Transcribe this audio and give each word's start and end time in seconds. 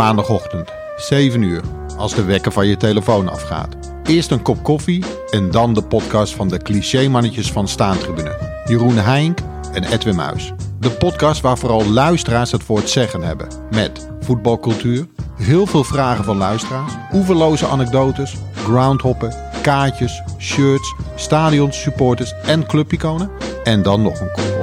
Maandagochtend, 0.00 0.72
7 0.96 1.42
uur, 1.42 1.62
als 1.96 2.14
de 2.14 2.24
wekker 2.24 2.52
van 2.52 2.66
je 2.66 2.76
telefoon 2.76 3.28
afgaat. 3.28 3.76
Eerst 4.04 4.30
een 4.30 4.42
kop 4.42 4.62
koffie 4.62 5.04
en 5.30 5.50
dan 5.50 5.74
de 5.74 5.82
podcast 5.82 6.34
van 6.34 6.48
de 6.48 6.58
clichémannetjes 6.58 7.52
van 7.52 7.68
Staantribune. 7.68 8.36
Jeroen 8.64 8.96
Heink 8.96 9.38
en 9.72 9.84
Edwin 9.84 10.14
Muis. 10.14 10.52
De 10.78 10.90
podcast 10.90 11.40
waar 11.40 11.58
vooral 11.58 11.86
luisteraars 11.86 12.52
het 12.52 12.62
het 12.66 12.88
zeggen 12.90 13.22
hebben. 13.22 13.48
Met 13.70 14.08
voetbalcultuur, 14.20 15.06
heel 15.36 15.66
veel 15.66 15.84
vragen 15.84 16.24
van 16.24 16.36
luisteraars, 16.36 16.92
oeverloze 17.12 17.66
anekdotes, 17.66 18.36
groundhoppen, 18.54 19.34
kaartjes, 19.62 20.22
shirts, 20.38 20.94
stadions, 21.14 21.80
supporters 21.80 22.34
en 22.42 22.66
clubiconen. 22.66 23.30
En 23.64 23.82
dan 23.82 24.02
nog 24.02 24.20
een 24.20 24.32
kop 24.32 24.59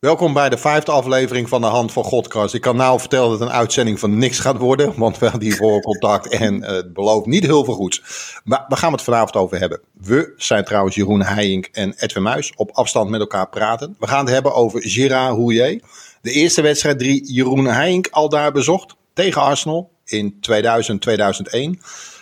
Welkom 0.00 0.32
bij 0.32 0.48
de 0.48 0.58
vijfde 0.58 0.92
aflevering 0.92 1.48
van 1.48 1.60
de 1.60 1.66
Hand 1.66 1.92
van 1.92 2.04
Godkast. 2.04 2.54
Ik 2.54 2.60
kan 2.60 2.76
nou 2.76 3.00
vertellen 3.00 3.30
dat 3.30 3.38
het 3.38 3.48
een 3.48 3.54
uitzending 3.54 3.98
van 3.98 4.18
niks 4.18 4.38
gaat 4.38 4.56
worden, 4.58 4.98
want 4.98 5.18
we 5.18 5.26
hadden 5.28 5.48
hiervoor 5.48 5.80
contact 5.80 6.28
en 6.28 6.54
uh, 6.54 6.66
het 6.66 6.92
belooft 6.92 7.26
niet 7.26 7.44
heel 7.44 7.64
veel 7.64 7.74
goeds. 7.74 8.02
Maar 8.44 8.64
we 8.68 8.76
gaan 8.76 8.92
het 8.92 9.02
vanavond 9.02 9.36
over 9.36 9.58
hebben. 9.58 9.80
We 10.00 10.32
zijn 10.36 10.64
trouwens 10.64 10.94
Jeroen 10.94 11.22
Heijink 11.22 11.68
en 11.72 11.94
Edwin 11.96 12.22
Muis 12.22 12.52
op 12.56 12.70
afstand 12.70 13.10
met 13.10 13.20
elkaar 13.20 13.48
praten. 13.48 13.96
We 13.98 14.06
gaan 14.06 14.24
het 14.24 14.34
hebben 14.34 14.54
over 14.54 14.82
Gérard 14.82 15.36
Houllier. 15.36 15.82
De 16.22 16.32
eerste 16.32 16.62
wedstrijd 16.62 16.98
die 16.98 17.32
Jeroen 17.32 17.64
Heijink 17.64 18.08
al 18.10 18.28
daar 18.28 18.52
bezocht 18.52 18.94
tegen 19.14 19.42
Arsenal 19.42 19.90
in 20.04 20.34
2000-2001. 20.34 21.80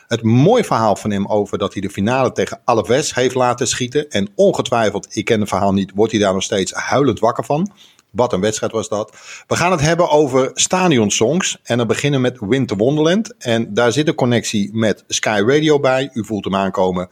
Het 0.08 0.22
mooi 0.22 0.64
verhaal 0.64 0.96
van 0.96 1.10
hem 1.10 1.26
over 1.26 1.58
dat 1.58 1.72
hij 1.72 1.82
de 1.82 1.90
finale 1.90 2.32
tegen 2.32 2.60
Alaves 2.64 3.14
heeft 3.14 3.34
laten 3.34 3.68
schieten. 3.68 4.10
En 4.10 4.28
ongetwijfeld, 4.34 5.16
ik 5.16 5.24
ken 5.24 5.40
het 5.40 5.48
verhaal 5.48 5.72
niet, 5.72 5.92
wordt 5.94 6.12
hij 6.12 6.20
daar 6.20 6.32
nog 6.32 6.42
steeds 6.42 6.72
huilend 6.72 7.20
wakker 7.20 7.44
van. 7.44 7.70
Wat 8.10 8.32
een 8.32 8.40
wedstrijd 8.40 8.72
was 8.72 8.88
dat. 8.88 9.16
We 9.46 9.56
gaan 9.56 9.70
het 9.70 9.80
hebben 9.80 10.10
over 10.10 10.50
stadionsongs. 10.54 11.58
En 11.62 11.78
dan 11.78 11.86
beginnen 11.86 12.20
met 12.20 12.38
Winter 12.40 12.76
Wonderland. 12.76 13.36
En 13.36 13.74
daar 13.74 13.92
zit 13.92 14.08
een 14.08 14.14
connectie 14.14 14.70
met 14.72 15.04
Sky 15.08 15.42
Radio 15.46 15.80
bij. 15.80 16.10
U 16.12 16.24
voelt 16.24 16.44
hem 16.44 16.54
aankomen. 16.54 17.08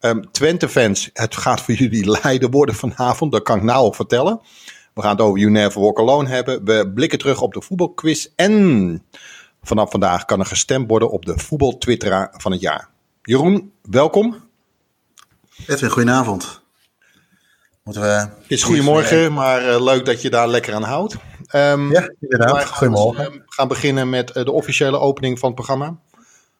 Um, 0.00 0.30
Twente 0.30 0.68
fans, 0.68 1.10
het 1.12 1.36
gaat 1.36 1.60
voor 1.60 1.74
jullie 1.74 2.10
lijden 2.22 2.50
worden 2.50 2.74
vanavond. 2.74 3.32
Dat 3.32 3.42
kan 3.42 3.56
ik 3.56 3.62
nou 3.62 3.78
al 3.78 3.92
vertellen. 3.92 4.40
We 4.94 5.02
gaan 5.02 5.10
het 5.10 5.20
over 5.20 5.38
You 5.38 5.50
Never 5.50 5.80
Walk 5.80 5.98
Alone 5.98 6.28
hebben. 6.28 6.64
We 6.64 6.90
blikken 6.94 7.18
terug 7.18 7.40
op 7.40 7.52
de 7.52 7.62
voetbalquiz. 7.62 8.26
En 8.36 9.02
Vanaf 9.62 9.90
vandaag 9.90 10.24
kan 10.24 10.40
er 10.40 10.46
gestemd 10.46 10.88
worden 10.88 11.10
op 11.10 11.24
de 11.24 11.38
voetbaltwitteraar 11.38 12.34
van 12.36 12.52
het 12.52 12.60
jaar. 12.60 12.88
Jeroen, 13.22 13.72
welkom. 13.82 14.36
Edwin, 15.66 15.90
goedenavond. 15.90 16.60
Moeten 17.82 18.02
we... 18.02 18.08
Het 18.08 18.30
is 18.46 18.62
goedemorgen, 18.62 19.32
maar 19.32 19.68
uh, 19.68 19.82
leuk 19.82 20.04
dat 20.04 20.22
je 20.22 20.30
daar 20.30 20.48
lekker 20.48 20.74
aan 20.74 20.82
houdt. 20.82 21.16
Um, 21.54 21.92
ja, 21.92 22.10
inderdaad. 22.20 22.64
Goedemorgen. 22.64 23.32
We 23.32 23.42
gaan 23.46 23.68
beginnen 23.68 24.10
met 24.10 24.36
uh, 24.36 24.44
de 24.44 24.52
officiële 24.52 24.98
opening 24.98 25.38
van 25.38 25.48
het 25.48 25.56
programma. 25.56 25.96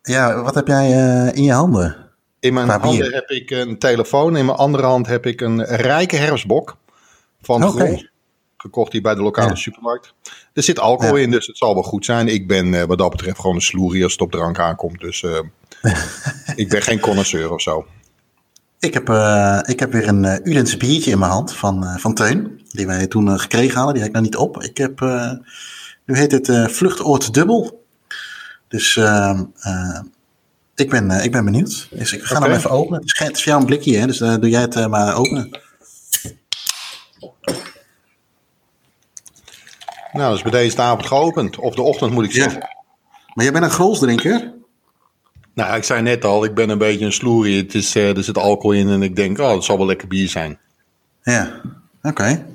Ja, 0.02 0.42
wat 0.42 0.54
heb 0.54 0.66
jij 0.66 0.91
uh, 0.91 1.36
in 1.36 1.42
je 1.42 1.52
handen? 1.52 1.96
In 2.41 2.54
mijn 2.54 2.69
handen 2.69 3.12
heb 3.12 3.28
ik 3.28 3.50
een 3.50 3.78
telefoon. 3.78 4.36
In 4.36 4.44
mijn 4.44 4.58
andere 4.58 4.86
hand 4.86 5.06
heb 5.06 5.26
ik 5.26 5.41
een 5.41 5.64
rijke 5.64 6.16
herfstbok 6.16 6.76
van 7.41 7.64
okay 7.64 8.10
gekocht 8.58 8.92
hier 8.92 9.02
bij 9.02 9.14
de 9.14 9.22
lokale 9.22 9.56
supermarkt. 9.56 10.14
Er 10.52 10.62
zit 10.62 10.78
alcohol 10.78 11.16
in, 11.16 11.30
dus 11.30 11.46
het 11.46 11.56
zal 11.56 11.74
wel 11.74 11.82
goed 11.82 12.04
zijn. 12.04 12.28
Ik 12.28 12.46
ben 12.48 12.66
uh, 12.66 12.82
wat 12.82 12.98
dat 12.98 13.10
betreft 13.10 13.40
gewoon 13.40 13.54
een 13.54 13.62
sloerie 13.62 14.02
als 14.02 14.12
het 14.12 14.20
op 14.20 14.30
drank 14.30 14.58
aankomt. 14.58 15.00
Dus 15.00 15.22
uh, 15.22 15.38
ik 16.62 16.68
ben 16.68 16.82
geen 16.82 17.00
connoisseur 17.00 17.52
of 17.52 17.62
zo. 17.62 17.86
Ik 18.78 18.94
heb, 18.94 19.08
uh, 19.08 19.60
ik 19.62 19.80
heb 19.80 19.92
weer 19.92 20.08
een 20.08 20.48
Udense 20.48 20.76
biertje 20.76 21.10
in 21.10 21.18
mijn 21.18 21.30
hand 21.30 21.54
van, 21.54 21.84
van 21.98 22.14
Teun. 22.14 22.60
Die 22.68 22.86
wij 22.86 23.06
toen 23.06 23.41
gekregen 23.41 23.76
hadden. 23.76 23.94
Die 23.94 24.02
heb 24.02 24.10
ik 24.10 24.16
nog 24.16 24.24
niet 24.24 24.36
op. 24.36 24.62
Ik 24.62 24.76
heb, 24.76 25.00
nu 26.04 26.16
heet 26.16 26.32
het 26.32 26.72
Vluchtoord 26.72 27.34
Dubbel. 27.34 27.84
Dus 28.68 28.97
ehm, 28.97 29.44
ik, 30.74 30.91
ben, 30.91 31.10
ik 31.10 31.32
ben 31.32 31.44
benieuwd. 31.44 31.88
Dus 31.91 32.12
ik 32.12 32.22
ga 32.22 32.36
okay. 32.36 32.48
hem 32.48 32.58
even 32.58 32.70
openen. 32.70 33.00
Het 33.00 33.12
is, 33.12 33.18
het 33.18 33.36
is 33.36 33.42
voor 33.42 33.52
jou 33.52 33.60
een 33.60 33.66
blikje, 33.66 33.98
hè? 33.98 34.06
dus 34.06 34.18
doe 34.18 34.48
jij 34.48 34.60
het 34.60 34.88
maar 34.88 35.16
openen. 35.16 35.60
Nou, 40.18 40.30
dat 40.30 40.38
is 40.38 40.50
bij 40.50 40.60
deze 40.60 40.80
avond 40.82 41.06
geopend. 41.06 41.58
Of 41.58 41.74
de 41.74 41.82
ochtend 41.82 42.12
moet 42.12 42.24
ik 42.24 42.32
zeggen. 42.32 42.60
Ja. 42.60 42.76
Maar 43.34 43.44
jij 43.44 43.52
bent 43.52 43.64
een 43.64 43.70
grolsdrinker? 43.70 44.52
Nou, 45.54 45.76
ik 45.76 45.84
zei 45.84 46.02
net 46.02 46.24
al, 46.24 46.44
ik 46.44 46.54
ben 46.54 46.68
een 46.68 46.78
beetje 46.78 47.04
een 47.04 47.12
sloerie. 47.12 47.62
Het 47.62 47.74
is, 47.74 47.96
uh, 47.96 48.16
er 48.16 48.24
zit 48.24 48.38
alcohol 48.38 48.72
in 48.72 48.88
en 48.88 49.02
ik 49.02 49.16
denk, 49.16 49.38
oh, 49.38 49.54
het 49.54 49.64
zal 49.64 49.76
wel 49.76 49.86
lekker 49.86 50.08
bier 50.08 50.28
zijn. 50.28 50.58
Ja, 51.22 51.60
oké. 52.02 52.46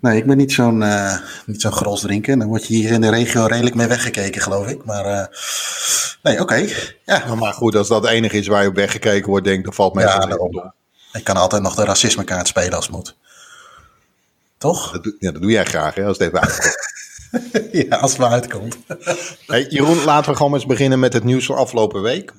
Nee, 0.00 0.16
ik 0.16 0.26
ben 0.26 0.36
niet 0.36 0.52
zo'n 0.52 0.80
uh, 0.80 1.16
niet 1.46 1.60
zo'n 1.60 1.72
grolsdrinker. 1.72 2.38
Dan 2.38 2.48
word 2.48 2.66
je 2.66 2.74
hier 2.74 2.92
in 2.92 3.00
de 3.00 3.10
regio 3.10 3.46
redelijk 3.46 3.74
mee 3.74 3.86
weggekeken, 3.86 4.42
geloof 4.42 4.66
ik. 4.66 4.84
Maar 4.84 5.06
uh, 5.06 5.26
nee, 6.22 6.34
oké. 6.34 6.42
Okay. 6.42 6.74
Ja. 7.04 7.24
Nou, 7.26 7.38
maar 7.38 7.52
goed, 7.52 7.76
als 7.76 7.88
dat 7.88 8.02
het 8.02 8.10
enige 8.10 8.38
is 8.38 8.46
waar 8.46 8.62
je 8.62 8.68
op 8.68 8.74
weggekeken 8.74 9.28
wordt, 9.28 9.44
denk 9.44 9.58
ik, 9.58 9.64
dan 9.64 9.74
valt 9.74 9.94
mij 9.94 10.04
ja, 10.04 10.28
wel 10.28 10.72
Ik 11.12 11.24
kan 11.24 11.36
altijd 11.36 11.62
nog 11.62 11.74
de 11.74 11.84
racismekaart 11.84 12.48
spelen 12.48 12.72
als 12.72 12.86
het 12.86 12.94
moet. 12.94 13.16
Toch? 14.64 14.90
Dat, 14.90 15.14
ja, 15.18 15.30
dat 15.30 15.42
doe 15.42 15.50
jij 15.50 15.64
graag, 15.64 15.94
hè, 15.94 16.04
als 16.04 16.18
het 16.18 16.26
even 16.26 16.40
uitkomt. 16.40 16.76
ja, 17.88 17.96
als 17.96 18.10
het 18.10 18.20
maar 18.20 18.30
uitkomt. 18.30 18.76
hey, 19.46 19.66
Jeroen, 19.68 20.04
laten 20.04 20.30
we 20.30 20.36
gewoon 20.36 20.54
eens 20.54 20.66
beginnen 20.66 20.98
met 20.98 21.12
het 21.12 21.24
nieuws 21.24 21.46
van 21.46 21.56
afgelopen 21.56 22.02
week. 22.02 22.30
Uh, 22.30 22.36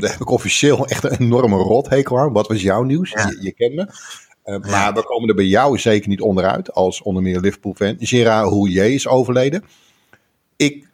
daar 0.00 0.10
heb 0.10 0.20
ik 0.20 0.30
officieel 0.30 0.86
echt 0.86 1.04
een 1.04 1.18
enorme 1.18 1.56
rothekel 1.56 2.18
aan. 2.18 2.32
Wat 2.32 2.48
was 2.48 2.62
jouw 2.62 2.82
nieuws? 2.82 3.10
Je, 3.10 3.38
je, 3.40 3.52
kent 3.52 3.74
me. 3.74 3.86
Uh, 4.44 4.70
maar 4.70 4.94
we 4.94 5.04
komen 5.04 5.28
er 5.28 5.34
bij 5.34 5.44
jou 5.44 5.78
zeker 5.78 6.08
niet 6.08 6.20
onderuit, 6.20 6.72
als 6.72 7.02
onder 7.02 7.22
meer 7.22 7.40
Liverpool-fan. 7.40 7.96
Gerard 7.98 8.48
Houllier 8.48 8.94
is 8.94 9.08
overleden. 9.08 9.64
Ik 10.56 10.88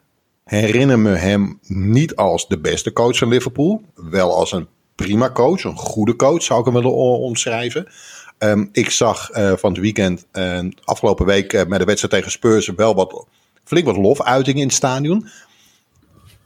herinner 0.45 0.99
me 0.99 1.11
hem 1.11 1.59
niet 1.67 2.17
als 2.17 2.49
de 2.49 2.59
beste 2.59 2.93
coach 2.93 3.19
van 3.19 3.29
Liverpool. 3.29 3.83
Wel 3.95 4.35
als 4.35 4.53
een 4.53 4.69
prima 4.95 5.31
coach, 5.31 5.65
een 5.65 5.77
goede 5.77 6.17
coach 6.17 6.43
zou 6.43 6.59
ik 6.59 6.65
hem 6.65 6.75
willen 6.75 6.95
omschrijven. 6.95 7.89
Um, 8.39 8.69
ik 8.73 8.91
zag 8.91 9.37
uh, 9.37 9.53
van 9.57 9.73
het 9.73 9.81
weekend, 9.81 10.27
uh, 10.33 10.59
afgelopen 10.85 11.27
week 11.27 11.53
uh, 11.53 11.65
met 11.65 11.79
de 11.79 11.85
wedstrijd 11.85 12.15
tegen 12.15 12.31
Spurs, 12.31 12.67
wel 12.77 12.95
wat, 12.95 13.27
flink 13.65 13.87
wat 13.87 13.97
lofuitingen 13.97 14.61
in 14.61 14.67
het 14.67 14.77
stadion. 14.77 15.29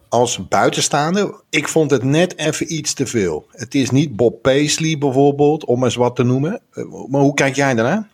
Als 0.09 0.49
buitenstaander, 0.49 1.41
ik 1.51 1.69
vond 1.69 1.91
het 1.91 2.03
net 2.03 2.39
even 2.39 2.75
iets 2.75 2.95
te 2.95 3.07
veel. 3.07 3.47
Het 3.51 3.75
is 3.75 3.91
niet 3.91 4.17
Bob 4.17 4.43
Paisley 4.43 4.99
bijvoorbeeld, 4.99 5.65
om 5.65 5.85
eens 5.85 5.95
wat 5.95 6.17
te 6.17 6.23
noemen. 6.23 6.61
maar 7.09 7.21
hoe 7.21 7.35
kijk 7.35 7.55
jij 7.55 7.75
daarnaar? 7.75 8.09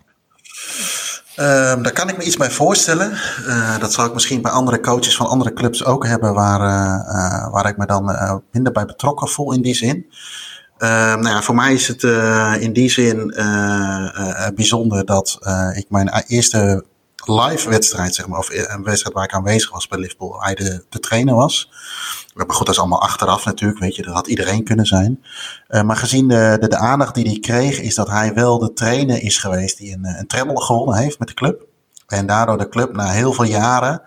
Um, 1.36 1.82
daar 1.82 1.92
kan 1.92 2.08
ik 2.08 2.16
me 2.16 2.24
iets 2.24 2.36
bij 2.36 2.50
voorstellen. 2.50 3.18
Dat 3.80 3.92
zal 3.92 4.04
ik 4.04 4.12
misschien 4.12 4.42
bij 4.42 4.52
andere 4.52 4.80
coaches 4.80 5.16
van 5.16 5.26
andere 5.26 5.52
clubs 5.52 5.84
ook 5.84 6.06
hebben, 6.06 6.34
waar, 6.34 6.60
waar 7.50 7.68
ik 7.68 7.76
me 7.76 7.86
dan 7.86 8.42
minder 8.52 8.72
bij 8.72 8.84
betrokken 8.84 9.28
voel 9.28 9.52
in 9.52 9.62
die 9.62 9.74
zin. 9.74 10.06
Uh, 10.78 10.88
nou 10.88 11.28
ja, 11.28 11.42
voor 11.42 11.54
mij 11.54 11.72
is 11.72 11.88
het 11.88 12.02
uh, 12.02 12.54
in 12.58 12.72
die 12.72 12.90
zin 12.90 13.34
uh, 13.36 14.46
bijzonder 14.54 15.04
dat 15.04 15.38
ik 15.74 15.86
mijn 15.88 16.24
eerste 16.26 16.84
live 17.24 17.68
wedstrijd, 17.68 18.14
zeg 18.14 18.28
maar, 18.28 18.38
of 18.38 18.50
een 18.50 18.82
wedstrijd 18.82 19.14
waar 19.14 19.24
ik 19.24 19.34
aanwezig 19.34 19.70
was 19.70 19.88
bij 19.88 19.98
Liverpool, 19.98 20.42
hij 20.42 20.54
de, 20.54 20.84
de 20.88 21.00
trainer 21.00 21.34
was. 21.34 21.70
Maar 22.34 22.46
goed, 22.48 22.66
dat 22.66 22.74
is 22.74 22.80
allemaal 22.80 23.02
achteraf 23.02 23.44
natuurlijk, 23.44 23.80
weet 23.80 23.96
je, 23.96 24.02
dat 24.02 24.14
had 24.14 24.26
iedereen 24.26 24.64
kunnen 24.64 24.86
zijn. 24.86 25.24
maar 25.68 25.96
gezien 25.96 26.28
de, 26.28 26.66
de, 26.68 26.76
aandacht 26.76 27.14
die 27.14 27.26
hij 27.26 27.38
kreeg, 27.38 27.80
is 27.80 27.94
dat 27.94 28.08
hij 28.08 28.34
wel 28.34 28.58
de 28.58 28.72
trainer 28.72 29.22
is 29.22 29.38
geweest 29.38 29.78
die 29.78 29.92
een, 29.92 30.04
een 30.04 30.26
treble 30.26 30.62
gewonnen 30.62 30.96
heeft 30.96 31.18
met 31.18 31.28
de 31.28 31.34
club. 31.34 31.66
En 32.06 32.26
daardoor 32.26 32.58
de 32.58 32.68
club 32.68 32.92
na 32.92 33.10
heel 33.10 33.32
veel 33.32 33.44
jaren 33.44 34.02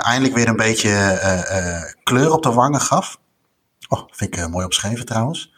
eindelijk 0.00 0.34
weer 0.34 0.48
een 0.48 0.56
beetje 0.56 1.94
kleur 2.02 2.32
op 2.32 2.42
de 2.42 2.52
wangen 2.52 2.80
gaf. 2.80 3.18
Oh, 3.88 4.00
vind 4.10 4.36
ik 4.36 4.48
mooi 4.48 4.64
opgeschreven 4.64 5.06
trouwens. 5.06 5.52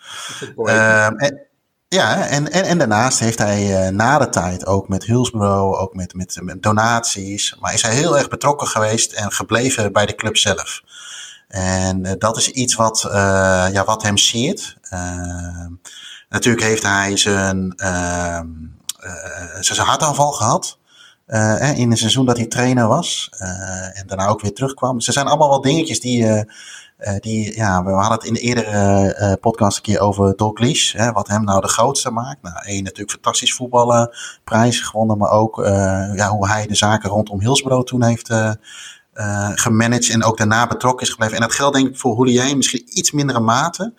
Um, 0.56 1.17
en, 1.19 1.47
ja, 1.93 2.26
en, 2.26 2.53
en, 2.53 2.64
en 2.64 2.79
daarnaast 2.79 3.19
heeft 3.19 3.38
hij 3.38 3.87
uh, 3.87 3.88
na 3.88 4.19
de 4.19 4.29
tijd 4.29 4.67
ook 4.67 4.88
met 4.88 5.05
Hillsborough, 5.05 5.81
ook 5.81 5.94
met, 5.94 6.14
met, 6.14 6.43
donaties, 6.61 7.56
maar 7.61 7.75
is 7.75 7.82
hij 7.82 7.94
heel 7.94 8.19
erg 8.19 8.29
betrokken 8.29 8.67
geweest 8.67 9.12
en 9.12 9.32
gebleven 9.32 9.93
bij 9.93 10.06
de 10.06 10.14
club 10.14 10.37
zelf. 10.37 10.82
En 11.49 12.06
uh, 12.06 12.12
dat 12.19 12.37
is 12.37 12.49
iets 12.49 12.75
wat, 12.75 13.05
uh, 13.06 13.12
ja, 13.73 13.85
wat 13.85 14.03
hem 14.03 14.17
siert. 14.17 14.76
Ehm, 14.82 15.70
natuurlijk 16.29 16.65
heeft 16.65 16.82
hij 16.82 17.17
zijn, 17.17 17.73
ehm, 17.76 18.47
zijn 19.61 19.87
hartaanval 19.87 20.32
gehad. 20.32 20.79
in 21.75 21.91
een 21.91 21.97
seizoen 21.97 22.26
dat 22.26 22.37
hij 22.37 22.47
trainer 22.47 22.88
was. 22.88 23.31
en 23.93 24.06
daarna 24.06 24.26
ook 24.26 24.41
weer 24.41 24.55
terugkwam. 24.55 24.97
Dus 24.97 25.06
er 25.06 25.12
zijn 25.12 25.26
allemaal 25.26 25.49
wel 25.49 25.61
dingetjes 25.61 26.00
die 26.00 26.44
die, 27.20 27.56
ja, 27.56 27.84
we 27.84 27.90
hadden 27.90 28.19
het 28.19 28.25
in 28.25 28.34
de 28.34 28.40
eerdere 28.40 29.16
uh, 29.20 29.32
podcast 29.40 29.76
een 29.76 29.82
keer 29.82 30.00
over 30.00 30.37
Dalglish. 30.37 30.93
Hè, 30.93 31.12
wat 31.12 31.28
hem 31.28 31.44
nou 31.44 31.60
de 31.60 31.69
grootste 31.69 32.10
maakt. 32.10 32.43
Nou, 32.43 32.56
één 32.64 32.82
natuurlijk 32.82 33.10
fantastisch 33.10 33.54
voetballen, 33.54 34.16
prijs 34.44 34.81
gewonnen. 34.81 35.19
Maar 35.19 35.31
ook 35.31 35.58
uh, 35.58 35.66
ja, 36.14 36.28
hoe 36.28 36.49
hij 36.49 36.66
de 36.66 36.75
zaken 36.75 37.10
rondom 37.10 37.40
Hillsborough 37.40 37.87
toen 37.87 38.04
heeft 38.04 38.34
gemanaged. 39.54 40.10
En 40.10 40.25
ook 40.25 40.38
daarna 40.38 40.66
betrokken 40.66 41.06
is 41.06 41.12
gebleven. 41.12 41.37
En 41.37 41.43
dat 41.43 41.52
geldt 41.52 41.76
denk 41.76 41.88
ik 41.88 41.99
voor 41.99 42.14
Houllier 42.14 42.56
misschien 42.56 42.99
iets 42.99 43.10
mindere 43.10 43.40
mate. 43.40 43.94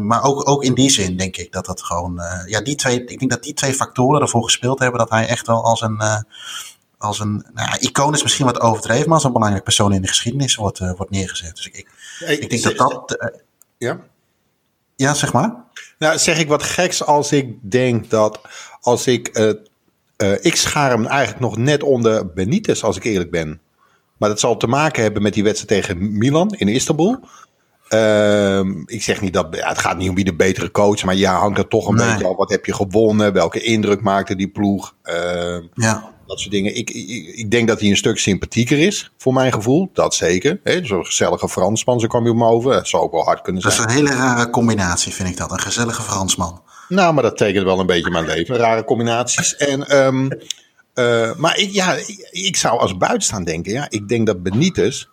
maar 0.00 0.22
ook, 0.22 0.48
ook 0.48 0.64
in 0.64 0.74
die 0.74 0.90
zin 0.90 1.16
denk 1.16 1.36
ik 1.36 1.52
dat 1.52 1.66
dat 1.66 1.82
gewoon. 1.82 2.20
ja, 2.46 2.60
die 2.60 2.74
twee, 2.74 3.04
ik 3.04 3.18
denk 3.18 3.30
dat 3.30 3.42
die 3.42 3.54
twee 3.54 3.74
factoren 3.74 4.20
ervoor 4.20 4.44
gespeeld 4.44 4.78
hebben 4.78 4.98
dat 4.98 5.10
hij 5.10 5.26
echt 5.26 5.46
wel 5.46 5.64
als 5.64 5.80
een. 5.80 6.24
Als 6.98 7.20
een 7.20 7.46
nou, 7.54 7.78
icoon 7.78 8.14
is 8.14 8.22
misschien 8.22 8.46
wat 8.46 8.60
overdreven, 8.60 9.04
maar 9.06 9.14
als 9.14 9.24
een 9.24 9.32
belangrijk 9.32 9.64
persoon 9.64 9.92
in 9.92 10.02
de 10.02 10.08
geschiedenis 10.08 10.54
wordt, 10.54 10.78
wordt 10.78 11.10
neergezet. 11.10 11.56
Dus 11.56 11.66
ik, 11.66 11.76
ik, 11.76 11.88
ik 12.40 12.50
denk 12.50 12.62
dat 12.62 12.76
dat. 12.76 13.32
ja? 13.78 14.00
Ja, 14.96 15.14
zeg 15.14 15.32
maar. 15.32 15.54
Nou, 15.98 16.18
zeg 16.18 16.38
ik 16.38 16.48
wat 16.48 16.62
geks 16.62 17.04
als 17.04 17.32
ik 17.32 17.56
denk 17.60 18.10
dat 18.10 18.40
als 18.80 19.06
ik. 19.06 19.38
Uh, 19.38 19.52
uh, 20.22 20.44
ik 20.44 20.56
schaar 20.56 20.90
hem 20.90 21.06
eigenlijk 21.06 21.40
nog 21.40 21.56
net 21.56 21.82
onder 21.82 22.32
Benitez, 22.32 22.82
als 22.82 22.96
ik 22.96 23.04
eerlijk 23.04 23.30
ben. 23.30 23.60
Maar 24.16 24.28
dat 24.28 24.40
zal 24.40 24.56
te 24.56 24.66
maken 24.66 25.02
hebben 25.02 25.22
met 25.22 25.34
die 25.34 25.44
wedstrijd 25.44 25.84
tegen 25.84 26.18
Milan 26.18 26.50
in 26.50 26.68
Istanbul. 26.68 27.18
Uh, 27.90 28.60
ik 28.86 29.02
zeg 29.02 29.20
niet 29.20 29.32
dat. 29.32 29.46
Ja, 29.50 29.68
het 29.68 29.78
gaat 29.78 29.96
niet 29.96 30.08
om 30.08 30.14
wie 30.14 30.24
de 30.24 30.34
betere 30.34 30.70
coach. 30.70 31.04
Maar 31.04 31.14
ja, 31.14 31.38
hangt 31.38 31.58
er 31.58 31.68
toch 31.68 31.88
een 31.88 31.96
beetje 31.96 32.26
af. 32.26 32.36
Wat 32.36 32.50
heb 32.50 32.64
je 32.64 32.74
gewonnen? 32.74 33.32
Welke 33.32 33.60
indruk 33.60 34.00
maakte 34.00 34.36
die 34.36 34.48
ploeg? 34.48 34.94
Ehm, 35.02 35.62
ja. 35.74 36.14
Dat 36.26 36.40
soort 36.40 36.50
dingen. 36.50 36.76
Ik, 36.76 36.90
ik, 36.90 37.26
ik, 37.34 37.50
denk 37.50 37.68
dat 37.68 37.80
hij 37.80 37.88
een 37.88 37.96
stuk 37.96 38.18
sympathieker 38.18 38.78
is, 38.78 39.12
voor 39.16 39.32
mijn 39.32 39.52
gevoel. 39.52 39.90
Dat 39.92 40.14
zeker. 40.14 40.60
Zo'n 40.82 41.06
gezellige 41.06 41.48
Fransman, 41.48 42.00
zo 42.00 42.06
kwam 42.06 42.24
je 42.24 42.30
hem 42.30 42.44
over. 42.44 42.72
Dat 42.72 42.88
zou 42.88 43.02
ook 43.02 43.12
wel 43.12 43.24
hard 43.24 43.40
kunnen 43.40 43.62
zijn. 43.62 43.76
Dat 43.76 43.86
is 43.86 43.94
een 43.94 44.00
hele 44.00 44.16
rare 44.16 44.50
combinatie, 44.50 45.12
vind 45.12 45.28
ik 45.28 45.36
dat. 45.36 45.50
Een 45.50 45.60
gezellige 45.60 46.02
Fransman. 46.02 46.62
Nou, 46.88 47.14
maar 47.14 47.22
dat 47.22 47.36
tekent 47.36 47.64
wel 47.64 47.80
een 47.80 47.86
beetje 47.86 48.10
mijn 48.10 48.26
leven. 48.26 48.56
Rare 48.56 48.84
combinaties. 48.84 49.56
En, 49.56 49.96
um, 50.06 50.28
uh, 50.94 51.34
maar 51.34 51.58
ik, 51.58 51.70
ja, 51.70 51.94
ik, 51.94 52.28
ik, 52.30 52.56
zou 52.56 52.78
als 52.78 52.96
buitenstaan 52.96 53.44
denken. 53.44 53.72
Ja, 53.72 53.86
ik 53.90 54.08
denk 54.08 54.26
dat 54.26 54.42
Benitez 54.42 55.06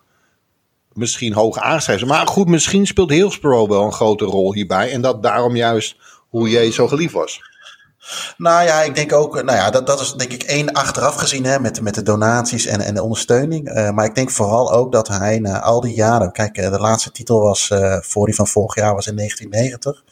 misschien 0.92 1.32
hoog 1.32 1.58
aangeschreven 1.58 2.06
Maar 2.06 2.26
goed, 2.26 2.48
misschien 2.48 2.86
speelt 2.86 3.10
Hillsborough 3.10 3.70
wel 3.70 3.84
een 3.84 3.92
grote 3.92 4.24
rol 4.24 4.54
hierbij. 4.54 4.92
En 4.92 5.00
dat 5.00 5.22
daarom 5.22 5.56
juist 5.56 5.96
hoe 6.28 6.48
jij 6.48 6.70
zo 6.70 6.88
geliefd 6.88 7.12
was. 7.12 7.40
Nou 8.36 8.64
ja, 8.64 8.82
ik 8.82 8.94
denk 8.94 9.12
ook, 9.12 9.34
nou 9.34 9.58
ja, 9.58 9.70
dat, 9.70 9.86
dat 9.86 10.00
is 10.00 10.12
denk 10.12 10.32
ik 10.32 10.42
één 10.42 10.72
achteraf 10.72 11.14
gezien 11.14 11.44
hè, 11.44 11.60
met, 11.60 11.80
met 11.80 11.94
de 11.94 12.02
donaties 12.02 12.66
en, 12.66 12.80
en 12.80 12.94
de 12.94 13.02
ondersteuning. 13.02 13.68
Uh, 13.68 13.90
maar 13.90 14.04
ik 14.04 14.14
denk 14.14 14.30
vooral 14.30 14.72
ook 14.72 14.92
dat 14.92 15.08
hij 15.08 15.38
na 15.38 15.60
al 15.60 15.80
die 15.80 15.94
jaren, 15.94 16.32
kijk, 16.32 16.54
de 16.54 16.78
laatste 16.78 17.10
titel 17.10 17.40
was 17.40 17.70
uh, 17.72 17.96
voor 18.00 18.26
die 18.26 18.34
van 18.34 18.46
vorig 18.46 18.74
jaar 18.74 18.94
was 18.94 19.06
in 19.06 19.16
1990. 19.16 20.04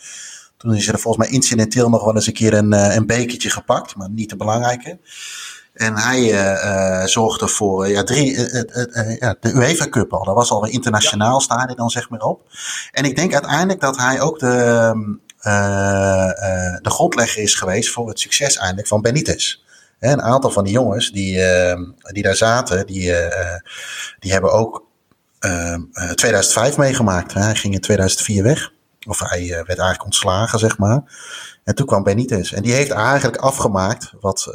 Toen 0.57 0.75
is 0.75 0.89
er 0.89 0.99
volgens 0.99 1.27
mij 1.27 1.35
incidenteel 1.35 1.89
nog 1.89 2.05
wel 2.05 2.15
eens 2.15 2.27
een 2.27 2.33
keer 2.33 2.55
een, 2.55 2.73
een 2.73 3.07
bekertje 3.07 3.51
gepakt, 3.51 3.97
maar 3.97 4.11
niet 4.11 4.31
de 4.31 4.37
belangrijke. 4.37 4.99
En 5.73 5.97
hij 5.97 6.21
uh, 6.21 7.07
zorgde 7.07 7.49
voor 7.49 7.89
ja, 7.89 8.03
drie, 8.03 8.35
de 8.35 9.53
UEFA 9.55 9.89
Cup 9.89 10.13
al. 10.13 10.25
Dat 10.25 10.35
was 10.35 10.51
al 10.51 10.65
een 10.65 10.73
internationaal 10.73 11.43
ja. 11.49 11.67
dan 11.67 11.91
zeg 11.91 12.11
maar 12.11 12.21
op. 12.21 12.43
En 12.91 13.05
ik 13.05 13.17
denk 13.17 13.33
uiteindelijk 13.33 13.81
dat 13.81 13.97
hij 13.97 14.21
ook 14.21 14.39
de, 14.39 14.53
ehm, 14.53 15.01
de 15.43 16.91
grondlegger 16.91 17.43
is 17.43 17.55
geweest 17.55 17.91
voor 17.91 18.09
het 18.09 18.21
succes 18.21 18.57
eindelijk 18.57 18.89
van 18.89 19.01
Benitez. 19.01 19.63
een 19.99 20.23
aantal 20.23 20.51
van 20.51 20.65
die 20.65 20.73
jongens 20.73 21.11
die, 21.11 21.37
uh, 21.37 21.81
die 22.03 22.23
daar 22.23 22.37
zaten, 22.37 22.87
die, 22.87 23.15
die 24.19 24.33
hebben 24.33 24.53
ook 24.53 24.87
2005 26.15 26.77
meegemaakt. 26.77 27.35
Hij 27.35 27.55
ging 27.55 27.75
in 27.75 27.81
2004 27.81 28.43
weg. 28.43 28.73
Of 29.09 29.19
hij 29.19 29.49
werd 29.49 29.69
eigenlijk 29.69 30.05
ontslagen, 30.05 30.59
zeg 30.59 30.79
maar. 30.79 31.03
En 31.65 31.75
toen 31.75 31.87
kwam 31.87 32.03
Benitez. 32.03 32.53
En 32.53 32.63
die 32.63 32.73
heeft 32.73 32.91
eigenlijk 32.91 33.37
afgemaakt 33.37 34.13
wat. 34.21 34.47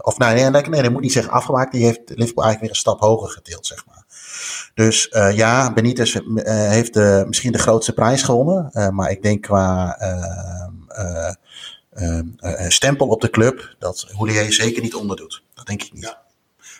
of 0.00 0.18
nee, 0.18 0.50
nee, 0.50 0.62
nee, 0.62 0.82
dat 0.82 0.92
moet 0.92 1.02
niet 1.02 1.12
zeggen 1.12 1.32
afgemaakt. 1.32 1.72
Die 1.72 1.84
heeft 1.84 2.00
Liverpool 2.04 2.44
eigenlijk 2.44 2.60
weer 2.60 2.70
een 2.70 2.76
stap 2.76 3.00
hoger 3.00 3.28
gedeeld, 3.28 3.66
zeg 3.66 3.86
maar. 3.86 3.97
Dus 4.74 5.08
uh, 5.10 5.36
ja, 5.36 5.72
Benitez 5.72 6.14
uh, 6.14 6.22
heeft 6.44 6.94
misschien 7.26 7.52
de 7.52 7.58
grootste 7.58 7.92
prijs 7.92 8.22
gewonnen. 8.22 8.70
Uh, 8.72 8.88
maar 8.88 9.10
ik 9.10 9.22
denk 9.22 9.42
qua 9.42 9.96
stempel 12.68 13.06
op 13.06 13.20
de 13.20 13.30
club 13.30 13.74
dat 13.78 14.06
Houllier 14.12 14.52
zeker 14.52 14.82
niet 14.82 14.94
onderdoet. 14.94 15.42
Dat 15.54 15.66
denk 15.66 15.82
ik 15.82 15.92
niet. 15.92 16.02
Ja. 16.02 16.22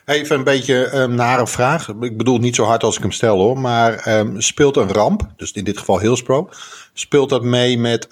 Even 0.05 0.37
een 0.37 0.45
beetje 0.45 0.95
um, 0.95 1.15
nare 1.15 1.47
vraag. 1.47 1.89
Ik 1.89 2.17
bedoel 2.17 2.39
niet 2.39 2.55
zo 2.55 2.65
hard 2.65 2.83
als 2.83 2.97
ik 2.97 3.03
hem 3.03 3.13
stel 3.13 3.39
hoor. 3.39 3.59
Maar 3.59 4.25
speelt 4.37 4.77
een 4.77 4.93
ramp, 4.93 5.33
dus 5.37 5.53
in 5.53 5.65
dit 5.65 5.79
geval 5.79 6.01
Hillsbro, 6.01 6.49
speelt 6.93 7.29
dat 7.29 7.43
mee 7.43 7.79
met 7.79 8.07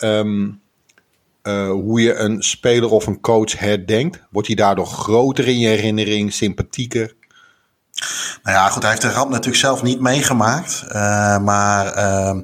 hoe 1.70 2.00
je 2.00 2.14
een 2.14 2.43
speler 2.43 2.91
of 2.91 3.06
een 3.06 3.20
coach 3.20 3.58
herdenkt? 3.58 4.20
Wordt 4.31 4.49
hij 4.49 4.56
daardoor 4.56 4.87
groter 4.87 5.49
in 5.49 5.58
je 5.58 5.69
herinnering, 5.69 6.32
sympathieker? 6.32 7.14
Nou 8.43 8.56
ja, 8.56 8.69
goed, 8.69 8.82
hij 8.82 8.90
heeft 8.90 9.02
de 9.02 9.12
ramp 9.12 9.31
natuurlijk 9.31 9.56
zelf 9.56 9.82
niet 9.82 10.00
meegemaakt. 10.00 10.84
Uh, 10.88 11.38
maar 11.38 11.96
uh, 11.96 12.40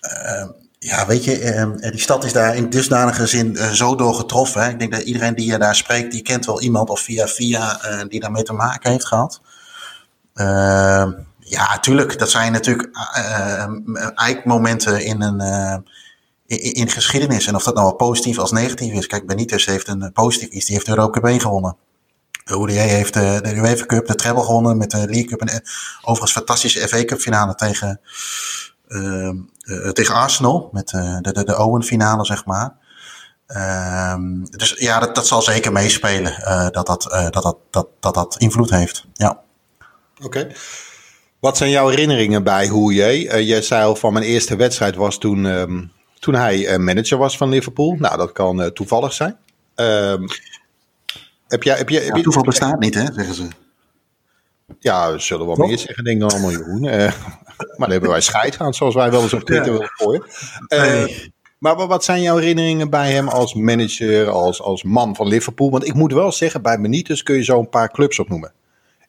uh, 0.00 0.48
ja, 0.84 1.06
weet 1.06 1.24
je, 1.24 1.38
ehm, 1.38 1.90
die 1.90 2.00
stad 2.00 2.24
is 2.24 2.32
daar 2.32 2.56
in 2.56 2.70
dusdanige 2.70 3.26
zin 3.26 3.56
eh, 3.56 3.70
zo 3.70 3.94
door 3.94 4.14
getroffen. 4.14 4.70
Ik 4.70 4.78
denk 4.78 4.92
dat 4.92 5.02
iedereen 5.02 5.34
die 5.34 5.50
je 5.50 5.58
daar 5.58 5.76
spreekt, 5.76 6.12
die 6.12 6.22
kent 6.22 6.46
wel 6.46 6.60
iemand 6.60 6.90
of 6.90 7.00
via 7.00 7.26
via 7.26 7.80
eh, 7.82 8.00
die 8.08 8.20
daarmee 8.20 8.42
te 8.42 8.52
maken 8.52 8.90
heeft 8.90 9.06
gehad. 9.06 9.40
Ehm, 10.34 11.12
ja, 11.38 11.68
natuurlijk, 11.68 12.18
dat 12.18 12.30
zijn 12.30 12.52
natuurlijk 12.52 12.88
eh, 13.14 13.66
eikmomenten 14.14 15.04
in 15.04 15.22
een 15.22 15.40
in, 16.46 16.74
in 16.74 16.88
geschiedenis. 16.88 17.46
En 17.46 17.54
of 17.54 17.64
dat 17.64 17.74
nou 17.74 17.94
positief 17.94 18.38
als 18.38 18.52
negatief 18.52 18.92
is. 18.92 19.06
Kijk, 19.06 19.26
Benitez 19.26 19.66
heeft 19.66 19.88
een 19.88 20.12
positief 20.12 20.48
iets. 20.48 20.66
Die 20.66 20.74
heeft 20.74 20.86
de 20.86 20.96
Europa 20.96 21.38
gewonnen. 21.38 21.76
De 22.44 22.72
heeft 22.72 23.14
de, 23.14 23.38
de 23.42 23.54
UEFA 23.54 23.86
Cup, 23.86 24.06
de 24.06 24.14
treble 24.14 24.42
gewonnen 24.42 24.76
met 24.76 24.90
de 24.90 24.96
League 24.96 25.24
Cup. 25.24 25.40
En 25.40 25.48
eh, 25.48 25.58
overigens 26.00 26.32
fantastische 26.32 26.88
FA 26.88 27.04
Cup 27.04 27.20
finale 27.20 27.54
tegen, 27.54 28.00
uh, 28.88 29.30
tegen 29.92 30.14
Arsenal. 30.14 30.68
Met 30.72 30.88
de, 30.88 31.32
de, 31.32 31.44
de 31.44 31.58
Owen 31.58 31.82
finale, 31.82 32.24
zeg 32.24 32.44
maar. 32.44 32.80
Uh, 33.48 34.14
dus 34.50 34.74
ja, 34.78 35.00
dat, 35.00 35.26
zal 35.26 35.42
zeker 35.42 35.72
meespelen. 35.72 36.34
dat, 36.72 36.86
dat, 36.86 37.02
dat, 37.30 37.42
dat, 37.42 37.56
dat, 37.70 37.88
dat 38.00 38.14
dat 38.14 38.36
invloed 38.38 38.70
heeft. 38.70 39.04
Ja. 39.12 39.40
Oké. 40.22 40.46
Wat 41.40 41.56
zijn 41.56 41.70
jouw 41.70 41.88
herinneringen 41.88 42.42
bij 42.42 42.68
Hoeye? 42.68 43.44
jij 43.44 43.62
zei 43.62 43.84
al 43.84 43.96
van 43.96 44.12
mijn 44.12 44.24
eerste 44.24 44.56
wedstrijd 44.56 44.96
was 44.96 45.18
toen, 45.18 45.44
um, 45.44 45.92
toen 46.18 46.34
hij 46.34 46.78
manager 46.78 47.18
was 47.18 47.36
van 47.36 47.48
Liverpool. 47.48 47.96
Nou, 47.98 48.16
dat 48.16 48.32
kan 48.32 48.72
toevallig 48.72 49.12
zijn. 49.12 49.36
Ehm, 49.74 50.24
heb 51.52 51.62
jij, 51.62 51.76
heb 51.76 51.88
jij, 51.88 52.04
heb 52.04 52.16
je, 52.16 52.22
toeval 52.22 52.42
bestaat 52.42 52.80
niet, 52.80 52.94
hè, 52.94 53.04
zeggen 53.12 53.34
ze. 53.34 53.48
Ja, 54.78 55.12
we 55.12 55.18
zullen 55.18 55.46
wel 55.46 55.56
meer 55.56 55.78
zeggen, 55.78 56.04
denk 56.04 56.16
ik 56.16 56.22
dan 56.22 56.30
allemaal 56.30 56.50
Jeroen. 56.50 56.84
Uh, 56.84 56.92
maar 57.76 57.78
dan 57.78 57.90
hebben 57.90 58.10
wij 58.10 58.20
scheid 58.20 58.58
aan, 58.58 58.74
zoals 58.74 58.94
wij 58.94 59.10
wel 59.10 59.22
eens 59.22 59.32
op 59.32 59.44
Twitter 59.44 59.72
ja. 59.72 59.72
willen 59.72 59.92
gooien. 59.94 60.24
Uh, 60.68 61.16
maar 61.58 61.86
wat 61.86 62.04
zijn 62.04 62.22
jouw 62.22 62.36
herinneringen 62.36 62.90
bij 62.90 63.12
hem 63.12 63.28
als 63.28 63.54
manager, 63.54 64.28
als, 64.28 64.62
als 64.62 64.82
man 64.82 65.16
van 65.16 65.26
Liverpool? 65.26 65.70
Want 65.70 65.86
ik 65.86 65.94
moet 65.94 66.12
wel 66.12 66.32
zeggen, 66.32 66.62
bij 66.62 66.80
Benitez 66.80 67.22
kun 67.22 67.36
je 67.36 67.44
zo 67.44 67.58
een 67.58 67.68
paar 67.68 67.90
clubs 67.90 68.18
opnoemen. 68.18 68.52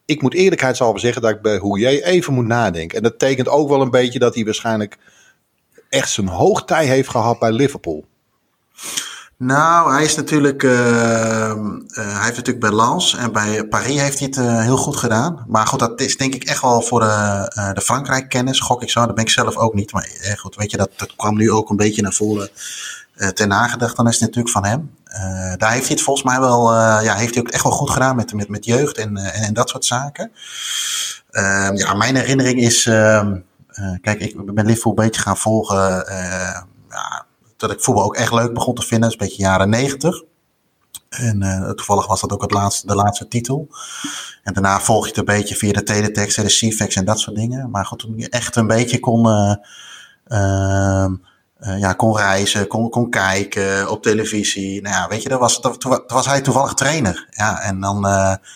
Ik 0.06 0.22
moet 0.22 0.34
eerlijkheidshalve 0.34 1.00
zeggen 1.00 1.22
dat 1.22 1.32
ik 1.32 1.41
bij 1.41 1.58
Hourier 1.58 2.03
even 2.03 2.34
moet 2.34 2.46
nadenken. 2.46 2.98
En 2.98 3.03
dat 3.03 3.20
tekent 3.20 3.48
ook 3.48 3.70
wel 3.70 3.82
een 3.82 3.89
beetje 3.89 4.20
dat 4.20 4.36
hij 4.36 4.44
waarschijnlijk 4.44 4.98
echt 5.89 6.10
zijn 6.10 6.27
hoogtij 6.27 6.86
heeft 6.86 7.10
gehad 7.10 7.39
bij 7.39 7.51
Liverpool. 7.51 8.06
Nou, 9.38 9.94
hij 9.94 10.04
is 10.04 10.16
natuurlijk. 10.16 10.63
Uh, 10.63 10.72
uh, 10.72 11.56
hij 11.96 12.24
heeft 12.24 12.36
natuurlijk 12.36 12.60
bij 12.60 12.72
Lens 12.74 13.16
en 13.16 13.32
bij 13.32 13.63
Paris 13.63 14.02
heeft 14.02 14.20
hij 14.20 14.28
het 14.28 14.38
uh, 14.38 14.62
heel 14.62 14.78
goed 14.78 14.96
gedaan. 14.96 15.46
Maar 15.48 15.68
goed, 15.68 15.80
dat 15.80 16.02
is 16.02 16.18
denk 16.18 16.36
ik 16.36 16.44
echt 16.44 16.62
wel 16.62 16.82
voor 16.82 17.00
de, 17.00 17.72
de 17.74 17.82
Frankrijk-kennis, 17.82 18.60
gok 18.60 18.82
ik 18.82 18.90
zo. 18.90 19.06
Dat 19.06 19.16
ben 19.16 19.24
ik 19.24 19.30
zelf 19.30 19.58
ook 19.58 19.74
niet. 19.74 19.92
Maar 19.92 20.36
goed, 20.38 20.56
weet 20.56 20.72
je, 20.72 20.78
dat, 20.78 20.90
dat 20.98 21.16
kwam 21.16 21.36
nu 21.38 21.52
ook 21.52 21.70
een 21.70 21.75
beetje 21.75 22.02
naar 22.02 22.13
voren 22.13 22.50
ten 23.34 23.48
nagedachtenis 23.48 24.20
natuurlijk 24.20 24.50
van 24.50 24.66
hem. 24.66 24.92
daar 25.58 25.72
heeft 25.72 25.88
hij 25.88 25.96
het 25.96 26.02
volgens 26.02 26.25
mij 26.25 26.40
wel. 26.40 26.74
ja, 27.02 27.16
heeft 27.16 27.34
hij 27.34 27.44
ook 27.44 27.52
echt 27.52 27.63
wel 27.63 27.72
goed 27.72 27.90
gedaan 27.90 28.16
met, 28.16 28.34
met, 28.34 28.50
met 28.50 28.66
jeugd 28.66 28.98
en, 28.98 29.18
en, 29.18 29.34
en 29.34 29.54
dat 29.54 29.70
soort 29.70 29.86
zaken. 29.86 30.32
Ehm, 31.32 31.75
ja, 31.75 31.94
mijn 31.94 32.16
herinnering 32.16 32.62
is. 32.62 32.86
Ehm, 32.86 33.36
kijk, 34.02 34.20
ik 34.20 34.54
ben 34.54 34.66
Liverpool 34.66 34.94
een 34.98 35.06
beetje 35.06 35.22
gaan 35.22 35.38
volgen. 35.38 36.06
ja, 36.90 37.23
dat 37.67 37.77
ik 37.77 37.84
voetbal 37.84 38.03
ook 38.03 38.15
echt 38.15 38.34
leuk 38.34 38.53
begon 38.53 38.75
te 38.75 38.82
vinden. 38.82 39.10
Dat 39.10 39.10
is 39.10 39.22
een 39.22 39.27
beetje 39.27 39.43
jaren 39.43 39.70
negentig. 39.70 40.24
En 41.10 41.43
uh, 41.43 41.70
toevallig 41.70 42.08
was 42.08 42.22
dat 42.22 42.32
ook 42.32 42.41
het 42.41 42.51
laatste, 42.51 42.88
de 42.88 42.96
laatste 42.96 43.27
titel. 43.27 43.67
En 44.43 44.53
daarna 44.53 44.79
volg 44.79 45.03
je 45.03 45.10
het 45.10 45.17
een 45.17 45.25
beetje 45.25 45.55
via 45.55 45.72
de 45.72 45.84
teletext 45.84 46.38
en 46.38 46.43
de 46.43 46.50
CFAX 46.50 46.96
en 46.96 47.05
dat 47.05 47.20
soort 47.20 47.36
dingen. 47.36 47.70
Maar 47.70 47.86
goed, 47.86 48.00
toen 48.00 48.17
je 48.17 48.29
echt 48.29 48.55
een 48.55 48.67
beetje 48.67 49.00
kon, 49.00 49.27
uh, 49.27 49.55
uh, 50.27 51.79
ja, 51.79 51.93
kon 51.93 52.17
reizen, 52.17 52.67
kon, 52.67 52.89
kon 52.89 53.10
kijken 53.10 53.89
op 53.89 54.03
televisie. 54.03 54.82
Nou 54.82 54.96
ja, 54.96 55.08
weet 55.08 55.24
je, 55.24 55.29
dat 55.29 55.39
was, 55.39 55.62
dat, 55.62 55.79
toen 55.79 56.03
was 56.08 56.25
hij 56.25 56.41
toevallig 56.41 56.74
trainer. 56.74 57.27
Ja, 57.29 57.60
en 57.62 57.79
dan, 57.79 58.01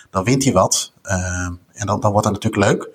dan 0.09 0.23
wint 0.23 0.43
hij 0.43 0.53
wat. 0.53 0.93
Ehm, 1.01 1.53
en 1.73 1.85
dan, 1.85 1.99
dan 1.99 2.11
wordt 2.11 2.27
het 2.27 2.33
natuurlijk 2.33 2.71
leuk. 2.71 2.89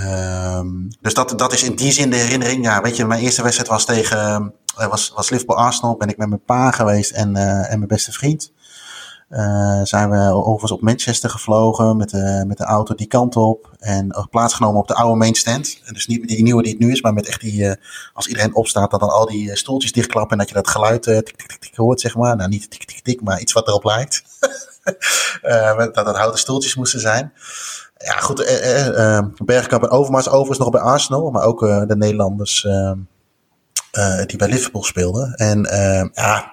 Um, 0.00 0.88
dus 1.00 1.14
dat, 1.14 1.38
dat 1.38 1.52
is 1.52 1.62
in 1.62 1.76
die 1.76 1.92
zin 1.92 2.10
de 2.10 2.16
herinnering. 2.16 2.64
Ja, 2.64 2.80
weet 2.80 2.96
je, 2.96 3.06
mijn 3.06 3.22
eerste 3.22 3.42
wedstrijd 3.42 3.70
was 3.70 3.84
tegen 3.84 4.54
was, 4.76 5.12
was 5.14 5.30
Liverpool 5.30 5.56
Arsenal. 5.56 5.96
Ben 5.96 6.08
ik 6.08 6.16
met 6.16 6.28
mijn 6.28 6.44
pa 6.44 6.70
geweest 6.70 7.10
en, 7.10 7.36
uh, 7.36 7.70
en 7.70 7.78
mijn 7.78 7.88
beste 7.88 8.12
vriend. 8.12 8.52
Uh, 9.30 9.80
zijn 9.82 10.10
we 10.10 10.16
overigens 10.16 10.72
op 10.72 10.80
Manchester 10.80 11.30
gevlogen 11.30 11.96
met 11.96 12.10
de, 12.10 12.44
met 12.46 12.58
de 12.58 12.64
auto 12.64 12.94
die 12.94 13.06
kant 13.06 13.36
op. 13.36 13.70
En 13.78 14.26
plaatsgenomen 14.30 14.80
op 14.80 14.88
de 14.88 14.94
oude 14.94 15.16
mainstand. 15.16 15.80
En 15.84 15.94
dus 15.94 16.06
niet 16.06 16.28
die 16.28 16.42
nieuwe 16.42 16.62
die 16.62 16.72
het 16.72 16.80
nu 16.80 16.90
is, 16.92 17.02
maar 17.02 17.12
met 17.12 17.26
echt 17.26 17.40
die, 17.40 17.76
als 18.12 18.26
iedereen 18.26 18.54
opstaat, 18.54 18.90
dat 18.90 19.00
dan 19.00 19.10
al 19.10 19.26
die 19.26 19.56
stoeltjes 19.56 19.92
dichtklappen. 19.92 20.32
En 20.32 20.38
dat 20.38 20.48
je 20.48 20.54
dat 20.54 20.68
geluid 20.68 21.02
tik, 21.02 21.36
tik, 21.36 21.56
tik, 21.60 21.76
hoort, 21.76 22.00
zeg 22.00 22.16
maar. 22.16 22.36
Nou, 22.36 22.48
niet 22.48 22.70
tik, 22.70 22.84
tik, 22.84 23.00
tik, 23.00 23.22
maar 23.22 23.40
iets 23.40 23.52
wat 23.52 23.68
erop 23.68 23.84
lijkt. 23.84 24.22
dat 25.92 25.94
dat 25.94 26.16
houten 26.16 26.38
stoeltjes 26.38 26.74
moesten 26.74 27.00
zijn. 27.00 27.32
Ja, 27.98 28.16
goed. 28.16 28.36
Bergkamp 29.44 29.82
en 29.82 29.90
Overmars 29.90 30.28
overigens 30.28 30.58
nog 30.58 30.70
bij 30.70 30.80
Arsenal. 30.80 31.30
Maar 31.30 31.44
ook 31.44 31.60
de 31.60 31.96
Nederlanders 31.96 32.66
die 34.26 34.36
bij 34.36 34.48
Liverpool 34.48 34.84
speelden. 34.84 35.34
En 35.34 35.68
ja 36.14 36.52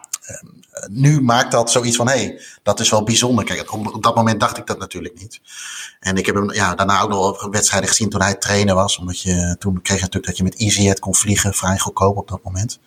nu 0.88 1.22
maakt 1.22 1.52
dat 1.52 1.72
zoiets 1.72 1.96
van, 1.96 2.08
hé, 2.08 2.14
hey, 2.14 2.42
dat 2.64 2.80
is 2.80 2.90
wel 2.90 3.04
bijzonder. 3.04 3.46
Kijk, 3.46 3.74
op, 3.74 3.94
op, 3.96 4.04
dat 4.04 4.16
moment 4.16 4.40
dacht 4.40 4.58
ik 4.58 4.68
dat 4.68 4.80
natuurlijk 4.80 5.20
niet. 5.20 5.42
En 6.00 6.18
ik 6.18 6.26
heb 6.26 6.36
hem 6.36 6.54
ja, 6.54 6.76
daarna 6.76 7.02
ook 7.02 7.10
nog 7.10 7.48
wedstrijden 7.52 7.90
gezien 7.90 8.10
toen 8.10 8.22
hij 8.22 8.36
trainer 8.36 8.76
was. 8.76 8.98
Omdat 8.98 9.22
je, 9.22 9.56
toen 9.60 9.82
kreeg 9.82 9.98
je 9.98 10.04
natuurlijk 10.04 10.26
dat 10.26 10.38
je 10.38 10.44
met 10.44 10.56
EasyJet 10.56 11.00
kon 11.00 11.16
vliegen, 11.16 11.54
vrij 11.54 11.78
goedkoop 11.78 12.18
op 12.18 12.28
dat 12.28 12.44
moment. 12.44 12.80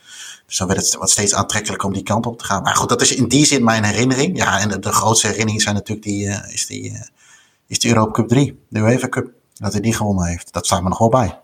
Dus 0.47 0.56
dan 0.56 0.66
werd 0.66 0.80
het 0.80 0.94
wat 0.94 1.11
steeds 1.11 1.35
aantrekkelijker 1.35 1.88
om 1.88 1.94
die 1.94 2.02
kant 2.02 2.26
op 2.26 2.38
te 2.38 2.44
gaan. 2.44 2.62
Maar 2.62 2.76
goed, 2.76 2.88
dat 2.88 3.00
is 3.00 3.14
in 3.14 3.28
die 3.28 3.47
zin 3.47 3.64
mijn 3.64 3.85
herinnering. 3.85 4.37
Ja, 4.37 4.61
en 4.61 4.80
de, 4.80 4.92
grootste 4.92 5.26
herinnering 5.26 5.62
zijn 5.62 5.75
natuurlijk 5.75 6.06
die, 6.06 6.26
uh, 6.26 6.52
is 6.52 6.66
die, 6.66 6.90
uh, 6.90 7.00
is 7.66 7.78
die 7.78 7.90
Europa 7.90 8.12
Cup 8.12 8.28
3. 8.28 8.59
De 8.68 8.80
UEFA 8.80 9.09
Cup. 9.09 9.30
Dat 9.54 9.73
hij 9.73 9.80
die 9.80 9.94
gewonnen 9.94 10.26
heeft. 10.26 10.52
Dat 10.52 10.66
staat 10.66 10.82
me 10.82 10.88
nog 10.88 10.99
wel 10.99 11.09
bij. 11.09 11.38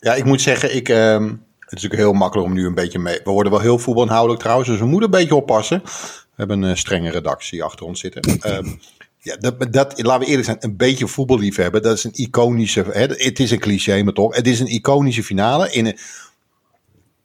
Ja, 0.00 0.14
ik 0.14 0.24
moet 0.24 0.40
zeggen, 0.40 0.74
ik... 0.74 0.88
Uh 0.88 1.32
het 1.72 1.82
is 1.82 1.88
natuurlijk 1.88 2.10
heel 2.10 2.20
makkelijk 2.20 2.48
om 2.48 2.54
nu 2.54 2.66
een 2.66 2.74
beetje 2.74 2.98
mee. 2.98 3.20
We 3.24 3.30
worden 3.30 3.52
wel 3.52 3.60
heel 3.60 3.78
voetbalinhoudelijk 3.78 4.40
trouwens, 4.40 4.68
dus 4.68 4.78
we 4.78 4.84
moeten 4.84 5.12
een 5.12 5.18
beetje 5.18 5.34
oppassen. 5.34 5.82
We 5.84 6.34
hebben 6.34 6.62
een 6.62 6.76
strenge 6.76 7.10
redactie 7.10 7.62
achter 7.62 7.86
ons 7.86 8.00
zitten. 8.00 8.38
Um, 8.46 8.80
ja, 9.18 9.36
dat, 9.36 9.72
dat, 9.72 10.02
laten 10.02 10.20
we 10.20 10.26
eerlijk 10.26 10.44
zijn, 10.44 10.56
een 10.60 10.76
beetje 10.76 11.06
voetballiefhebben, 11.06 11.82
dat 11.82 11.96
is 11.96 12.04
een 12.04 12.14
iconische, 12.14 12.84
hè, 12.90 13.00
het 13.00 13.40
is 13.40 13.50
een 13.50 13.58
cliché, 13.58 14.02
maar 14.02 14.12
toch, 14.12 14.36
het 14.36 14.46
is 14.46 14.60
een 14.60 14.66
iconische 14.66 15.22
finale 15.22 15.72
in 15.72 15.86
een, 15.86 15.98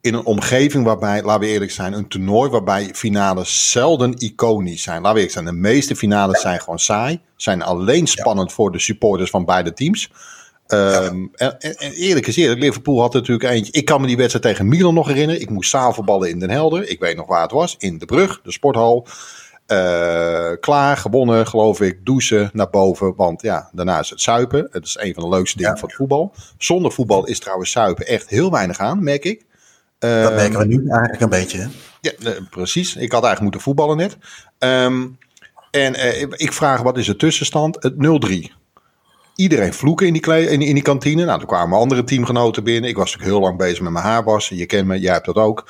in 0.01 0.13
een 0.13 0.25
omgeving 0.25 0.85
waarbij, 0.85 1.23
laten 1.23 1.41
we 1.41 1.47
eerlijk 1.47 1.71
zijn, 1.71 1.93
een 1.93 2.07
toernooi 2.07 2.49
waarbij 2.49 2.89
finales 2.93 3.71
zelden 3.71 4.13
iconisch 4.17 4.83
zijn. 4.83 5.01
Laten 5.01 5.13
we 5.13 5.17
eerlijk 5.19 5.33
zijn, 5.33 5.45
de 5.45 5.61
meeste 5.61 5.95
finales 5.95 6.41
zijn 6.41 6.59
gewoon 6.59 6.79
saai, 6.79 7.19
zijn 7.35 7.61
alleen 7.61 8.07
spannend 8.07 8.53
voor 8.53 8.71
de 8.71 8.79
supporters 8.79 9.29
van 9.29 9.45
beide 9.45 9.73
teams. 9.73 10.11
Um, 10.67 11.31
en, 11.35 11.59
en, 11.59 11.91
eerlijk 11.91 12.25
gezegd, 12.25 12.57
Liverpool 12.57 13.01
had 13.01 13.13
natuurlijk 13.13 13.49
eentje. 13.49 13.71
Ik 13.71 13.85
kan 13.85 14.01
me 14.01 14.07
die 14.07 14.17
wedstrijd 14.17 14.45
tegen 14.45 14.67
Milan 14.67 14.93
nog 14.93 15.07
herinneren. 15.07 15.41
Ik 15.41 15.49
moest 15.49 15.69
zaalvoetballen 15.69 16.29
in 16.29 16.39
Den 16.39 16.49
Helder. 16.49 16.89
Ik 16.89 16.99
weet 16.99 17.15
nog 17.15 17.27
waar 17.27 17.41
het 17.41 17.51
was. 17.51 17.75
In 17.79 17.97
de 17.97 18.05
brug, 18.05 18.41
de 18.41 18.51
sporthal. 18.51 19.07
Uh, 19.67 20.51
klaar, 20.59 20.97
gewonnen, 20.97 21.47
geloof 21.47 21.81
ik. 21.81 22.05
Douchen 22.05 22.49
naar 22.53 22.69
boven. 22.69 23.15
Want 23.15 23.41
ja, 23.41 23.69
daarna 23.71 23.99
is 23.99 24.09
het 24.09 24.21
suipen. 24.21 24.67
Het 24.71 24.85
is 24.85 24.97
een 24.99 25.13
van 25.13 25.23
de 25.23 25.29
leukste 25.29 25.57
dingen 25.57 25.77
van 25.77 25.87
het 25.87 25.97
voetbal. 25.97 26.33
Zonder 26.57 26.91
voetbal 26.91 27.25
is 27.25 27.39
trouwens 27.39 27.71
suipen 27.71 28.07
echt 28.07 28.29
heel 28.29 28.51
weinig 28.51 28.79
aan, 28.79 29.03
merk 29.03 29.25
ik. 29.25 29.45
Uh, 29.99 30.23
dat 30.23 30.35
merken 30.35 30.59
we 30.59 30.65
nu 30.65 30.89
eigenlijk 30.89 31.21
een 31.21 31.29
beetje. 31.29 31.57
Hè? 31.57 31.67
Ja, 32.01 32.33
precies. 32.49 32.95
Ik 32.95 33.11
had 33.11 33.23
eigenlijk 33.23 33.41
moeten 33.41 33.61
voetballen 33.61 33.97
net. 33.97 34.17
Um, 34.59 35.17
en 35.71 35.95
uh, 35.95 36.21
ik 36.21 36.53
vraag, 36.53 36.81
wat 36.81 36.97
is 36.97 37.05
de 37.05 37.15
tussenstand? 37.15 37.83
Het 37.83 37.93
0-3 37.93 38.56
iedereen 39.37 39.73
vloeken 39.73 40.07
in 40.07 40.13
die, 40.13 40.49
in, 40.49 40.61
in 40.61 40.73
die 40.73 40.83
kantine. 40.83 41.25
Nou, 41.25 41.39
er 41.39 41.45
kwamen 41.45 41.79
andere 41.79 42.03
teamgenoten 42.03 42.63
binnen. 42.63 42.89
Ik 42.89 42.95
was 42.95 43.11
natuurlijk 43.11 43.37
heel 43.37 43.47
lang 43.47 43.57
bezig 43.57 43.81
met 43.81 43.91
mijn 43.91 44.05
haarwassen. 44.05 44.55
Je 44.55 44.65
kent 44.65 44.87
me, 44.87 44.99
jij 44.99 45.13
hebt 45.13 45.25
dat 45.25 45.35
ook. 45.35 45.67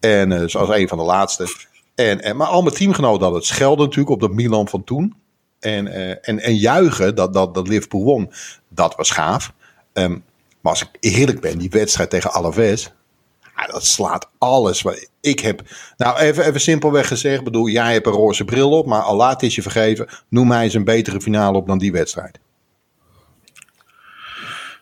En 0.00 0.30
uh, 0.30 0.42
zoals 0.46 0.68
een 0.68 0.88
van 0.88 0.98
de 0.98 1.04
laatste. 1.04 1.46
En, 1.94 2.22
en, 2.22 2.36
maar 2.36 2.46
al 2.46 2.62
mijn 2.62 2.74
teamgenoten 2.74 3.22
hadden 3.22 3.38
het 3.38 3.48
schelden 3.48 3.84
natuurlijk 3.84 4.10
op 4.10 4.20
dat 4.20 4.32
Milan 4.32 4.68
van 4.68 4.84
toen. 4.84 5.14
En, 5.60 5.86
uh, 5.86 6.10
en, 6.10 6.38
en 6.38 6.56
juichen 6.56 7.14
dat, 7.14 7.32
dat, 7.34 7.54
dat 7.54 7.68
Liverpool 7.68 8.04
won, 8.04 8.32
dat 8.68 8.94
was 8.96 9.10
gaaf. 9.10 9.52
Um, 9.92 10.24
maar 10.60 10.72
als 10.72 10.82
ik 10.82 10.88
eerlijk 11.00 11.40
ben, 11.40 11.58
die 11.58 11.70
wedstrijd 11.70 12.10
tegen 12.10 12.32
Alaves, 12.32 12.92
dat 13.70 13.84
slaat 13.84 14.30
alles. 14.38 14.84
Ik 15.20 15.40
heb, 15.40 15.62
nou 15.96 16.18
even, 16.18 16.46
even 16.46 16.60
simpelweg 16.60 17.08
gezegd, 17.08 17.44
bedoel, 17.44 17.68
jij 17.68 17.92
hebt 17.92 18.06
een 18.06 18.12
roze 18.12 18.44
bril 18.44 18.70
op, 18.70 18.86
maar 18.86 19.02
Allah 19.02 19.34
is 19.38 19.54
je 19.54 19.62
vergeven. 19.62 20.08
Noem 20.28 20.46
mij 20.46 20.64
eens 20.64 20.74
een 20.74 20.84
betere 20.84 21.20
finale 21.20 21.56
op 21.56 21.66
dan 21.66 21.78
die 21.78 21.92
wedstrijd. 21.92 22.38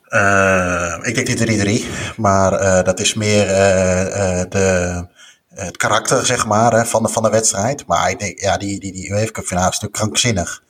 Uh, 0.09 0.99
ik 1.03 1.15
denk 1.15 1.27
die 1.27 1.83
3-3, 1.83 2.17
maar 2.17 2.53
uh, 2.53 2.83
dat 2.83 3.01
is 3.01 3.15
meer 3.15 3.47
uh, 3.47 4.43
de, 4.49 5.07
het 5.49 5.77
karakter 5.77 6.27
zeg 6.27 6.47
maar, 6.47 6.73
hè, 6.73 6.85
van, 6.85 7.03
de, 7.03 7.09
van 7.09 7.23
de 7.23 7.31
wedstrijd. 7.31 7.87
Maar 7.87 8.11
ik 8.11 8.19
denk, 8.19 8.41
ja, 8.41 8.57
die, 8.57 8.81
die, 8.81 8.93
die 8.93 9.11
UEFA 9.11 9.31
Cup 9.31 9.45
finale 9.45 9.69
is 9.69 9.81
natuurlijk 9.81 10.01
krankzinnig. 10.01 10.63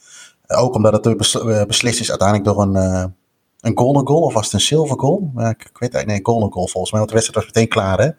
ook 0.46 0.74
omdat 0.74 1.04
het 1.04 1.16
beslist 1.66 2.00
is 2.00 2.10
uiteindelijk 2.10 2.48
door 2.48 2.62
een, 2.62 2.74
een 3.60 3.78
golden 3.78 4.06
goal, 4.06 4.22
of 4.22 4.34
was 4.34 4.44
het 4.44 4.54
een 4.54 4.60
silver 4.60 4.98
goal? 4.98 5.32
Ik, 5.36 5.44
ik 5.44 5.78
weet 5.78 5.94
eigenlijk, 5.94 6.06
nee, 6.06 6.24
golden 6.24 6.52
goal 6.52 6.68
volgens 6.68 6.92
mij, 6.92 7.00
want 7.00 7.12
de 7.12 7.18
wedstrijd 7.18 7.44
was 7.44 7.54
meteen 7.54 7.72
klaar. 7.72 7.98
Hè? 7.98 8.10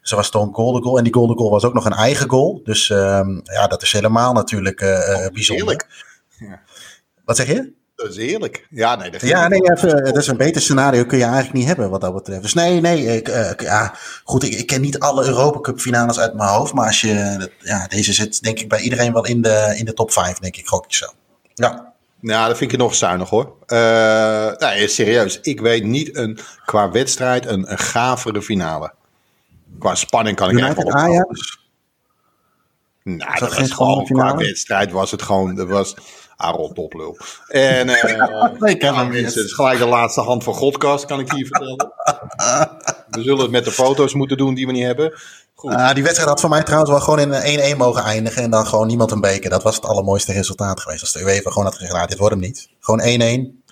Dus 0.00 0.10
er 0.10 0.16
was 0.16 0.30
toch 0.30 0.42
een 0.42 0.54
golden 0.54 0.82
goal 0.82 0.98
en 0.98 1.04
die 1.04 1.14
golden 1.14 1.36
goal 1.36 1.50
was 1.50 1.64
ook 1.64 1.74
nog 1.74 1.84
een 1.84 1.92
eigen 1.92 2.30
goal. 2.30 2.60
Dus 2.64 2.90
ehm, 2.90 3.40
ja, 3.42 3.66
dat 3.66 3.82
is 3.82 3.92
helemaal 3.92 4.32
natuurlijk 4.32 4.78
bijzonder. 5.32 5.86
Ja. 6.38 6.60
Wat 7.24 7.36
zeg 7.36 7.46
je? 7.46 7.78
Dat 8.02 8.10
is 8.10 8.16
heerlijk. 8.16 8.66
Ja, 8.70 8.96
nee, 8.96 9.10
dat, 9.10 9.20
ja, 9.20 9.48
nee, 9.48 9.60
even, 9.60 10.04
dat 10.04 10.16
is 10.16 10.26
een 10.26 10.36
beter 10.36 10.62
scenario 10.62 11.04
kun 11.04 11.18
je 11.18 11.24
eigenlijk 11.24 11.54
niet 11.54 11.66
hebben 11.66 11.90
wat 11.90 12.00
dat 12.00 12.14
betreft. 12.14 12.42
Dus 12.42 12.54
nee, 12.54 12.80
nee, 12.80 13.16
ik, 13.16 13.28
uh, 13.28 13.50
ja, 13.56 13.94
goed, 14.24 14.42
ik, 14.42 14.52
ik, 14.52 14.66
ken 14.66 14.80
niet 14.80 14.98
alle 14.98 15.26
Europa 15.26 15.60
Cup 15.60 15.80
finales 15.80 16.18
uit 16.18 16.34
mijn 16.34 16.48
hoofd, 16.48 16.72
maar 16.72 16.86
als 16.86 17.00
je, 17.00 17.48
ja, 17.58 17.86
deze 17.86 18.12
zit 18.12 18.42
denk 18.42 18.58
ik 18.58 18.68
bij 18.68 18.80
iedereen 18.80 19.12
wel 19.12 19.26
in 19.26 19.42
de, 19.42 19.74
in 19.76 19.84
de 19.84 19.94
top 19.94 20.12
5, 20.12 20.38
denk 20.38 20.56
ik, 20.56 20.66
gok 20.66 20.84
ik 20.84 20.92
zo. 20.92 21.06
Ja. 21.54 21.92
Nou, 22.20 22.48
dat 22.48 22.56
vind 22.56 22.72
ik 22.72 22.78
nog 22.78 22.94
zuinig 22.94 23.28
hoor. 23.28 23.54
Uh, 23.66 24.52
nee, 24.56 24.88
serieus. 24.88 25.40
Ik 25.40 25.60
weet 25.60 25.84
niet 25.84 26.16
een, 26.16 26.38
qua 26.64 26.90
wedstrijd 26.90 27.46
een, 27.46 27.70
een 27.70 27.78
gavere 27.78 28.42
finale. 28.42 28.92
Qua 29.78 29.94
spanning 29.94 30.36
kan 30.36 30.50
ik 30.50 30.56
United 30.56 30.78
even 30.78 30.94
Ajax? 30.94 31.58
Nou, 33.02 33.38
dat, 33.38 33.56
was 33.56 33.70
gewoon, 33.70 34.04
qua 34.04 34.36
wedstrijd 34.36 34.90
was 34.90 35.10
het 35.10 35.22
gewoon, 35.22 35.54
dat 35.54 35.68
was, 35.68 35.94
Aaron 36.40 36.72
Toplul. 36.72 37.16
En 37.48 37.88
uh, 37.88 38.04
nee, 38.58 38.74
ik 38.74 38.82
ja, 38.82 39.04
mensen, 39.04 39.24
het 39.24 39.36
is 39.36 39.52
gelijk 39.52 39.78
de 39.78 39.86
laatste 39.86 40.20
hand 40.20 40.44
van 40.44 40.54
Godcast, 40.54 41.04
kan 41.04 41.20
ik 41.20 41.32
hier 41.32 41.46
vertellen. 41.46 41.92
we 43.10 43.22
zullen 43.22 43.40
het 43.40 43.50
met 43.50 43.64
de 43.64 43.70
foto's 43.70 44.14
moeten 44.14 44.36
doen 44.36 44.54
die 44.54 44.66
we 44.66 44.72
niet 44.72 44.84
hebben. 44.84 45.20
Goed. 45.54 45.72
Uh, 45.72 45.94
die 45.94 46.02
wedstrijd 46.02 46.30
had 46.30 46.40
voor 46.40 46.50
mij 46.50 46.62
trouwens 46.62 46.90
wel 46.90 47.00
gewoon 47.00 47.32
in 47.32 47.74
1-1 47.74 47.76
mogen 47.76 48.02
eindigen 48.02 48.42
en 48.42 48.50
dan 48.50 48.66
gewoon 48.66 48.86
niemand 48.86 49.10
een 49.10 49.20
beker. 49.20 49.50
Dat 49.50 49.62
was 49.62 49.74
het 49.74 49.84
allermooiste 49.84 50.32
resultaat 50.32 50.80
geweest. 50.80 51.00
Als 51.00 51.12
de 51.12 51.20
UEFA 51.20 51.50
gewoon 51.50 51.64
had 51.64 51.74
gezegd, 51.74 51.92
nou, 51.92 52.06
dit 52.06 52.18
wordt 52.18 52.34
hem 52.34 52.42
niet. 52.42 52.68
Gewoon 52.80 53.00
1-1, 53.00 53.66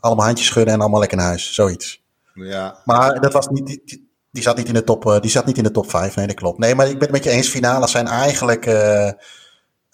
allemaal 0.00 0.24
handjes 0.24 0.46
schudden 0.46 0.74
en 0.74 0.80
allemaal 0.80 1.00
lekker 1.00 1.18
naar 1.18 1.26
huis. 1.26 1.54
Zoiets. 1.54 2.02
Ja. 2.34 2.78
Maar 2.84 3.20
dat 3.20 3.32
was 3.32 3.48
niet, 3.48 3.66
die, 3.66 4.08
die, 4.30 4.42
zat 4.42 4.56
niet 4.56 4.68
in 4.68 4.74
de 4.74 4.84
top, 4.84 5.18
die 5.20 5.30
zat 5.30 5.46
niet 5.46 5.56
in 5.56 5.64
de 5.64 5.70
top 5.70 5.90
5. 5.90 6.16
Nee, 6.16 6.26
dat 6.26 6.36
klopt. 6.36 6.58
Nee, 6.58 6.74
maar 6.74 6.86
ik 6.86 6.92
ben 6.92 7.02
het 7.02 7.10
met 7.10 7.24
je 7.24 7.30
eens. 7.30 7.48
Finales 7.48 7.90
zijn 7.90 8.06
eigenlijk... 8.06 8.66
Uh, 8.66 9.10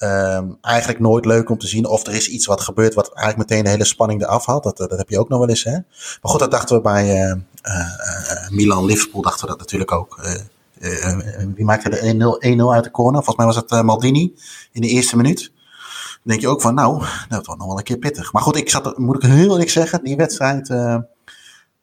Um, 0.03 0.59
eigenlijk 0.61 1.01
nooit 1.01 1.25
leuk 1.25 1.51
om 1.51 1.59
te 1.59 1.67
zien 1.67 1.87
of 1.87 2.07
er 2.07 2.15
is 2.15 2.29
iets 2.29 2.47
wat 2.47 2.61
gebeurt 2.61 2.95
wat 2.95 3.15
eigenlijk 3.15 3.49
meteen 3.49 3.65
de 3.65 3.71
hele 3.71 3.85
spanning 3.85 4.23
eraf 4.23 4.47
haalt. 4.47 4.63
Dat, 4.63 4.77
dat 4.77 4.99
heb 4.99 5.09
je 5.09 5.19
ook 5.19 5.29
nog 5.29 5.39
wel 5.39 5.49
eens. 5.49 5.65
Hè? 5.65 5.73
Maar 5.73 6.31
goed, 6.31 6.41
dat 6.41 6.51
dachten 6.51 6.77
we 6.77 6.83
bij 6.83 7.25
uh, 7.25 7.35
uh, 7.63 8.51
Milan-Liverpool, 8.51 9.23
dachten 9.23 9.41
we 9.41 9.51
dat 9.51 9.59
natuurlijk 9.59 9.93
ook. 9.93 10.21
wie 11.55 11.65
maakte 11.65 11.91
de 11.91 12.57
1-0 12.59 12.75
uit 12.75 12.85
de 12.85 12.91
corner? 12.91 13.23
Volgens 13.25 13.37
mij 13.37 13.47
was 13.47 13.57
het 13.57 13.83
Maldini 13.83 14.35
in 14.73 14.81
de 14.81 14.89
eerste 14.89 15.17
minuut. 15.17 15.53
Dan 16.13 16.21
denk 16.23 16.41
je 16.41 16.49
ook 16.49 16.61
van, 16.61 16.75
nou, 16.75 17.05
dat 17.29 17.47
wordt 17.47 17.61
nog 17.61 17.69
wel 17.69 17.79
een 17.79 17.85
keer 17.85 17.99
pittig. 17.99 18.33
Maar 18.33 18.43
goed, 18.43 18.57
ik 18.57 18.71
zat, 18.71 18.99
moet 18.99 19.25
ik 19.25 19.31
heel 19.31 19.51
eerlijk 19.51 19.71
zeggen, 19.71 20.05
die 20.05 20.17
wedstrijd 20.17 20.69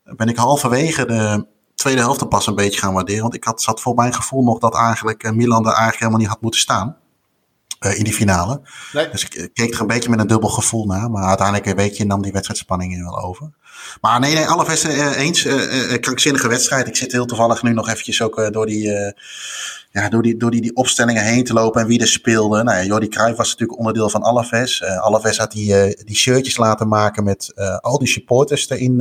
ben 0.04 0.28
ik 0.28 0.38
halverwege 0.38 1.06
de 1.06 1.46
tweede 1.76 2.02
helft 2.02 2.30
pas 2.30 2.48
een 2.48 2.56
beetje 2.56 2.80
gaan 2.80 2.94
waarderen. 2.94 3.22
Want 3.22 3.36
ik 3.36 3.44
had, 3.44 3.62
zat 3.62 3.82
voor 3.82 3.96
mijn 3.96 4.14
gevoel 4.14 4.44
nog 4.44 4.60
dat 4.60 4.76
eigenlijk 4.76 5.32
Milan 5.34 5.62
er 5.62 5.66
eigenlijk 5.66 6.00
helemaal 6.00 6.20
niet 6.20 6.30
had 6.30 6.42
moeten 6.42 6.60
staan. 6.60 6.98
Uh, 7.80 7.98
in 7.98 8.04
die 8.04 8.14
finale. 8.14 8.62
Nee. 8.94 9.10
Dus 9.10 9.24
ik 9.24 9.50
keek 9.54 9.74
er 9.74 9.82
een 9.82 9.88
beetje 9.88 10.10
met 10.10 10.20
een 10.20 10.28
dubbel 10.28 10.50
gevoel 10.50 10.86
naar. 10.86 11.12
Maar 11.12 11.24
uiteindelijk 11.24 11.78
weet 11.78 11.98
je 11.98 12.06
nam 12.06 12.22
die 12.22 12.32
wedstrijdspanning 12.32 13.04
wel 13.04 13.24
over. 13.24 13.50
Maar 14.02 14.20
nee, 14.20 14.34
nee 14.34 14.46
alle 14.46 14.66
uh, 14.86 15.20
eens. 15.20 15.46
Uh, 15.46 16.00
krankzinnige 16.00 16.48
wedstrijd. 16.48 16.88
Ik 16.88 16.96
zit 16.96 17.12
heel 17.12 17.26
toevallig 17.26 17.64
nu 17.64 17.74
nog 17.74 17.90
eventjes 17.90 18.22
ook 18.22 18.54
door 18.54 18.66
die... 18.66 19.14
ja, 19.92 20.10
door 20.10 20.22
die, 20.22 20.38
door 20.38 20.52
die, 20.52 20.62
die 20.62 20.76
opstellingen 20.76 21.24
heen 21.24 21.44
te 21.44 21.54
lopen 21.54 21.82
en 21.82 21.88
wie 21.88 22.00
er 22.00 22.08
speelde. 22.08 22.64
Nou 22.64 22.78
ja, 22.78 22.84
Jordi 22.84 23.08
Cruijff 23.08 23.38
was 23.38 23.50
natuurlijk 23.50 23.80
onderdeel 23.80 24.10
van 24.10 24.22
Alaves. 24.22 24.84
Alaves 24.84 25.38
had 25.38 25.52
die, 25.52 26.04
die 26.06 26.16
shirtjes 26.16 26.58
laten 26.58 26.88
maken 26.88 27.24
met 27.24 27.54
al 27.82 28.00
die 28.00 28.08
supporters 28.08 28.70
erin, 28.70 28.98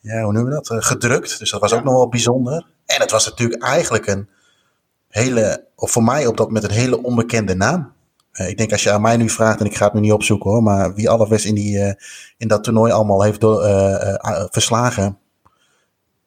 ja, 0.00 0.22
hoe 0.22 0.32
noemen 0.32 0.44
we 0.44 0.50
dat, 0.50 0.84
gedrukt. 0.84 1.38
Dus 1.38 1.50
dat 1.50 1.60
was 1.60 1.72
ook 1.72 1.84
nog 1.84 1.94
wel 1.94 2.08
bijzonder. 2.08 2.66
En 2.86 3.00
het 3.00 3.10
was 3.10 3.24
natuurlijk 3.24 3.62
eigenlijk 3.62 4.06
een 4.06 4.28
hele, 5.14 5.64
of 5.76 5.90
voor 5.90 6.02
mij 6.02 6.26
op 6.26 6.36
dat 6.36 6.50
met 6.50 6.64
een 6.64 6.70
hele 6.70 7.02
onbekende 7.02 7.54
naam. 7.54 7.92
Uh, 8.32 8.48
ik 8.48 8.56
denk 8.56 8.72
als 8.72 8.82
je 8.82 8.90
aan 8.90 9.00
mij 9.00 9.16
nu 9.16 9.30
vraagt, 9.30 9.60
en 9.60 9.66
ik 9.66 9.76
ga 9.76 9.84
het 9.84 9.94
nu 9.94 10.00
niet 10.00 10.12
opzoeken 10.12 10.50
hoor, 10.50 10.62
maar 10.62 10.94
wie 10.94 11.10
Alaves 11.10 11.44
in, 11.44 11.54
die, 11.54 11.76
uh, 11.76 11.92
in 12.36 12.48
dat 12.48 12.64
toernooi 12.64 12.92
allemaal 12.92 13.22
heeft 13.22 13.42
uh, 13.42 14.14
verslagen, 14.50 15.18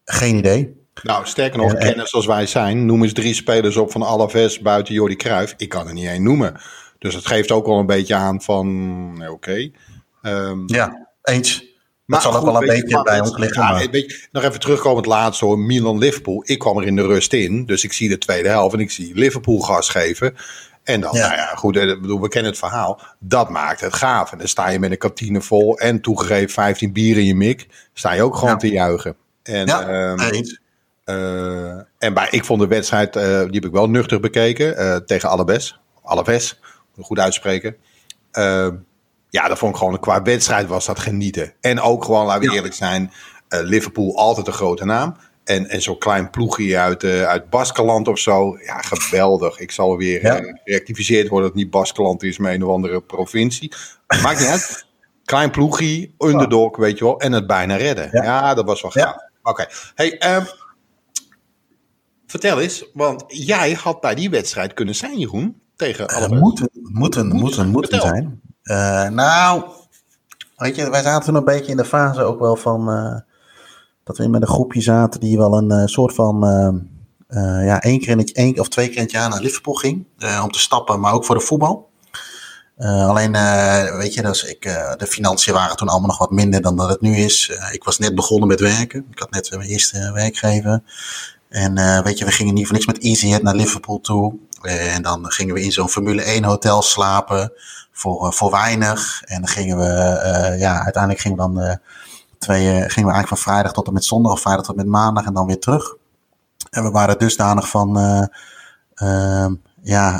geen 0.05 0.35
idee. 0.35 0.75
Nou, 1.03 1.25
sterker 1.25 1.59
nog, 1.59 1.73
kennis 1.73 2.09
zoals 2.09 2.25
wij 2.25 2.45
zijn, 2.45 2.85
noem 2.85 3.03
eens 3.03 3.13
drie 3.13 3.33
spelers 3.33 3.77
op 3.77 3.91
van 3.91 4.03
Alaves 4.03 4.59
buiten 4.59 4.93
Jordi 4.93 5.15
Cruijff. 5.15 5.53
Ik 5.57 5.69
kan 5.69 5.87
er 5.87 5.93
niet 5.93 6.07
één 6.07 6.23
noemen. 6.23 6.59
Dus 6.99 7.15
het 7.15 7.27
geeft 7.27 7.51
ook 7.51 7.65
wel 7.65 7.79
een 7.79 7.85
beetje 7.85 8.15
aan 8.15 8.41
van, 8.41 9.27
oké. 9.29 9.71
Ehm, 10.21 10.59
ja, 10.65 11.07
eens. 11.23 11.66
Maar 12.07 12.21
dat 12.21 12.31
zal 12.31 12.39
ook 12.39 12.45
wel 12.45 12.61
een 12.61 12.67
beetje 12.67 13.01
bij 13.03 13.19
ons 13.19 13.37
liggen. 13.37 13.61
Ja, 13.63 13.89
beetje, 13.89 14.27
nog 14.31 14.43
even 14.43 14.59
terugkomen 14.59 14.97
het 14.97 15.05
laatste 15.05 15.45
hoor. 15.45 15.59
Milan-Liverpool. 15.59 16.43
Ik 16.45 16.59
kwam 16.59 16.77
er 16.77 16.85
in 16.85 16.95
de 16.95 17.05
rust 17.05 17.33
in. 17.33 17.65
Dus 17.65 17.83
ik 17.83 17.93
zie 17.93 18.09
de 18.09 18.17
tweede 18.17 18.49
helft 18.49 18.73
en 18.73 18.79
ik 18.79 18.91
zie 18.91 19.15
Liverpool 19.15 19.59
gas 19.59 19.89
geven. 19.89 20.35
En 20.83 21.01
dan, 21.01 21.13
ja. 21.13 21.27
nou 21.27 21.39
ja, 21.39 21.45
goed, 21.55 21.77
eh, 21.77 22.01
bedoel, 22.01 22.21
we 22.21 22.27
kennen 22.27 22.51
het 22.51 22.59
verhaal. 22.59 23.01
Dat 23.19 23.49
maakt 23.49 23.81
het 23.81 23.93
gaaf. 23.93 24.31
En 24.31 24.37
dan 24.37 24.47
sta 24.47 24.69
je 24.69 24.79
met 24.79 24.91
een 24.91 24.97
kantine 24.97 25.41
vol 25.41 25.79
en 25.79 26.01
toegegeven 26.01 26.49
15 26.49 26.93
bier 26.93 27.17
in 27.17 27.25
je 27.25 27.35
mik. 27.35 27.67
Sta 27.93 28.11
je 28.11 28.21
ook 28.21 28.35
gewoon 28.35 28.57
te 28.57 28.69
juichen. 28.69 29.15
En, 29.43 29.65
ja, 29.65 30.11
um, 30.11 30.19
uh, 31.05 31.71
en 31.97 32.13
bij, 32.13 32.27
ik 32.29 32.45
vond 32.45 32.59
de 32.59 32.67
wedstrijd, 32.67 33.15
uh, 33.15 33.23
die 33.23 33.53
heb 33.53 33.65
ik 33.65 33.71
wel 33.71 33.89
nuchter 33.89 34.19
bekeken. 34.19 34.81
Uh, 34.81 34.95
tegen 34.95 35.29
Alabes. 35.29 35.79
Alaves, 36.03 36.59
goed 36.99 37.19
uitspreken. 37.19 37.75
Ja, 39.29 39.47
dat 39.47 39.57
vond 39.57 39.71
ik 39.71 39.77
gewoon, 39.77 39.99
qua 39.99 40.21
wedstrijd 40.21 40.67
was 40.67 40.85
dat 40.85 40.99
genieten. 40.99 41.53
En 41.61 41.81
ook 41.81 42.03
gewoon, 42.05 42.25
laten 42.25 42.49
we 42.49 42.55
eerlijk 42.55 42.73
zijn, 42.73 43.11
Liverpool 43.49 44.17
altijd 44.17 44.47
een 44.47 44.53
grote 44.53 44.85
naam. 44.85 45.15
En, 45.47 45.69
en 45.69 45.81
zo'n 45.81 45.97
klein 45.97 46.29
ploegje 46.29 46.77
uit, 46.77 47.03
uh, 47.03 47.23
uit 47.23 47.49
Baskeland 47.49 48.07
of 48.07 48.19
zo. 48.19 48.57
Ja, 48.65 48.81
geweldig. 48.81 49.59
Ik 49.59 49.71
zal 49.71 49.97
weer 49.97 50.21
ja. 50.21 50.41
uh, 50.41 50.53
gerectificeerd 50.63 51.27
worden 51.27 51.47
dat 51.47 51.55
het 51.55 51.63
niet 51.63 51.71
Baskeland 51.71 52.23
is, 52.23 52.37
maar 52.37 52.53
een 52.53 52.63
of 52.63 52.73
andere 52.73 53.01
provincie. 53.01 53.71
Maakt 54.23 54.39
niet 54.39 54.47
uit. 54.47 54.85
Klein 55.25 55.51
ploegje, 55.51 56.11
underdog, 56.17 56.71
oh. 56.71 56.77
weet 56.77 56.97
je 56.97 57.03
wel. 57.03 57.19
En 57.19 57.31
het 57.31 57.47
bijna 57.47 57.75
redden. 57.75 58.09
Ja, 58.11 58.23
ja 58.23 58.53
dat 58.53 58.65
was 58.65 58.81
wel 58.81 58.91
gaaf. 58.91 59.15
Oké. 59.15 59.49
Okay. 59.49 59.67
Hey, 59.95 60.35
um, 60.35 60.45
vertel 62.27 62.61
eens, 62.61 62.89
want 62.93 63.23
jij 63.27 63.73
had 63.73 64.01
bij 64.01 64.15
die 64.15 64.29
wedstrijd 64.29 64.73
kunnen 64.73 64.95
zijn, 64.95 65.19
Jeroen. 65.19 65.61
Tegen 65.75 66.07
alle 66.07 66.35
uh, 66.35 66.41
moeten, 66.41 66.69
moeten, 66.73 67.27
moeten, 67.27 67.67
moeten 67.67 68.01
zijn. 68.01 68.41
Nou, 69.09 69.63
weet 70.55 70.75
je, 70.75 70.89
wij 70.89 71.01
zaten 71.01 71.25
toen 71.25 71.35
een 71.35 71.43
beetje 71.43 71.71
in 71.71 71.77
de 71.77 71.85
fase 71.85 72.21
ook 72.21 72.39
wel 72.39 72.55
van 72.55 72.85
dat 74.03 74.17
we 74.17 74.27
met 74.27 74.41
een 74.41 74.47
groepje 74.47 74.81
zaten 74.81 75.19
die 75.19 75.37
wel 75.37 75.57
een 75.57 75.71
uh, 75.71 75.85
soort 75.85 76.13
van 76.13 76.39
ja, 77.63 77.81
één 77.81 77.99
keer 77.99 78.09
in 78.09 78.17
het, 78.17 78.31
één 78.31 78.59
of 78.59 78.69
twee 78.69 78.87
keer 78.87 78.97
in 78.97 79.03
het 79.03 79.11
jaar 79.11 79.29
naar 79.29 79.41
Liverpool 79.41 79.73
ging. 79.73 80.05
om 80.43 80.51
te 80.51 80.59
stappen, 80.59 80.99
maar 80.99 81.13
ook 81.13 81.25
voor 81.25 81.35
de 81.35 81.41
voetbal. 81.41 81.89
alleen, 82.77 83.31
weet 83.97 84.13
je, 84.13 84.21
dus 84.21 84.43
ik, 84.43 84.61
de 84.97 85.07
financiën 85.07 85.53
waren 85.53 85.77
toen 85.77 85.87
allemaal 85.87 86.07
nog 86.07 86.17
wat 86.17 86.31
minder 86.31 86.61
dan 86.61 86.75
dat 86.75 86.89
het 86.89 87.01
nu 87.01 87.15
is. 87.15 87.51
ik 87.71 87.83
was 87.83 87.97
net 87.97 88.15
begonnen 88.15 88.47
met 88.47 88.59
werken. 88.59 89.05
Ik 89.11 89.19
had 89.19 89.31
net 89.31 89.49
mijn 89.51 89.69
eerste 89.69 90.11
werkgever. 90.13 90.83
En 91.49 92.03
weet 92.03 92.17
je, 92.17 92.25
we 92.25 92.31
gingen 92.31 92.53
niet 92.53 92.65
voor 92.65 92.75
niks 92.75 92.87
met 92.87 92.99
EasyJet 92.99 93.43
naar 93.43 93.55
Liverpool 93.55 93.99
toe. 93.99 94.33
En 94.61 95.01
dan 95.01 95.31
gingen 95.31 95.53
we 95.53 95.61
in 95.61 95.71
zo'n 95.71 95.89
Formule 95.89 96.21
1 96.21 96.43
hotel 96.43 96.81
slapen 96.81 97.53
voor, 97.97 98.33
voor 98.33 98.51
weinig. 98.51 99.21
En 99.23 99.41
dan 99.41 99.49
gingen 99.49 99.77
we, 99.77 100.55
ja, 100.59 100.83
uiteindelijk 100.83 101.21
gingen 101.21 101.37
we 101.37 101.43
dan 101.43 101.79
Twee 102.37 102.65
uh, 102.65 102.69
gingen 102.69 102.85
we 102.85 103.13
eigenlijk 103.13 103.27
van 103.27 103.37
vrijdag 103.37 103.73
tot 103.73 103.87
en 103.87 103.93
met 103.93 104.05
zondag 104.05 104.31
of 104.31 104.41
vrijdag 104.41 104.65
tot 104.65 104.75
en 104.75 104.81
met 104.81 104.91
maandag 104.91 105.25
en 105.25 105.33
dan 105.33 105.45
weer 105.45 105.59
terug. 105.59 105.95
En 106.69 106.83
we 106.83 106.91
waren 106.91 107.19
dusdanig 107.19 107.69
van, 107.69 107.99
uh, 107.99 109.47
ja, 109.81 110.17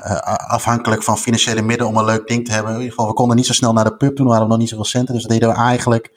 afhankelijk 0.48 1.03
van 1.03 1.17
financiële 1.17 1.62
middelen 1.62 1.91
om 1.91 1.98
een 1.98 2.05
leuk 2.05 2.27
ding 2.27 2.46
te 2.46 2.51
hebben. 2.51 2.72
In 2.72 2.77
ieder 2.77 2.93
geval, 2.93 3.07
we 3.07 3.15
konden 3.15 3.36
niet 3.36 3.46
zo 3.46 3.53
snel 3.53 3.74
naar 3.74 3.84
de 3.84 3.96
pub, 3.96 4.15
toen 4.15 4.25
hadden 4.25 4.43
we 4.43 4.50
nog 4.50 4.60
niet 4.60 4.69
zoveel 4.69 4.86
centen. 4.86 5.13
Dus 5.13 5.24
dat 5.24 5.31
deden 5.31 5.50
we 5.50 5.55
eigenlijk 5.55 6.12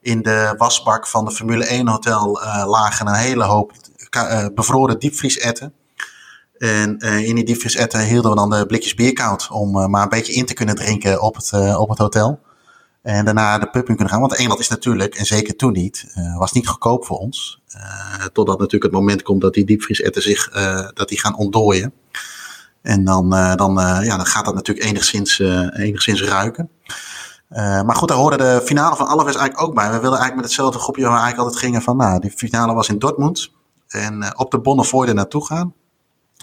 in 0.00 0.22
de 0.22 0.54
wasbak 0.56 1.06
van 1.06 1.24
de 1.24 1.30
Formule 1.30 1.66
1 1.66 1.88
hotel 1.88 2.40
lagen 2.66 3.06
een 3.06 3.14
hele 3.14 3.44
hoop 3.44 3.72
bevroren 4.54 4.98
diepvriesetten. 4.98 5.72
En 6.58 6.96
uh, 6.98 7.28
in 7.28 7.34
die 7.34 7.44
diepvriesetten 7.44 8.04
hielden 8.04 8.30
we 8.30 8.36
dan 8.36 8.50
de 8.50 8.66
blikjes 8.66 8.94
bier 8.94 9.12
koud 9.12 9.48
om 9.50 9.76
uh, 9.76 9.86
maar 9.86 10.02
een 10.02 10.08
beetje 10.08 10.32
in 10.32 10.46
te 10.46 10.54
kunnen 10.54 10.74
drinken 10.74 11.22
op 11.22 11.36
het, 11.36 11.50
uh, 11.54 11.80
op 11.80 11.88
het 11.88 11.98
hotel. 11.98 12.40
En 13.02 13.24
daarna 13.24 13.58
de 13.58 13.70
pub 13.70 13.88
in 13.88 13.94
kunnen 13.94 14.12
gaan. 14.12 14.20
Want 14.20 14.36
Engeland 14.36 14.60
is 14.60 14.68
natuurlijk, 14.68 15.14
en 15.14 15.26
zeker 15.26 15.56
toen 15.56 15.72
niet, 15.72 16.14
was 16.38 16.52
niet 16.52 16.68
goedkoop 16.68 17.04
voor 17.06 17.18
ons. 17.18 17.62
Totdat 18.32 18.58
natuurlijk 18.58 18.84
het 18.84 18.92
moment 18.92 19.22
komt 19.22 19.40
dat 19.40 19.54
die 19.54 19.64
diepvriesetten 19.64 20.22
zich 20.22 20.50
dat 20.94 21.08
die 21.08 21.20
gaan 21.20 21.36
ontdooien. 21.36 21.92
En 22.82 23.04
dan, 23.04 23.30
dan, 23.56 23.74
ja, 24.04 24.16
dan 24.16 24.26
gaat 24.26 24.44
dat 24.44 24.54
natuurlijk 24.54 24.86
enigszins, 24.86 25.38
enigszins 25.72 26.22
ruiken. 26.22 26.70
maar 27.84 27.96
goed, 27.96 28.08
daar 28.08 28.16
hoorde 28.16 28.36
de 28.36 28.60
finale 28.64 28.96
van 28.96 29.06
Alaves 29.06 29.36
eigenlijk 29.36 29.68
ook 29.68 29.74
bij. 29.74 29.84
We 29.84 30.00
wilden 30.00 30.18
eigenlijk 30.18 30.36
met 30.36 30.44
hetzelfde 30.44 30.78
groepje 30.78 31.02
waar 31.02 31.12
we 31.12 31.18
eigenlijk 31.18 31.48
altijd 31.48 31.64
gingen 31.64 31.82
van, 31.82 31.96
nou, 31.96 32.20
die 32.20 32.30
finale 32.30 32.74
was 32.74 32.88
in 32.88 32.98
Dortmund. 32.98 33.50
En 33.88 34.38
op 34.38 34.50
de 34.50 34.60
Bonnefoy 34.60 35.06
er 35.06 35.14
naartoe 35.14 35.46
gaan. 35.46 35.74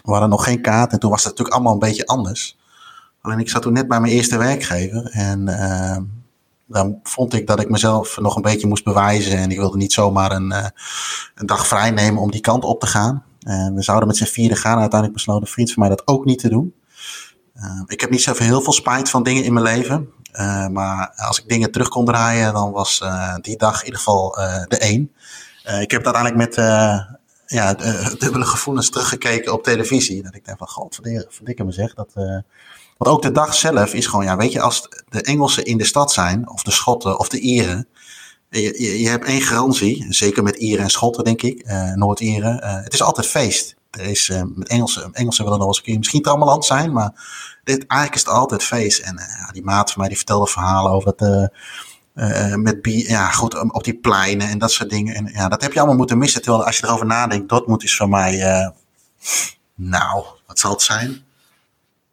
We 0.04 0.12
hadden 0.12 0.30
nog 0.30 0.44
geen 0.44 0.62
kaart 0.62 0.92
en 0.92 1.00
toen 1.00 1.10
was 1.10 1.24
het 1.24 1.30
natuurlijk 1.30 1.56
allemaal 1.56 1.74
een 1.74 1.88
beetje 1.90 2.06
anders. 2.06 2.58
Alleen 3.22 3.40
ik 3.40 3.50
zat 3.50 3.62
toen 3.62 3.74
net 3.74 3.88
bij 3.88 4.00
mijn 4.00 4.14
eerste 4.14 4.38
werkgever 4.38 5.10
en 5.12 5.48
dan 6.74 7.00
vond 7.04 7.34
ik 7.34 7.48
dat 7.48 7.60
ik 7.60 7.70
mezelf 7.70 8.18
nog 8.20 8.36
een 8.36 8.42
beetje 8.42 8.68
moest 8.68 8.84
bewijzen. 8.84 9.38
En 9.38 9.52
ik 9.52 9.58
wilde 9.58 9.78
niet 9.78 9.94
zomaar 9.94 10.32
een, 10.32 10.52
uh, 10.52 10.66
een 11.36 11.46
dag 11.46 11.68
vrij 11.68 11.92
nemen 11.92 12.22
om 12.22 12.32
die 12.32 12.42
kant 12.42 12.64
op 12.64 12.80
te 12.80 12.88
gaan. 12.88 13.24
Uh, 13.48 13.68
we 13.74 13.82
zouden 13.82 14.08
met 14.08 14.18
z'n 14.18 14.24
vieren 14.24 14.58
gaan. 14.58 14.80
Uiteindelijk 14.80 15.14
besloot 15.14 15.42
een 15.42 15.48
vriend 15.48 15.72
van 15.72 15.80
mij 15.80 15.90
dat 15.96 16.08
ook 16.08 16.26
niet 16.26 16.40
te 16.40 16.50
doen. 16.50 16.74
Uh, 17.56 17.82
ik 17.86 18.02
heb 18.02 18.10
niet 18.10 18.22
zoveel 18.22 18.46
heel 18.46 18.62
veel 18.62 18.74
spijt 18.74 19.10
van 19.10 19.24
dingen 19.24 19.44
in 19.44 19.54
mijn 19.54 19.66
leven. 19.66 20.10
maar 20.72 21.14
als 21.16 21.40
ik 21.40 21.50
dingen 21.50 21.72
terug 21.72 21.88
kon 21.88 22.06
draaien, 22.06 22.54
dan 22.54 22.72
was 22.72 23.04
die 23.42 23.58
dag 23.58 23.80
in 23.80 23.86
ieder 23.86 24.00
geval 24.00 24.32
de 24.68 24.78
één. 24.78 25.12
ik 25.80 25.92
heb 25.92 26.06
uiteindelijk 26.06 26.36
met 26.36 26.56
ja, 27.46 27.74
dubbele 28.18 28.46
gevoelens 28.46 28.90
teruggekeken 28.90 29.54
op 29.54 29.64
televisie. 29.64 30.24
Dat 30.24 30.36
ik 30.36 30.46
denk 30.46 30.58
van, 30.58 30.68
god, 30.68 31.00
verdikke 31.28 31.64
me 31.64 31.72
zeg. 31.72 31.94
Dat, 31.94 32.12
want 32.98 33.16
ook 33.16 33.22
de 33.22 33.32
dag 33.32 33.54
zelf 33.54 33.94
is 33.94 34.08
gewoon, 34.08 34.26
ja, 34.26 34.38
weet 34.38 34.52
je, 34.52 34.62
als 34.62 34.90
de 35.10 35.22
Engelsen 35.22 35.66
in 35.66 35.78
de 35.78 35.86
stad 35.86 36.12
zijn, 36.12 36.50
of 36.50 36.64
de 36.64 36.72
Schotten 36.72 37.20
of 37.20 37.30
de 37.30 37.40
Ieren, 37.40 37.88
je, 38.50 38.62
je, 38.62 39.00
je 39.00 39.10
hebt 39.10 39.26
één 39.26 39.42
garantie, 39.42 40.06
zeker 40.10 40.44
met 40.44 40.56
Ieren 40.56 40.84
en 40.84 40.90
Schotten, 40.90 41.24
denk 41.24 41.42
ik, 41.42 41.66
Noord-Ieren. 41.96 42.84
Het 42.84 42.94
is 42.94 43.02
altijd 43.02 43.28
feest. 43.28 43.76
Er 43.92 44.06
is, 44.06 44.32
met 44.56 44.68
Engelsen, 44.68 45.14
Engelsen 45.14 45.44
willen 45.44 45.60
nog 45.60 45.68
eens 45.68 45.78
een 45.78 45.84
keer 45.84 45.98
misschien 45.98 46.22
trammeland 46.22 46.66
zijn, 46.66 46.94
maar 46.94 47.12
dit, 47.64 47.88
eigenlijk 47.88 48.22
is 48.22 48.26
het 48.26 48.40
altijd 48.40 48.64
feest. 48.64 49.00
En 49.00 49.20
die 49.52 49.64
maat 49.64 49.92
van 49.92 50.00
mij 50.00 50.08
die 50.08 50.18
vertelde 50.18 50.48
verhalen 50.48 50.92
over 50.92 51.14
het. 51.16 51.52
Uh, 52.16 52.56
met 52.56 52.80
ja, 52.82 53.32
goed, 53.32 53.74
op 53.74 53.84
die 53.84 53.98
pleinen 54.00 54.50
en 54.50 54.58
dat 54.58 54.72
soort 54.72 54.90
dingen. 54.90 55.16
En 55.16 55.30
ja, 55.34 55.48
dat 55.48 55.62
heb 55.62 55.74
je 55.74 55.80
allemaal 55.80 55.98
moeten 55.98 56.18
missen. 56.18 56.42
Terwijl 56.42 56.66
als 56.66 56.78
je 56.78 56.86
erover 56.86 57.06
nadenkt, 57.06 57.50
Dortmund 57.50 57.84
is 57.84 57.96
voor 57.96 58.10
mij, 58.10 58.40
uh, 58.40 58.70
nou, 59.76 60.24
wat 60.48 60.60
zal 60.60 60.72
het 60.72 60.82
zijn? 60.82 61.24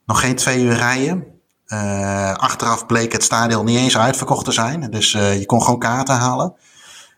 nog 0.07 0.21
geen 0.21 0.37
twee 0.37 0.63
uur 0.63 0.75
rijden. 0.75 1.25
Uh, 1.67 2.35
achteraf 2.35 2.87
bleek 2.87 3.13
het 3.13 3.23
stadion 3.23 3.65
niet 3.65 3.79
eens 3.79 3.99
uitverkocht 3.99 4.45
te 4.45 4.53
zijn. 4.53 4.91
Dus 4.91 5.13
je 5.13 5.47
kon 5.47 5.63
gewoon 5.63 5.79
kaarten 5.79 6.15
halen. 6.15 6.55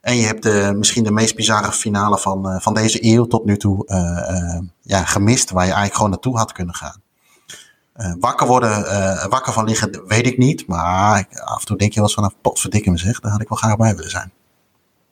En 0.00 0.16
je 0.16 0.26
hebt 0.26 0.42
de, 0.42 0.72
misschien 0.76 1.04
de 1.04 1.10
meest 1.10 1.36
bizarre 1.36 1.72
finale 1.72 2.18
van, 2.18 2.60
van 2.60 2.74
deze 2.74 3.04
eeuw 3.04 3.26
tot 3.26 3.44
nu 3.44 3.56
toe 3.56 3.84
ja, 4.82 5.04
gemist. 5.04 5.50
Waar 5.50 5.62
je 5.62 5.68
eigenlijk 5.68 5.94
gewoon 5.94 6.10
naartoe 6.10 6.38
had 6.38 6.52
kunnen 6.52 6.74
gaan. 6.74 7.01
Wakker 8.18 8.46
worden, 8.46 8.70
wakker 9.28 9.52
van 9.52 9.64
liggen, 9.64 10.02
weet 10.06 10.26
ik 10.26 10.38
niet. 10.38 10.66
Maar 10.66 11.26
af 11.44 11.60
en 11.60 11.66
toe 11.66 11.76
denk 11.76 11.92
je 11.92 11.96
wel 12.00 12.04
eens 12.04 12.14
van, 12.14 12.22
nou, 12.22 12.34
potverdikke 12.42 12.90
me 12.90 12.98
zeg. 12.98 13.20
Daar 13.20 13.32
had 13.32 13.40
ik 13.40 13.48
wel 13.48 13.58
graag 13.58 13.76
bij 13.76 13.94
willen 13.96 14.10
zijn. 14.10 14.32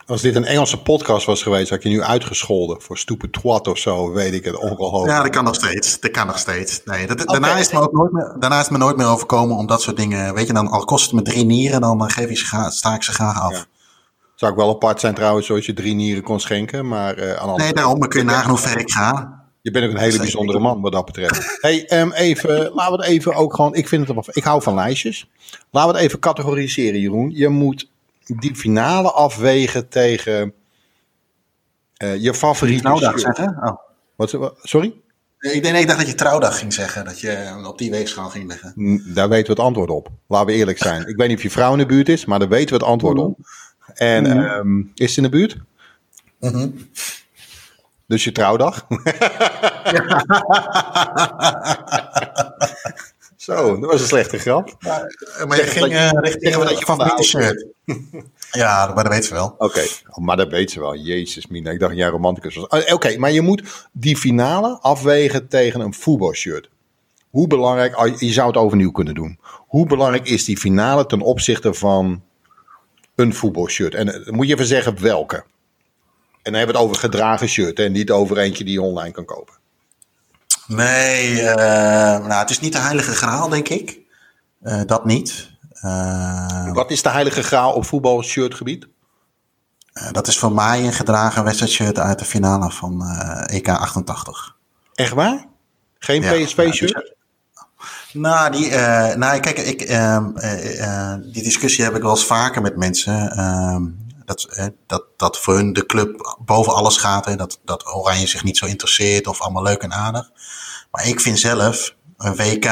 Als 0.07 0.23
dit 0.23 0.37
een 0.37 0.45
Engelse 0.45 0.83
podcast 0.83 1.27
was 1.27 1.43
geweest, 1.43 1.71
had 1.71 1.83
je 1.83 1.89
nu 1.89 2.03
uitgescholden 2.03 2.81
voor 2.83 2.99
stupid 2.99 3.33
twat 3.33 3.69
of 3.69 3.79
zo, 3.79 4.13
weet 4.13 4.33
ik 4.33 4.45
het 4.45 4.57
ongelooflijk. 4.57 5.13
Ja, 5.13 5.23
dat 5.23 5.31
kan 5.31 5.45
nog 5.45 5.55
steeds. 5.55 6.01
Dat 6.01 6.11
kan 6.11 6.27
nog 6.27 6.39
steeds. 6.39 6.81
Nee, 6.85 7.07
dat, 7.07 7.23
okay. 7.23 7.41
daarna, 7.41 7.59
is 7.59 7.65
het 7.65 7.73
me 7.73 7.81
ook 7.81 7.93
nooit 7.93 8.13
meer, 8.13 8.35
daarna 8.39 8.57
is 8.57 8.63
het 8.63 8.71
me 8.71 8.79
nooit 8.79 8.97
meer 8.97 9.07
overkomen 9.07 9.57
om 9.57 9.67
dat 9.67 9.83
soort 9.83 9.97
dingen. 9.97 10.35
Weet 10.35 10.47
je, 10.47 10.53
dan 10.53 10.69
al 10.69 10.85
kost 10.85 11.05
het 11.05 11.15
me 11.15 11.23
drie 11.23 11.45
nieren, 11.45 11.81
dan 11.81 12.11
geef 12.11 12.29
je 12.29 12.37
ze, 12.37 12.67
sta 12.71 12.95
ik 12.95 13.03
ze 13.03 13.13
graag 13.13 13.41
af. 13.41 13.53
Ja. 13.53 13.65
Zou 14.35 14.53
ik 14.53 14.59
wel 14.59 14.71
apart 14.71 15.01
zijn 15.01 15.15
trouwens, 15.15 15.47
zoals 15.47 15.67
je 15.67 15.73
drie 15.73 15.95
nieren 15.95 16.23
kon 16.23 16.41
schenken. 16.41 16.89
Maar, 16.89 17.19
uh, 17.19 17.33
aan 17.33 17.57
nee, 17.57 17.73
daarom 17.73 17.99
kun 17.99 18.21
je 18.21 18.27
nagaan 18.27 18.51
hoe 18.51 18.59
ver 18.59 18.79
ik 18.79 18.91
ga. 18.91 19.40
Je 19.63 19.71
bent 19.71 19.85
ook 19.85 19.93
een 19.93 19.99
hele 19.99 20.19
bijzondere 20.19 20.59
man 20.59 20.81
wat 20.81 20.93
dat 20.93 21.05
betreft. 21.05 21.59
hey, 21.61 22.01
um, 22.01 22.13
even, 22.13 22.73
laten 22.75 22.97
we 22.97 23.03
het 23.03 23.13
even 23.13 23.35
ook 23.35 23.55
gewoon. 23.55 23.75
Ik 23.75 23.89
vind 23.89 24.09
het, 24.09 24.37
ik 24.37 24.45
hou 24.45 24.63
van 24.63 24.75
lijstjes. 24.75 25.31
Laten 25.71 25.91
we 25.91 25.97
het 25.97 26.07
even 26.07 26.19
categoriseren, 26.19 27.01
Jeroen. 27.01 27.31
Je 27.35 27.49
moet 27.49 27.91
die 28.25 28.55
finale 28.55 29.11
afwegen 29.11 29.89
tegen 29.89 30.53
uh, 32.03 32.17
je 32.17 32.35
favoriete 32.35 32.83
Trouwdag 32.83 33.19
zeggen? 33.19 33.59
Oh. 33.63 33.77
Wat, 34.17 34.55
sorry? 34.63 34.95
Ik, 35.39 35.63
denk, 35.63 35.77
ik 35.77 35.87
dacht 35.87 35.99
dat 35.99 36.09
je 36.09 36.15
trouwdag 36.15 36.59
ging 36.59 36.73
zeggen, 36.73 37.05
dat 37.05 37.21
je 37.21 37.63
op 37.67 37.79
die 37.79 37.91
weegschaal 37.91 38.29
ging 38.29 38.49
leggen. 38.49 39.03
Daar 39.15 39.29
weten 39.29 39.47
we 39.47 39.53
het 39.53 39.61
antwoord 39.61 39.91
op. 39.91 40.09
Laten 40.27 40.47
we 40.47 40.53
eerlijk 40.53 40.79
zijn. 40.79 41.07
ik 41.07 41.17
weet 41.17 41.29
niet 41.29 41.37
of 41.37 41.43
je 41.43 41.51
vrouw 41.51 41.73
in 41.73 41.79
de 41.79 41.87
buurt 41.87 42.09
is, 42.09 42.25
maar 42.25 42.39
daar 42.39 42.49
weten 42.49 42.69
we 42.69 42.75
het 42.75 42.93
antwoord 42.93 43.19
op. 43.19 43.39
En 43.95 44.25
mm 44.25 44.31
-hmm. 44.31 44.41
um, 44.41 44.93
is 44.95 45.15
ze 45.15 45.17
in 45.17 45.23
de 45.23 45.37
buurt? 45.37 45.57
Mm 46.41 46.51
-hmm. 46.51 46.89
Dus 48.11 48.25
je 48.25 48.33
trouwdag? 48.33 48.87
Zo, 53.37 53.81
dat 53.81 53.91
was 53.91 54.01
een 54.01 54.07
slechte 54.07 54.39
grap. 54.39 54.77
Maar, 54.81 55.15
maar 55.47 55.57
je 55.57 55.63
ging 55.63 55.93
uh, 55.93 56.11
richting 56.13 56.55
dat 56.55 56.79
je 56.79 56.85
favoriete 56.85 57.23
shirt. 57.23 57.67
ja, 58.63 58.93
maar 58.95 59.05
dat 59.05 59.13
weet 59.13 59.25
ze 59.25 59.35
wel. 59.35 59.47
Oké, 59.47 59.65
okay. 59.65 59.89
oh, 60.09 60.25
maar 60.25 60.37
dat 60.37 60.49
weet 60.49 60.71
ze 60.71 60.81
wel. 60.81 60.97
Jezus, 60.97 61.47
Mina. 61.47 61.71
Ik 61.71 61.81
dacht 61.81 61.97
jij 61.97 62.09
romanticus 62.09 62.55
was. 62.55 62.67
Oh, 62.67 62.81
Oké, 62.81 62.93
okay, 62.93 63.17
maar 63.17 63.33
je 63.33 63.41
moet 63.41 63.89
die 63.93 64.17
finale 64.17 64.79
afwegen 64.81 65.49
tegen 65.49 65.81
een 65.81 65.95
voetbalshirt. 65.95 66.69
Hoe 67.31 67.47
belangrijk, 67.47 68.21
je 68.21 68.33
zou 68.33 68.47
het 68.47 68.57
overnieuw 68.57 68.91
kunnen 68.91 69.15
doen. 69.15 69.39
Hoe 69.67 69.87
belangrijk 69.87 70.29
is 70.29 70.45
die 70.45 70.59
finale 70.59 71.07
ten 71.07 71.21
opzichte 71.21 71.75
van 71.75 72.23
een 73.15 73.35
voetbalshirt? 73.35 73.95
En 73.95 74.27
moet 74.27 74.47
je 74.47 74.53
even 74.55 74.67
zeggen 74.67 75.03
welke. 75.03 75.45
En 76.43 76.53
dan 76.53 76.55
hebben 76.55 76.75
we 76.75 76.81
het 76.81 76.91
over 76.91 77.03
gedragen 77.03 77.49
shirt 77.49 77.79
en 77.79 77.93
niet 77.93 78.11
over 78.11 78.39
eentje 78.39 78.65
die 78.65 78.73
je 78.73 78.83
online 78.83 79.13
kan 79.13 79.25
kopen. 79.25 79.55
Nee, 80.67 81.33
uh, 81.33 81.55
nou, 82.19 82.33
het 82.33 82.51
is 82.51 82.61
niet 82.61 82.73
de 82.73 82.79
heilige 82.79 83.15
graal, 83.15 83.49
denk 83.49 83.69
ik. 83.69 84.01
Uh, 84.63 84.81
dat 84.87 85.05
niet. 85.05 85.51
Uh, 85.85 86.73
Wat 86.73 86.91
is 86.91 87.03
de 87.03 87.11
heilige 87.11 87.43
graal 87.43 87.73
op 87.73 87.85
voetbalshirtgebied? 87.85 88.89
dat 90.13 90.27
is 90.27 90.39
voor 90.39 90.53
mij 90.53 90.85
een 90.85 90.93
gedragen 90.93 91.45
wedstrijdshirt 91.45 91.99
uit 91.99 92.19
de 92.19 92.25
finale 92.25 92.71
van 92.71 93.03
EK 93.47 93.69
88. 93.69 94.57
Echt 94.95 95.13
waar? 95.13 95.47
Geen 95.99 96.23
ja, 96.23 96.33
PSV-shirt? 96.33 97.15
Nou, 98.13 98.51
nou, 98.51 98.51
die, 98.51 98.71
nou, 99.17 99.41
kijk, 99.41 99.59
ik, 99.59 99.81
ehm, 99.81 100.31
die 101.33 101.43
discussie 101.43 101.85
heb 101.85 101.97
ik 101.97 102.03
wel 102.03 102.11
eens 102.11 102.27
vaker 102.27 102.63
met 102.63 102.77
mensen. 102.77 103.33
Dat, 104.37 104.73
dat, 104.87 105.05
dat 105.17 105.39
voor 105.39 105.55
hun 105.55 105.73
de 105.73 105.87
club 105.87 106.37
boven 106.45 106.75
alles 106.75 106.97
gaat. 106.97 107.25
Hè, 107.25 107.37
dat, 107.37 107.61
dat 107.65 107.95
Oranje 107.95 108.27
zich 108.27 108.45
niet 108.45 108.59
zo 108.59 108.67
interesseert 108.67 109.27
of 109.27 109.41
allemaal 109.41 109.63
leuk 109.63 109.83
en 109.83 109.93
aardig. 109.93 110.31
Maar 110.91 111.07
ik 111.07 111.21
vind 111.21 111.39
zelf, 111.39 111.95
een 112.17 112.37
WK 112.37 112.67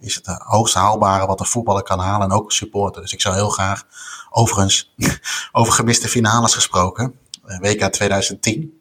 is 0.00 0.14
het 0.14 0.26
hoogste 0.26 0.78
haalbare 0.78 1.26
wat 1.26 1.40
een 1.40 1.46
voetballer 1.46 1.82
kan 1.82 1.98
halen. 1.98 2.30
En 2.30 2.36
ook 2.36 2.52
supporter. 2.52 3.02
Dus 3.02 3.12
ik 3.12 3.20
zou 3.20 3.34
heel 3.34 3.48
graag, 3.48 3.84
overigens, 4.30 4.94
over 5.52 5.72
gemiste 5.72 6.08
finales 6.08 6.54
gesproken. 6.54 7.14
Eh, 7.46 7.58
WK 7.58 7.92
2010. 7.92 8.80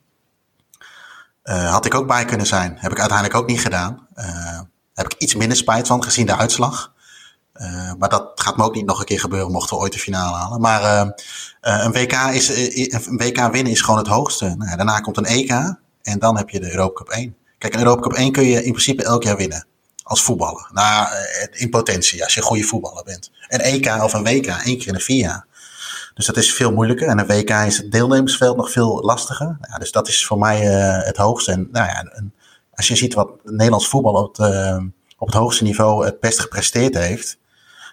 Uh, 1.44 1.72
had 1.72 1.86
ik 1.86 1.94
ook 1.94 2.08
bij 2.08 2.26
kunnen 2.26 2.48
zijn. 2.48 2.78
Heb 2.78 2.92
ik 2.92 3.00
uiteindelijk 3.00 3.40
ook 3.40 3.48
niet 3.48 3.62
gedaan. 3.62 4.08
Uh, 4.16 4.60
heb 4.94 5.14
ik 5.14 5.22
iets 5.22 5.36
minder 5.36 5.58
spijt 5.58 5.88
van 5.88 6.04
gezien 6.04 6.26
de 6.26 6.36
uitslag. 6.36 6.94
Uh, 7.62 7.94
maar 7.98 8.10
dat 8.10 8.32
gaat 8.36 8.58
me 8.58 8.64
ook 8.64 8.76
niet 8.76 8.86
nog 8.86 9.00
een 9.00 9.06
keer 9.06 9.20
gebeuren 9.20 9.52
mochten 9.52 9.76
we 9.76 9.82
ooit 9.82 9.94
de 9.94 10.00
finale 10.00 10.38
halen. 10.38 10.62
Maar 10.62 10.82
uh, 10.82 11.10
een, 11.62 11.92
WK 11.92 12.14
is, 12.14 12.50
een 13.06 13.18
WK 13.18 13.52
winnen 13.52 13.72
is 13.72 13.82
gewoon 13.82 14.00
het 14.00 14.08
hoogste. 14.08 14.56
Nou, 14.58 14.76
daarna 14.76 15.00
komt 15.00 15.18
een 15.18 15.26
EK 15.26 15.52
en 16.02 16.20
dan 16.20 16.38
heb 16.38 16.50
je 16.50 16.60
de 16.60 16.72
Europa 16.72 16.94
Cup 16.94 17.10
1. 17.10 17.36
Kijk, 17.58 17.74
een 17.74 17.80
Europa 17.80 18.02
Cup 18.02 18.14
1 18.14 18.32
kun 18.32 18.44
je 18.44 18.64
in 18.64 18.72
principe 18.72 19.04
elk 19.04 19.24
jaar 19.24 19.38
winnen. 19.38 19.66
Als 20.04 20.22
voetballer. 20.22 20.70
Nou, 20.74 21.08
in 21.52 21.70
potentie, 21.70 22.24
als 22.24 22.34
je 22.34 22.40
een 22.40 22.46
goede 22.46 22.64
voetballer 22.64 23.04
bent. 23.04 23.32
Een 23.48 23.60
EK 23.60 24.04
of 24.04 24.14
een 24.14 24.24
WK, 24.24 24.46
één 24.46 24.78
keer 24.78 24.88
in 24.88 24.94
de 24.94 25.00
vier 25.00 25.20
jaar. 25.20 25.46
Dus 26.14 26.26
dat 26.26 26.38
is 26.38 26.54
veel 26.54 26.72
moeilijker. 26.72 27.08
En 27.08 27.20
een 27.20 27.28
WK 27.28 27.50
is 27.50 27.78
het 27.78 27.92
deelnemersveld 27.92 28.58
nog 28.58 28.72
veel 28.72 29.02
lastiger. 29.02 29.58
Ja, 29.62 29.78
dus 29.78 29.92
dat 29.92 30.08
is 30.08 30.26
voor 30.26 30.38
mij 30.38 30.60
het 31.06 31.18
hoogste. 31.18 31.52
En 31.52 31.68
nou 31.72 31.88
ja, 31.88 32.12
als 32.74 32.88
je 32.88 32.96
ziet 32.96 33.14
wat 33.14 33.30
Nederlands 33.44 33.88
voetbal 33.88 34.14
op 34.14 34.38
op 35.18 35.28
het 35.28 35.36
hoogste 35.36 35.64
niveau 35.64 36.06
het 36.06 36.20
best 36.20 36.40
gepresteerd 36.40 36.98
heeft. 36.98 37.37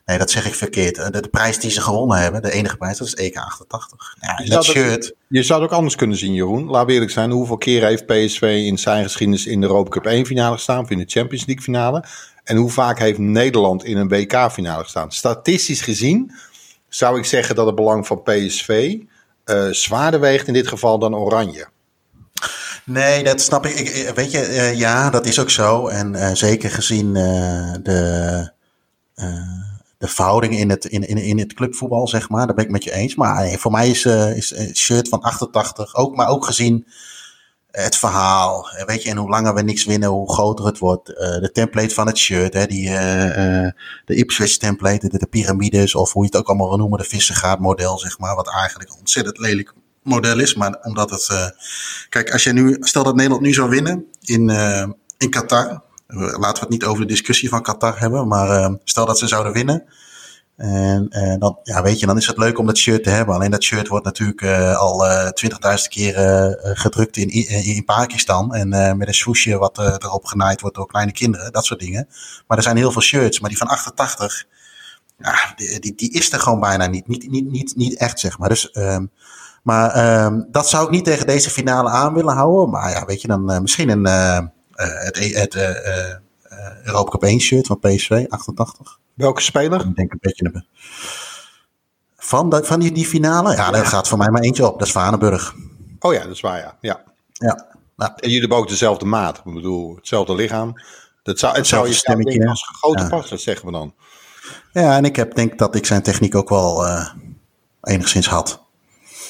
Nee, 0.05 0.19
dat 0.19 0.31
zeg 0.31 0.47
ik 0.47 0.55
verkeerd. 0.55 1.13
De, 1.13 1.21
de, 1.21 1.29
prijs 1.29 1.59
die 1.59 1.71
ze 1.71 1.81
gewonnen 1.81 2.19
hebben, 2.19 2.43
de 2.43 2.53
enige 2.53 2.77
prijs, 2.77 2.99
dat 2.99 3.07
is 3.07 3.15
EK 3.15 3.37
88. 3.37 4.17
Ja, 4.21 4.41
je, 4.45 4.51
dat 4.51 4.65
shirt... 4.65 5.15
je 5.29 5.43
zou 5.43 5.63
het 5.63 5.71
ook 5.71 5.77
anders 5.77 5.97
kunnen 5.97 6.17
zien, 6.17 6.35
Jeroen. 6.35 6.67
Laat 6.67 6.89
eerlijk 6.89 7.11
zijn, 7.11 7.31
hoeveel 7.31 7.57
keren 7.57 7.89
heeft 7.89 8.07
PSV 8.07 8.63
in 8.67 8.79
zijn 8.79 9.05
geschiedenis 9.05 9.47
in 9.47 9.61
de 9.61 9.67
Europa 9.67 9.91
Cup 9.91 10.07
1 10.07 10.27
finale 10.27 10.55
gestaan, 10.55 10.83
of 10.83 10.91
in 10.91 10.99
de 10.99 11.05
Champions 11.07 11.47
League 11.47 11.65
finale? 11.65 12.05
En 12.45 12.57
hoe 12.57 12.71
vaak 12.71 12.99
heeft 12.99 13.19
Nederland 13.19 13.85
in 13.85 13.97
een 13.97 14.09
WK 14.09 14.51
finale 14.53 14.83
gestaan? 14.83 15.13
Statistisch 15.13 15.81
gezien 15.81 16.33
zou 16.89 17.19
ik 17.19 17.25
zeggen 17.25 17.55
dat 17.55 17.67
het 17.67 17.75
belang 17.75 18.07
van 18.07 18.23
PSV 18.23 18.97
uh, 19.45 19.71
zwaarder 19.71 20.21
weegt 20.21 20.47
in 20.47 20.53
dit 20.53 20.69
geval 20.69 20.99
dan 20.99 21.15
Oranje. 21.15 21.67
Nee, 22.85 23.25
dat 23.25 23.41
snap 23.41 23.67
ik. 23.67 23.79
ik 23.79 24.15
weet 24.15 24.31
je, 24.31 24.49
uh, 24.49 24.75
ja, 24.75 25.11
dat 25.11 25.27
is 25.27 25.39
ook 25.39 25.51
zo. 25.51 25.89
En 25.89 26.15
uh, 26.15 26.31
zeker 26.33 26.71
gezien 26.71 27.13
de 27.83 28.53
de 29.99 30.09
verhouding 30.09 30.57
in 30.59 30.71
het, 30.71 30.85
in, 30.85 31.09
in, 31.09 31.17
in 31.17 31.39
het 31.39 31.55
clubvoetbal, 31.55 32.09
zeg 32.09 32.29
maar. 32.29 32.47
Daar 32.47 32.55
ben 32.55 32.65
ik 32.65 32.71
met 32.71 32.85
je 32.85 32.93
eens. 32.93 33.15
Maar 33.15 33.49
voor 33.59 33.71
mij 33.71 33.89
is, 33.89 34.05
uh, 34.05 34.37
is 34.37 34.51
het 34.57 34.77
shirt 34.77 35.09
van 35.09 35.21
88 35.21 35.95
ook, 35.95 36.17
maar 36.17 36.29
ook 36.29 36.45
gezien 36.45 36.87
het 37.71 37.97
verhaal. 37.97 38.69
Weet 38.87 39.03
je, 39.03 39.11
en 39.11 39.17
hoe 39.17 39.29
langer 39.29 39.55
we 39.55 39.63
niks 39.63 39.85
winnen, 39.85 40.09
hoe 40.09 40.33
groter 40.33 40.67
het 40.67 40.79
wordt. 40.79 41.07
De 41.07 41.51
template 41.53 41.95
van 41.95 42.07
het 42.07 42.19
shirt, 42.19 42.55
hè, 42.55 42.67
die, 42.67 42.89
de 42.89 44.15
Ipswich 44.15 44.57
template, 44.57 45.09
de, 45.09 45.19
de 45.19 45.27
piramides, 45.27 45.95
of 45.95 46.13
hoe 46.13 46.23
je 46.23 46.29
het 46.29 46.39
ook 46.39 46.49
allemaal 46.49 46.69
wil 46.69 46.79
noemen, 46.79 46.99
de 46.99 47.05
vissengaard 47.05 47.61
model, 47.61 47.99
zeg 47.99 48.19
maar. 48.19 48.35
Wat 48.35 48.49
eigenlijk 48.49 48.91
een 48.91 48.99
ontzettend 48.99 49.39
lelijk 49.39 49.73
model 50.03 50.39
is. 50.41 50.55
Maar 50.55 50.79
omdat 50.83 51.11
het. 51.11 51.55
kijk, 52.09 52.33
als 52.33 52.45
je 52.45 52.53
nu. 52.53 52.77
Stel 52.81 53.03
dat 53.03 53.15
Nederland 53.15 53.43
nu 53.43 53.53
zou 53.53 53.71
winnen 53.71 54.05
in, 54.21 54.51
in 55.19 55.31
Qatar. 55.31 55.83
Laten 56.07 56.39
we 56.39 56.61
het 56.61 56.69
niet 56.69 56.85
over 56.85 57.01
de 57.01 57.09
discussie 57.09 57.49
van 57.49 57.63
Qatar 57.63 57.99
hebben. 57.99 58.29
Maar 58.29 58.77
stel 58.85 59.07
dat 59.07 59.19
ze 59.19 59.27
zouden 59.27 59.53
winnen. 59.53 59.85
En 60.57 61.07
uh, 61.11 61.35
dan, 61.39 61.59
ja, 61.63 61.83
weet 61.83 62.01
je, 62.01 62.07
dan 62.07 62.17
is 62.17 62.27
het 62.27 62.39
leuk 62.39 62.59
om 62.59 62.67
dat 62.67 62.79
shirt 62.79 63.03
te 63.03 63.11
hebben. 63.11 63.35
Alleen 63.35 63.51
dat 63.51 63.63
shirt 63.63 63.89
wordt 63.89 64.05
natuurlijk 64.05 64.41
uh, 64.41 64.77
al 64.77 65.07
uh, 65.07 65.27
20.000 65.27 65.89
keer 65.89 66.15
gedrukt 66.61 67.17
in, 67.17 67.29
in, 67.65 67.85
Pakistan. 67.85 68.55
En 68.55 68.69
met 68.99 69.09
een 69.09 69.15
swoesje 69.15 69.59
wat 69.59 69.79
erop 69.79 70.25
genaaid 70.25 70.61
wordt 70.61 70.77
door 70.77 70.87
kleine 70.87 71.13
kinderen. 71.13 71.53
Dat 71.53 71.65
soort 71.65 71.81
dingen. 71.81 72.09
Maar 72.47 72.57
er 72.57 72.63
zijn 72.63 72.77
heel 72.77 72.93
veel 72.93 73.03
shirts. 73.03 73.41
Maar 73.41 73.49
die 73.49 73.59
van 73.59 73.67
88, 73.67 74.45
ja, 75.19 75.35
die, 75.57 75.95
die, 75.95 76.11
is 76.11 76.33
er 76.33 76.41
gewoon 76.41 76.61
bijna 76.61 76.87
niet. 76.87 77.09
Niet, 77.09 77.31
niet, 77.31 77.77
niet, 77.77 77.97
echt, 77.97 78.21
zeg 78.21 78.39
maar. 78.39 78.49
Dus, 78.49 78.77
um, 78.77 79.11
maar 79.63 80.25
um, 80.25 80.49
dat 80.51 80.69
zou 80.69 80.85
ik 80.85 80.91
niet 80.91 81.05
tegen 81.05 81.27
deze 81.27 81.51
finale 81.51 81.89
aan 81.89 82.15
willen 82.15 82.35
houden. 82.35 82.71
Maar 82.71 82.91
ja, 82.91 83.05
weet 83.05 83.21
je, 83.21 83.29
dan 83.29 83.63
misschien 83.63 83.89
een, 83.89 84.53
het, 84.75 85.35
het 85.35 85.55
Europa 86.85 87.11
Cup 87.11 87.23
1 87.23 87.41
shirt 87.41 87.67
van 87.67 87.79
PSV, 87.79 88.25
88. 88.29 88.99
Welke 89.15 89.41
speler? 89.41 89.81
Ik 89.81 89.97
denk 89.97 90.13
een 90.13 90.19
beetje 90.21 90.65
van, 92.25 92.49
de, 92.49 92.65
van 92.65 92.81
die, 92.81 92.93
die 92.93 93.07
finale? 93.07 93.55
Ja, 93.55 93.71
daar 93.71 93.87
gaat 93.87 94.09
voor 94.09 94.19
mij 94.19 94.31
maar 94.31 94.43
eentje 94.43 94.67
op. 94.67 94.79
Dat 94.79 94.87
is 94.87 94.93
Vanenburg. 94.93 95.55
Oh 95.99 96.13
ja, 96.13 96.23
dat 96.23 96.33
is 96.33 96.41
waar, 96.41 96.59
ja. 96.59 96.77
ja. 96.81 97.03
ja. 97.33 97.67
Nou. 97.97 98.11
En 98.11 98.21
jullie 98.21 98.41
hebben 98.41 98.59
ook 98.59 98.69
dezelfde 98.69 99.05
maat. 99.05 99.39
Ik 99.45 99.55
bedoel, 99.55 99.97
hetzelfde 99.97 100.35
lichaam. 100.35 100.75
Dat 101.23 101.39
zou, 101.39 101.57
het 101.57 101.67
zou 101.67 101.89
je 101.89 101.95
stemmetje 101.95 102.49
als 102.49 102.69
grote 102.79 103.03
ja. 103.03 103.09
passen, 103.09 103.41
zeggen 103.41 103.67
we 103.67 103.73
dan. 103.73 103.95
Ja, 104.73 104.97
en 104.97 105.05
ik 105.05 105.17
heb, 105.17 105.35
denk 105.35 105.59
dat 105.59 105.75
ik 105.75 105.87
zijn 105.87 106.03
techniek 106.03 106.35
ook 106.35 106.49
wel 106.49 106.87
uh, 106.87 107.09
enigszins 107.83 108.27
had. 108.27 108.63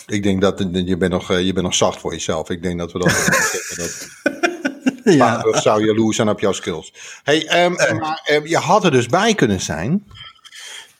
Ik 0.06 0.22
denk 0.22 0.40
dat 0.40 0.58
je 0.72 0.96
bent, 0.96 1.12
nog, 1.12 1.28
je 1.28 1.52
bent 1.52 1.64
nog 1.64 1.74
zacht 1.74 2.00
voor 2.00 2.12
jezelf. 2.12 2.50
Ik 2.50 2.62
denk 2.62 2.78
dat 2.78 2.92
we. 2.92 2.98
Dat, 3.76 4.08
ja. 5.04 5.16
Maar 5.16 5.62
zou 5.62 5.84
jaloers 5.84 6.16
zijn 6.16 6.28
op 6.28 6.40
jouw 6.40 6.52
skills. 6.52 6.92
Hey, 7.22 7.64
um, 7.64 7.72
maar 7.72 8.28
um, 8.32 8.46
je 8.46 8.56
had 8.56 8.84
er 8.84 8.90
dus 8.90 9.06
bij 9.06 9.34
kunnen 9.34 9.60
zijn. 9.60 10.04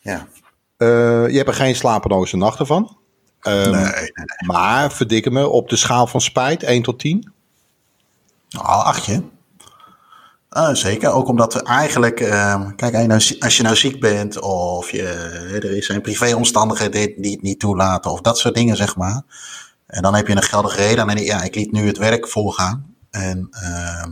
Ja. 0.01 0.27
Uh, 0.79 1.29
je 1.29 1.37
hebt 1.37 1.49
er 1.49 1.55
geen 1.55 1.77
slapeloze 1.77 2.37
nachten 2.37 2.67
van. 2.67 2.97
Um, 3.43 3.71
nee, 3.71 3.71
nee, 3.71 4.11
Maar 4.47 4.93
verdikken 4.93 5.33
me 5.33 5.49
op 5.49 5.69
de 5.69 5.77
schaal 5.77 6.07
van 6.07 6.21
spijt, 6.21 6.62
1 6.62 6.83
tot 6.83 6.99
10? 6.99 7.33
Al 8.59 8.62
nou, 8.62 8.85
achtje. 8.85 9.23
Uh, 10.51 10.75
zeker, 10.75 11.11
ook 11.11 11.29
omdat 11.29 11.55
we 11.55 11.62
eigenlijk, 11.62 12.21
uh, 12.21 12.69
kijk, 12.77 13.11
als 13.38 13.57
je 13.57 13.62
nou 13.62 13.77
ziek 13.77 14.01
bent 14.01 14.40
of 14.40 14.90
je, 14.90 15.03
er 15.62 15.83
zijn 15.83 16.01
privéomstandigheden 16.01 17.23
die 17.23 17.33
het 17.33 17.43
niet 17.43 17.61
toelaten 17.61 18.11
of 18.11 18.21
dat 18.21 18.38
soort 18.38 18.55
dingen, 18.55 18.77
zeg 18.77 18.97
maar. 18.97 19.23
En 19.87 20.03
dan 20.03 20.14
heb 20.14 20.27
je 20.27 20.37
een 20.37 20.43
geldige 20.43 20.77
reden 20.77 21.09
en 21.09 21.25
ja, 21.25 21.43
ik 21.43 21.55
liet 21.55 21.73
nu 21.73 21.87
het 21.87 21.99
werk 21.99 22.29
volgaan. 22.29 22.93
En 23.14 23.48
uh, 23.50 24.05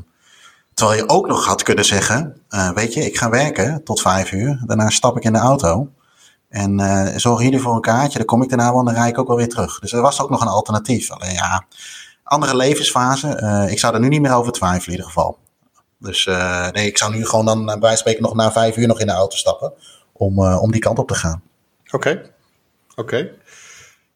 terwijl 0.75 0.99
je 0.99 1.09
ook 1.09 1.27
nog 1.27 1.47
had 1.47 1.62
kunnen 1.62 1.85
zeggen, 1.85 2.41
uh, 2.51 2.71
weet 2.71 2.95
je, 2.95 3.05
ik 3.07 3.17
ga 3.17 3.31
werken 3.31 3.85
tot 3.85 4.01
vijf 4.01 4.33
uur. 4.33 4.62
Daarna 4.67 4.91
stap 4.91 5.17
ik 5.17 5.25
in 5.25 5.33
de 5.33 5.38
auto. 5.38 5.88
En 6.49 6.79
uh, 6.79 7.09
zorg 7.17 7.43
jullie 7.43 7.61
voor 7.61 7.75
een 7.75 7.81
kaartje, 7.81 8.19
dan 8.19 8.27
kom 8.27 8.43
ik 8.43 8.49
daarna 8.49 8.71
wel 8.71 8.79
en 8.79 8.85
dan 8.85 8.95
rijd 8.95 9.11
ik 9.11 9.19
ook 9.19 9.27
wel 9.27 9.37
weer 9.37 9.49
terug. 9.49 9.79
Dus 9.79 9.93
er 9.93 10.01
was 10.01 10.21
ook 10.21 10.31
nog 10.31 10.41
een 10.41 10.49
alternatief. 10.49 11.11
Alleen 11.11 11.33
ja, 11.33 11.65
andere 12.23 12.57
levensfase. 12.57 13.41
Uh, 13.43 13.71
ik 13.71 13.79
zou 13.79 13.95
er 13.95 14.01
nu 14.01 14.09
niet 14.09 14.21
meer 14.21 14.35
over 14.35 14.53
twijfelen 14.53 14.87
in 14.87 14.93
ieder 14.93 15.07
geval. 15.07 15.38
Dus 15.99 16.25
nee, 16.73 16.87
ik 16.87 16.99
zou 16.99 17.15
nu 17.15 17.27
gewoon 17.27 17.45
dan 17.45 17.65
bij 17.65 17.79
wijze 17.79 17.97
spreken 17.97 18.23
nog 18.23 18.35
na 18.35 18.53
vijf 18.53 18.77
uur 18.77 18.87
nog 18.87 19.01
in 19.01 19.07
de 19.07 19.12
auto 19.12 19.37
stappen. 19.37 19.73
Om, 20.12 20.47
om 20.49 20.73
die 20.73 20.81
kant 20.81 20.99
op 20.99 21.09
te 21.09 21.15
gaan. 21.15 21.43
Oké, 21.91 22.31
oké. 22.95 23.31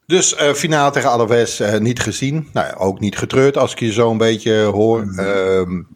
Dus 0.07 0.41
uh, 0.41 0.53
finale 0.53 0.91
tegen 0.91 1.11
Alaves 1.11 1.61
uh, 1.61 1.79
niet 1.79 2.01
gezien. 2.01 2.49
Nou, 2.53 2.77
ook 2.77 3.01
niet 3.01 3.19
getreurd 3.19 3.57
als 3.57 3.73
ik 3.73 3.79
je 3.79 3.93
zo 3.93 4.11
een 4.11 4.19
beetje 4.19 4.63
hoor. 4.63 5.07
Mm. 5.07 5.19
Um, 5.19 5.89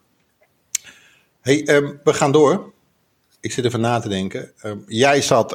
hey, 1.41 1.69
um, 1.69 2.01
we 2.05 2.15
gaan 2.15 2.33
door. 2.33 2.73
Ik 3.41 3.53
zit 3.53 3.65
even 3.65 3.81
na 3.81 3.99
te 3.99 4.09
denken. 4.09 4.53
Um, 4.63 4.85
jij 4.87 5.23
zat, 5.23 5.53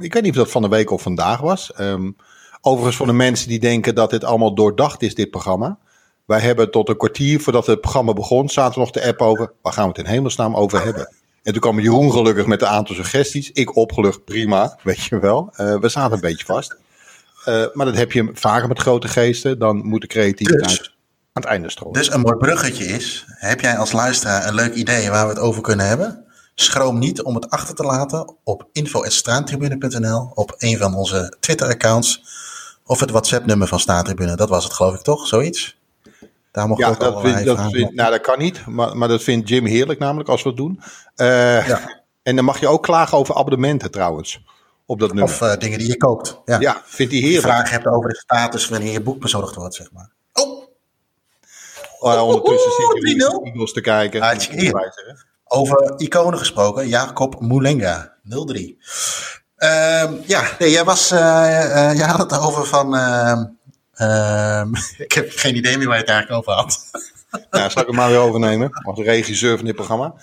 ik 0.00 0.12
weet 0.12 0.22
niet 0.22 0.30
of 0.30 0.36
dat 0.36 0.50
van 0.50 0.62
de 0.62 0.68
week 0.68 0.90
of 0.90 1.02
vandaag 1.02 1.40
was. 1.40 1.72
overigens 2.60 2.96
voor 2.96 3.06
de 3.06 3.12
mensen 3.12 3.48
die 3.48 3.58
denken 3.58 3.94
dat 3.94 4.10
dit 4.10 4.24
allemaal 4.24 4.54
doordacht 4.54 5.02
is, 5.02 5.14
dit 5.14 5.30
programma. 5.30 5.78
Wij 6.24 6.40
hebben 6.40 6.70
tot 6.70 6.88
een 6.88 6.96
kwartier 6.96 7.40
voordat 7.40 7.66
het 7.66 7.80
programma 7.80 8.12
begon, 8.12 8.48
zaten 8.48 8.80
nog 8.80 8.90
de 8.90 9.06
app 9.06 9.20
over. 9.20 9.52
Waar 9.62 9.72
gaan 9.72 9.82
we 9.82 9.88
het 9.88 10.06
in 10.06 10.12
hemelsnaam 10.12 10.56
over 10.56 10.84
hebben? 10.84 11.12
En 11.42 11.52
toen 11.52 11.60
kwam 11.60 11.80
Jeroen 11.80 12.12
gelukkig 12.12 12.46
met 12.46 12.62
een 12.62 12.68
aantal 12.68 12.94
suggesties. 12.94 13.50
Ik 13.52 13.76
opgelucht, 13.76 14.24
prima, 14.24 14.78
weet 14.82 15.04
je 15.04 15.18
wel. 15.18 15.52
Uh, 15.60 15.78
we 15.78 15.88
zaten 15.88 16.14
een 16.14 16.20
beetje 16.20 16.44
vast. 16.44 16.76
Uh, 17.48 17.64
maar 17.72 17.86
dat 17.86 17.96
heb 17.96 18.12
je 18.12 18.30
vaker 18.32 18.68
met 18.68 18.78
grote 18.78 19.08
geesten. 19.08 19.58
Dan 19.58 19.76
moet 19.76 20.00
de 20.00 20.06
creativiteit 20.06 20.68
dus, 20.68 20.96
aan 21.32 21.42
het 21.42 21.44
einde 21.44 21.70
stromen. 21.70 21.98
Dus 21.98 22.12
een 22.12 22.20
mooi 22.20 22.36
bruggetje 22.36 22.84
is: 22.84 23.24
heb 23.26 23.60
jij 23.60 23.76
als 23.76 23.92
luisteraar 23.92 24.46
een 24.46 24.54
leuk 24.54 24.74
idee 24.74 25.10
waar 25.10 25.26
we 25.26 25.32
het 25.32 25.42
over 25.42 25.62
kunnen 25.62 25.86
hebben? 25.86 26.24
Schroom 26.54 26.98
niet 26.98 27.22
om 27.22 27.34
het 27.34 27.50
achter 27.50 27.74
te 27.74 27.82
laten 27.82 28.34
op 28.44 28.68
info.staantribune.nl, 28.72 30.30
op 30.34 30.54
een 30.58 30.78
van 30.78 30.94
onze 30.94 31.36
Twitter-accounts 31.40 32.22
of 32.86 33.00
het 33.00 33.10
WhatsApp-nummer 33.10 33.68
van 33.68 33.80
Staantribune. 33.80 34.36
Dat 34.36 34.48
was 34.48 34.64
het 34.64 34.72
geloof 34.72 34.94
ik 34.94 35.00
toch, 35.00 35.26
zoiets? 35.26 35.76
Daar 36.52 36.68
mocht 36.68 36.80
ja, 36.80 36.88
ook 36.88 37.00
dat, 37.00 37.20
vind, 37.20 37.44
dat 37.44 37.60
vind, 37.70 37.94
Nou, 37.94 38.10
dat 38.10 38.20
kan 38.20 38.38
niet, 38.38 38.66
maar, 38.66 38.96
maar 38.96 39.08
dat 39.08 39.22
vindt 39.22 39.48
Jim 39.48 39.66
heerlijk 39.66 39.98
namelijk 39.98 40.28
als 40.28 40.42
we 40.42 40.48
het 40.48 40.58
doen. 40.58 40.80
Uh, 41.16 41.66
ja. 41.66 42.02
En 42.22 42.36
dan 42.36 42.44
mag 42.44 42.60
je 42.60 42.68
ook 42.68 42.82
klagen 42.82 43.18
over 43.18 43.34
abonnementen 43.34 43.90
trouwens. 43.90 44.40
Op 44.86 45.00
dat 45.00 45.12
nummer. 45.12 45.32
Of 45.32 45.40
uh, 45.40 45.56
dingen 45.56 45.78
die 45.78 45.88
je 45.88 45.96
koopt. 45.96 46.40
Ja, 46.44 46.60
ja 46.60 46.82
vindt 46.84 47.12
hij 47.12 47.20
heerlijk. 47.20 47.42
Vragen 47.42 47.70
hebt 47.70 47.86
over 47.86 48.10
de 48.10 48.16
status 48.16 48.68
wanneer 48.68 48.92
je 48.92 49.00
boek 49.00 49.20
bezorgd 49.20 49.54
wordt, 49.54 49.74
zeg 49.74 49.92
maar. 49.92 50.10
Oh! 50.32 50.62
Uh, 52.02 52.22
ondertussen 52.22 52.72
zit 52.72 53.16
je 53.18 53.40
Eagles 53.44 53.72
te 53.72 53.80
kijken. 53.80 54.22
Over 55.44 55.94
iconen 55.96 56.38
gesproken, 56.38 56.88
Jacob 56.88 57.40
Moulenga, 57.40 58.12
03. 58.24 58.78
Uh, 59.58 60.04
ja, 60.26 60.42
nee, 60.58 60.70
jij, 60.70 60.84
was, 60.84 61.12
uh, 61.12 61.18
uh, 61.18 61.94
jij 61.94 62.06
had 62.06 62.30
het 62.30 62.40
over 62.40 62.66
van. 62.66 62.94
Uh, 63.96 64.62
ik 65.06 65.12
heb 65.12 65.30
geen 65.30 65.56
idee 65.56 65.78
meer 65.78 65.86
waar 65.86 65.96
je 65.96 66.02
het 66.02 66.10
eigenlijk 66.10 66.40
over 66.40 66.52
had. 66.52 66.90
ja, 67.50 67.68
zal 67.68 67.82
ik 67.82 67.88
hem 67.88 67.96
maar 67.96 68.08
weer 68.08 68.18
overnemen 68.18 68.70
als 68.84 68.98
regisseur 68.98 69.56
van 69.56 69.66
dit 69.66 69.74
programma. 69.74 70.14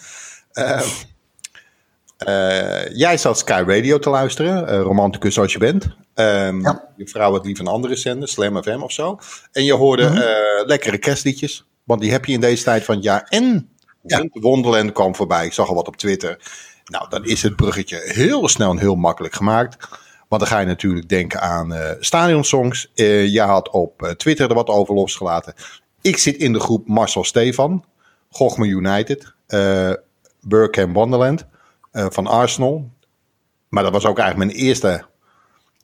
Ehm, 2.26 2.94
jij 2.94 3.18
zat 3.18 3.38
Sky 3.38 3.64
Radio 3.68 4.00
te 4.00 4.10
luisteren, 4.10 4.82
romanticus 4.82 5.34
zoals 5.34 5.54
je 5.54 5.60
bent. 5.60 5.84
Um, 6.16 6.62
ja. 6.62 6.90
Je 6.96 7.08
vrouw 7.08 7.32
had 7.32 7.44
die 7.44 7.58
van 7.58 7.68
andere 7.68 7.96
zenden, 7.96 8.28
Slam 8.28 8.64
FM 8.64 8.82
of 8.82 8.92
zo. 8.92 9.18
En 9.52 9.64
je 9.64 9.74
hoorde 9.74 10.10
mm 10.10 10.22
lekkere 10.66 10.98
kerstliedjes. 10.98 11.66
Want 11.84 12.02
die 12.02 12.12
heb 12.12 12.26
je 12.26 12.34
in 12.34 12.40
deze 12.40 12.64
tijd 12.64 12.84
van 12.84 12.96
het 12.96 13.04
jaar. 13.04 13.26
En 13.30 13.70
ja. 14.02 14.26
Wonderland 14.32 14.92
kwam 14.92 15.16
voorbij. 15.16 15.46
Ik 15.46 15.54
zag 15.54 15.68
al 15.68 15.76
wat 15.76 15.88
op 15.88 15.96
Twitter. 15.96 16.40
Nou, 16.86 17.10
dan 17.10 17.26
is 17.26 17.44
het 17.44 17.56
bruggetje 17.56 18.02
heel 18.04 18.48
snel 18.48 18.72
en 18.72 18.78
heel 18.78 18.96
makkelijk 18.96 19.34
gemaakt. 19.34 19.88
Want 20.28 20.42
dan 20.42 20.52
ga 20.52 20.60
je 20.60 20.66
natuurlijk 20.66 21.10
denken 21.10 21.42
aan 21.42 21.74
uh, 21.74 21.90
stadionsongs. 22.00 22.92
Uh, 22.96 23.28
je 23.28 23.42
had 23.42 23.70
op 23.70 24.02
uh, 24.02 24.10
Twitter 24.10 24.50
er 24.50 24.56
wat 24.56 24.68
over 24.68 24.94
losgelaten. 24.94 25.54
Ik 26.02 26.18
zit 26.18 26.38
in 26.38 26.54
de 26.54 26.60
groep 26.60 26.88
Marcel 26.88 27.24
Stefan, 27.24 27.86
Gochme 28.30 28.68
United, 28.68 29.34
Burkham 30.42 30.94
Wonderland 30.94 31.46
van 31.93 32.27
Arsenal. 32.27 32.89
Maar 33.69 33.84
dat 33.84 33.91
was 33.91 34.06
ook 34.06 34.19
eigenlijk 34.19 34.51
mijn 34.51 34.65
eerste 34.65 35.06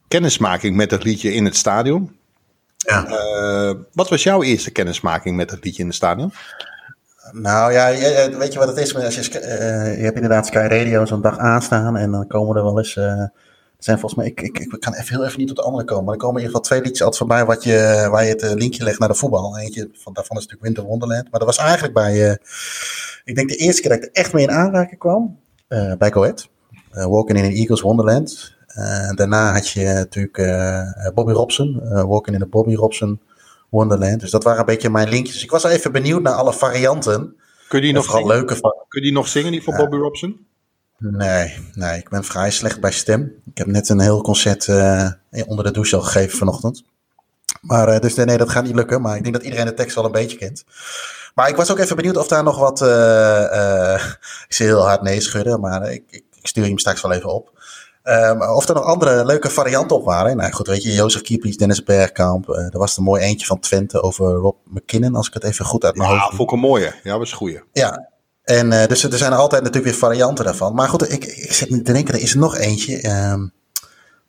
kennismaking 0.07 0.75
met 0.75 0.91
het 0.91 1.03
liedje 1.03 1.33
in 1.33 1.45
het 1.45 1.55
stadion. 1.55 2.17
Ja. 2.77 3.05
wat 3.93 4.09
was 4.09 4.23
jouw 4.23 4.43
eerste 4.43 4.71
kennismaking 4.71 5.35
met 5.35 5.51
het 5.51 5.63
liedje 5.63 5.81
in 5.81 5.87
het 5.87 5.97
stadion? 5.97 6.33
Nou 7.31 7.71
ja, 7.71 7.89
weet 8.37 8.53
je 8.53 8.59
wat 8.59 8.67
het 8.67 8.77
is? 8.77 8.95
Als 8.95 9.15
je, 9.15 9.41
uh, 9.41 9.97
je 9.97 10.03
hebt 10.03 10.15
inderdaad 10.15 10.45
Sky 10.45 10.67
Radio 10.69 11.05
zo'n 11.05 11.21
dag 11.21 11.37
aanstaan 11.37 11.97
en 11.97 12.11
dan 12.11 12.27
komen 12.27 12.55
er 12.55 12.63
wel 12.63 12.77
eens... 12.77 12.95
Uh, 12.95 13.23
zijn 13.77 13.99
volgens 13.99 14.21
mij, 14.21 14.29
ik, 14.29 14.41
ik, 14.41 14.59
ik 14.59 14.79
kan 14.79 14.93
even 14.93 15.15
heel 15.15 15.25
even 15.25 15.39
niet 15.39 15.47
tot 15.47 15.57
de 15.57 15.63
andere 15.63 15.83
komen, 15.83 16.03
maar 16.03 16.13
er 16.13 16.19
komen 16.19 16.41
in 16.41 16.47
ieder 16.47 16.55
geval 16.55 16.71
twee 16.71 16.81
liedjes 16.81 17.01
altijd 17.01 17.17
voorbij 17.17 17.45
wat 17.45 17.63
je, 17.63 18.07
waar 18.11 18.23
je 18.23 18.29
het 18.29 18.41
eh, 18.41 18.53
linkje 18.53 18.83
legt 18.83 18.99
naar 18.99 19.07
de 19.07 19.15
voetbal. 19.15 19.57
Eentje 19.57 19.89
van, 19.93 20.13
daarvan 20.13 20.37
is 20.37 20.43
natuurlijk 20.43 20.61
Winter 20.61 20.83
Wonderland, 20.83 21.31
maar 21.31 21.39
dat 21.39 21.55
was 21.55 21.57
eigenlijk 21.57 21.93
bij, 21.93 22.37
ik 23.23 23.35
denk 23.35 23.49
de 23.49 23.55
eerste 23.55 23.81
keer 23.81 23.89
dat 23.89 23.99
ik 23.99 24.05
er 24.05 24.21
echt 24.21 24.33
mee 24.33 24.43
in 24.43 24.51
aanraking 24.51 24.99
kwam, 24.99 25.38
bij 25.97 26.09
Coët. 26.09 26.49
Walking 26.91 27.37
in 27.37 27.45
an 27.45 27.51
Eagles 27.51 27.81
Wonderland. 27.81 28.55
daarna 29.15 29.53
had 29.53 29.69
je 29.69 29.83
natuurlijk 29.83 30.37
Bobby 31.13 31.31
Robson, 31.31 31.81
Walking 32.07 32.35
in 32.35 32.41
a 32.41 32.47
Bobby 32.49 32.75
Robson 32.75 33.19
Wonderland. 33.69 34.19
Dus 34.19 34.31
dat 34.31 34.43
waren 34.43 34.59
een 34.59 34.65
beetje 34.65 34.89
mijn 34.89 35.09
linkjes. 35.09 35.43
Ik 35.43 35.51
was 35.51 35.65
al 35.65 35.71
even 35.71 35.91
benieuwd 35.91 36.21
naar 36.21 36.33
alle 36.33 36.53
varianten. 36.53 37.35
Kun 37.67 37.79
je 37.79 37.85
die, 37.85 37.93
nog, 37.93 38.11
zingen? 38.11 38.27
Leuke 38.27 38.59
Kun 38.59 38.73
je 38.87 39.01
die 39.01 39.11
nog 39.11 39.27
zingen, 39.27 39.51
die 39.51 39.63
van 39.63 39.75
Bobby 39.75 39.95
Robson? 39.95 40.47
Nee, 40.97 41.57
nee, 41.73 41.97
ik 41.97 42.09
ben 42.09 42.23
vrij 42.23 42.51
slecht 42.51 42.79
bij 42.79 42.91
stem. 42.91 43.33
Ik 43.45 43.57
heb 43.57 43.67
net 43.67 43.89
een 43.89 43.99
heel 43.99 44.21
concert 44.21 44.67
uh, 44.67 45.11
onder 45.45 45.65
de 45.65 45.71
douche 45.71 45.95
al 45.95 46.01
gegeven 46.01 46.37
vanochtend. 46.37 46.83
Maar 47.61 47.93
uh, 47.93 47.99
dus 47.99 48.15
nee, 48.15 48.37
dat 48.37 48.49
gaat 48.49 48.63
niet 48.63 48.75
lukken. 48.75 49.01
Maar 49.01 49.15
ik 49.15 49.23
denk 49.23 49.35
dat 49.35 49.43
iedereen 49.43 49.65
de 49.65 49.73
tekst 49.73 49.95
wel 49.95 50.05
een 50.05 50.11
beetje 50.11 50.37
kent. 50.37 50.63
Maar 51.35 51.49
ik 51.49 51.55
was 51.55 51.71
ook 51.71 51.79
even 51.79 51.95
benieuwd 51.95 52.17
of 52.17 52.27
daar 52.27 52.43
nog 52.43 52.59
wat. 52.59 52.81
Uh, 52.81 53.93
ik 54.47 54.53
zie 54.53 54.65
heel 54.65 54.85
hard 54.85 55.01
nee 55.01 55.21
schudden, 55.21 55.59
maar 55.59 55.91
ik, 55.91 56.03
ik, 56.09 56.23
stuur 56.41 56.65
hem 56.65 56.77
straks 56.77 57.01
wel 57.01 57.11
even 57.11 57.33
op. 57.33 57.57
Um, 58.03 58.41
of 58.41 58.67
er 58.67 58.75
nog 58.75 58.83
andere 58.83 59.25
leuke 59.25 59.49
varianten 59.49 59.97
op 59.97 60.05
waren. 60.05 60.37
Nou 60.37 60.51
goed, 60.51 60.67
weet 60.67 60.83
je, 60.83 60.93
Jozef 60.93 61.21
Kiepies, 61.21 61.57
Dennis 61.57 61.83
Bergkamp. 61.83 62.49
Uh, 62.49 62.57
er 62.57 62.77
was 62.77 62.97
een 62.97 63.03
mooi 63.03 63.21
eentje 63.21 63.45
van 63.45 63.59
Twente 63.59 64.01
over 64.01 64.25
Rob 64.25 64.55
McKinnon, 64.63 65.15
als 65.15 65.27
ik 65.27 65.33
het 65.33 65.43
even 65.43 65.65
goed 65.65 65.83
uit 65.83 65.95
mijn 65.95 66.09
ja, 66.09 66.15
hoofd 66.15 66.29
Ja, 66.29 66.35
vond 66.35 66.49
ik 66.49 66.55
een 66.55 66.61
mooie. 66.61 66.93
Ja, 67.03 67.17
was 67.17 67.31
een 67.31 67.37
goeie. 67.37 67.61
Ja, 67.71 68.09
en 68.43 68.71
uh, 68.71 68.85
dus 68.85 69.03
er 69.03 69.17
zijn 69.17 69.33
altijd 69.33 69.63
natuurlijk 69.63 69.91
weer 69.91 70.01
varianten 70.01 70.45
daarvan. 70.45 70.75
Maar 70.75 70.89
goed, 70.89 71.11
ik, 71.11 71.25
ik 71.25 71.53
zit 71.53 71.85
te 71.85 71.93
denken, 71.93 72.13
er 72.13 72.21
is 72.21 72.33
nog 72.33 72.57
eentje. 72.57 73.09
Um, 73.31 73.53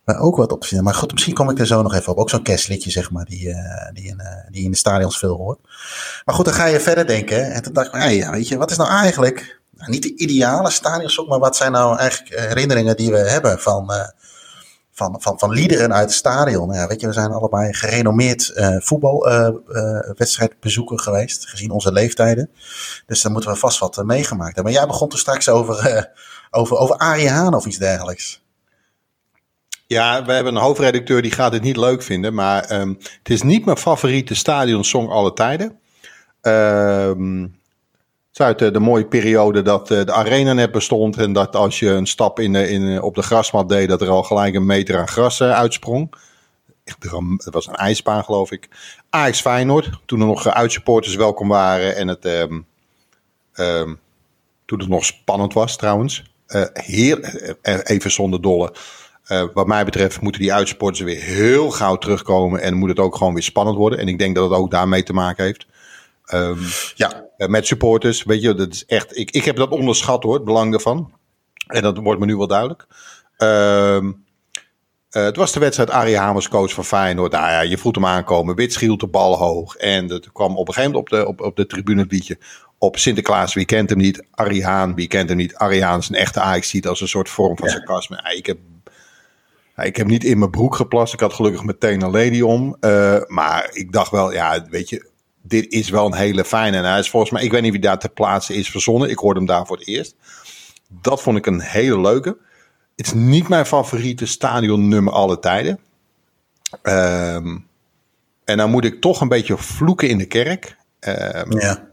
waar 0.04 0.20
ook 0.20 0.36
wat 0.36 0.52
op 0.52 0.70
Maar 0.80 0.94
goed, 0.94 1.12
misschien 1.12 1.34
kom 1.34 1.50
ik 1.50 1.58
er 1.58 1.66
zo 1.66 1.82
nog 1.82 1.94
even 1.94 2.12
op. 2.12 2.18
Ook 2.18 2.30
zo'n 2.30 2.42
kerstliedje, 2.42 2.90
zeg 2.90 3.10
maar, 3.10 3.24
die, 3.24 3.48
uh, 3.48 3.56
die, 3.92 4.04
in, 4.04 4.20
uh, 4.20 4.26
die 4.50 4.64
in 4.64 4.70
de 4.70 4.76
stadions 4.76 5.18
veel 5.18 5.36
hoort. 5.36 5.58
Maar 6.24 6.34
goed, 6.34 6.44
dan 6.44 6.54
ga 6.54 6.66
je 6.66 6.80
verder 6.80 7.06
denken. 7.06 7.52
En 7.52 7.62
toen 7.62 7.72
dacht 7.72 7.94
ik, 7.94 8.10
ja, 8.10 8.30
weet 8.30 8.48
je, 8.48 8.56
wat 8.56 8.70
is 8.70 8.76
nou 8.76 8.90
eigenlijk 8.90 9.60
nou, 9.70 9.90
niet 9.90 10.02
de 10.02 10.16
ideale 10.16 10.70
stadionsong, 10.70 11.28
maar 11.28 11.38
wat 11.38 11.56
zijn 11.56 11.72
nou 11.72 11.98
eigenlijk 11.98 12.40
herinneringen 12.40 12.96
die 12.96 13.10
we 13.10 13.18
hebben 13.18 13.58
van, 13.58 13.92
uh, 13.92 14.08
van, 14.92 15.16
van, 15.20 15.38
van 15.38 15.50
liederen 15.50 15.94
uit 15.94 16.08
het 16.08 16.18
stadion? 16.18 16.68
Nou 16.68 16.80
ja, 16.80 16.86
weet 16.86 17.00
je, 17.00 17.06
we 17.06 17.12
zijn 17.12 17.30
allebei 17.30 17.74
gerenommeerd 17.74 18.52
voetbalwedstrijdbezoeker 18.78 20.98
geweest, 20.98 21.48
gezien 21.48 21.70
onze 21.70 21.92
leeftijden. 21.92 22.50
Dus 23.06 23.22
daar 23.22 23.32
moeten 23.32 23.50
we 23.50 23.56
vast 23.56 23.78
wat 23.78 24.04
meegemaakt 24.04 24.54
hebben. 24.54 24.72
Maar 24.72 24.82
jij 24.82 24.90
begon 24.90 25.10
er 25.10 25.18
straks 25.18 25.48
over, 25.48 26.10
over, 26.50 26.76
over 26.76 26.96
Arie 26.96 27.54
of 27.54 27.66
iets 27.66 27.78
dergelijks. 27.78 28.40
Ja, 29.92 30.24
we 30.24 30.32
hebben 30.32 30.54
een 30.54 30.62
hoofdredacteur 30.62 31.22
die 31.22 31.30
gaat 31.30 31.52
het 31.52 31.62
niet 31.62 31.76
leuk 31.76 32.02
vinden, 32.02 32.34
maar 32.34 32.80
um, 32.80 32.98
het 32.98 33.30
is 33.30 33.42
niet 33.42 33.64
mijn 33.64 33.76
favoriete 33.76 34.34
stadionsong 34.34 35.08
alle 35.08 35.32
tijden. 35.32 35.78
Ehm 36.40 37.42
het 37.42 37.50
is 38.32 38.40
uit 38.40 38.58
de, 38.58 38.70
de 38.70 38.78
mooie 38.78 39.06
periode 39.06 39.62
dat 39.62 39.90
uh, 39.90 40.04
de 40.04 40.12
arena 40.12 40.52
net 40.52 40.72
bestond. 40.72 41.16
En 41.16 41.32
dat 41.32 41.56
als 41.56 41.78
je 41.78 41.88
een 41.88 42.06
stap 42.06 42.40
in, 42.40 42.54
in, 42.54 43.02
op 43.02 43.14
de 43.14 43.22
grasmat 43.22 43.68
deed, 43.68 43.88
dat 43.88 44.00
er 44.00 44.08
al 44.08 44.22
gelijk 44.22 44.54
een 44.54 44.66
meter 44.66 44.98
aan 44.98 45.08
gras 45.08 45.42
uitsprong. 45.42 46.14
Het 46.84 47.48
was 47.50 47.66
een 47.66 47.74
ijsbaan, 47.74 48.24
geloof 48.24 48.50
ik. 48.50 48.68
Ajax 49.10 49.40
Feyenoord, 49.40 49.90
toen 50.06 50.20
er 50.20 50.26
nog 50.26 50.46
uitsupporters 50.48 51.14
welkom 51.14 51.48
waren. 51.48 51.96
En 51.96 52.08
het, 52.08 52.24
um, 52.24 52.66
um, 53.54 54.00
toen 54.64 54.78
het 54.78 54.88
nog 54.88 55.04
spannend 55.04 55.52
was 55.52 55.76
trouwens. 55.76 56.24
Uh, 56.48 56.64
heer, 56.72 57.46
even 57.84 58.10
zonder 58.10 58.42
dolle. 58.42 58.72
Uh, 59.32 59.44
wat 59.52 59.66
mij 59.66 59.84
betreft 59.84 60.20
moeten 60.20 60.40
die 60.40 60.52
uitsupporters 60.52 61.00
weer 61.00 61.20
heel 61.22 61.70
gauw 61.70 61.96
terugkomen. 61.96 62.60
En 62.60 62.74
moet 62.74 62.88
het 62.88 62.98
ook 62.98 63.16
gewoon 63.16 63.34
weer 63.34 63.42
spannend 63.42 63.76
worden. 63.76 63.98
En 63.98 64.08
ik 64.08 64.18
denk 64.18 64.34
dat 64.34 64.50
het 64.50 64.58
ook 64.58 64.70
daarmee 64.70 65.02
te 65.02 65.12
maken 65.12 65.44
heeft. 65.44 65.66
Um, 66.34 66.58
ja, 66.94 67.24
eh, 67.36 67.48
met 67.48 67.66
supporters. 67.66 68.22
Weet 68.24 68.42
je, 68.42 68.54
dat 68.54 68.72
is 68.72 68.84
echt. 68.86 69.16
Ik, 69.16 69.30
ik 69.30 69.44
heb 69.44 69.56
dat 69.56 69.70
onderschat 69.70 70.22
hoor, 70.22 70.34
het 70.34 70.44
belang 70.44 70.70
daarvan. 70.70 71.12
En 71.66 71.82
dat 71.82 71.98
wordt 71.98 72.20
me 72.20 72.26
nu 72.26 72.36
wel 72.36 72.46
duidelijk. 72.46 72.86
Uh, 73.38 74.10
het 75.10 75.36
was 75.36 75.52
de 75.52 75.60
wedstrijd 75.60 75.90
Arie 75.90 76.16
Hamers, 76.16 76.48
coach 76.48 76.72
van 76.72 76.84
Feyenoord. 76.84 77.32
Nou 77.32 77.50
ja, 77.50 77.60
je 77.60 77.78
voelt 77.78 77.94
hem 77.94 78.06
aankomen. 78.06 78.54
Wit 78.54 78.72
schielt 78.72 79.00
de 79.00 79.06
bal 79.06 79.36
hoog. 79.36 79.76
En 79.76 80.08
het 80.08 80.32
kwam 80.32 80.56
op 80.56 80.68
een 80.68 80.74
gegeven 80.74 80.96
moment 80.96 81.12
op 81.12 81.18
de, 81.18 81.26
op, 81.26 81.40
op 81.40 81.56
de 81.56 81.66
tribune 81.66 82.06
liedje. 82.08 82.38
Op 82.78 82.98
Sinterklaas, 82.98 83.54
wie 83.54 83.64
kent 83.64 83.90
hem 83.90 83.98
niet? 83.98 84.26
Arie 84.30 84.64
Haan, 84.64 84.94
wie 84.94 85.08
kent 85.08 85.28
hem 85.28 85.38
niet? 85.38 85.54
Arie 85.54 85.84
Haan 85.84 85.98
is 85.98 86.08
een 86.08 86.14
echte 86.14 86.40
Ajax 86.40 86.68
ziet 86.68 86.86
als 86.86 87.00
een 87.00 87.08
soort 87.08 87.28
vorm 87.28 87.56
van 87.56 87.68
ja. 87.68 87.74
sarcasme. 87.74 88.34
Ik 88.36 88.46
heb, 88.46 88.58
ik 89.82 89.96
heb 89.96 90.06
niet 90.06 90.24
in 90.24 90.38
mijn 90.38 90.50
broek 90.50 90.74
geplast. 90.74 91.12
Ik 91.12 91.20
had 91.20 91.32
gelukkig 91.32 91.64
meteen 91.64 92.02
een 92.02 92.10
lady 92.10 92.40
om. 92.40 92.76
Uh, 92.80 93.20
maar 93.26 93.70
ik 93.72 93.92
dacht 93.92 94.10
wel, 94.10 94.32
ja, 94.32 94.66
weet 94.70 94.88
je, 94.88 95.08
dit 95.42 95.72
is 95.72 95.90
wel 95.90 96.06
een 96.06 96.14
hele 96.14 96.44
fijne. 96.44 96.76
En 96.76 96.84
hij 96.84 96.98
is 96.98 97.10
volgens 97.10 97.32
mij, 97.32 97.42
ik 97.42 97.50
weet 97.50 97.62
niet 97.62 97.72
wie 97.72 97.80
daar 97.80 97.98
ter 97.98 98.10
plaatse 98.10 98.54
is 98.54 98.70
verzonnen. 98.70 99.10
Ik 99.10 99.18
hoorde 99.18 99.38
hem 99.38 99.48
daar 99.48 99.66
voor 99.66 99.76
het 99.76 99.86
eerst. 99.86 100.14
Dat 100.88 101.22
vond 101.22 101.36
ik 101.36 101.46
een 101.46 101.60
hele 101.60 102.00
leuke. 102.00 102.36
Het 102.96 103.06
is 103.06 103.12
niet 103.12 103.48
mijn 103.48 103.66
favoriete 103.66 104.26
stadionnummer 104.26 105.12
alle 105.12 105.38
tijden. 105.38 105.78
Um, 106.82 107.66
en 108.44 108.56
dan 108.56 108.70
moet 108.70 108.84
ik 108.84 109.00
toch 109.00 109.20
een 109.20 109.28
beetje 109.28 109.56
vloeken 109.56 110.08
in 110.08 110.18
de 110.18 110.26
kerk. 110.26 110.76
Um, 111.00 111.58
ja. 111.58 111.88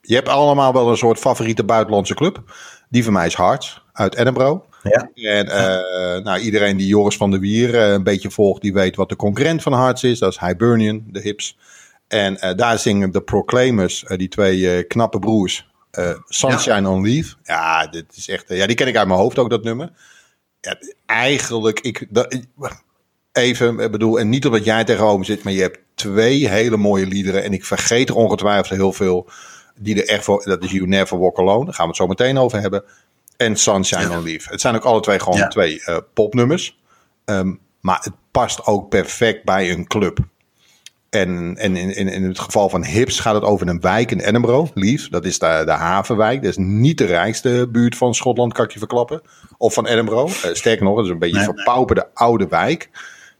Je 0.00 0.14
hebt 0.14 0.28
allemaal 0.28 0.72
wel 0.72 0.90
een 0.90 0.96
soort 0.96 1.18
favoriete 1.18 1.64
buitenlandse 1.64 2.14
club. 2.14 2.42
Die 2.88 3.04
van 3.04 3.12
mij 3.12 3.26
is 3.26 3.36
Hearts 3.36 3.84
uit 3.92 4.16
Edinburgh. 4.16 4.64
Ja. 4.88 5.10
En 5.14 5.46
uh, 5.46 6.24
nou, 6.24 6.38
iedereen 6.38 6.76
die 6.76 6.86
Joris 6.86 7.16
van 7.16 7.30
der 7.30 7.40
Wier 7.40 7.74
uh, 7.74 7.92
een 7.92 8.02
beetje 8.02 8.30
volgt, 8.30 8.62
die 8.62 8.72
weet 8.72 8.96
wat 8.96 9.08
de 9.08 9.16
concurrent 9.16 9.62
van 9.62 9.72
Hearts 9.72 10.02
is. 10.02 10.18
Dat 10.18 10.32
is 10.32 10.38
Hibernian, 10.38 11.04
de 11.06 11.20
Hips. 11.20 11.58
En 12.08 12.38
uh, 12.44 12.54
daar 12.54 12.78
zingen 12.78 13.10
de 13.10 13.20
Proclaimers, 13.20 14.04
die 14.16 14.28
twee 14.28 14.82
knappe 14.82 15.18
broers, 15.18 15.70
Sunshine 16.24 16.80
ja. 16.80 16.90
on 16.90 17.02
Leave. 17.02 17.34
Ja, 17.42 17.86
dit 17.86 18.04
is 18.16 18.28
echt. 18.28 18.44
ja, 18.48 18.66
die 18.66 18.76
ken 18.76 18.88
ik 18.88 18.96
uit 18.96 19.08
mijn 19.08 19.20
hoofd 19.20 19.38
ook, 19.38 19.50
dat 19.50 19.64
nummer. 19.64 19.90
Ja, 20.60 20.78
eigenlijk, 21.06 21.80
ik, 21.80 22.06
dat, 22.10 22.38
even, 23.32 23.78
ik 23.78 23.90
bedoel, 23.90 24.18
en 24.18 24.28
niet 24.28 24.46
omdat 24.46 24.64
jij 24.64 24.84
tegenover 24.84 25.26
zit, 25.26 25.42
maar 25.42 25.52
je 25.52 25.60
hebt 25.60 25.78
twee 25.94 26.48
hele 26.48 26.76
mooie 26.76 27.06
liederen. 27.06 27.42
En 27.42 27.52
ik 27.52 27.64
vergeet 27.64 28.08
er 28.08 28.14
ongetwijfeld 28.14 28.78
heel 28.78 28.92
veel 28.92 29.28
die 29.78 30.02
er 30.02 30.08
echt 30.08 30.24
voor. 30.24 30.44
Dat 30.44 30.64
is 30.64 30.70
You 30.70 30.86
Never 30.86 31.18
Walk 31.18 31.38
Alone. 31.38 31.64
Daar 31.64 31.74
gaan 31.74 31.84
we 31.84 31.90
het 31.90 32.00
zo 32.00 32.06
meteen 32.06 32.38
over 32.38 32.60
hebben. 32.60 32.84
En 33.36 33.56
Sunshine 33.56 34.02
Ja. 34.08 34.18
on 34.18 34.24
Leave. 34.24 34.50
Het 34.50 34.60
zijn 34.60 34.74
ook 34.74 34.84
alle 34.84 35.00
twee 35.00 35.18
gewoon 35.18 35.38
Ja. 35.38 35.48
twee 35.48 35.82
eh, 35.84 35.96
popnummers. 36.14 36.78
Ehm, 37.24 37.54
maar 37.80 37.98
het 38.02 38.12
past 38.30 38.66
ook 38.66 38.88
perfect 38.88 39.44
bij 39.44 39.70
een 39.70 39.86
club. 39.86 40.18
En, 41.10 41.56
en 41.56 41.76
in, 41.76 41.94
in, 41.94 42.08
in 42.08 42.22
het 42.24 42.38
geval 42.38 42.68
van 42.68 42.84
Hips 42.84 43.20
gaat 43.20 43.34
het 43.34 43.42
over 43.44 43.68
een 43.68 43.80
wijk 43.80 44.10
in 44.10 44.20
Edinburgh, 44.20 44.70
Leaf. 44.74 45.08
Dat 45.08 45.24
is 45.24 45.38
de, 45.38 45.62
de 45.64 45.70
havenwijk. 45.70 46.40
Dat 46.42 46.50
is 46.50 46.56
niet 46.56 46.98
de 46.98 47.04
rijkste 47.04 47.68
buurt 47.72 47.96
van 47.96 48.14
Schotland, 48.14 48.52
kan 48.52 48.64
ik 48.64 48.70
je 48.70 48.78
verklappen. 48.78 49.22
Of 49.58 49.74
van 49.74 49.86
Edinburgh. 49.86 50.44
Eh, 50.44 50.54
sterker 50.54 50.84
nog, 50.84 50.96
het 50.96 51.04
is 51.06 51.10
een 51.12 51.18
beetje 51.18 51.38
een 51.38 51.44
Nee. 51.46 51.54
verpauperde 51.54 52.08
oude 52.14 52.46
wijk. 52.48 52.88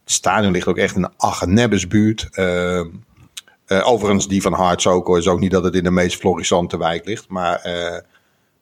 Het 0.05 0.15
stadion 0.15 0.53
ligt 0.53 0.67
ook 0.67 0.77
echt 0.79 0.97
in 0.97 1.03
de 1.03 1.11
Achenebbesbuurt. 1.17 2.29
Ehm 2.31 2.87
eh, 3.67 3.89
overigens, 3.89 4.29
die 4.29 4.43
van 4.43 4.55
Hearts 4.55 4.87
ook 4.87 5.07
hoor, 5.07 5.19
is 5.19 5.29
ook 5.29 5.41
niet 5.41 5.51
dat 5.51 5.65
het 5.65 5.75
in 5.75 5.85
de 5.85 5.91
meest 5.91 6.19
florissante 6.19 6.79
wijk 6.79 7.05
ligt. 7.07 7.29
Maar, 7.29 7.61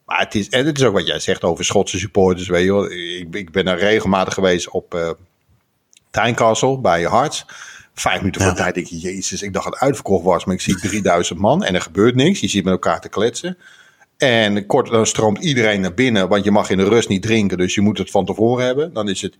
maar 0.05 0.19
het, 0.19 0.35
is, 0.35 0.49
en 0.49 0.65
het 0.65 0.77
is 0.77 0.83
ook 0.83 0.93
wat 0.93 1.07
jij 1.07 1.19
zegt 1.19 1.43
over 1.43 1.65
Schotse 1.65 1.99
supporters. 1.99 2.47
Weet 2.47 2.63
je 2.65 2.71
wel. 2.73 2.91
Ik, 2.91 3.27
ik 3.35 3.51
ben 3.51 3.65
daar 3.65 3.77
regelmatig 3.79 4.33
geweest 4.33 4.69
op 4.69 4.93
eh 4.93 5.09
Tynecastle 6.11 6.79
bij 6.79 7.01
Hearts. 7.01 7.45
Vijf 7.93 8.17
minuten 8.19 8.41
voor 8.41 8.49
Ja. 8.49 8.57
tijd 8.57 8.75
denk 8.75 8.87
je, 8.87 8.97
jezus, 8.97 9.41
ik 9.41 9.53
dacht 9.53 9.65
dat 9.65 9.73
het 9.73 9.83
uitverkocht 9.83 10.23
was. 10.23 10.45
Maar 10.45 10.55
ik 10.55 10.61
zie 10.61 10.75
3000 10.75 11.39
man 11.39 11.63
en 11.63 11.75
er 11.75 11.81
gebeurt 11.81 12.15
niks. 12.15 12.39
Je 12.39 12.47
ziet 12.47 12.63
met 12.63 12.73
elkaar 12.73 13.01
te 13.01 13.09
kletsen. 13.09 13.57
En 14.17 14.65
kort 14.65 14.89
dan 14.89 15.05
stroomt 15.05 15.43
iedereen 15.43 15.81
naar 15.81 15.93
binnen, 15.93 16.27
want 16.27 16.43
je 16.43 16.51
mag 16.51 16.69
in 16.69 16.77
de 16.77 16.83
rust 16.83 17.09
niet 17.09 17.21
drinken. 17.21 17.57
Dus 17.57 17.75
je 17.75 17.81
moet 17.81 17.97
het 17.97 18.11
van 18.11 18.25
tevoren 18.25 18.65
hebben. 18.65 18.93
Dan 18.93 19.09
is 19.09 19.21
het 19.21 19.37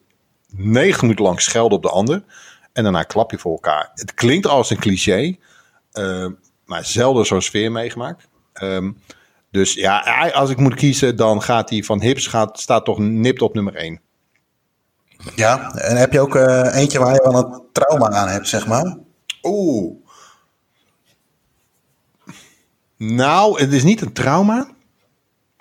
negen 0.52 1.02
minuten 1.02 1.26
lang 1.26 1.42
schelden 1.42 1.78
op 1.78 1.84
de 1.84 1.90
ander. 1.90 2.24
En 2.74 2.84
daarna 2.84 3.04
klap 3.04 3.32
je 3.32 3.38
voor 3.38 3.52
elkaar. 3.52 3.92
Het 3.94 4.14
klinkt 4.14 4.48
als 4.48 4.70
een 4.70 4.80
cliché, 4.80 5.36
eh, 5.92 6.28
maar 6.66 6.86
zelden 6.86 7.26
zo'n 7.26 7.42
sfeer 7.42 7.72
meegemaakt. 7.72 8.28
Ehm, 8.54 8.92
dus 9.56 9.74
ja, 9.74 10.30
als 10.34 10.50
ik 10.50 10.58
moet 10.58 10.76
kiezen, 10.76 11.16
dan 11.16 11.42
gaat 11.42 11.70
hij 11.70 11.84
van 11.84 12.02
Hips 12.02 12.28
gaat, 12.28 12.60
staat 12.60 12.86
toch 12.86 12.98
nipt 13.00 13.42
op 13.42 13.54
nummer 13.54 13.76
1. 13.76 14.02
Ja, 15.36 15.74
en 15.74 15.98
heb 15.98 16.12
je 16.12 16.20
ook 16.20 16.36
eh, 16.36 16.76
eentje 16.76 17.00
waar 17.00 17.14
je 17.14 17.30
wel 17.32 17.44
een 17.44 17.62
trauma 17.72 18.10
aan 18.10 18.28
hebt, 18.28 18.48
zeg 18.48 18.68
maar? 18.68 18.98
Oeh. 19.44 19.96
Nou, 22.98 23.60
het 23.62 23.74
is 23.74 23.84
niet 23.84 24.02
een 24.02 24.14
trauma. 24.14 24.68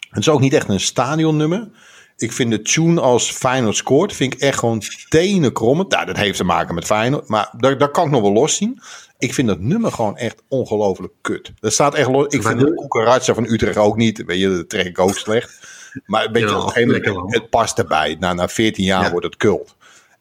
Het 0.08 0.18
is 0.18 0.28
ook 0.28 0.40
niet 0.40 0.52
echt 0.52 0.68
een 0.68 0.80
stadionnummer. 0.80 1.70
Ik 2.16 2.32
vind 2.32 2.50
de 2.50 2.62
tune 2.62 3.00
als 3.00 3.30
Feyenoord 3.30 3.76
scoort, 3.76 4.12
vind 4.12 4.34
ik 4.34 4.40
echt 4.40 4.58
gewoon 4.58 4.82
tenen 5.08 5.52
krommen. 5.52 5.86
Nou, 5.88 6.06
dat 6.06 6.16
heeft 6.16 6.36
te 6.36 6.44
maken 6.44 6.74
met 6.74 6.84
Feyenoord, 6.84 7.28
maar 7.28 7.50
daar, 7.56 7.78
daar 7.78 7.90
kan 7.90 8.04
ik 8.04 8.10
nog 8.10 8.20
wel 8.20 8.32
los 8.32 8.56
zien. 8.56 8.80
Ik 9.24 9.34
vind 9.34 9.48
dat 9.48 9.60
nummer 9.60 9.92
gewoon 9.92 10.16
echt 10.16 10.42
ongelooflijk 10.48 11.12
kut. 11.20 11.52
Dat 11.60 11.72
staat 11.72 11.94
echt 11.94 12.08
los. 12.08 12.26
Ik 12.26 12.42
vind 12.42 12.60
de 12.60 12.74
Cucaracha 12.88 13.34
van 13.34 13.44
Utrecht 13.44 13.76
ook 13.76 13.96
niet. 13.96 14.24
Weet 14.24 14.38
je, 14.40 14.48
dat 14.48 14.68
trek 14.68 14.86
ik 14.86 14.98
ook 14.98 15.14
slecht. 15.18 15.58
Maar 16.06 16.22
Ja, 16.22 16.28
een 16.74 17.02
wel. 17.02 17.26
het 17.28 17.50
past 17.50 17.78
erbij. 17.78 18.16
Na, 18.20 18.32
na 18.32 18.48
14 18.48 18.84
jaar 18.84 19.02
Ja. 19.04 19.10
wordt 19.10 19.26
het 19.26 19.36
cult. 19.36 19.76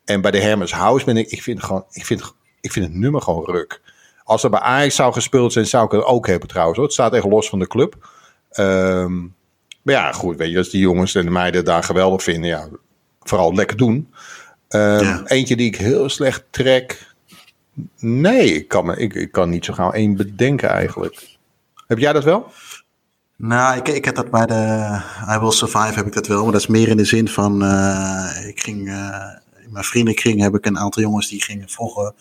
En 0.06 0.22
bij 0.22 0.32
de 0.32 0.39
Hermes 0.39 0.72
House 0.74 1.06
ben 1.06 1.18
ik, 1.18 1.28
ik 1.30 1.42
vind, 1.42 1.63
gewoon, 1.63 1.86
ik, 1.92 2.06
vind, 2.06 2.34
ik 2.62 2.72
vind 2.72 2.86
het 2.86 2.96
nummer 2.96 3.22
gewoon 3.22 3.46
ruk. 3.46 3.82
Als 4.24 4.44
er 4.44 4.50
bij 4.50 4.60
Ajax 4.60 4.96
zou 4.96 5.13
gespeeld 5.13 5.54
zijn, 5.54 5.66
zou 5.68 5.86
ik 5.86 5.92
het 5.92 6.04
ook 6.04 6.28
hebben 6.28 6.48
trouwens. 6.48 6.78
Hoor. 6.78 6.86
Het 6.88 6.96
staat 6.96 7.13
echt 7.13 7.26
los 7.26 7.50
van 7.50 7.60
de 7.60 7.68
club. 7.68 8.10
Ehm, 8.50 9.20
maar 9.82 9.94
ja, 9.96 10.12
goed, 10.12 10.38
weet 10.38 10.52
je, 10.52 10.58
als 10.58 10.70
die 10.70 10.82
jongens 10.82 11.16
en 11.16 11.26
de 11.26 11.32
meiden 11.32 11.66
daar 11.66 11.84
geweldig 11.84 12.24
vinden, 12.24 12.50
ja, 12.50 12.68
vooral 13.22 13.54
lekker 13.54 13.78
doen. 13.78 14.13
Ehm, 14.68 15.04
Ja. 15.04 15.22
Eentje 15.26 15.56
die 15.56 15.68
ik 15.68 15.76
heel 15.76 16.10
slecht 16.10 16.44
trek. 16.50 17.12
Nee, 18.00 18.54
ik 18.54 18.68
kan, 18.68 18.86
me, 18.86 18.98
ik, 18.98 19.32
kan 19.32 19.50
niet 19.50 19.66
zo 19.66 19.74
gauw 19.74 19.92
één 19.92 20.16
bedenken 20.16 20.70
eigenlijk. 20.70 21.38
Heb 21.88 21.98
jij 21.98 22.14
dat 22.14 22.24
wel? 22.24 22.52
Nou, 23.36 23.78
ik, 23.78 23.88
ik 23.88 24.06
heb 24.06 24.16
dat 24.16 24.32
bij 24.32 24.46
de 24.46 25.02
I 25.36 25.38
Will 25.40 25.52
Survive 25.52 25.94
heb 25.94 26.06
ik 26.06 26.14
dat 26.14 26.28
wel, 26.28 26.44
maar 26.44 26.52
dat 26.52 26.62
is 26.62 26.68
meer 26.68 26.88
in 26.88 26.98
de 26.98 27.06
zin 27.06 27.28
van, 27.28 27.64
eh, 27.64 28.48
ik 28.48 28.62
ging, 28.62 28.90
eh, 28.90 29.30
in 29.64 29.72
mijn 29.72 29.86
vriendenkring 29.86 30.42
heb 30.42 30.56
ik 30.56 30.66
een 30.66 30.78
aantal 30.78 31.02
jongens 31.02 31.30
die 31.30 31.44
gingen 31.44 31.70
vroeger 31.70 32.14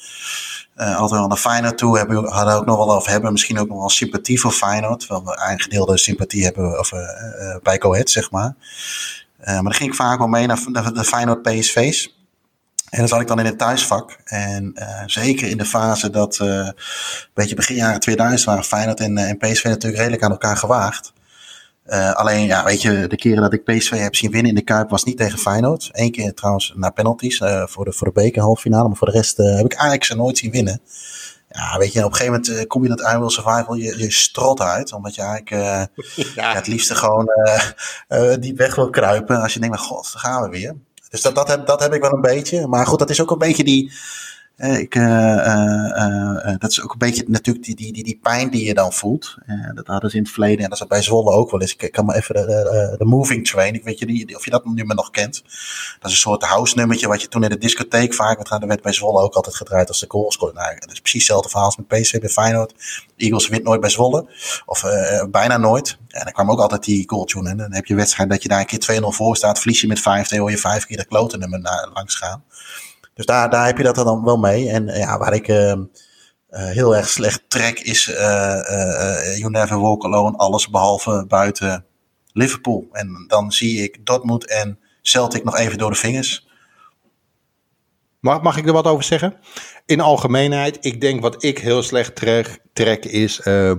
eh, 0.74 0.96
altijd 0.96 1.20
wel 1.20 1.28
naar 1.28 1.36
Feyenoord 1.36 1.78
toe, 1.78 1.98
hebben, 1.98 2.32
hadden 2.32 2.54
ook 2.54 2.66
nog 2.66 2.76
wel 2.76 2.96
of 2.96 3.06
hebben 3.06 3.32
misschien 3.32 3.58
ook 3.58 3.68
nog 3.68 3.78
wel 3.78 3.88
sympathie 3.88 4.40
voor 4.40 4.52
Feyenoord, 4.52 5.00
terwijl 5.00 5.24
we 5.24 5.36
eigen 5.36 5.60
gedeelde 5.60 5.98
sympathie 5.98 6.44
hebben 6.44 6.78
of, 6.78 6.90
bij 7.62 7.80
Ahead, 7.80 8.10
zeg 8.10 8.30
maar. 8.30 8.54
Maar 9.44 9.62
dan 9.62 9.74
ging 9.74 9.90
ik 9.90 9.96
vaak 9.96 10.18
wel 10.18 10.26
mee 10.26 10.46
naar, 10.46 10.64
naar 10.66 10.92
de 10.92 11.04
Feyenoord 11.04 11.42
PSV's. 11.42 12.21
En 12.92 12.98
dan 12.98 13.08
zat 13.08 13.20
ik 13.20 13.26
dan 13.26 13.38
in 13.38 13.44
het 13.44 13.58
thuisvak. 13.58 14.18
En 14.24 14.72
eh, 14.74 15.02
zeker 15.06 15.48
in 15.48 15.56
de 15.56 15.64
fase 15.64 16.10
dat, 16.10 16.38
eh, 16.38 16.48
een 16.48 16.74
beetje 17.34 17.54
begin 17.54 17.76
jaren 17.76 18.00
2000 18.00 18.48
waren 18.48 18.64
Feyenoord 18.64 19.00
en, 19.00 19.18
eh, 19.18 19.28
en 19.28 19.36
PSV 19.36 19.64
natuurlijk 19.64 19.96
redelijk 19.96 20.22
aan 20.22 20.30
elkaar 20.30 20.56
gewaagd. 20.56 21.12
Alleen, 22.12 22.46
ja, 22.46 22.64
weet 22.64 22.82
je, 22.82 23.06
de 23.06 23.16
keren 23.16 23.42
dat 23.42 23.52
ik 23.52 23.64
PSV 23.64 23.90
heb 23.90 24.14
zien 24.14 24.30
winnen 24.30 24.50
in 24.50 24.56
de 24.56 24.62
Kuip 24.62 24.90
was 24.90 25.04
niet 25.04 25.16
tegen 25.16 25.38
Feyenoord. 25.38 25.88
Eén 25.92 26.10
keer 26.10 26.34
trouwens 26.34 26.72
naar 26.76 26.92
penalties 26.92 27.38
voor, 27.64 27.84
de, 27.84 27.92
voor 27.92 28.06
de 28.06 28.12
beker 28.12 28.42
halffinale. 28.42 28.88
Maar 28.88 28.96
voor 28.96 29.06
de 29.06 29.12
rest 29.12 29.36
heb 29.36 29.64
ik 29.64 29.72
eigenlijk 29.72 30.04
ze 30.04 30.16
nooit 30.16 30.38
zien 30.38 30.50
winnen. 30.50 30.80
Ja, 31.48 31.78
weet 31.78 31.92
je, 31.92 32.04
op 32.04 32.10
een 32.10 32.16
gegeven 32.16 32.40
moment 32.40 32.66
kom 32.66 32.82
je 32.82 32.88
dat 32.88 33.00
I 33.00 33.18
Will 33.18 33.28
Survival, 33.28 33.74
je, 33.74 33.98
je 33.98 34.10
strot 34.10 34.60
uit. 34.60 34.92
Omdat 34.92 35.14
je 35.14 35.22
eigenlijk 35.22 35.50
ja, 36.34 36.54
het 36.54 36.66
liefste 36.66 36.94
gewoon 36.94 37.28
diep 38.40 38.56
weg 38.56 38.74
wil 38.74 38.90
kruipen. 38.90 39.40
Als 39.40 39.54
je 39.54 39.60
denkt, 39.60 39.76
maar 39.76 39.84
god, 39.84 40.10
daar 40.12 40.22
gaan 40.22 40.42
we 40.42 40.48
weer. 40.48 40.76
Dus 41.12 41.22
dat, 41.22 41.34
dat, 41.34 41.48
heb, 41.48 41.66
dat 41.66 41.80
heb 41.80 41.94
ik 41.94 42.00
wel 42.00 42.12
een 42.12 42.20
beetje. 42.20 42.66
Maar 42.66 42.86
goed, 42.86 42.98
dat 42.98 43.10
is 43.10 43.20
ook 43.20 43.30
een 43.30 43.38
beetje 43.38 43.64
die... 43.64 43.92
eh, 44.62 44.78
ik, 44.78 44.94
eh, 44.94 46.46
eh, 46.46 46.54
dat 46.58 46.70
is 46.70 46.82
ook 46.82 46.92
een 46.92 46.98
beetje 46.98 47.24
natuurlijk 47.26 47.64
die, 47.64 47.74
die, 47.74 47.92
die, 47.92 48.04
die 48.04 48.18
pijn 48.22 48.50
die 48.50 48.64
je 48.64 48.74
dan 48.74 48.92
voelt. 48.92 49.36
Dat 49.74 49.86
hadden 49.86 50.10
ze 50.10 50.16
in 50.16 50.22
het 50.22 50.32
verleden 50.32 50.64
en 50.64 50.70
dat 50.70 50.80
is 50.80 50.86
bij 50.86 51.02
Zwolle 51.02 51.30
ook 51.30 51.50
wel 51.50 51.60
eens. 51.60 51.76
Ik, 51.76 51.92
kan 51.92 52.04
maar 52.04 52.16
even 52.16 52.34
de, 52.34 52.94
de, 52.98 53.04
Moving 53.04 53.48
Train, 53.48 53.74
ik 53.74 53.84
weet 53.84 53.98
je 53.98 54.06
die, 54.06 54.36
of 54.36 54.44
je 54.44 54.50
dat 54.50 54.64
nummer 54.64 54.96
nog 54.96 55.10
kent. 55.10 55.42
Dat 56.00 56.10
is 56.10 56.16
een 56.16 56.22
soort 56.22 56.42
house 56.42 56.76
nummertje 56.76 57.08
wat 57.08 57.22
je 57.22 57.28
toen 57.28 57.42
in 57.42 57.50
de 57.50 57.58
discotheek 57.58 58.14
vaak. 58.14 58.50
Er 58.50 58.66
werd 58.66 58.82
bij 58.82 58.92
Zwolle 58.92 59.20
ook 59.20 59.34
altijd 59.34 59.56
gedraaid 59.56 59.88
als 59.88 60.00
de 60.00 60.06
goal 60.08 60.32
scoorde. 60.32 60.54
Nou, 60.54 60.78
dat 60.78 60.92
is 60.92 61.00
precies 61.00 61.20
hetzelfde 61.20 61.48
verhaal 61.48 61.66
als 61.66 61.76
met 61.76 61.86
PSV 61.86 62.20
bij 62.20 62.28
Feyenoord. 62.28 62.74
Eagles 63.16 63.48
wint 63.48 63.64
nooit 63.64 63.80
bij 63.80 63.90
Zwolle. 63.90 64.26
Of 64.66 64.84
bijna 65.30 65.56
nooit. 65.56 65.98
En 66.08 66.24
dan 66.24 66.32
kwam 66.32 66.50
ook 66.50 66.60
altijd 66.60 66.84
die 66.84 67.08
goal 67.08 67.24
tune 67.24 67.50
in. 67.50 67.56
Dan 67.56 67.72
heb 67.72 67.86
je 67.86 67.94
wedstrijd 67.94 68.30
dat 68.30 68.42
je 68.42 68.48
daar 68.48 68.60
een 68.60 68.66
keer 68.66 69.00
2-0 69.00 69.04
voor 69.06 69.36
staat. 69.36 69.58
Verlies 69.58 69.80
je 69.80 69.86
met 69.86 70.00
5 70.00 70.30
hoor 70.30 70.50
je 70.50 70.58
vijf 70.58 70.86
keer 70.86 70.96
dat 70.96 71.06
klote 71.06 71.38
nummer 71.38 71.60
langs 71.94 72.14
gaan. 72.14 72.44
Dus 73.14 73.26
daar, 73.26 73.50
daar 73.50 73.66
heb 73.66 73.76
je 73.76 73.82
dat 73.82 73.94
dan 73.94 74.24
wel 74.24 74.36
mee. 74.36 74.68
En 74.70 74.88
eh, 74.88 75.00
ja, 75.00 75.18
waar 75.18 75.34
ik 75.34 75.48
eh, 75.48 75.72
eh, 75.72 75.80
heel 76.52 76.96
erg 76.96 77.08
slecht 77.08 77.42
trek 77.48 77.78
is 77.80 78.08
eh, 78.08 79.38
You 79.38 79.50
Never 79.50 79.80
Walk 79.80 80.04
Alone. 80.04 80.36
Alles 80.36 80.68
behalve 80.68 81.24
buiten 81.28 81.84
Liverpool. 82.32 82.88
En 82.92 83.24
dan 83.26 83.52
zie 83.52 83.82
ik 83.82 84.06
Dortmund 84.06 84.46
en 84.46 84.78
Celtic 85.02 85.44
nog 85.44 85.56
even 85.56 85.78
door 85.78 85.90
de 85.90 85.96
vingers. 85.96 86.46
Mag, 88.20 88.42
mag 88.42 88.56
ik 88.56 88.66
er 88.66 88.72
wat 88.72 88.86
over 88.86 89.04
zeggen? 89.04 89.36
In 89.86 90.00
algemeenheid, 90.00 90.78
ik 90.80 91.00
denk 91.00 91.20
wat 91.20 91.44
ik 91.44 91.58
heel 91.58 91.82
slecht 91.82 92.16
trek, 92.16 92.58
trek 92.72 93.04
is 93.04 93.40
eh, 93.40 93.72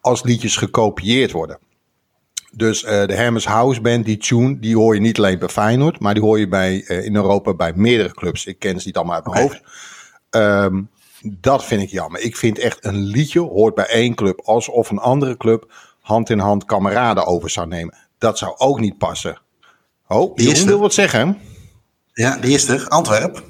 als 0.00 0.22
liedjes 0.22 0.56
gekopieerd 0.56 1.32
worden. 1.32 1.58
Dus 2.50 2.84
eh, 2.84 3.06
de 3.06 3.14
Hermes 3.14 3.46
House 3.46 3.80
Band, 3.80 4.04
die 4.04 4.16
tune, 4.16 4.58
die 4.58 4.76
hoor 4.76 4.94
je 4.94 5.00
niet 5.00 5.18
alleen 5.18 5.38
bij 5.38 5.48
Feyenoord, 5.48 6.00
maar 6.00 6.14
die 6.14 6.22
hoor 6.22 6.38
je 6.38 6.48
bij, 6.48 6.84
eh, 6.86 7.04
in 7.04 7.14
Europa 7.14 7.54
bij 7.54 7.72
meerdere 7.74 8.14
clubs. 8.14 8.46
Ik 8.46 8.58
ken 8.58 8.80
ze 8.80 8.86
niet 8.86 8.96
allemaal 8.96 9.14
uit 9.14 9.26
mijn 9.26 9.40
hoofd. 9.40 9.62
Ehm, 10.30 10.82
dat 11.22 11.64
vind 11.64 11.82
ik 11.82 11.88
jammer. 11.88 12.20
Ik 12.20 12.36
vind 12.36 12.58
echt 12.58 12.84
een 12.84 12.98
liedje 12.98 13.40
hoort 13.40 13.74
bij 13.74 13.86
één 13.86 14.14
club, 14.14 14.40
alsof 14.40 14.90
een 14.90 14.98
andere 14.98 15.36
club 15.36 15.72
hand 16.00 16.30
in 16.30 16.38
hand 16.38 16.64
kameraden 16.64 17.26
over 17.26 17.50
zou 17.50 17.66
nemen. 17.66 17.94
Dat 18.18 18.38
zou 18.38 18.54
ook 18.56 18.80
niet 18.80 18.98
passen. 18.98 19.40
Oh, 20.08 20.32
Jeroen 20.34 20.54
er. 20.54 20.66
wil 20.66 20.78
wat 20.78 20.94
zeggen. 20.94 21.38
Ja, 22.12 22.36
die 22.36 22.54
is 22.54 22.68
er. 22.68 22.88
Antwerp. 22.88 23.44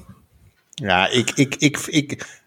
Ja, 0.74 1.08
ik. 1.08 1.30
ik, 1.30 1.54
ik, 1.54 1.78
ik 1.86 2.39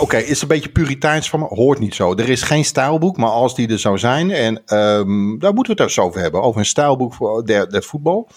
Oké, 0.00 0.16
is 0.16 0.42
een 0.42 0.48
beetje 0.48 0.68
puriteins 0.70 1.30
van 1.30 1.40
me. 1.40 1.46
Hoort 1.46 1.78
niet 1.78 1.94
zo. 1.94 2.14
Er 2.14 2.28
is 2.28 2.42
geen 2.42 2.64
stijlboek, 2.64 3.16
maar 3.16 3.30
als 3.30 3.54
die 3.54 3.68
er 3.68 3.78
zou 3.78 3.98
zijn. 3.98 4.30
En 4.30 4.62
ehm, 4.66 5.38
daar 5.38 5.54
moeten 5.54 5.76
we 5.76 5.82
het 5.82 5.90
eens 5.90 5.98
over 5.98 6.20
hebben. 6.20 6.42
Over 6.42 6.60
een 6.60 6.66
stijlboek 6.66 7.14
voor 7.14 7.44
de, 7.44 7.66
de 7.68 7.82
voetbal. 7.82 8.28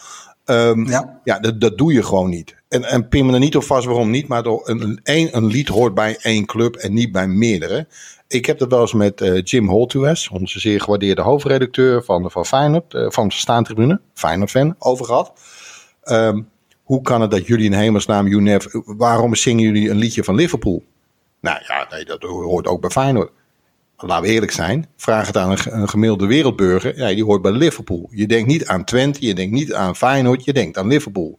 Ehm, 0.45 0.87
Ja. 0.89 1.19
ja, 1.23 1.39
dat, 1.39 1.61
dat 1.61 1.77
doe 1.77 1.93
je 1.93 2.03
gewoon 2.03 2.29
niet. 2.29 2.55
En, 2.69 2.83
en 2.83 3.07
pin 3.07 3.25
me 3.25 3.33
er 3.33 3.39
niet 3.39 3.55
op 3.55 3.63
vast 3.63 3.85
waarom 3.85 4.09
niet. 4.09 4.27
Maar 4.27 4.43
door 4.43 4.61
een, 4.69 4.81
een, 4.81 4.99
een, 5.03 5.29
een 5.31 5.45
lied 5.45 5.67
hoort 5.67 5.93
bij 5.93 6.17
één 6.21 6.45
club 6.45 6.75
en 6.75 6.93
niet 6.93 7.11
bij 7.11 7.27
meerdere. 7.27 7.87
Ik 8.27 8.45
heb 8.45 8.57
dat 8.57 8.69
wel 8.69 8.81
eens 8.81 8.93
met 8.93 9.21
eh, 9.21 9.41
Jim 9.43 9.67
Holtues, 9.69 10.29
onze 10.29 10.59
zeer 10.59 10.81
gewaardeerde 10.81 11.21
hoofdredacteur 11.21 12.03
van, 12.03 12.31
van 12.31 12.45
Feyenoord, 12.45 12.93
eh, 12.93 13.05
van 13.09 13.27
de 13.27 13.33
Staantribune, 13.33 14.01
Feyenoord-fan, 14.13 14.75
over 14.79 15.05
gehad. 15.05 15.33
Ehm, 16.03 16.41
hoe 16.83 17.01
kan 17.01 17.21
het 17.21 17.31
dat 17.31 17.47
jullie 17.47 17.65
in 17.65 17.73
hemelsnaam, 17.73 18.27
UNEF, 18.27 18.67
waarom 18.85 19.35
zingen 19.35 19.63
jullie 19.63 19.89
een 19.89 19.97
liedje 19.97 20.23
van 20.23 20.35
Liverpool? 20.35 20.83
Nou 21.43 21.59
ja, 21.67 21.87
nee, 21.89 22.05
dat 22.05 22.21
hoort 22.23 22.67
ook 22.67 22.81
bij 22.81 22.89
Feyenoord. 22.89 23.31
Laten 23.97 24.25
we 24.25 24.31
eerlijk 24.31 24.51
zijn. 24.51 24.87
Vraag 24.97 25.27
het 25.27 25.37
aan 25.37 25.51
een, 25.51 25.81
een 25.81 25.89
gemiddelde 25.89 26.25
wereldburger. 26.25 26.97
Ja, 26.97 27.07
die 27.07 27.23
hoort 27.23 27.41
bij 27.41 27.51
Liverpool. 27.51 28.07
Je 28.11 28.27
denkt 28.27 28.47
niet 28.47 28.67
aan 28.67 28.83
Twente, 28.83 29.25
je 29.25 29.33
denkt 29.33 29.53
niet 29.53 29.73
aan 29.73 29.95
Feyenoord, 29.95 30.45
je 30.45 30.53
denkt 30.53 30.77
aan 30.77 30.87
Liverpool. 30.87 31.37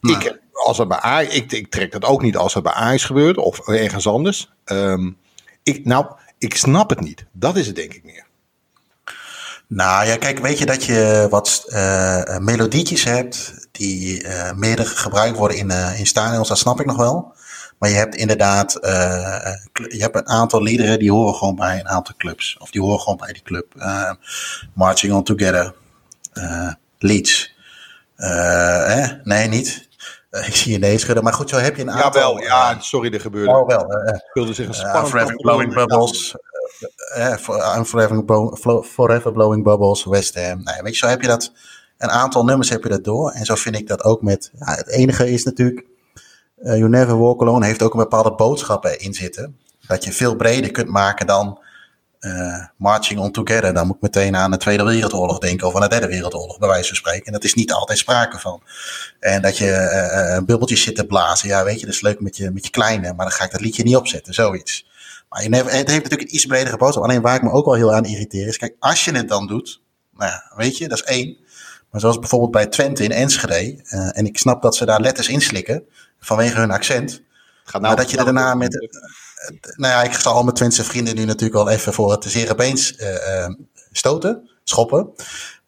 Nou. 0.00 0.18
Ik, 0.18 0.38
als 0.52 0.78
het 0.78 0.88
bij 0.88 0.98
Ajax, 0.98 1.34
ik, 1.34 1.52
ik 1.52 1.70
trek 1.70 1.92
dat 1.92 2.04
ook 2.04 2.22
niet 2.22 2.36
als 2.36 2.54
het 2.54 2.62
bij 2.62 2.72
Ajax 2.72 3.04
gebeurt 3.04 3.36
of 3.36 3.68
ergens 3.68 4.06
anders. 4.06 4.50
Ehm, 4.64 5.10
ik, 5.62 5.84
nou, 5.84 6.06
ik 6.38 6.56
snap 6.56 6.90
het 6.90 7.00
niet. 7.00 7.26
Dat 7.32 7.56
is 7.56 7.66
het 7.66 7.76
denk 7.76 7.94
ik 7.94 8.04
meer. 8.04 8.26
Nou 9.66 10.06
ja, 10.06 10.16
kijk, 10.16 10.38
weet 10.38 10.58
je 10.58 10.66
dat 10.66 10.84
je 10.84 11.26
wat 11.30 11.64
uh, 11.66 12.38
melodietjes 12.38 13.04
hebt 13.04 13.66
die 13.72 14.22
uh, 14.22 14.52
meer 14.52 14.86
gebruikt 14.86 15.36
worden 15.36 15.56
in, 15.56 15.70
uh, 15.70 15.98
in 16.00 16.06
stadions, 16.06 16.48
dat 16.48 16.58
snap 16.58 16.80
ik 16.80 16.86
nog 16.86 16.96
wel. 16.96 17.36
Maar 17.78 17.90
je 17.90 17.96
hebt 17.96 18.14
inderdaad, 18.14 18.72
je 19.72 19.98
hebt 19.98 20.16
een 20.16 20.28
aantal 20.28 20.62
liederen 20.62 20.98
die 20.98 21.12
horen 21.12 21.34
gewoon 21.34 21.56
bij 21.56 21.78
een 21.78 21.88
aantal 21.88 22.14
clubs. 22.16 22.56
Of 22.60 22.70
die 22.70 22.80
horen 22.80 23.00
gewoon 23.00 23.18
bij 23.18 23.32
die 23.32 23.42
club. 23.42 23.66
Marching 24.74 25.12
On 25.12 25.24
Together, 25.24 25.74
Leeds. 26.98 27.56
Eh, 28.16 29.10
nee, 29.24 29.48
niet. 29.48 29.88
ik 30.30 30.56
zie 30.56 30.72
je 30.72 30.78
nee 30.78 30.98
schudden. 30.98 31.24
Maar 31.24 31.32
goed, 31.32 31.48
zo 31.48 31.56
heb 31.56 31.76
je 31.76 31.82
een 31.82 31.90
aantal... 31.90 32.20
Jawel, 32.20 32.42
ja, 32.42 32.80
sorry, 32.80 33.14
er 33.14 33.20
gebeurde. 33.20 33.50
Oh, 33.50 33.66
wel. 33.66 33.80
Ik 34.14 34.30
wilde 34.32 34.54
zeggen, 34.54 34.74
spannend. 34.74 35.08
Forever 35.08 35.34
Blowing 35.34 35.74
Bubbles. 35.74 36.36
I'm 37.76 37.84
forever, 37.84 38.24
forever 38.84 39.32
Blowing 39.32 39.64
Bubbles, 39.64 40.04
West 40.04 40.34
Ham. 40.34 40.62
Nee, 40.62 40.82
weet 40.82 40.92
je, 40.92 40.98
zo 40.98 41.06
heb 41.06 41.20
je 41.20 41.26
dat... 41.26 41.52
Een 41.98 42.10
aantal 42.10 42.44
nummers 42.44 42.68
heb 42.68 42.82
je 42.82 42.88
dat 42.88 43.04
door. 43.04 43.30
En 43.30 43.44
zo 43.44 43.54
vind 43.54 43.76
ik 43.76 43.88
dat 43.88 44.04
ook 44.04 44.22
met... 44.22 44.50
Ja, 44.58 44.74
het 44.74 44.88
enige 44.88 45.30
is 45.30 45.44
natuurlijk... 45.44 45.84
Uh, 46.62 46.76
you 46.76 46.88
Never 46.88 47.18
Walk 47.18 47.40
Alone 47.42 47.66
heeft 47.66 47.82
ook 47.82 47.92
een 47.92 48.00
bepaalde 48.00 48.32
boodschappen 48.32 49.00
in 49.00 49.14
zitten. 49.14 49.58
Dat 49.86 50.04
je 50.04 50.12
veel 50.12 50.36
breder 50.36 50.70
kunt 50.70 50.88
maken 50.88 51.26
dan 51.26 51.58
uh, 52.20 52.64
Marching 52.76 53.20
on 53.20 53.30
Together. 53.30 53.74
Dan 53.74 53.86
moet 53.86 53.96
ik 53.96 54.02
meteen 54.02 54.36
aan 54.36 54.50
de 54.50 54.56
Tweede 54.56 54.82
Wereldoorlog 54.82 55.38
denken 55.38 55.66
of 55.66 55.74
aan 55.74 55.80
de 55.80 55.88
Derde 55.88 56.06
Wereldoorlog, 56.06 56.58
bij 56.58 56.68
wijze 56.68 56.88
van 56.88 56.96
spreken. 56.96 57.26
En 57.26 57.32
dat 57.32 57.44
is 57.44 57.54
niet 57.54 57.72
altijd 57.72 57.98
sprake 57.98 58.38
van. 58.38 58.62
En 59.20 59.42
dat 59.42 59.58
je 59.58 59.66
uh, 60.38 60.44
bubbeltjes 60.44 60.82
zit 60.82 60.96
te 60.96 61.06
blazen. 61.06 61.48
Ja, 61.48 61.64
weet 61.64 61.80
je, 61.80 61.86
dat 61.86 61.94
is 61.94 62.00
leuk 62.00 62.20
met 62.20 62.36
je, 62.36 62.50
met 62.50 62.64
je 62.64 62.70
kleine, 62.70 63.12
maar 63.14 63.26
dan 63.26 63.34
ga 63.34 63.44
ik 63.44 63.50
dat 63.50 63.60
liedje 63.60 63.82
niet 63.82 63.96
opzetten, 63.96 64.34
zoiets. 64.34 64.86
Maar 65.28 65.42
het 65.42 65.66
heeft 65.66 65.86
natuurlijk 65.86 66.20
een 66.20 66.34
iets 66.34 66.46
bredere 66.46 66.76
boodschap. 66.76 67.04
Alleen 67.04 67.22
waar 67.22 67.36
ik 67.36 67.42
me 67.42 67.50
ook 67.50 67.64
wel 67.64 67.74
heel 67.74 67.94
aan 67.94 68.04
irriteer 68.04 68.46
is, 68.46 68.56
kijk, 68.56 68.76
als 68.78 69.04
je 69.04 69.12
het 69.12 69.28
dan 69.28 69.46
doet, 69.46 69.82
nou 70.16 70.32
weet 70.56 70.78
je, 70.78 70.88
dat 70.88 70.98
is 70.98 71.04
één. 71.04 71.36
Maar 71.90 72.00
zoals 72.00 72.18
bijvoorbeeld 72.18 72.50
bij 72.50 72.66
Twente 72.66 73.04
in 73.04 73.12
Enschede, 73.12 73.82
en 74.12 74.26
ik 74.26 74.38
snap 74.38 74.62
dat 74.62 74.76
ze 74.76 74.84
daar 74.84 75.00
letters 75.00 75.28
inslikken 75.28 75.84
vanwege 76.20 76.58
hun 76.58 76.70
accent. 76.70 77.22
Gaat 77.64 77.80
nou 77.82 77.94
maar 77.94 78.02
dat 78.04 78.10
je 78.10 78.16
er 78.16 78.24
daarna 78.24 78.54
met, 78.54 78.88
nou 79.76 79.92
ja, 79.92 80.02
ik 80.02 80.12
zal 80.12 80.34
al 80.34 80.42
mijn 80.42 80.54
Twentse 80.54 80.84
vrienden 80.84 81.14
nu 81.14 81.24
natuurlijk 81.24 81.60
al 81.60 81.68
even 81.68 81.92
voor 81.92 82.10
het 82.10 82.24
zere 82.24 82.54
beens 82.54 82.98
uh, 82.98 83.46
stoten, 83.92 84.50
schoppen. 84.64 85.12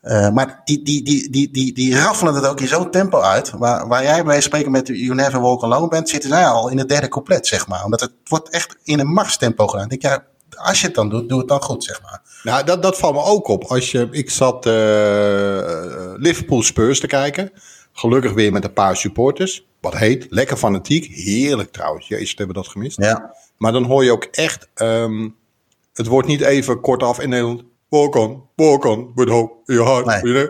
Uh, 0.03 0.31
maar 0.31 0.61
die, 0.65 0.83
die, 0.83 1.03
die, 1.03 1.31
die, 1.31 1.51
die, 1.51 1.73
die 1.73 1.99
raffelen 1.99 2.35
het 2.35 2.47
ook 2.47 2.61
in 2.61 2.69
zo'n 2.69 2.91
tempo 2.91 3.21
uit. 3.21 3.51
Waar, 3.51 3.89
waar 3.89 4.03
jij 4.03 4.25
bij 4.25 4.41
spreken 4.41 4.71
met 4.71 4.87
You 4.87 5.15
Never 5.15 5.41
Walk 5.41 5.63
Alone 5.63 5.89
bent, 5.89 6.09
zitten 6.09 6.31
zij 6.31 6.47
al 6.47 6.69
in 6.69 6.79
het 6.79 6.89
derde 6.89 7.09
couplet, 7.09 7.47
zeg 7.47 7.67
maar. 7.69 7.85
Omdat 7.85 8.01
het 8.01 8.13
wordt 8.25 8.49
echt 8.49 8.77
in 8.85 9.01
een 9.01 9.13
marstempo 9.13 9.67
gedaan. 9.67 9.91
Ik 9.91 10.01
denk, 10.01 10.15
ja, 10.15 10.25
als 10.57 10.81
je 10.81 10.87
het 10.87 10.95
dan 10.95 11.09
doet, 11.09 11.29
doe 11.29 11.39
het 11.39 11.49
dan 11.49 11.63
goed, 11.63 11.85
zeg 11.85 12.03
maar. 12.03 12.23
Nou, 12.43 12.65
dat, 12.65 12.83
dat 12.83 12.99
valt 12.99 13.15
me 13.15 13.23
ook 13.23 13.49
op. 13.49 13.65
Als 13.65 13.91
je, 13.91 14.09
ik 14.11 14.31
zat 14.31 14.67
uh, 14.67 14.73
Liverpool 16.17 16.63
Spurs 16.63 17.01
te 17.01 17.07
kijken. 17.07 17.53
Gelukkig 17.93 18.33
weer 18.33 18.53
met 18.53 18.65
een 18.65 18.73
paar 18.73 18.97
supporters. 18.97 19.67
Wat 19.81 19.97
heet, 19.97 20.27
lekker 20.31 20.57
fanatiek. 20.57 21.05
Heerlijk 21.05 21.73
trouwens. 21.73 22.09
Jezus, 22.09 22.29
hebben 22.29 22.57
we 22.57 22.63
dat 22.63 22.71
gemist. 22.71 22.97
Ja. 23.01 23.35
Maar 23.57 23.73
dan 23.73 23.85
hoor 23.85 24.05
je 24.05 24.13
ook 24.13 24.25
echt, 24.25 24.69
um, 24.75 25.37
het 25.93 26.07
wordt 26.07 26.29
niet 26.29 26.41
even 26.41 26.81
kortaf 26.81 27.21
in 27.21 27.29
Nederland. 27.29 27.63
Walk 27.89 28.15
on, 28.15 28.43
walk 28.57 28.85
on, 28.85 29.13
with 29.15 29.29
hope 29.29 29.73
your 29.73 29.91
heart. 29.91 30.23
Nee. 30.23 30.47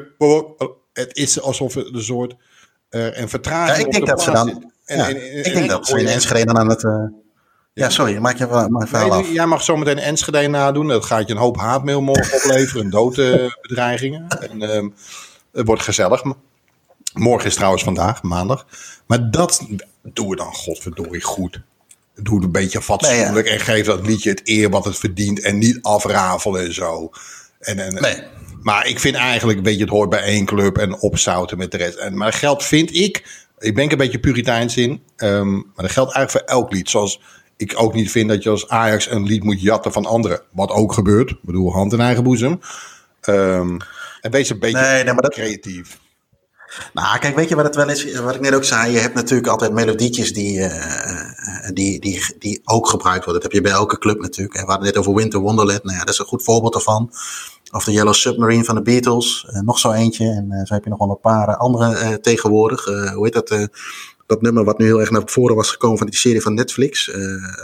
Het 0.93 1.17
is 1.17 1.41
alsof 1.41 1.75
het 1.75 1.95
een 1.95 2.03
soort 2.03 2.35
uh, 2.91 3.19
een 3.19 3.29
vertraging 3.29 3.79
ja, 3.79 3.85
ik 3.85 3.93
denk 3.93 4.07
dat 4.07 4.23
ze 4.23 4.31
dan, 4.31 4.73
en, 4.85 4.97
ja, 4.97 5.09
en, 5.09 5.17
en, 5.17 5.45
ik 5.45 5.55
denk 5.55 5.69
dat 5.69 5.87
ze 5.87 6.01
in 6.01 6.07
Enschede 6.07 6.45
dan 6.45 6.59
aan 6.59 6.69
het... 6.69 6.83
Uh, 6.83 7.05
ja, 7.73 7.91
sorry, 7.91 8.17
maak 8.17 8.39
je 8.39 8.47
maar 8.47 8.89
verhaal 8.89 9.09
nee, 9.09 9.19
af. 9.19 9.33
Jij 9.33 9.47
mag 9.47 9.63
zometeen 9.63 9.99
Enschede 9.99 10.49
nadoen. 10.49 10.89
Dat 10.89 11.05
gaat 11.05 11.27
je 11.29 11.35
een 11.35 11.41
hoop 11.41 11.57
haatmail 11.57 12.01
morgen 12.01 12.35
opleveren. 12.37 12.91
doodbedreigingen. 12.91 14.29
en 14.29 14.63
um, 14.77 14.95
het 15.53 15.67
wordt 15.67 15.83
gezellig. 15.83 16.23
Morgen 17.13 17.49
is 17.49 17.55
trouwens 17.55 17.83
vandaag, 17.83 18.23
maandag. 18.23 18.67
Maar 19.07 19.31
dat 19.31 19.67
doen 20.03 20.29
we 20.29 20.37
dan 20.37 20.55
godverdorie 20.55 21.23
goed 21.23 21.61
doe 22.23 22.35
het 22.35 22.45
een 22.45 22.53
beetje 22.53 22.83
fatsoenlijk 22.83 23.47
en 23.47 23.61
geef 23.61 23.87
dat 23.87 24.07
liedje 24.07 24.31
het 24.31 24.41
eer 24.45 24.71
wat 24.71 24.85
het 24.85 24.99
verdient 24.99 25.41
en 25.41 25.59
niet 25.59 25.79
afrafelen 25.83 26.65
en 26.65 26.75
zo. 26.75 27.11
En, 27.61 27.79
en, 27.79 27.95
nee. 27.95 28.23
Maar 28.63 28.87
ik 28.87 29.01
vind 29.01 29.17
eigenlijk, 29.17 29.61
weet 29.63 29.75
je, 29.75 29.81
het 29.81 29.91
hoort 29.91 30.11
bij 30.11 30.23
één 30.23 30.45
club 30.45 30.79
en 30.79 31.01
opzouten 31.01 31.59
met 31.59 31.71
de 31.71 31.77
rest. 31.77 31.97
En, 31.97 32.17
maar 32.17 32.31
dat 32.31 32.41
geldt, 32.41 32.65
vind 32.65 32.95
ik, 32.95 33.45
ik 33.59 33.75
ben 33.75 33.91
een 33.91 33.99
beetje 33.99 34.21
puriteins 34.21 34.77
in, 34.77 35.03
um, 35.17 35.53
maar 35.53 35.85
dat 35.85 35.91
geldt 35.91 36.15
eigenlijk 36.15 36.31
voor 36.47 36.57
elk 36.57 36.73
lied. 36.73 36.91
Zoals 36.91 37.21
ik 37.57 37.73
ook 37.77 37.95
niet 37.95 38.11
vind 38.11 38.29
dat 38.29 38.43
je 38.43 38.51
als 38.51 38.69
Ajax 38.69 39.11
een 39.11 39.25
lied 39.25 39.45
moet 39.45 39.63
jatten 39.63 39.93
van 39.93 40.07
anderen. 40.07 40.43
Wat 40.51 40.71
ook 40.71 40.93
gebeurt. 40.93 41.31
Ik 41.31 41.43
bedoel, 41.43 41.73
hand 41.73 41.93
in 41.93 42.01
eigen 42.01 42.25
boezem. 42.25 42.61
Um, 43.29 43.77
en 44.21 44.31
wees 44.31 44.51
een 44.51 44.59
beetje 44.59 44.81
nee, 44.81 45.05
nee, 45.05 45.13
maar 45.13 45.23
dat, 45.23 45.33
creatief. 45.33 45.99
Nou, 46.93 47.19
kijk, 47.19 47.37
weet 47.37 47.49
je 47.49 47.55
wat 47.55 47.65
het 47.65 47.75
wel 47.75 47.89
is? 47.89 48.19
Wat 48.19 48.35
ik 48.35 48.41
net 48.41 48.55
ook 48.55 48.65
zei, 48.65 48.93
je 48.93 48.99
hebt 48.99 49.15
natuurlijk 49.15 49.49
altijd 49.49 49.73
melodietjes 49.73 50.33
die, 50.33 50.59
uh, 50.59 51.71
die, 51.73 52.01
die, 52.01 52.35
die 52.39 52.61
ook 52.65 52.89
gebruikt 52.89 53.25
worden. 53.25 53.43
Dat 53.43 53.53
heb 53.53 53.63
je 53.63 53.69
bij 53.69 53.79
elke 53.79 53.99
club 53.99 54.21
natuurlijk. 54.21 54.61
We 54.61 54.67
hadden 54.67 54.87
net 54.87 54.97
over 54.97 55.15
Winter 55.15 55.41
Wonderland. 55.41 55.85
Nou 55.85 55.97
ja, 55.97 56.05
dat 56.05 56.15
is 56.15 56.19
een 56.19 56.27
goed 56.27 56.45
voorbeeld 56.45 56.75
ervan. 56.75 57.11
Of 57.73 57.85
de 57.85 57.93
Yellow 57.93 58.15
Submarine 58.15 58.65
van 58.65 58.75
de 58.75 58.83
Beatles. 58.83 59.47
Uh, 59.51 59.61
nog 59.61 59.79
zo 59.79 59.93
eentje. 59.93 60.25
En 60.25 60.67
zo 60.67 60.75
heb 60.75 60.85
je 60.85 60.91
nog 60.91 60.99
wel 60.99 61.11
een 61.11 61.21
paar 61.21 61.57
andere 61.57 62.21
tegenwoordig. 62.21 62.85
hoe 62.85 63.25
heet 63.25 63.33
dat? 63.33 63.69
dat 64.27 64.43
nummer 64.43 64.65
wat 64.65 64.79
nu 64.79 64.85
heel 64.85 65.01
erg 65.01 65.11
naar 65.11 65.23
voren 65.25 65.57
was 65.57 65.71
gekomen 65.71 65.99
van 65.99 66.07
die 66.07 66.17
serie 66.17 66.43
van 66.43 66.55
Netflix. 66.55 67.11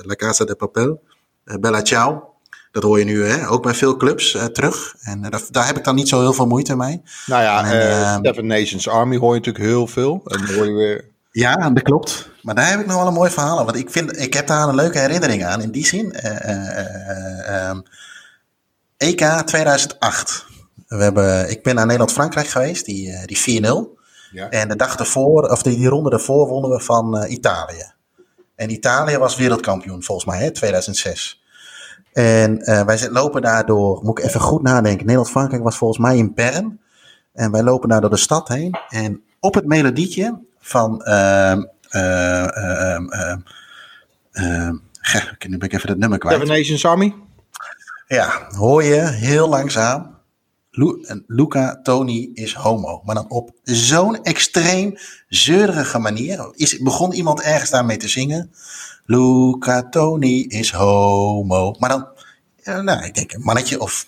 La 0.03 0.15
Casa 0.15 0.45
de 0.45 0.55
Papel. 0.55 1.03
Bella 1.45 1.83
Ciao. 1.83 2.36
Dat 2.77 2.85
hoor 2.85 2.99
je 2.99 3.05
nu 3.05 3.25
hè, 3.25 3.49
ook 3.49 3.63
bij 3.63 3.75
veel 3.75 3.97
clubs 3.97 4.35
uh, 4.35 4.45
terug. 4.45 4.95
En 5.01 5.25
uh, 5.25 5.41
daar 5.51 5.67
heb 5.67 5.77
ik 5.77 5.85
dan 5.85 5.95
niet 5.95 6.09
zo 6.09 6.21
heel 6.21 6.33
veel 6.33 6.47
moeite 6.47 6.77
mee. 6.77 7.03
Nou 7.27 7.43
ja, 7.43 7.65
en, 7.65 7.77
uh, 7.77 8.19
Seven 8.23 8.47
Nations 8.47 8.89
Army 8.89 9.17
hoor 9.17 9.35
je 9.35 9.39
natuurlijk 9.39 9.65
heel 9.65 9.87
veel. 9.87 10.23
En 10.25 10.55
hoor 10.55 10.67
je 10.67 10.73
weer... 10.73 11.05
Ja, 11.31 11.71
dat 11.71 11.83
klopt. 11.83 12.31
Maar 12.43 12.55
daar 12.55 12.71
heb 12.71 12.81
ik 12.81 12.87
nog 12.87 12.97
wel 12.97 13.07
een 13.07 13.13
mooi 13.13 13.31
verhaal 13.31 13.65
Want 13.65 13.77
ik, 13.77 13.91
vind, 13.91 14.21
ik 14.21 14.35
heb 14.35 14.47
daar 14.47 14.69
een 14.69 14.75
leuke 14.75 14.99
herinnering 14.99 15.45
aan. 15.45 15.63
In 15.63 15.71
die 15.71 15.87
zin, 15.87 16.15
um, 17.71 17.83
EK 18.97 19.21
2008. 19.45 20.47
We 20.87 21.03
hebben, 21.03 21.51
ik 21.51 21.63
ben 21.63 21.75
naar 21.75 21.85
Nederland-Frankrijk 21.85 22.47
geweest, 22.47 22.85
die, 22.85 23.27
die 23.27 23.63
4-0. 23.63 23.65
Ja. 24.31 24.51
En 24.51 24.69
de 24.69 24.77
dag 24.77 24.97
ervoor, 24.97 25.43
of 25.51 25.63
die, 25.63 25.77
die 25.77 25.89
ronde 25.89 26.11
ervoor, 26.11 26.49
wonnen 26.49 26.71
we 26.71 26.81
van 26.81 27.27
Italië. 27.29 27.93
En 28.55 28.71
Italië 28.71 29.19
was 29.19 29.37
wereldkampioen 29.37 30.03
volgens 30.03 30.27
mij, 30.27 30.39
hè, 30.39 30.51
2006. 30.51 31.45
En 32.17 32.71
uh, 32.71 32.83
wij 32.83 33.11
lopen 33.11 33.43
daardoor, 33.43 34.01
moet 34.03 34.19
ik 34.19 34.25
even 34.25 34.41
goed 34.41 34.63
nadenken. 34.63 35.07
Nederland-Frankrijk 35.07 35.63
was 35.63 35.77
volgens 35.77 36.01
mij 36.01 36.17
in 36.17 36.35
Bern. 36.35 36.81
En 37.33 37.51
wij 37.51 37.63
lopen 37.63 37.89
daar 37.89 38.01
door 38.01 38.11
de 38.11 38.17
stad 38.17 38.49
heen. 38.49 38.79
En 38.89 39.23
op 39.41 39.55
het 39.55 39.67
melodietje 39.67 40.39
van. 40.59 41.03
Uh, 41.05 41.57
uh, 41.91 42.97
nu 45.49 45.59
ben 45.59 45.69
ik 45.69 45.73
even 45.73 45.89
het 45.89 45.99
nummer 45.99 46.19
kwijt. 46.19 46.41
Seven 46.41 46.57
Nations 46.57 46.85
Army? 46.85 47.15
Ja, 48.07 48.47
hoor 48.57 48.83
je 48.83 49.01
heel 49.01 49.49
langzaam. 49.49 50.16
Luca 51.27 51.81
Tony 51.83 52.31
is 52.35 52.55
homo. 52.55 53.01
Maar 53.05 53.15
dan 53.15 53.31
op 53.31 53.51
zo'n 53.63 54.23
extreem 54.23 54.99
zeurige 55.29 55.99
manier. 55.99 56.51
Is, 56.53 56.79
begon 56.79 57.13
iemand 57.13 57.41
ergens 57.41 57.71
daarmee 57.71 57.97
te 57.97 58.09
zingen. 58.09 58.53
Luca 59.05 59.89
Tony 59.89 60.45
is 60.49 60.73
homo. 60.73 61.75
Maar 61.79 61.89
dan, 61.89 62.85
nou, 62.85 63.05
ik 63.05 63.15
denk 63.15 63.33
een 63.33 63.41
mannetje 63.41 63.81
of 63.81 64.07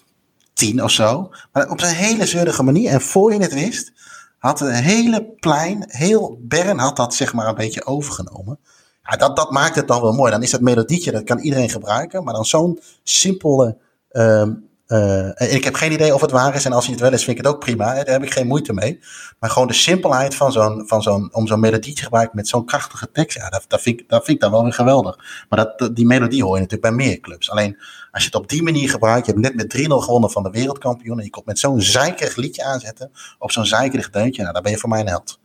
tien 0.53 0.83
of 0.83 0.91
zo. 0.91 1.31
Maar 1.53 1.71
op 1.71 1.81
zijn 1.81 1.95
hele 1.95 2.27
zeurige 2.27 2.63
manier. 2.63 2.91
En 2.91 3.01
voor 3.01 3.33
je 3.33 3.41
het 3.41 3.55
wist, 3.55 3.93
had 4.39 4.61
een 4.61 4.73
hele 4.73 5.35
plein, 5.41 5.85
heel 5.87 6.39
Bern 6.41 6.79
had 6.79 6.97
dat 6.97 7.15
zeg 7.15 7.33
maar 7.33 7.49
een 7.49 7.55
beetje 7.55 7.87
overgenomen. 7.87 8.59
Ja, 9.03 9.17
dat, 9.17 9.37
dat 9.37 9.51
maakt 9.51 9.75
het 9.75 9.89
dan 9.89 10.03
wel 10.03 10.13
mooi. 10.13 10.31
Dan 10.31 10.43
is 10.43 10.51
dat 10.51 10.61
melodietje, 10.61 11.13
dat 11.13 11.25
kan 11.25 11.39
iedereen 11.39 11.71
gebruiken. 11.71 12.25
Maar 12.25 12.35
dan 12.35 12.45
zo'n 12.45 12.81
simpele 13.03 13.77
um, 14.13 14.68
uh, 14.89 15.55
ik 15.55 15.65
heb 15.65 15.75
geen 15.75 15.93
idee 15.93 16.15
of 16.15 16.21
het 16.21 16.31
waar 16.31 16.55
is. 16.55 16.65
En 16.65 16.73
als 16.73 16.85
hij 16.85 16.95
het 16.95 17.03
wel 17.03 17.13
is, 17.13 17.25
vind 17.25 17.39
ik 17.39 17.45
het 17.45 17.55
ook 17.55 17.61
prima. 17.61 17.95
Daar 17.95 18.07
heb 18.07 18.23
ik 18.23 18.33
geen 18.33 18.47
moeite 18.47 18.73
mee. 18.73 19.01
Maar 19.39 19.51
gewoon 19.51 19.69
de 19.69 19.75
simpelheid 19.75 20.35
van 20.35 20.53
zo'n, 20.53 20.83
van 20.87 21.03
zo'n, 21.03 21.35
om 21.35 21.47
zo'n 21.47 21.61
melodie 21.61 21.95
te 21.95 22.03
gebruiken 22.03 22.37
met 22.37 22.49
zo'n 22.49 22.65
krachtige 22.65 23.11
tekst. 23.11 23.37
Ja, 23.37 23.49
dat, 23.49 23.65
dat, 23.69 23.81
vind 23.81 24.01
ik, 24.01 24.09
dat 24.09 24.25
vind 24.25 24.37
ik 24.37 24.43
dan 24.43 24.51
wel 24.51 24.63
weer 24.63 24.73
geweldig. 24.73 25.45
Maar 25.49 25.75
dat, 25.77 25.97
die 25.97 26.07
melodie 26.07 26.43
hoor 26.43 26.55
je 26.55 26.63
natuurlijk 26.63 26.97
bij 26.97 27.07
meer 27.07 27.21
clubs. 27.21 27.51
Alleen 27.51 27.77
als 28.11 28.23
je 28.23 28.29
het 28.29 28.39
op 28.43 28.49
die 28.49 28.63
manier 28.63 28.91
gebruikt. 28.91 29.27
Je 29.27 29.33
hebt 29.33 29.45
net 29.45 29.55
met 29.55 29.89
3-0 29.89 30.05
gewonnen 30.05 30.31
van 30.31 30.43
de 30.43 30.51
wereldkampioen. 30.51 31.19
En 31.19 31.25
je 31.25 31.31
komt 31.31 31.47
met 31.47 31.59
zo'n 31.59 31.81
zeikerig 31.81 32.37
liedje 32.37 32.65
aanzetten. 32.65 33.11
Op 33.39 33.53
zo'n 33.53 33.67
zeikerig 33.67 34.11
deuntje. 34.11 34.43
Nou, 34.43 34.55
dan 34.55 34.63
ben 34.63 34.73
je 34.73 34.79
voor 34.79 34.89
mij 34.89 35.01
een 35.01 35.09
held. 35.09 35.39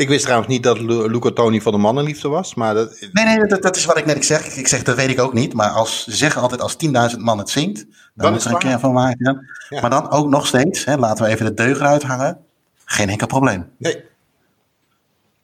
Ik 0.00 0.08
wist 0.08 0.22
trouwens 0.22 0.50
niet 0.50 0.62
dat 0.62 0.80
Luca 0.80 1.30
Toni 1.30 1.60
van 1.60 1.72
de 1.72 1.78
mannenliefde 1.78 2.28
was. 2.28 2.54
Maar 2.54 2.74
dat... 2.74 3.08
Nee, 3.12 3.24
nee, 3.24 3.46
dat, 3.46 3.62
dat, 3.62 3.76
is 3.76 3.84
wat 3.84 3.98
ik 3.98 4.06
net 4.06 4.24
zeg. 4.24 4.56
Ik 4.56 4.68
zeg, 4.68 4.82
dat 4.82 4.96
weet 4.96 5.10
ik 5.10 5.20
ook 5.20 5.32
niet. 5.32 5.54
Maar 5.54 5.70
als, 5.70 6.04
ze 6.04 6.16
zeggen 6.16 6.42
altijd 6.42 6.60
als 6.60 6.76
10.000 7.14 7.18
man 7.18 7.38
het 7.38 7.50
zingt, 7.50 7.86
dan 8.14 8.32
moet 8.32 8.44
er 8.44 8.50
een 8.50 8.58
keer 8.58 8.78
van 8.78 8.92
maken. 8.92 9.46
Ja. 9.68 9.80
Maar 9.80 9.90
dan 9.90 10.10
ook 10.10 10.28
nog 10.28 10.46
steeds, 10.46 10.84
hè, 10.84 10.96
laten 10.96 11.24
we 11.24 11.30
even 11.30 11.46
de 11.46 11.54
deugen 11.54 11.86
uithangen. 11.86 12.38
Geen 12.84 13.08
enkel 13.08 13.26
probleem. 13.26 13.70
Nee. 13.78 14.04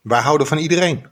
Wij 0.00 0.20
houden 0.20 0.46
van 0.46 0.59
iedereen. 0.59 1.07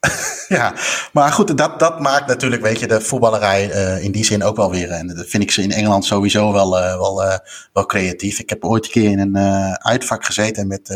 ja, 0.48 0.74
Maar 1.12 1.32
goed, 1.32 1.58
dat, 1.58 1.78
dat 1.78 2.00
maakt 2.00 2.26
natuurlijk, 2.26 2.62
weet 2.62 2.80
je, 2.80 2.86
de 2.86 3.00
voetballerij 3.00 3.74
uh, 3.74 4.04
in 4.04 4.12
die 4.12 4.24
zin 4.24 4.44
ook 4.44 4.56
wel 4.56 4.70
weer. 4.70 4.90
En 4.90 5.06
dat 5.06 5.26
vind 5.26 5.42
ik 5.42 5.50
ze 5.50 5.62
in 5.62 5.72
Engeland 5.72 6.04
sowieso 6.04 6.52
wel, 6.52 6.78
uh, 6.78 6.96
wel, 6.96 7.24
uh, 7.24 7.38
wel 7.72 7.86
creatief. 7.86 8.38
Ik 8.38 8.50
heb 8.50 8.64
ooit 8.64 8.84
een 8.84 8.90
keer 8.90 9.10
in 9.10 9.18
een 9.18 9.36
uitvak 9.78 10.24
gezeten 10.24 10.66
met, 10.66 10.88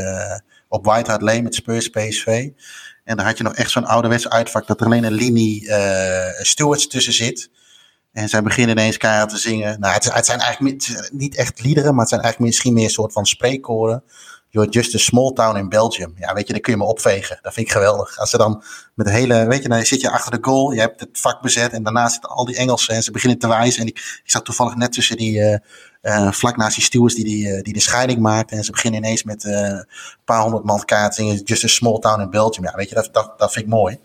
op 0.75 0.85
White 0.85 1.11
Hart 1.11 1.23
Lane 1.23 1.43
met 1.43 1.55
Spurs 1.55 1.89
PSV. 1.89 2.49
En 3.05 3.17
daar 3.17 3.27
had 3.27 3.39
je 3.39 3.45
nog 3.45 3.55
echt 3.55 3.71
zo'n 3.71 3.85
ouderwets 3.85 4.29
uitvak 4.29 4.67
dat 4.67 4.81
er 4.81 4.87
alleen 4.87 5.05
een 5.05 5.13
linie 5.13 5.69
stewards 6.43 6.87
tussen 6.87 7.13
zit. 7.13 7.51
En 8.13 8.29
zij 8.29 8.43
beginnen 8.43 8.77
ineens 8.77 8.97
keihard 8.97 9.31
te 9.31 9.39
zingen. 9.39 9.81
Nou, 9.81 9.95
het, 9.95 10.15
het 10.15 10.27
zijn 10.27 10.41
eigenlijk 10.41 11.11
niet 11.13 11.37
echt 11.37 11.63
liederen, 11.63 11.91
maar 11.91 12.01
het 12.01 12.09
zijn 12.09 12.21
eigenlijk 12.21 12.51
misschien 12.51 12.75
meer 12.75 12.85
een 12.85 12.91
soort 12.91 13.13
van 13.13 13.27
spreekkoren. 13.27 14.05
You're 14.55 14.71
just 14.71 14.95
a 14.95 14.99
small 14.99 15.33
town 15.33 15.57
in 15.57 15.69
Belgium. 15.69 16.13
Ja, 16.17 16.35
weet 16.35 16.47
je, 16.47 16.53
dan 16.53 16.63
kun 16.63 16.73
je 16.73 16.79
me 16.79 16.85
opvegen. 16.85 17.39
Dat 17.43 17.53
vind 17.53 17.67
ik 17.67 17.73
geweldig. 17.73 18.19
Als 18.19 18.31
ze 18.31 18.37
dan 18.37 18.63
met 18.95 19.07
de 19.07 19.13
hele, 19.13 19.47
weet 19.47 19.63
je, 19.63 19.69
dan 19.69 19.85
zit 19.85 20.01
je 20.01 20.11
achter 20.11 20.31
de 20.31 20.39
goal. 20.41 20.73
Je 20.73 20.81
hebt 20.81 21.01
het 21.01 21.09
vak 21.13 21.43
bezet 21.43 21.73
en 21.73 21.83
daarna 21.83 22.09
zitten 22.09 22.31
al 22.31 22.45
die 22.45 22.57
Engelsen 22.57 22.95
en 22.95 23.03
ze 23.03 23.11
beginnen 23.11 23.39
te 23.39 23.49
wijzen. 23.49 23.81
En 23.81 23.87
ik, 23.87 24.21
ik 24.25 24.31
zat 24.31 24.45
toevallig 24.45 24.77
net 24.77 24.93
tussen 24.93 25.17
die, 25.17 25.39
uh, 25.39 25.57
uh, 26.03 26.33
vlak 26.33 26.57
naast 26.57 26.75
die 26.75 26.85
stewards 26.85 27.15
die, 27.15 27.25
die, 27.25 27.47
uh, 27.47 27.63
die 27.63 27.73
de 27.73 27.81
scheiding 27.81 28.21
maakten. 28.21 28.57
En 28.57 28.65
ze 28.65 28.71
beginnen 28.71 29.01
ineens 29.03 29.23
met 29.23 29.45
een 29.45 29.87
paar 30.25 30.43
honderd 30.43 30.65
man 30.65 30.85
kaarten. 30.85 31.37
Just 31.37 31.65
a 31.65 31.69
small 31.69 31.99
town 31.99 32.21
in 32.21 32.31
Belgium. 32.31 32.65
Ja, 32.65 32.75
weet 32.75 32.89
je, 32.89 32.95
dat, 32.95 33.09
dat, 33.13 33.39
dat 33.39 33.53
vind 33.53 33.65
ik 33.65 33.71
mooi. 33.71 33.99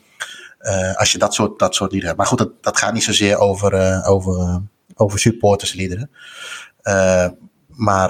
als 0.96 1.12
je 1.12 1.18
dat 1.18 1.34
soort, 1.34 1.60
dat 1.60 1.76
soort 1.76 1.92
liederen 1.92 2.16
hebt. 2.16 2.18
Maar 2.18 2.28
goed, 2.28 2.38
dat, 2.38 2.64
dat 2.64 2.78
gaat 2.78 2.94
niet 2.94 3.04
zozeer 3.04 3.38
over, 3.38 4.04
over, 4.06 4.62
over 4.96 5.20
supportersliederen. 5.20 6.10
maar 7.68 8.10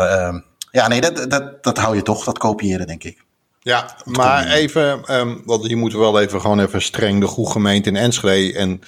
ja, 0.71 0.87
nee, 0.87 1.01
dat, 1.01 1.29
dat, 1.29 1.63
dat 1.63 1.77
hou 1.77 1.95
je 1.95 2.01
toch, 2.01 2.23
dat 2.23 2.37
kopiëren, 2.37 2.87
denk 2.87 3.03
ik. 3.03 3.23
Ja, 3.59 3.95
maar 4.03 4.47
even, 4.47 5.15
um, 5.19 5.41
want 5.45 5.67
je 5.67 5.75
moet 5.75 5.93
wel 5.93 6.19
even 6.19 6.41
gewoon 6.41 6.59
even 6.59 6.81
streng 6.81 7.19
de 7.19 7.27
goede 7.27 7.51
gemeente 7.51 7.89
in 7.89 7.95
Enschede 7.95 8.57
en 8.57 8.81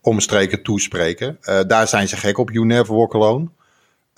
omstreken 0.00 0.62
toespreken. 0.62 1.38
Uh, 1.42 1.60
daar 1.66 1.88
zijn 1.88 2.08
ze 2.08 2.16
gek 2.16 2.38
op, 2.38 2.50
You 2.50 2.66
Never 2.66 2.94
Walk 2.94 3.14
Alone. 3.14 3.48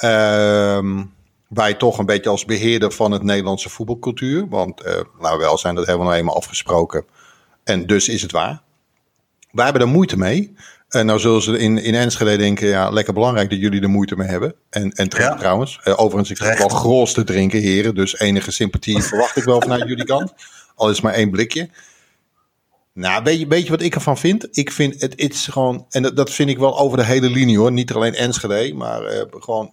Uh, 0.04 1.02
wij 1.48 1.74
toch 1.74 1.98
een 1.98 2.06
beetje 2.06 2.30
als 2.30 2.44
beheerder 2.44 2.92
van 2.92 3.12
het 3.12 3.22
Nederlandse 3.22 3.68
voetbalcultuur. 3.68 4.48
Want, 4.48 4.86
uh, 4.86 4.92
nou 5.20 5.38
wel 5.38 5.58
zijn 5.58 5.74
dat 5.74 5.86
hebben 5.86 6.04
we 6.04 6.10
nou 6.10 6.20
eenmaal 6.20 6.36
afgesproken. 6.36 7.04
En 7.64 7.86
dus 7.86 8.08
is 8.08 8.22
het 8.22 8.32
waar. 8.32 8.62
Wij 9.50 9.64
hebben 9.64 9.82
er 9.82 9.88
moeite 9.88 10.18
mee. 10.18 10.56
En 10.88 11.06
nou 11.06 11.18
zullen 11.18 11.42
ze 11.42 11.58
in, 11.58 11.78
in 11.78 11.94
Enschede 11.94 12.36
denken, 12.36 12.68
ja, 12.68 12.90
lekker 12.90 13.14
belangrijk 13.14 13.50
dat 13.50 13.58
jullie 13.58 13.82
er 13.82 13.88
moeite 13.88 14.16
mee 14.16 14.28
hebben. 14.28 14.54
En, 14.70 14.90
en 14.90 15.08
trouwens. 15.08 15.80
Uh, 15.84 16.00
overigens, 16.00 16.30
ik 16.30 16.46
heb 16.46 16.58
wel 16.58 16.68
gros 16.68 17.12
te 17.12 17.24
drinken, 17.24 17.60
heren. 17.60 17.94
Dus 17.94 18.18
enige 18.18 18.50
sympathie 18.50 19.02
verwacht 19.12 19.36
ik 19.36 19.44
wel 19.44 19.60
vanuit 19.60 19.88
jullie 19.88 20.04
kant. 20.04 20.32
Al 20.74 20.90
is 20.90 21.00
maar 21.00 21.12
één 21.12 21.30
blikje. 21.30 21.68
Nou, 22.92 23.22
weet 23.22 23.38
je, 23.38 23.46
weet 23.46 23.64
je 23.64 23.70
wat 23.70 23.82
ik 23.82 23.94
ervan 23.94 24.18
vind? 24.18 24.48
Ik 24.50 24.72
vind 24.72 25.00
het, 25.00 25.12
het 25.16 25.32
is 25.34 25.46
gewoon, 25.46 25.86
en 25.90 26.02
dat, 26.02 26.16
dat 26.16 26.30
vind 26.30 26.50
ik 26.50 26.58
wel 26.58 26.78
over 26.78 26.98
de 26.98 27.04
hele 27.04 27.30
linie 27.30 27.58
hoor. 27.58 27.72
Niet 27.72 27.92
alleen 27.92 28.14
Enschede, 28.14 28.74
maar 28.74 29.14
uh, 29.14 29.22
gewoon 29.30 29.72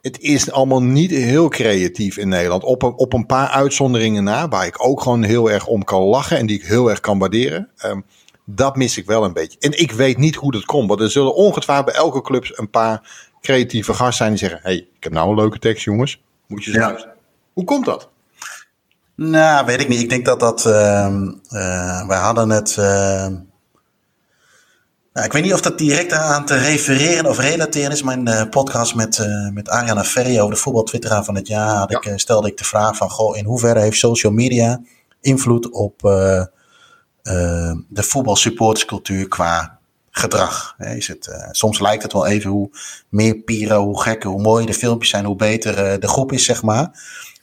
het 0.00 0.20
is 0.20 0.50
allemaal 0.50 0.82
niet 0.82 1.10
heel 1.10 1.48
creatief 1.48 2.16
in 2.16 2.28
Nederland. 2.28 2.64
Op 2.64 2.82
een, 2.82 2.92
op 2.92 3.12
een 3.12 3.26
paar 3.26 3.48
uitzonderingen 3.48 4.24
na, 4.24 4.48
waar 4.48 4.66
ik 4.66 4.84
ook 4.84 5.00
gewoon 5.00 5.22
heel 5.22 5.50
erg 5.50 5.66
om 5.66 5.84
kan 5.84 6.02
lachen 6.02 6.38
en 6.38 6.46
die 6.46 6.56
ik 6.56 6.64
heel 6.64 6.90
erg 6.90 7.00
kan 7.00 7.18
waarderen. 7.18 7.68
Um, 7.84 8.04
dat 8.54 8.76
mis 8.76 8.98
ik 8.98 9.06
wel 9.06 9.24
een 9.24 9.32
beetje. 9.32 9.58
En 9.58 9.78
ik 9.78 9.92
weet 9.92 10.18
niet 10.18 10.34
hoe 10.34 10.52
dat 10.52 10.64
komt. 10.64 10.88
Want 10.88 11.00
er 11.00 11.10
zullen 11.10 11.34
ongetwijfeld 11.34 11.86
bij 11.86 11.94
elke 11.94 12.22
club 12.22 12.52
een 12.54 12.70
paar 12.70 13.28
creatieve 13.40 13.94
gasten 13.94 14.14
zijn 14.14 14.30
die 14.30 14.38
zeggen: 14.38 14.60
hey, 14.62 14.76
ik 14.76 15.02
heb 15.02 15.12
nou 15.12 15.28
een 15.28 15.36
leuke 15.36 15.58
tekst, 15.58 15.84
jongens. 15.84 16.22
Moet 16.46 16.64
je 16.64 16.72
ja. 16.72 17.14
Hoe 17.52 17.64
komt 17.64 17.84
dat? 17.84 18.08
Nou, 19.14 19.66
weet 19.66 19.80
ik 19.80 19.88
niet. 19.88 20.00
Ik 20.00 20.08
denk 20.08 20.24
dat 20.24 20.40
dat. 20.40 20.64
Uh, 20.66 21.16
uh, 21.50 22.06
wij 22.06 22.18
hadden 22.18 22.50
het. 22.50 22.76
Uh, 22.78 23.26
nou, 25.12 25.26
ik 25.26 25.32
weet 25.32 25.42
niet 25.42 25.52
of 25.52 25.60
dat 25.60 25.78
direct 25.78 26.12
aan 26.12 26.44
te 26.44 26.56
refereren 26.56 27.26
of 27.26 27.38
relateren 27.38 27.90
is. 27.90 28.02
Mijn 28.02 28.48
podcast 28.48 28.94
met, 28.94 29.18
uh, 29.18 29.50
met 29.52 29.68
Ariana 29.68 30.04
Ferry 30.04 30.38
over 30.38 30.54
de 30.54 30.60
voetbaltwitteraar 30.60 31.24
van 31.24 31.34
het 31.34 31.46
jaar. 31.46 31.76
Had 31.76 31.90
ja. 31.90 32.12
ik, 32.12 32.18
stelde 32.18 32.48
ik 32.48 32.56
de 32.56 32.64
vraag 32.64 32.96
van: 32.96 33.10
goh, 33.10 33.36
in 33.36 33.44
hoeverre 33.44 33.80
heeft 33.80 33.98
social 33.98 34.32
media 34.32 34.80
invloed 35.20 35.70
op 35.70 36.02
uh, 37.30 37.72
de 37.88 38.02
voetbalsupporterscultuur 38.02 39.28
qua 39.28 39.78
gedrag. 40.10 40.74
Is 40.78 41.08
het, 41.08 41.26
uh, 41.26 41.48
soms 41.50 41.80
lijkt 41.80 42.02
het 42.02 42.12
wel 42.12 42.26
even 42.26 42.50
hoe 42.50 42.70
meer 43.08 43.34
pieren, 43.34 43.76
hoe 43.76 44.02
gekker, 44.02 44.30
hoe 44.30 44.42
mooier 44.42 44.66
de 44.66 44.74
filmpjes 44.74 45.10
zijn, 45.10 45.24
hoe 45.24 45.36
beter 45.36 45.92
uh, 45.92 46.00
de 46.00 46.08
groep 46.08 46.32
is, 46.32 46.44
zeg 46.44 46.62
maar. 46.62 46.90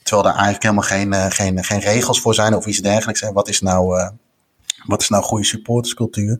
Terwijl 0.04 0.28
er 0.28 0.34
eigenlijk 0.34 0.64
helemaal 0.64 0.84
geen, 0.84 1.32
geen, 1.32 1.64
geen 1.64 1.80
regels 1.80 2.22
voor 2.22 2.34
zijn 2.34 2.56
of 2.56 2.66
iets 2.66 2.80
dergelijks. 2.80 3.22
En 3.22 3.34
wat 3.34 3.48
is 3.48 3.62
nou, 3.62 4.12
wat 4.86 5.02
is 5.02 5.10
nou 5.10 5.24
goede 5.24 5.46
supporterscultuur? 5.46 6.40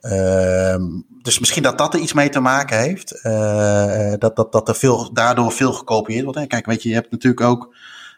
Ehm, 0.00 0.82
dus 1.22 1.38
misschien 1.38 1.62
dat 1.62 1.78
dat 1.78 1.94
er 1.94 2.00
iets 2.00 2.12
mee 2.12 2.28
te 2.28 2.40
maken 2.40 2.78
heeft. 2.78 3.22
dat, 4.20 4.36
dat, 4.36 4.52
dat 4.52 4.68
er 4.68 4.74
veel, 4.74 5.12
daardoor 5.12 5.52
veel 5.52 5.72
gekopieerd 5.72 6.24
wordt. 6.24 6.46
Kijk, 6.46 6.66
weet 6.66 6.82
je, 6.82 6.88
je 6.88 6.94
hebt 6.94 7.10
natuurlijk 7.10 7.46
ook 7.46 7.74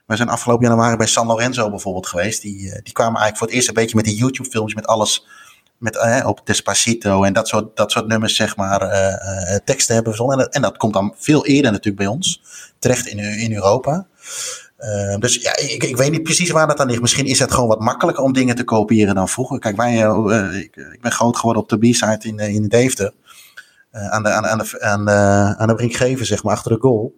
wij 0.07 0.17
zijn 0.17 0.29
afgelopen 0.29 0.67
januari 0.67 0.97
bij 0.97 1.07
San 1.07 1.27
Lorenzo 1.27 1.71
bijvoorbeeld 1.71 2.07
geweest. 2.07 2.43
Die, 2.43 2.71
eh, 2.71 2.83
die 2.83 2.93
kwamen 2.93 3.21
eigenlijk 3.21 3.37
voor 3.37 3.47
het 3.47 3.57
eerst 3.57 3.69
een 3.69 3.75
beetje 3.75 3.97
met 3.97 4.05
die 4.05 4.17
YouTube-films 4.17 4.75
met 4.75 4.87
alles. 4.87 5.27
Met, 5.79 5.97
eh, 5.97 6.27
op 6.27 6.41
Despacito 6.45 7.23
en 7.23 7.33
dat 7.33 7.49
soort, 7.49 7.77
dat 7.77 7.91
soort 7.91 8.07
nummers, 8.07 8.37
zeg 8.37 8.57
maar, 8.57 8.83
uh, 8.83 9.57
teksten 9.65 9.95
hebben 9.95 10.13
verzonnen. 10.13 10.39
En 10.39 10.45
dat, 10.45 10.55
en 10.55 10.63
dat 10.63 10.77
komt 10.77 10.93
dan 10.93 11.15
veel 11.17 11.47
eerder 11.47 11.71
natuurlijk 11.71 11.97
bij 11.97 12.07
ons, 12.07 12.43
terecht 12.79 13.07
in, 13.07 13.19
in 13.19 13.55
Europa. 13.55 14.07
Uh, 14.79 15.17
dus 15.19 15.35
ja, 15.35 15.57
ik, 15.57 15.83
ik 15.85 15.97
weet 15.97 16.11
niet 16.11 16.23
precies 16.23 16.51
waar 16.51 16.67
dat 16.67 16.81
aan 16.81 16.87
ligt. 16.87 17.01
Misschien 17.01 17.27
is 17.27 17.39
het 17.39 17.53
gewoon 17.53 17.69
wat 17.69 17.81
makkelijker 17.81 18.25
om 18.25 18.33
dingen 18.33 18.57
te 18.57 18.65
kopiëren 18.65 19.15
dan 19.15 19.29
vroeger. 19.29 19.59
Kijk, 19.59 19.77
wij, 19.77 19.97
ik, 20.59 20.77
ik, 20.77 21.01
ben 21.01 21.13
groot 21.13 21.37
geworden 21.37 21.63
op 21.63 21.69
de 21.69 21.79
B-side 21.79 22.19
in, 22.21 22.39
in 22.39 22.69
Deventer. 22.69 23.13
Aan 23.91 24.23
de, 24.23 24.29
aan, 24.29 24.47
aan 24.47 24.59
de, 24.59 24.81
aan 24.81 25.05
de, 25.05 25.11
aan 25.59 25.77
de 25.77 26.19
zeg 26.21 26.43
maar, 26.43 26.55
achter 26.55 26.73
de 26.73 26.81
goal. 26.81 27.15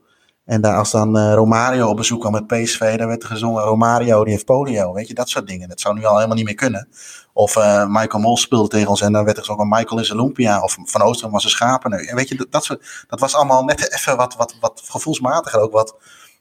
En 0.47 0.61
daar 0.61 0.77
als 0.77 0.91
dan 0.91 1.17
uh, 1.17 1.35
Romario 1.35 1.89
op 1.89 1.97
bezoek 1.97 2.21
kwam 2.21 2.33
met 2.33 2.47
PSV, 2.47 2.97
dan 2.97 3.07
werd 3.09 3.23
er 3.23 3.29
gezongen 3.29 3.63
Romario 3.63 4.25
die 4.25 4.33
heeft 4.33 4.45
polio. 4.45 4.93
Weet 4.93 5.09
je, 5.09 5.15
dat 5.15 5.29
soort 5.29 5.47
dingen. 5.47 5.69
Dat 5.69 5.81
zou 5.81 5.95
nu 5.95 6.05
al 6.05 6.15
helemaal 6.15 6.37
niet 6.37 6.45
meer 6.45 6.55
kunnen. 6.55 6.89
Of 7.33 7.57
uh, 7.57 7.87
Michael 7.89 8.23
Mol 8.23 8.37
speelde 8.37 8.69
tegen 8.69 8.89
ons 8.89 9.01
en 9.01 9.13
dan 9.13 9.25
werd 9.25 9.37
er 9.37 9.43
gezongen 9.43 9.69
Michael 9.69 10.01
is 10.01 10.13
Olympia. 10.13 10.63
Of 10.63 10.77
Van 10.85 11.03
Oostrum 11.03 11.31
was 11.31 11.45
een 11.45 11.51
schapen. 11.51 11.93
En 11.93 12.17
weet 12.17 12.29
je, 12.29 12.35
dat, 12.35 12.47
dat, 12.51 12.65
soort, 12.65 13.05
dat 13.09 13.21
was 13.21 13.35
allemaal 13.35 13.65
net 13.65 13.93
even 13.93 14.17
wat, 14.17 14.37
wat, 14.37 14.57
wat 14.61 14.83
gevoelsmatiger. 14.85 15.61
Ook 15.61 15.73
wat, 15.73 15.97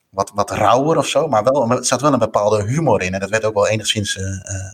wat, 0.10 0.32
wat 0.34 0.51
rauwer 0.51 0.97
of 0.97 1.08
zo. 1.08 1.28
Maar 1.28 1.43
wel, 1.43 1.72
er 1.72 1.86
zat 1.86 2.01
wel 2.01 2.14
een 2.14 2.20
bepaalde 2.20 2.64
humor 2.64 3.01
in. 3.01 3.14
En 3.14 3.20
dat 3.20 3.30
werd 3.30 3.45
ook 3.45 3.53
wel 3.53 3.68
enigszins 3.68 4.16
uh, 4.16 4.26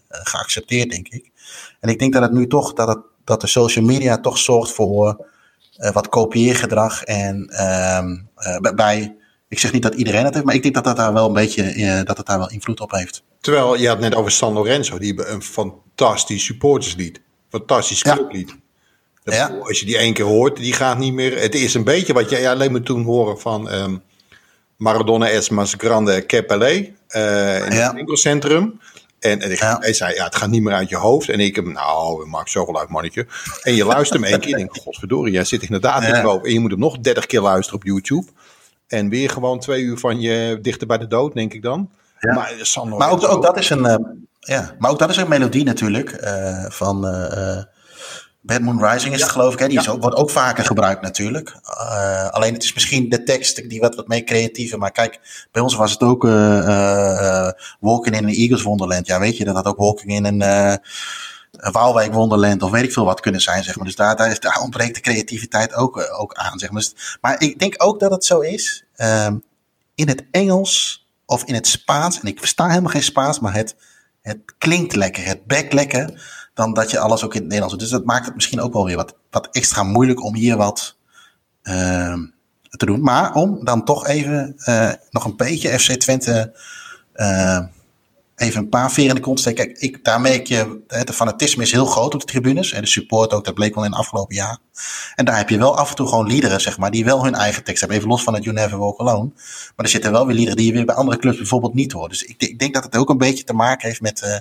geaccepteerd, 0.08 0.90
denk 0.90 1.08
ik. 1.08 1.32
En 1.80 1.90
ik 1.90 2.00
denk 2.00 2.14
dat 2.14 2.22
het 2.22 2.32
nu 2.32 2.48
toch, 2.48 2.74
dat, 2.74 2.88
het, 2.88 3.00
dat 3.24 3.42
de 3.42 3.48
social 3.48 3.86
media 3.86 4.18
toch 4.18 4.38
zorgt 4.38 4.72
voor 4.72 5.26
wat 5.94 6.10
kopieergedrag. 6.10 7.04
En 7.04 7.48
ehm, 7.48 8.18
bij 8.76 9.16
ik 9.52 9.60
zeg 9.60 9.72
niet 9.72 9.82
dat 9.82 9.94
iedereen 9.94 10.24
het 10.24 10.34
heeft, 10.34 10.46
maar 10.46 10.56
ik 10.56 10.62
denk 10.62 10.74
dat 10.74 10.84
dat 10.84 10.96
daar 10.96 11.14
wel 11.14 11.28
een 11.28 11.34
beetje 11.34 11.76
uh, 11.76 12.02
dat 12.04 12.18
het 12.18 12.26
daar 12.26 12.38
wel 12.38 12.50
invloed 12.50 12.80
op 12.80 12.92
heeft. 12.92 13.24
Terwijl 13.42 13.78
je 13.78 13.88
had 13.88 14.00
net 14.00 14.16
over 14.16 14.32
San 14.32 14.54
Lorenzo, 14.54 14.98
die 14.98 15.08
hebben 15.08 15.34
een 15.34 15.42
fantastisch 15.42 16.46
supporterslied. 16.46 17.22
Fantastisch 17.50 18.02
clublied. 18.02 18.56
Ja. 19.24 19.34
Ja. 19.34 19.48
Als 19.48 19.80
je 19.80 19.86
die 19.86 19.98
één 19.98 20.14
keer 20.14 20.26
hoort, 20.26 20.58
die 20.58 20.74
gaat 20.74 20.98
niet 20.98 21.14
meer. 21.14 21.40
Het 21.40 21.56
is 21.56 21.74
een 21.74 21.84
beetje 21.84 22.14
wat 22.14 22.30
jij 22.30 22.50
alleen 22.50 22.72
maar 22.72 22.82
toen 22.82 23.04
horen 23.04 23.40
van 23.40 23.74
um, 23.74 24.02
Maradona 24.78 25.30
es 25.30 25.50
mas 25.50 25.74
grande 25.78 26.26
que 26.26 26.44
Pelé 26.44 26.94
uh, 27.10 27.66
in 27.66 27.72
het 27.72 27.94
winkelcentrum. 27.94 28.80
En, 29.20 29.42
en 29.42 29.52
ik, 29.52 29.60
ja. 29.60 29.78
hij 29.80 29.94
zei, 29.94 30.14
ja, 30.14 30.24
het 30.24 30.36
gaat 30.36 30.50
niet 30.50 30.62
meer 30.62 30.74
uit 30.74 30.90
je 30.90 30.96
hoofd. 30.96 31.30
En 31.30 31.40
ik 31.40 31.56
heb, 31.56 31.66
nou, 31.66 32.28
maak 32.28 32.48
zoveel 32.48 32.80
uit, 32.80 32.90
mannetje. 32.90 33.28
En 33.62 33.76
je 33.76 33.86
luistert 33.86 34.22
hem 34.22 34.32
één 34.32 34.40
keer 34.40 34.54
en 34.54 34.58
denk, 34.58 34.78
godverdorie, 34.78 35.34
jij 35.34 35.44
zit 35.44 35.62
inderdaad 35.62 36.04
ja. 36.04 36.22
boven. 36.22 36.48
En 36.48 36.54
je 36.54 36.60
moet 36.60 36.72
hem 36.72 36.80
nog 36.80 37.00
30 37.00 37.26
keer 37.26 37.42
luisteren 37.42 37.80
op 37.80 37.86
YouTube. 37.86 38.26
En 38.92 39.10
weer 39.10 39.30
gewoon 39.30 39.60
twee 39.60 39.82
uur 39.82 39.98
van 39.98 40.20
je 40.20 40.60
dichter 40.62 40.88
bij 40.88 40.98
de 40.98 41.08
dood, 41.08 41.34
denk 41.34 41.54
ik 41.54 41.62
dan. 41.62 41.90
Ja. 42.20 42.34
Maar, 42.34 42.54
Sander, 42.62 42.98
maar 42.98 43.12
ook, 43.12 43.28
ook, 43.28 43.44
dat 43.44 43.58
is 43.58 43.70
een, 43.70 43.86
uh, 43.86 43.96
ja, 44.40 44.76
maar 44.80 44.92
ook 44.92 45.00
dat 45.00 45.10
is 45.10 45.18
een 45.18 45.30
melodie 45.30 45.64
natuurlijk. 45.64 46.22
Uh, 46.24 46.66
van 46.70 47.06
uh, 47.06 47.64
Bad 48.42 48.62
Moon 48.62 48.86
Rising 48.86 49.14
is 49.14 49.20
ja. 49.20 49.26
het 49.26 49.34
geloof 49.34 49.54
ik. 49.54 49.60
Hè? 49.60 49.66
Die 49.66 49.76
ja. 49.76 49.82
is 49.82 49.90
ook, 49.90 50.02
wordt 50.02 50.18
ook 50.18 50.30
vaker 50.30 50.66
gebruikt 50.66 51.02
natuurlijk. 51.02 51.56
alleen 52.32 52.54
het 52.54 52.64
is 52.64 52.74
misschien 52.74 53.10
de 53.10 53.24
tekst 53.24 53.70
die 53.70 53.80
wat, 53.80 53.96
wat 53.96 54.08
meer 54.08 54.24
creatiever. 54.24 54.78
Maar 54.78 54.92
kijk, 54.92 55.20
bij 55.52 55.62
ons 55.62 55.76
was 55.76 55.92
het 55.92 56.02
ook 56.02 56.24
Walking 57.80 58.16
in 58.16 58.26
an 58.26 58.32
Eagles 58.32 58.64
Wonderland. 58.64 59.08
Ja, 59.08 59.20
weet 59.20 59.38
je, 59.38 59.46
dat 59.46 59.56
had 59.56 59.66
ook 59.66 59.78
Walking 59.78 60.12
in 60.12 60.26
een 60.26 60.80
Waalwijk 61.52 62.14
Wonderland 62.14 62.64
of 62.64 62.72
weet 62.72 62.84
ik 62.84 62.94
veel 62.94 63.06
wat 63.06 63.20
kunnen 63.20 63.42
zijn, 63.42 63.64
zeg 63.64 63.76
maar. 63.76 63.86
Dus 63.86 63.96
daar, 63.96 64.40
daar, 64.40 64.60
ontbreekt 64.62 64.96
de 64.96 65.02
creativiteit 65.02 65.74
ook, 65.74 65.98
uh, 65.98 66.20
ook 66.20 66.34
aan, 66.34 66.60
zeg 66.60 66.72
maar. 66.72 66.82
Dus, 66.82 67.18
maar 67.22 67.42
ik 67.42 67.60
denk 67.60 67.74
ook 67.78 68.00
dat 68.00 68.12
het 68.12 68.26
zo 68.26 68.40
is. 68.40 68.86
Um, 68.96 69.44
in 69.96 70.08
het 70.08 70.26
Engels 70.32 71.06
of 71.26 71.44
in 71.44 71.54
het 71.54 71.68
Spaans, 71.68 72.20
en 72.20 72.28
ik 72.28 72.40
versta 72.40 72.68
helemaal 72.68 72.92
geen 72.92 73.04
Spaans, 73.04 73.40
maar 73.40 73.54
het, 73.54 73.76
het 74.22 74.40
klinkt 74.58 74.96
lekker, 74.96 75.26
het 75.26 75.46
bek 75.46 75.74
lekker, 75.74 76.22
dan 76.54 76.74
dat 76.74 76.92
je 76.92 77.00
alles 77.00 77.24
ook 77.24 77.34
in 77.34 77.40
het 77.40 77.50
Nederlands 77.50 77.74
doet. 77.74 77.84
Dus 77.84 78.00
dat 78.00 78.06
maakt 78.06 78.26
het 78.26 78.36
misschien 78.36 78.62
ook 78.62 78.74
wel 78.74 78.86
weer 78.86 78.96
wat, 78.96 79.16
wat 79.30 79.48
extra 79.52 79.84
moeilijk 79.84 80.24
om 80.24 80.36
hier 80.36 80.58
wat 80.58 80.98
uh, 81.64 82.18
te 82.70 82.86
doen. 82.86 83.02
Maar 83.02 83.34
om 83.34 83.66
dan 83.66 83.86
toch 83.86 84.08
even 84.08 84.54
uh, 84.66 84.92
nog 85.10 85.26
een 85.26 85.36
beetje 85.36 85.80
FC 85.80 85.92
Twente 85.92 86.54
uh, 87.16 87.60
even 88.42 88.62
een 88.62 88.70
paar 88.70 88.92
veren 88.92 89.10
in 89.10 89.16
de 89.16 89.22
kont 89.22 89.40
steken. 89.40 89.66
Kijk, 89.66 89.78
ik, 89.78 90.04
daar 90.04 90.22
merk 90.22 90.48
je, 90.48 90.82
het 90.88 91.12
fanatisme 91.12 91.64
is 91.64 91.72
heel 91.72 91.86
groot 91.86 92.14
op 92.14 92.20
de 92.20 92.26
tribunes. 92.26 92.72
En 92.72 92.82
de 92.82 92.88
support 92.88 93.34
ook, 93.34 93.46
dat 93.46 93.54
bleek 93.54 93.76
wel 93.76 93.84
in 93.84 93.90
het 93.90 94.00
afgelopen 94.00 94.36
jaar. 94.36 94.58
En 95.16 95.26
daar 95.26 95.38
heb 95.38 95.50
je 95.50 95.58
wel 95.58 95.78
af 95.78 95.90
en 95.90 95.96
toe 95.96 96.08
gewoon 96.08 96.28
liederen, 96.28 96.62
zeg 96.62 96.78
maar, 96.78 96.92
die 96.92 97.06
wel 97.06 97.24
hun 97.24 97.36
eigen 97.36 97.64
tekst 97.64 97.80
hebben. 97.80 97.98
Even 97.98 98.10
los 98.10 98.24
van 98.24 98.34
het 98.34 98.44
You 98.44 98.56
Never 98.56 98.78
Walk 98.78 99.00
Alone. 99.00 99.32
Maar 99.76 99.86
er 99.86 99.88
zitten 99.88 100.12
wel 100.12 100.26
weer 100.26 100.36
liederen 100.36 100.58
die 100.58 100.68
je 100.68 100.74
weer 100.74 100.86
bij 100.86 100.96
andere 100.96 101.18
clubs 101.18 101.38
bijvoorbeeld 101.38 101.74
niet 101.74 101.92
hoort. 101.92 102.10
Dus 102.10 102.24
ik, 102.24 102.42
ik 102.42 102.60
denk 102.60 102.74
dat 102.74 102.84
het 102.84 102.96
ook 102.96 103.10
een 103.10 103.18
beetje 103.18 103.44
te 103.44 103.54
maken 103.54 103.88
heeft 103.88 104.02
met, 104.02 104.22
uh, 104.24 104.36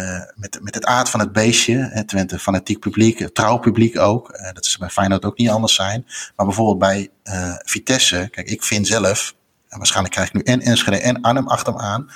uh, 0.00 0.20
met, 0.34 0.58
met 0.62 0.74
het 0.74 0.84
aard 0.84 1.08
van 1.08 1.20
het 1.20 1.32
beestje. 1.32 1.88
Het 1.92 2.08
Twente 2.08 2.38
fanatiek 2.38 2.80
publiek, 2.80 3.28
trouw 3.32 3.58
publiek 3.58 3.98
ook. 3.98 4.32
Uh, 4.32 4.52
dat 4.52 4.64
is 4.64 4.78
bij 4.78 4.88
Feyenoord 4.88 5.24
ook 5.24 5.38
niet 5.38 5.48
anders 5.48 5.74
zijn. 5.74 6.06
Maar 6.36 6.46
bijvoorbeeld 6.46 6.78
bij 6.78 7.10
Vitesse, 7.64 8.28
kijk, 8.30 8.50
ik 8.50 8.62
vind 8.62 8.86
zelf, 8.86 9.34
en 9.68 9.78
waarschijnlijk 9.78 10.14
krijg 10.14 10.28
ik 10.28 10.34
nu 10.34 10.40
en 10.40 10.60
Enschede 10.60 10.98
en 10.98 11.20
Arnhem 11.20 11.48
achter 11.48 11.72
hem 11.72 11.82
aan 11.82 12.10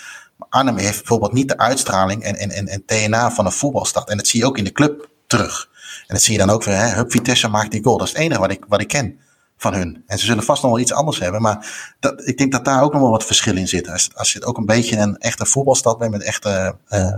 Arnhem 0.48 0.76
heeft 0.76 0.98
bijvoorbeeld 0.98 1.32
niet 1.32 1.48
de 1.48 1.58
uitstraling 1.58 2.22
en, 2.22 2.36
en, 2.36 2.84
en, 2.86 3.32
van 3.32 3.46
een 3.46 3.52
voetbalstad. 3.52 4.10
En 4.10 4.16
dat 4.16 4.26
zie 4.26 4.40
je 4.40 4.46
ook 4.46 4.58
in 4.58 4.64
de 4.64 4.72
club 4.72 5.08
terug. 5.26 5.68
En 6.06 6.14
dat 6.14 6.22
zie 6.22 6.32
je 6.32 6.38
dan 6.38 6.50
ook 6.50 6.64
weer, 6.64 6.76
hè, 6.76 6.94
Hup 6.94 7.10
Vitesse 7.10 7.48
maakt 7.48 7.70
die 7.70 7.84
goal. 7.84 7.98
Dat 7.98 8.06
is 8.06 8.12
het 8.12 8.22
enige 8.22 8.40
wat 8.40 8.50
ik, 8.50 8.64
wat 8.68 8.80
ik 8.80 8.88
ken 8.88 9.18
van 9.56 9.74
hun. 9.74 10.02
En 10.06 10.18
ze 10.18 10.26
zullen 10.26 10.44
vast 10.44 10.62
nog 10.62 10.70
wel 10.70 10.80
iets 10.80 10.92
anders 10.92 11.18
hebben. 11.18 11.42
Maar 11.42 11.94
dat, 12.00 12.26
ik 12.26 12.38
denk 12.38 12.52
dat 12.52 12.64
daar 12.64 12.82
ook 12.82 12.92
nog 12.92 13.00
wel 13.00 13.10
wat 13.10 13.24
verschil 13.24 13.56
in 13.56 13.68
zit. 13.68 13.88
Als, 13.88 14.10
als 14.14 14.32
je 14.32 14.44
ook 14.44 14.56
een 14.56 14.66
beetje 14.66 14.96
een 14.96 15.16
echte 15.16 15.46
voetbalstad 15.46 15.98
bent 15.98 16.10
met 16.10 16.22
echte 16.22 16.76
uh, 16.88 17.16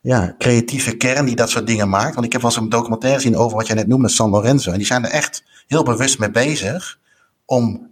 ja, 0.00 0.34
creatieve 0.38 0.96
kern 0.96 1.26
die 1.26 1.36
dat 1.36 1.50
soort 1.50 1.66
dingen 1.66 1.88
maakt. 1.88 2.14
Want 2.14 2.26
ik 2.26 2.32
heb 2.32 2.42
wel 2.42 2.50
eens 2.50 2.60
een 2.60 2.68
documentaire 2.68 3.20
gezien 3.20 3.36
over 3.36 3.56
wat 3.56 3.66
jij 3.66 3.76
net 3.76 3.86
noemde, 3.86 4.08
San 4.08 4.30
Lorenzo. 4.30 4.70
En 4.70 4.78
die 4.78 4.86
zijn 4.86 5.04
er 5.04 5.10
echt 5.10 5.44
heel 5.66 5.82
bewust 5.82 6.18
mee 6.18 6.30
bezig 6.30 6.98
om... 7.44 7.86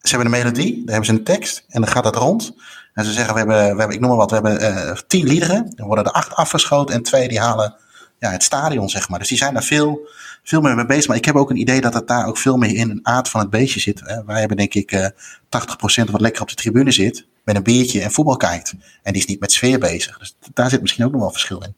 Ze 0.00 0.16
hebben 0.16 0.32
een 0.32 0.42
melodie, 0.42 0.74
daar 0.84 0.94
hebben 0.94 1.04
ze 1.04 1.12
een 1.12 1.24
tekst 1.24 1.64
en 1.68 1.80
dan 1.80 1.90
gaat 1.90 2.04
dat 2.04 2.16
rond. 2.16 2.54
En 2.94 3.04
ze 3.04 3.12
zeggen, 3.12 3.32
we 3.32 3.38
hebben, 3.38 3.56
we 3.56 3.78
hebben 3.78 3.90
ik 3.90 4.00
noem 4.00 4.08
maar 4.08 4.18
wat, 4.18 4.30
we 4.30 4.36
hebben 4.36 4.62
uh, 4.62 4.96
tien 5.06 5.26
liederen. 5.26 5.72
Er 5.76 5.84
worden 5.84 6.04
er 6.04 6.10
acht 6.10 6.34
afgeschoten 6.34 6.94
en 6.94 7.02
twee 7.02 7.28
die 7.28 7.40
halen 7.40 7.76
ja, 8.20 8.30
het 8.30 8.42
stadion, 8.42 8.88
zeg 8.88 9.08
maar. 9.08 9.18
Dus 9.18 9.28
die 9.28 9.38
zijn 9.38 9.54
daar 9.54 9.62
veel, 9.62 10.08
veel 10.42 10.60
meer 10.60 10.74
mee 10.74 10.86
bezig. 10.86 11.06
Maar 11.06 11.16
ik 11.16 11.24
heb 11.24 11.36
ook 11.36 11.50
een 11.50 11.60
idee 11.60 11.80
dat 11.80 11.94
het 11.94 12.08
daar 12.08 12.26
ook 12.26 12.38
veel 12.38 12.56
meer 12.56 12.74
in 12.74 12.90
een 12.90 13.00
aard 13.02 13.28
van 13.28 13.40
het 13.40 13.50
beestje 13.50 13.80
zit. 13.80 14.00
Hè. 14.04 14.24
Wij 14.24 14.38
hebben 14.38 14.56
denk 14.56 14.74
ik 14.74 14.92
uh, 14.92 15.06
80% 15.06 16.10
wat 16.10 16.20
lekker 16.20 16.42
op 16.42 16.48
de 16.48 16.54
tribune 16.54 16.90
zit, 16.90 17.26
met 17.44 17.56
een 17.56 17.62
biertje 17.62 18.00
en 18.02 18.10
voetbal 18.10 18.36
kijkt. 18.36 18.74
En 19.02 19.12
die 19.12 19.22
is 19.22 19.28
niet 19.28 19.40
met 19.40 19.52
sfeer 19.52 19.78
bezig. 19.78 20.18
Dus 20.18 20.36
daar 20.54 20.70
zit 20.70 20.80
misschien 20.80 21.04
ook 21.04 21.12
nog 21.12 21.20
wel 21.20 21.30
verschil 21.30 21.62
in. 21.62 21.74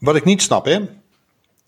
Wat 0.00 0.16
ik 0.16 0.24
niet 0.24 0.42
snap, 0.42 0.64
hè. 0.64 0.88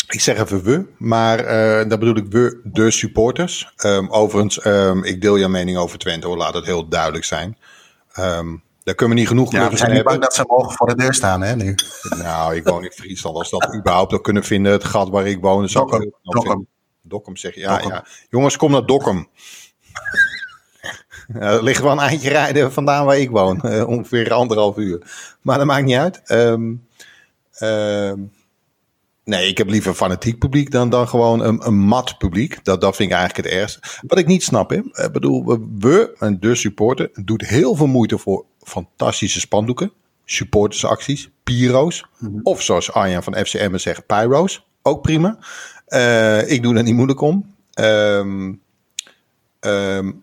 Ik 0.09 0.21
zeg 0.21 0.39
even 0.39 0.63
we, 0.63 0.87
maar 0.99 1.41
uh, 1.41 1.87
bedoel 1.89 2.17
ik 2.17 2.27
we, 2.29 2.61
de 2.65 2.91
supporters. 2.91 3.73
Um, 3.85 4.11
overigens, 4.11 4.65
um, 4.65 5.05
ik 5.05 5.21
deel 5.21 5.39
jouw 5.39 5.49
mening 5.49 5.77
over 5.77 5.99
Twente, 5.99 6.27
hoor, 6.27 6.37
laat 6.37 6.55
het 6.55 6.65
heel 6.65 6.89
duidelijk 6.89 7.25
zijn. 7.25 7.57
Um, 8.19 8.63
daar 8.89 8.97
kunnen 8.97 9.17
we 9.17 9.23
niet 9.23 9.31
genoeg 9.31 9.53
ja, 9.53 9.77
zijn 9.77 9.93
niet 9.93 10.03
bang 10.03 10.21
dat 10.21 10.35
ze 10.35 10.45
mogen 10.47 10.73
voor 10.73 10.87
de 10.87 10.95
deur 10.95 11.15
staan, 11.15 11.43
hè, 11.43 11.57
nu. 11.57 11.75
Nou, 12.17 12.55
ik 12.55 12.65
woon 12.65 12.85
in 12.85 12.93
Friesland. 12.93 13.37
Als 13.37 13.51
dat 13.51 13.75
überhaupt 13.75 14.13
ook 14.13 14.25
kunnen 14.25 14.45
vinden, 14.45 14.73
het 14.73 14.85
gat 14.85 15.09
waar 15.09 15.27
ik 15.27 15.41
woon. 15.41 15.67
Dokkum. 15.67 16.13
Dokkum. 16.23 16.67
Dokkum 17.03 17.37
zeg 17.37 17.55
je. 17.55 17.61
Ja, 17.61 17.73
Dokkum. 17.73 17.91
ja. 17.91 18.05
Jongens, 18.29 18.57
kom 18.57 18.71
naar 18.71 18.87
Dokkum. 18.87 19.29
ja, 21.35 21.41
er 21.41 21.63
ligt 21.63 21.83
wel 21.83 21.93
een 21.93 21.99
eindje 21.99 22.29
rijden 22.29 22.73
vandaan 22.73 23.05
waar 23.05 23.19
ik 23.19 23.31
woon. 23.31 23.61
Uh, 23.65 23.89
ongeveer 23.89 24.33
anderhalf 24.33 24.77
uur. 24.77 25.03
Maar 25.43 25.59
dat 25.59 25.67
maakt 25.67 25.85
niet 25.85 25.97
uit. 25.97 26.31
Um, 26.31 26.87
um, 27.61 28.33
nee, 29.29 29.49
ik 29.49 29.59
heb 29.59 29.69
liever 29.69 29.95
fanatiek 29.95 30.39
publiek 30.39 30.71
dan, 30.71 30.91
dan 30.91 31.09
gewoon 31.09 31.41
een, 31.41 31.67
een 31.67 31.79
mat 31.79 32.19
publiek. 32.19 32.65
Dat, 32.65 32.81
dat 32.81 32.97
vind 32.97 33.11
ik 33.11 33.17
eigenlijk 33.17 33.49
het 33.49 33.59
ergste. 33.59 33.81
Wat 34.07 34.19
ik 34.19 34.27
niet 34.27 34.43
snap, 34.43 34.71
hè. 34.71 34.77
Ik 34.77 35.13
bedoel, 35.13 35.59
we, 35.79 36.15
en 36.19 36.41
de 36.41 36.55
supporter, 36.55 37.11
doet 37.25 37.47
heel 37.47 37.75
veel 37.75 37.87
moeite 37.87 38.19
voor 38.19 38.45
fantastische 38.63 39.41
spandoeken, 39.41 39.93
supportersacties, 40.25 41.31
pyro's. 41.43 42.07
Mm 42.19 42.29
-hmm. 42.29 42.41
Of 42.43 42.63
zoals 42.63 42.93
Arjan 42.93 43.23
van 43.23 43.35
FCM 43.35 43.77
zegt, 43.77 44.07
pyro's. 44.07 44.67
Ook 44.83 45.03
prima. 45.03 45.39
Uh, 45.89 46.51
ik 46.51 46.63
doe 46.63 46.77
er 46.77 46.83
niet 46.83 46.95
moeilijk 46.95 47.21
om. 47.21 47.55
Um, 47.75 48.61
um, 49.61 50.23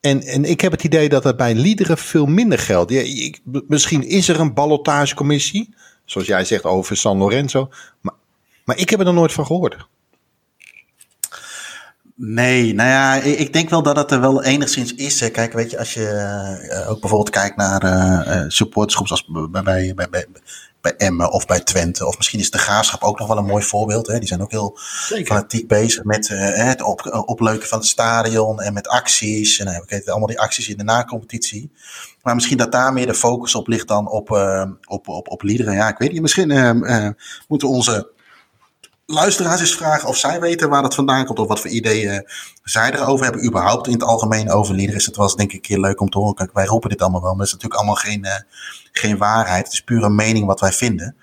en, 0.00 0.22
en 0.22 0.44
ik 0.44 0.60
heb 0.60 0.72
het 0.72 0.84
idee 0.84 1.08
dat 1.08 1.24
het 1.24 1.36
bij 1.36 1.54
liederen 1.54 1.98
veel 1.98 2.26
minder 2.26 2.58
geldt. 2.58 2.90
Ja, 2.90 3.00
ik, 3.00 3.40
misschien 3.44 4.02
is 4.02 4.28
er 4.28 4.40
een 4.40 4.54
ballotagecommissie, 4.54 5.74
zoals 6.04 6.26
jij 6.26 6.44
zegt 6.44 6.64
over 6.64 6.96
San 6.96 7.18
Lorenzo. 7.18 7.68
Maar, 8.00 8.14
maar 8.66 8.78
ik 8.78 8.90
heb 8.90 8.98
er 8.98 9.04
nog 9.04 9.14
nooit 9.14 9.32
van 9.32 9.46
gehoord. 9.46 9.86
Nee, 12.18 12.74
nou 12.74 12.88
ja, 12.88 13.14
ik 13.14 13.52
denk 13.52 13.70
wel 13.70 13.82
dat 13.82 13.96
het 13.96 14.10
er 14.10 14.20
wel 14.20 14.42
enigszins 14.42 14.94
is. 14.94 15.30
Kijk, 15.30 15.52
weet 15.52 15.70
je, 15.70 15.78
als 15.78 15.94
je 15.94 16.00
uh, 16.70 16.90
ook 16.90 17.00
bijvoorbeeld 17.00 17.30
kijkt 17.30 17.56
naar 17.56 17.84
uh, 17.84 18.44
supportersgroeps 18.48 19.10
als 19.10 19.26
bij, 19.26 19.62
bij, 19.62 19.94
bij, 19.94 20.08
bij, 20.10 20.26
bij 20.80 20.96
Emmen 20.96 21.32
of 21.32 21.46
bij 21.46 21.60
Twente. 21.60 22.06
Of 22.06 22.16
misschien 22.16 22.40
is 22.40 22.50
de 22.50 22.58
Graafschap 22.58 23.02
ook 23.02 23.18
nog 23.18 23.28
wel 23.28 23.38
een 23.38 23.44
mooi 23.44 23.64
voorbeeld. 23.64 24.06
Hè? 24.06 24.18
Die 24.18 24.28
zijn 24.28 24.42
ook 24.42 24.50
heel 24.50 24.78
Zeker. 25.08 25.26
fanatiek 25.26 25.68
bezig 25.68 26.04
met 26.04 26.28
uh, 26.28 26.38
het 26.54 26.82
op, 26.82 27.24
opleuken 27.26 27.68
van 27.68 27.78
het 27.78 27.86
stadion 27.86 28.60
en 28.60 28.72
met 28.72 28.88
acties. 28.88 29.58
En 29.58 29.66
we 29.66 29.84
weten 29.86 30.10
allemaal 30.10 30.28
die 30.28 30.40
acties 30.40 30.68
in 30.68 30.76
de 30.76 30.84
nacompetitie. 30.84 31.70
Maar 32.22 32.34
misschien 32.34 32.56
dat 32.56 32.72
daar 32.72 32.92
meer 32.92 33.06
de 33.06 33.14
focus 33.14 33.54
op 33.54 33.68
ligt 33.68 33.88
dan 33.88 34.08
op, 34.08 34.30
op, 34.84 35.08
op, 35.08 35.28
op 35.28 35.42
liederen. 35.42 35.74
Ja, 35.74 35.88
ik 35.88 35.98
weet 35.98 36.12
niet. 36.12 36.22
Misschien 36.22 36.48
moeten 37.48 37.68
we 37.68 37.74
onze 37.74 38.14
luisteraars 39.06 39.60
eens 39.60 39.76
vragen 39.76 40.08
of 40.08 40.16
zij 40.16 40.40
weten 40.40 40.68
waar 40.68 40.82
dat 40.82 40.94
vandaan 40.94 41.24
komt. 41.24 41.38
Of 41.38 41.48
wat 41.48 41.60
voor 41.60 41.70
ideeën 41.70 42.30
zij 42.62 42.92
erover 42.92 43.24
hebben. 43.24 43.46
Überhaupt 43.46 43.86
in 43.86 43.92
het 43.92 44.02
algemeen 44.02 44.50
over 44.50 44.74
liederen. 44.74 45.04
Het 45.04 45.16
was 45.16 45.36
denk 45.36 45.50
ik 45.50 45.56
een 45.56 45.60
keer 45.60 45.78
leuk 45.78 46.00
om 46.00 46.10
te 46.10 46.18
horen. 46.18 46.34
Kijk, 46.34 46.52
wij 46.52 46.66
roepen 46.66 46.90
dit 46.90 47.02
allemaal 47.02 47.22
wel. 47.22 47.30
Maar 47.30 47.46
het 47.46 47.46
is 47.46 47.52
natuurlijk 47.52 47.80
allemaal 47.80 48.02
geen, 48.02 48.24
uh, 48.24 48.32
geen 48.92 49.18
waarheid. 49.18 49.64
Het 49.64 49.72
is 49.72 49.80
puur 49.80 50.02
een 50.02 50.14
mening 50.14 50.46
wat 50.46 50.60
wij 50.60 50.72
vinden. 50.72 51.16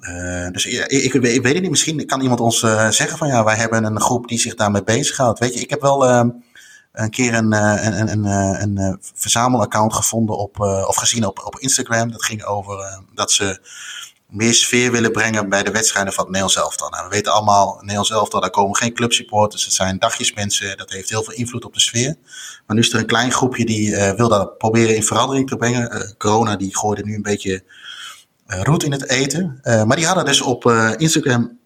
Uh, 0.00 0.50
dus 0.50 0.66
ik, 0.66 1.14
ik, 1.14 1.42
weet 1.42 1.52
het 1.52 1.62
niet. 1.62 1.70
Misschien 1.70 2.06
kan 2.06 2.20
iemand 2.20 2.40
ons 2.40 2.62
uh, 2.62 2.88
zeggen 2.88 3.18
van 3.18 3.28
ja, 3.28 3.44
wij 3.44 3.56
hebben 3.56 3.84
een 3.84 4.00
groep 4.00 4.28
die 4.28 4.38
zich 4.38 4.54
daarmee 4.54 4.82
bezighoudt. 4.82 5.38
Weet 5.38 5.54
je, 5.54 5.60
ik 5.60 5.70
heb 5.70 5.80
wel 5.80 6.08
een 6.92 7.10
keer 7.10 7.34
een, 7.34 7.52
een, 7.52 8.00
een, 8.00 8.24
een, 8.26 8.78
een 8.78 8.98
verzamelaccount 9.14 9.94
gevonden 9.94 10.38
op, 10.38 10.60
of 10.60 10.96
gezien 10.96 11.26
op, 11.26 11.42
op 11.44 11.58
Instagram. 11.58 12.10
Dat 12.10 12.24
ging 12.24 12.44
over 12.44 13.02
dat 13.14 13.32
ze 13.32 13.60
meer 14.28 14.54
sfeer 14.54 14.92
willen 14.92 15.12
brengen 15.12 15.48
bij 15.48 15.62
de 15.62 15.70
wedstrijden 15.70 16.12
van 16.12 16.24
het 16.24 16.32
Nederlands 16.32 16.62
elftal. 16.62 16.88
Nou, 16.88 17.04
we 17.04 17.10
weten 17.10 17.32
allemaal, 17.32 17.76
Nederlands 17.80 18.10
elftal, 18.10 18.40
daar 18.40 18.50
komen 18.50 18.76
geen 18.76 18.92
clubsupporters. 18.92 19.64
Het 19.64 19.74
zijn 19.74 19.98
dagjesmensen, 19.98 20.76
dat 20.76 20.90
heeft 20.90 21.08
heel 21.08 21.22
veel 21.22 21.34
invloed 21.34 21.64
op 21.64 21.74
de 21.74 21.80
sfeer. 21.80 22.16
Maar 22.66 22.76
nu 22.76 22.82
is 22.82 22.92
er 22.92 22.98
een 22.98 23.06
klein 23.06 23.32
groepje 23.32 23.64
die 23.64 23.90
uh, 23.90 24.12
wil 24.12 24.28
dat 24.28 24.58
proberen 24.58 24.96
in 24.96 25.04
verandering 25.04 25.48
te 25.48 25.56
brengen. 25.56 25.96
Uh, 25.96 26.10
corona 26.18 26.56
die 26.56 26.76
gooide 26.76 27.02
nu 27.04 27.14
een 27.14 27.22
beetje 27.22 27.62
uh, 28.48 28.60
roet 28.62 28.82
in 28.82 28.92
het 28.92 29.08
eten. 29.08 29.60
maar 29.62 29.96
die 29.96 30.06
hadden 30.06 30.24
dus 30.24 30.40
op 30.40 30.70
Instagram 30.96 31.58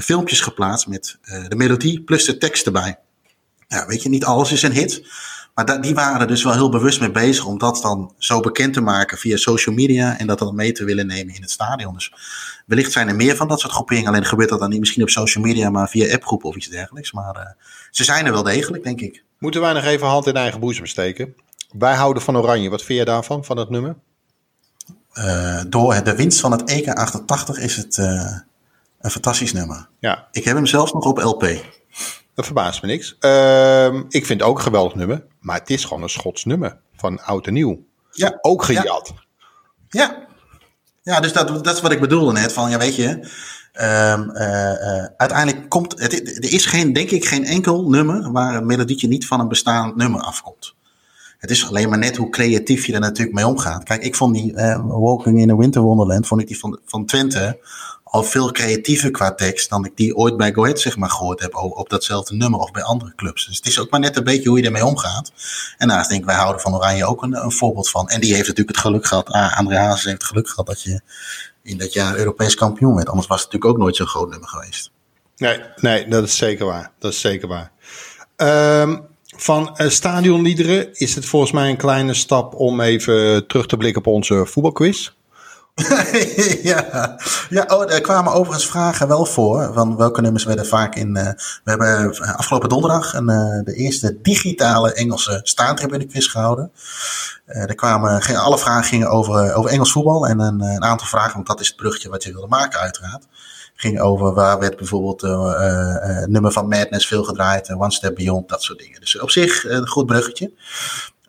filmpjes 0.00 0.40
geplaatst 0.40 0.86
met 0.86 1.18
de 1.48 1.56
melodie 1.56 2.02
plus 2.02 2.24
de 2.24 2.38
tekst 2.38 2.66
erbij. 2.66 2.98
Ja, 3.68 3.86
weet 3.86 4.02
je, 4.02 4.08
niet 4.08 4.24
alles 4.24 4.52
is 4.52 4.62
een 4.62 4.72
hit. 4.72 5.02
Maar 5.54 5.64
da, 5.64 5.78
die 5.78 5.94
waren 5.94 6.20
er 6.20 6.26
dus 6.26 6.44
wel 6.44 6.52
heel 6.52 6.68
bewust 6.68 7.00
mee 7.00 7.10
bezig 7.10 7.46
om 7.46 7.58
dat 7.58 7.82
dan 7.82 8.14
zo 8.18 8.40
bekend 8.40 8.74
te 8.74 8.80
maken 8.80 9.18
via 9.18 9.36
social 9.36 9.74
media 9.74 10.18
en 10.18 10.26
dat 10.26 10.38
dan 10.38 10.54
mee 10.54 10.72
te 10.72 10.84
willen 10.84 11.06
nemen 11.06 11.34
in 11.34 11.42
het 11.42 11.50
stadion. 11.50 11.94
Dus 11.94 12.12
wellicht 12.66 12.92
zijn 12.92 13.08
er 13.08 13.14
meer 13.14 13.36
van 13.36 13.48
dat 13.48 13.60
soort 13.60 13.72
groeperingen. 13.72 14.08
Alleen 14.08 14.24
gebeurt 14.24 14.48
dat 14.48 14.58
dan 14.58 14.70
niet 14.70 14.80
misschien 14.80 15.02
op 15.02 15.08
social 15.08 15.44
media, 15.44 15.70
maar 15.70 15.88
via 15.88 16.14
appgroepen 16.14 16.48
of 16.48 16.56
iets 16.56 16.68
dergelijks. 16.68 17.12
Maar 17.12 17.36
uh, 17.36 17.42
ze 17.90 18.04
zijn 18.04 18.26
er 18.26 18.32
wel 18.32 18.42
degelijk, 18.42 18.84
denk 18.84 19.00
ik. 19.00 19.24
Moeten 19.38 19.60
wij 19.60 19.72
nog 19.72 19.84
even 19.84 20.06
hand 20.06 20.26
in 20.26 20.34
eigen 20.34 20.60
boezem 20.60 20.86
steken? 20.86 21.34
Wij 21.78 21.94
houden 21.94 22.22
van 22.22 22.36
Oranje. 22.36 22.70
Wat 22.70 22.82
vind 22.82 22.98
je 22.98 23.04
daarvan, 23.04 23.44
van 23.44 23.56
het 23.56 23.70
nummer? 23.70 23.96
Uh, 25.14 25.60
door 25.68 26.04
de 26.04 26.16
winst 26.16 26.40
van 26.40 26.52
het 26.52 26.64
EK 26.64 26.88
88 26.88 27.58
is 27.58 27.76
het 27.76 27.96
uh, 27.96 28.38
een 29.00 29.10
fantastisch 29.10 29.52
nummer. 29.52 29.88
Ja. 29.98 30.28
Ik 30.32 30.44
heb 30.44 30.56
hem 30.56 30.66
zelfs 30.66 30.92
nog 30.92 31.04
op 31.04 31.18
LP. 31.18 31.64
Dat 32.34 32.44
verbaast 32.44 32.82
me 32.82 32.88
niks. 32.88 33.16
Uh, 33.20 33.94
ik 34.08 34.26
vind 34.26 34.40
het 34.40 34.42
ook 34.42 34.56
een 34.56 34.62
geweldig 34.62 34.94
nummer. 34.94 35.24
Maar 35.40 35.58
het 35.58 35.70
is 35.70 35.84
gewoon 35.84 36.02
een 36.02 36.08
Schots 36.08 36.44
nummer. 36.44 36.78
Van 36.96 37.22
oud 37.22 37.46
en 37.46 37.52
nieuw. 37.52 37.84
Ja. 38.10 38.38
Ook 38.40 38.64
gejat. 38.64 39.12
Ja. 39.14 39.22
Ja, 39.88 40.26
ja 41.02 41.20
dus 41.20 41.32
dat, 41.32 41.64
dat 41.64 41.74
is 41.74 41.80
wat 41.80 41.92
ik 41.92 42.00
bedoelde 42.00 42.32
net. 42.32 42.52
Van 42.52 42.70
ja, 42.70 42.78
weet 42.78 42.96
je. 42.96 43.08
Um, 43.08 44.30
uh, 44.30 44.72
uh, 44.72 45.06
uiteindelijk 45.16 45.68
komt. 45.68 46.00
Het, 46.00 46.44
er 46.44 46.52
is 46.52 46.66
geen, 46.66 46.92
denk 46.92 47.10
ik, 47.10 47.24
geen 47.24 47.44
enkel 47.44 47.88
nummer. 47.88 48.32
waar 48.32 48.54
een 48.54 48.66
melodietje 48.66 49.08
niet 49.08 49.26
van 49.26 49.40
een 49.40 49.48
bestaand 49.48 49.96
nummer 49.96 50.20
afkomt. 50.20 50.74
Het 51.38 51.50
is 51.50 51.68
alleen 51.68 51.88
maar 51.88 51.98
net 51.98 52.16
hoe 52.16 52.30
creatief 52.30 52.86
je 52.86 52.92
er 52.92 53.00
natuurlijk 53.00 53.36
mee 53.36 53.46
omgaat. 53.46 53.84
Kijk, 53.84 54.02
ik 54.02 54.14
vond 54.14 54.34
die 54.34 54.52
uh, 54.52 54.80
Walking 54.86 55.40
in 55.40 55.50
a 55.50 55.56
Winter 55.56 55.82
Wonderland. 55.82 56.26
vond 56.26 56.40
ik 56.40 56.46
die 56.46 56.58
van, 56.58 56.80
van 56.84 57.06
Twente 57.06 57.58
al 58.14 58.22
veel 58.22 58.52
creatiever 58.52 59.10
qua 59.10 59.34
tekst 59.34 59.70
dan 59.70 59.84
ik 59.84 59.96
die 59.96 60.16
ooit 60.16 60.36
bij 60.36 60.52
Go 60.52 60.62
Ahead 60.62 60.80
zeg 60.80 60.96
maar 60.96 61.10
gehoord 61.10 61.40
heb 61.40 61.54
op, 61.54 61.88
datzelfde 61.88 62.34
nummer 62.34 62.60
of 62.60 62.70
bij 62.70 62.82
andere 62.82 63.12
clubs. 63.16 63.46
Dus 63.46 63.56
het 63.56 63.66
is 63.66 63.78
ook 63.78 63.90
maar 63.90 64.00
net 64.00 64.16
een 64.16 64.24
beetje 64.24 64.48
hoe 64.48 64.58
je 64.58 64.64
ermee 64.64 64.84
omgaat. 64.84 65.32
En 65.78 65.88
naast 65.88 66.08
denk 66.08 66.20
ik, 66.20 66.26
wij 66.26 66.36
houden 66.36 66.60
van 66.60 66.74
Oranje 66.74 67.06
ook 67.06 67.22
een, 67.22 67.44
een 67.44 67.52
voorbeeld 67.52 67.90
van. 67.90 68.08
En 68.08 68.20
die 68.20 68.34
heeft 68.34 68.48
natuurlijk 68.48 68.76
het 68.76 68.86
geluk 68.86 69.06
gehad, 69.06 69.28
ah, 69.28 69.58
André 69.58 69.76
Hazes 69.76 70.04
heeft 70.04 70.16
het 70.16 70.24
geluk 70.24 70.48
gehad 70.48 70.66
dat 70.66 70.82
je 70.82 71.00
in 71.62 71.78
dat 71.78 71.92
jaar 71.92 72.16
Europees 72.16 72.54
kampioen 72.54 72.94
werd. 72.94 73.08
Anders 73.08 73.26
was 73.26 73.42
het 73.42 73.52
natuurlijk 73.52 73.74
ook 73.74 73.82
nooit 73.82 73.96
zo'n 73.96 74.06
groot 74.06 74.30
nummer 74.30 74.48
geweest. 74.48 74.90
Nee, 75.36 75.60
nee, 75.76 76.08
dat 76.08 76.24
is 76.24 76.36
zeker 76.36 76.66
waar. 76.66 76.90
Dat 76.98 77.12
is 77.12 77.20
zeker 77.20 77.48
waar. 77.48 77.70
Um, 78.80 79.06
van 79.36 79.74
uh, 79.76 79.88
stadionliederen 79.88 80.94
is 80.94 81.14
het 81.14 81.26
volgens 81.26 81.52
mij 81.52 81.68
een 81.68 81.76
kleine 81.76 82.14
stap 82.14 82.54
om 82.54 82.80
even 82.80 83.46
terug 83.46 83.66
te 83.66 83.76
blikken 83.76 84.04
op 84.04 84.12
onze 84.12 84.46
voetbalquiz. 84.46 85.10
ja, 86.62 87.16
ja 87.48 87.64
oh, 87.68 87.92
er 87.92 88.00
kwamen 88.00 88.32
overigens 88.32 88.66
vragen 88.66 89.08
wel 89.08 89.26
voor. 89.26 89.72
Van 89.72 89.96
welke 89.96 90.20
nummers 90.20 90.44
werden 90.44 90.66
vaak 90.66 90.94
in. 90.94 91.16
Uh, 91.16 91.22
we 91.64 91.70
hebben 91.70 92.16
afgelopen 92.36 92.68
donderdag 92.68 93.14
een, 93.14 93.30
uh, 93.30 93.64
de 93.64 93.74
eerste 93.74 94.18
digitale 94.22 94.92
Engelse 94.92 95.40
staantribune 95.42 96.06
quiz 96.06 96.30
gehouden. 96.30 96.72
Er 97.44 97.74
kwamen, 97.74 98.36
alle 98.36 98.58
vragen 98.58 98.84
gingen 98.84 99.10
over, 99.10 99.54
over 99.54 99.70
Engels 99.70 99.92
voetbal. 99.92 100.26
En 100.26 100.40
een, 100.40 100.60
een, 100.60 100.84
aantal 100.84 101.06
vragen, 101.06 101.34
want 101.34 101.46
dat 101.46 101.60
is 101.60 101.66
het 101.66 101.76
bruggetje 101.76 102.08
wat 102.08 102.22
je 102.22 102.32
wilde 102.32 102.48
maken, 102.48 102.80
uiteraard. 102.80 103.26
Ging 103.74 104.00
over 104.00 104.34
waar 104.34 104.58
werd 104.58 104.76
bijvoorbeeld 104.76 105.20
het 105.20 106.30
nummer 106.30 106.52
van 106.52 106.68
Madness 106.68 107.06
veel 107.06 107.24
gedraaid. 107.24 107.72
One 107.72 107.92
Step 107.92 108.14
Beyond, 108.14 108.48
dat 108.48 108.62
soort 108.62 108.78
dingen. 108.78 109.00
Dus 109.00 109.20
op 109.20 109.30
zich 109.30 109.64
een 109.64 109.88
goed 109.88 110.06
bruggetje. 110.06 110.52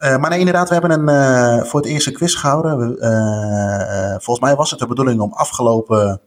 Uh, 0.06 0.18
maar 0.18 0.30
nee, 0.30 0.40
inderdaad, 0.40 0.68
we 0.68 0.74
hebben 0.74 0.92
een, 0.92 1.10
uh, 1.10 1.64
voor 1.64 1.82
het 1.82 1.90
eerst 1.90 2.08
een 2.08 2.14
quiz 2.14 2.40
gehouden. 2.40 2.78
We, 2.78 2.98
uh, 3.00 4.24
volgens 4.24 4.40
mij 4.40 4.56
was 4.56 4.70
het 4.70 4.80
de 4.80 4.88
bedoeling 4.88 5.20
om 5.20 5.34
afgelopen 5.34 6.22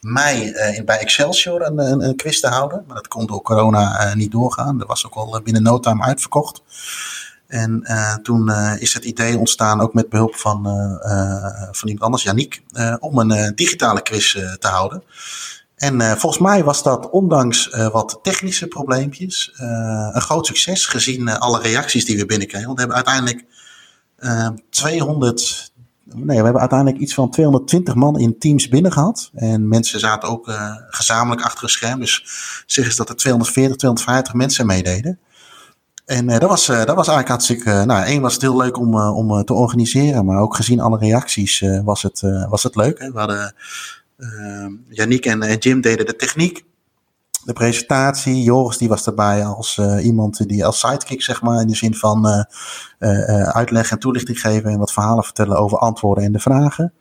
mei 0.00 0.50
in, 0.50 0.84
bij 0.84 0.98
Excelsior 0.98 1.62
een, 1.62 1.78
een, 1.78 2.04
een, 2.04 2.16
quiz 2.16 2.40
te 2.40 2.48
houden. 2.48 2.84
Maar 2.86 2.96
dat 2.96 3.08
kon 3.08 3.26
door 3.26 3.42
corona 3.42 4.14
niet 4.14 4.30
doorgaan. 4.30 4.78
Dat 4.78 4.88
was 4.88 5.06
ook 5.06 5.14
al 5.14 5.40
binnen 5.42 5.62
no 5.62 5.80
time 5.80 6.02
uitverkocht. 6.02 6.62
En 7.46 7.82
toen 8.22 8.50
is 8.78 8.94
het 8.94 9.04
idee 9.04 9.38
ontstaan, 9.38 9.80
ook 9.80 9.94
met 9.94 10.08
behulp 10.08 10.34
van, 10.34 10.64
van 11.70 11.88
iemand 11.88 12.00
anders, 12.00 12.22
Yannick, 12.22 12.62
om 13.00 13.18
een 13.18 13.52
digitale 13.54 14.02
quiz 14.02 14.32
te 14.32 14.68
houden. 14.68 15.02
En 15.76 16.00
uh, 16.00 16.12
volgens 16.12 16.42
mij 16.42 16.64
was 16.64 16.82
dat 16.82 17.10
ondanks 17.10 17.68
uh, 17.68 17.88
wat 17.88 18.18
technische 18.22 18.66
probleempjes 18.66 19.52
uh, 19.60 20.08
een 20.12 20.20
groot 20.20 20.46
succes 20.46 20.86
gezien 20.86 21.28
alle 21.28 21.60
reacties 21.60 22.04
die 22.04 22.16
we 22.16 22.26
binnenkregen. 22.26 22.66
Want 22.66 22.80
we 22.80 22.84
hebben 22.86 23.04
uiteindelijk 23.04 23.44
200, 24.70 25.72
nee, 26.04 26.36
we 26.36 26.42
hebben 26.42 26.60
uiteindelijk 26.60 27.00
iets 27.00 27.14
van 27.14 27.30
220 27.30 27.94
man 27.94 28.18
in 28.18 28.38
teams 28.38 28.68
binnen 28.68 28.92
gehad. 28.92 29.30
En 29.34 29.68
mensen 29.68 30.00
zaten 30.00 30.28
ook 30.28 30.50
gezamenlijk 30.88 31.42
achter 31.42 31.62
een 31.62 31.68
scherm. 31.68 32.00
Dus 32.00 32.24
zeg 32.66 32.84
eens 32.84 32.96
dat 32.96 33.08
er 33.08 33.16
240, 33.16 33.76
250 33.76 34.34
mensen 34.34 34.66
meededen. 34.66 35.18
En 36.04 36.26
dat, 36.26 36.48
was, 36.48 36.66
dat 36.66 36.86
was 36.86 37.08
eigenlijk 37.08 37.28
hartstikke. 37.28 37.84
nou, 37.84 38.04
één 38.04 38.22
was 38.22 38.32
het 38.32 38.42
heel 38.42 38.56
leuk 38.56 38.78
om, 38.78 39.00
om 39.00 39.44
te 39.44 39.54
organiseren. 39.54 40.24
Maar 40.24 40.40
ook 40.40 40.56
gezien 40.56 40.80
alle 40.80 40.98
reacties 40.98 41.64
was, 41.84 42.02
het, 42.02 42.20
was 42.48 42.62
het 42.62 42.76
leuk. 42.76 42.98
Hè? 42.98 43.12
We 43.12 43.18
hadden 43.18 43.54
Yannick 44.88 45.26
en 45.26 45.44
uh, 45.44 45.56
Jim 45.58 45.80
deden 45.80 46.06
de 46.06 46.16
techniek, 46.16 46.64
de 47.44 47.52
presentatie. 47.52 48.42
Joris 48.42 48.78
die 48.78 48.88
was 48.88 49.06
erbij 49.06 49.44
als 49.44 49.76
uh, 49.76 50.04
iemand 50.04 50.48
die 50.48 50.66
als 50.66 50.80
sidekick, 50.80 51.22
zeg 51.22 51.42
maar, 51.42 51.60
in 51.60 51.66
de 51.66 51.76
zin 51.76 51.94
van 51.94 52.26
uh, 52.98 53.48
uitleg 53.48 53.90
en 53.90 53.98
toelichting 53.98 54.40
geven 54.40 54.70
en 54.70 54.78
wat 54.78 54.92
verhalen 54.92 55.24
vertellen 55.24 55.56
over 55.56 55.78
antwoorden 55.78 56.24
en 56.24 56.32
de 56.32 56.38
vragen. 56.38 56.92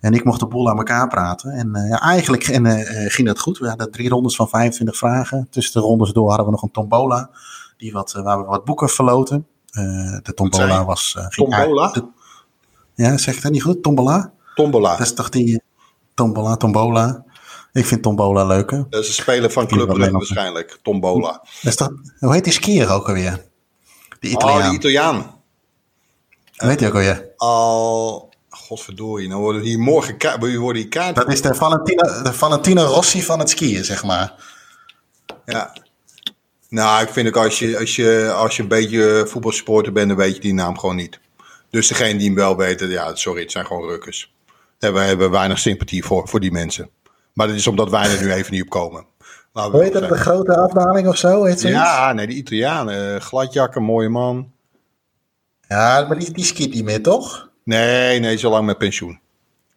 En 0.00 0.14
ik 0.14 0.24
mocht 0.24 0.40
de 0.40 0.46
boel 0.46 0.70
aan 0.70 0.76
elkaar 0.76 1.08
praten. 1.08 1.50
En 1.50 1.70
ja, 1.88 2.00
eigenlijk 2.00 2.44
en, 2.48 2.66
ging 3.10 3.28
dat 3.28 3.40
goed. 3.40 3.58
We 3.58 3.68
hadden 3.68 3.90
drie 3.90 4.08
rondes 4.08 4.36
van 4.36 4.48
25 4.48 4.96
vragen. 4.96 5.46
Tussen 5.50 5.80
de 5.80 5.86
rondes 5.86 6.12
door 6.12 6.28
hadden 6.28 6.46
we 6.46 6.52
nog 6.52 6.62
een 6.62 6.70
tombola, 6.70 7.30
die 7.76 7.92
wat, 7.92 8.12
waar 8.12 8.38
we 8.38 8.44
wat 8.44 8.64
boeken 8.64 8.88
verloten. 8.88 9.46
de 10.22 10.32
tombola 10.34 10.84
was... 10.84 11.16
tombola? 11.28 11.90
De, 11.90 12.08
ja, 12.94 13.16
zeg 13.16 13.36
ik 13.36 13.42
dat 13.42 13.52
niet 13.52 13.62
goed? 13.62 13.82
Tombola? 13.82 14.32
Tombola. 14.54 14.90
Dat 14.90 15.06
is 15.06 15.14
toch 15.14 15.28
die... 15.28 15.62
Tombola, 16.16 16.56
Tombola. 16.56 17.24
Ik 17.72 17.86
vind 17.86 18.02
Tombola 18.02 18.44
leuker. 18.44 18.86
Dat 18.90 19.02
is 19.02 19.08
een 19.08 19.14
speler 19.14 19.50
van 19.50 19.66
Club 19.66 19.88
Brugge 19.88 20.10
waarschijnlijk. 20.10 20.78
Tombola. 20.82 21.30
Dat 21.30 21.72
is 21.72 21.76
toch, 21.76 21.90
hoe 22.18 22.32
heet 22.32 22.44
die 22.44 22.52
skier 22.52 22.90
ook 22.90 23.08
alweer? 23.08 23.44
Die 24.20 24.30
Italiaan. 24.30 24.60
Oh, 24.62 24.68
die 24.68 24.78
Italiaan. 24.78 25.40
Hoe 26.56 26.68
heet 26.68 26.78
die 26.78 26.88
ook 26.88 26.94
alweer? 26.94 27.28
Al... 27.36 28.34
Godverdorie, 28.48 29.28
nou 29.28 29.40
worden 29.40 29.62
hier 29.62 29.78
morgen 29.78 30.16
ka 30.16 30.38
worden 30.38 30.74
hier 30.74 30.88
kaarten. 30.88 31.24
Dat 31.24 31.32
is 31.32 31.42
de 31.42 31.54
Valentino, 31.54 32.22
de 32.22 32.32
Valentino 32.32 32.84
Rossi 32.84 33.22
van 33.22 33.38
het 33.38 33.50
skiën, 33.50 33.84
zeg 33.84 34.04
maar. 34.04 34.34
Ja. 35.44 35.76
Nou, 36.68 37.02
ik 37.02 37.08
vind 37.08 37.28
ook 37.28 37.36
als 37.36 37.58
je, 37.58 37.78
als 37.78 37.96
je, 37.96 38.32
als 38.36 38.56
je 38.56 38.62
een 38.62 38.68
beetje 38.68 39.24
voetbalsporter 39.28 39.92
bent, 39.92 40.08
dan 40.08 40.16
weet 40.16 40.34
je 40.34 40.40
die 40.40 40.54
naam 40.54 40.78
gewoon 40.78 40.96
niet. 40.96 41.20
Dus 41.70 41.88
degene 41.88 42.18
die 42.18 42.26
hem 42.26 42.36
wel 42.36 42.56
weten, 42.56 42.88
ja, 42.88 43.14
sorry, 43.14 43.42
het 43.42 43.52
zijn 43.52 43.66
gewoon 43.66 43.88
rukkers. 43.88 44.34
En 44.78 44.92
wij 44.92 45.06
hebben 45.06 45.30
weinig 45.30 45.58
sympathie 45.58 46.04
voor, 46.04 46.28
voor 46.28 46.40
die 46.40 46.52
mensen. 46.52 46.90
Maar 47.32 47.46
dat 47.46 47.56
is 47.56 47.66
omdat 47.66 47.90
wij 47.90 48.10
er 48.10 48.22
nu 48.22 48.32
even 48.32 48.52
niet 48.52 48.62
op 48.62 48.68
komen. 48.68 49.06
Hoe 49.52 49.82
heet 49.82 49.92
dat, 49.92 50.08
de 50.08 50.16
grote 50.16 50.56
afdaling 50.56 51.08
of 51.08 51.16
zo? 51.16 51.44
Heet 51.44 51.62
ja, 51.62 52.12
nee, 52.12 52.26
de 52.26 52.32
Italianen. 52.32 53.20
Gladjakken, 53.20 53.82
mooie 53.82 54.08
man. 54.08 54.52
Ja, 55.68 56.04
maar 56.08 56.18
die, 56.18 56.32
die 56.32 56.44
skiet 56.44 56.74
niet 56.74 56.84
meer, 56.84 57.02
toch? 57.02 57.50
Nee, 57.64 58.20
nee, 58.20 58.36
zo 58.36 58.50
lang 58.50 58.66
met 58.66 58.78
pensioen. 58.78 59.20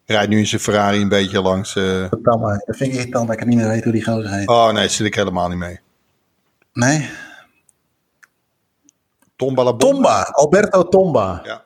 Rijdt 0.06 0.28
nu 0.28 0.38
in 0.38 0.46
zijn 0.46 0.60
Ferrari 0.60 1.00
een 1.00 1.08
beetje 1.08 1.40
langs... 1.40 1.74
Uh... 1.74 2.10
Dat 2.10 2.60
vind 2.66 2.92
ik 2.92 2.98
irritant 2.98 3.28
dat 3.28 3.40
ik 3.40 3.46
niet 3.46 3.56
meer 3.56 3.68
weet 3.68 3.84
hoe 3.84 3.92
die 3.92 4.04
gozer 4.04 4.30
heet. 4.30 4.48
Oh 4.48 4.70
nee, 4.72 4.88
zit 4.88 5.06
ik 5.06 5.14
helemaal 5.14 5.48
niet 5.48 5.58
mee. 5.58 5.80
Nee? 6.72 7.10
Tomba 9.36 9.72
Tomba, 9.72 10.22
Alberto 10.22 10.88
Tomba. 10.88 11.40
Ja. 11.44 11.64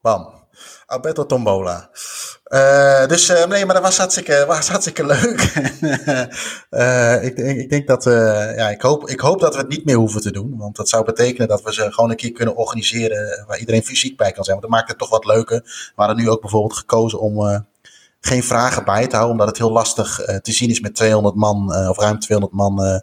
Bam. 0.00 0.40
Alberto 0.86 1.26
Tombola. 1.26 1.90
Uh, 2.52 3.06
dus 3.06 3.30
uh, 3.30 3.44
nee, 3.44 3.64
maar 3.66 3.74
dat 3.74 3.84
was 3.84 3.98
hartstikke, 3.98 4.44
was 4.46 4.68
hartstikke 4.68 5.06
leuk. 5.06 5.40
ik, 7.28 7.36
ik, 7.36 7.70
denk 7.70 7.86
dat, 7.86 8.04
ja, 8.56 8.70
ik 8.70 8.82
hoop, 8.82 9.08
ik 9.08 9.20
hoop 9.20 9.40
dat 9.40 9.54
we 9.54 9.60
het 9.60 9.68
niet 9.68 9.84
meer 9.84 9.96
hoeven 9.96 10.20
te 10.20 10.30
doen. 10.30 10.56
Want 10.56 10.76
dat 10.76 10.88
zou 10.88 11.04
betekenen 11.04 11.48
dat 11.48 11.62
we 11.62 11.72
ze 11.72 11.92
gewoon 11.92 12.10
een 12.10 12.16
keer 12.16 12.32
kunnen 12.32 12.56
organiseren 12.56 13.44
waar 13.46 13.58
iedereen 13.58 13.82
fysiek 13.82 14.16
bij 14.16 14.32
kan 14.32 14.44
zijn. 14.44 14.56
Want 14.56 14.70
dat 14.70 14.78
maakt 14.78 14.90
het 14.90 14.98
toch 14.98 15.10
wat 15.10 15.24
leuker. 15.24 15.60
We 15.64 15.92
hadden 15.94 16.16
nu 16.16 16.30
ook 16.30 16.40
bijvoorbeeld 16.40 16.76
gekozen 16.76 17.20
om 17.20 17.64
geen 18.24 18.42
vragen 18.42 18.84
bij 18.84 19.06
te 19.06 19.16
houden, 19.16 19.30
omdat 19.30 19.48
het 19.48 19.58
heel 19.58 19.72
lastig 19.72 20.28
uh, 20.28 20.36
te 20.36 20.52
zien 20.52 20.70
is 20.70 20.80
met 20.80 20.94
200 20.94 21.34
man, 21.34 21.72
uh, 21.72 21.88
of 21.88 21.98
ruim 21.98 22.18
200 22.18 22.58
man, 22.58 22.84
uh, 22.84 22.98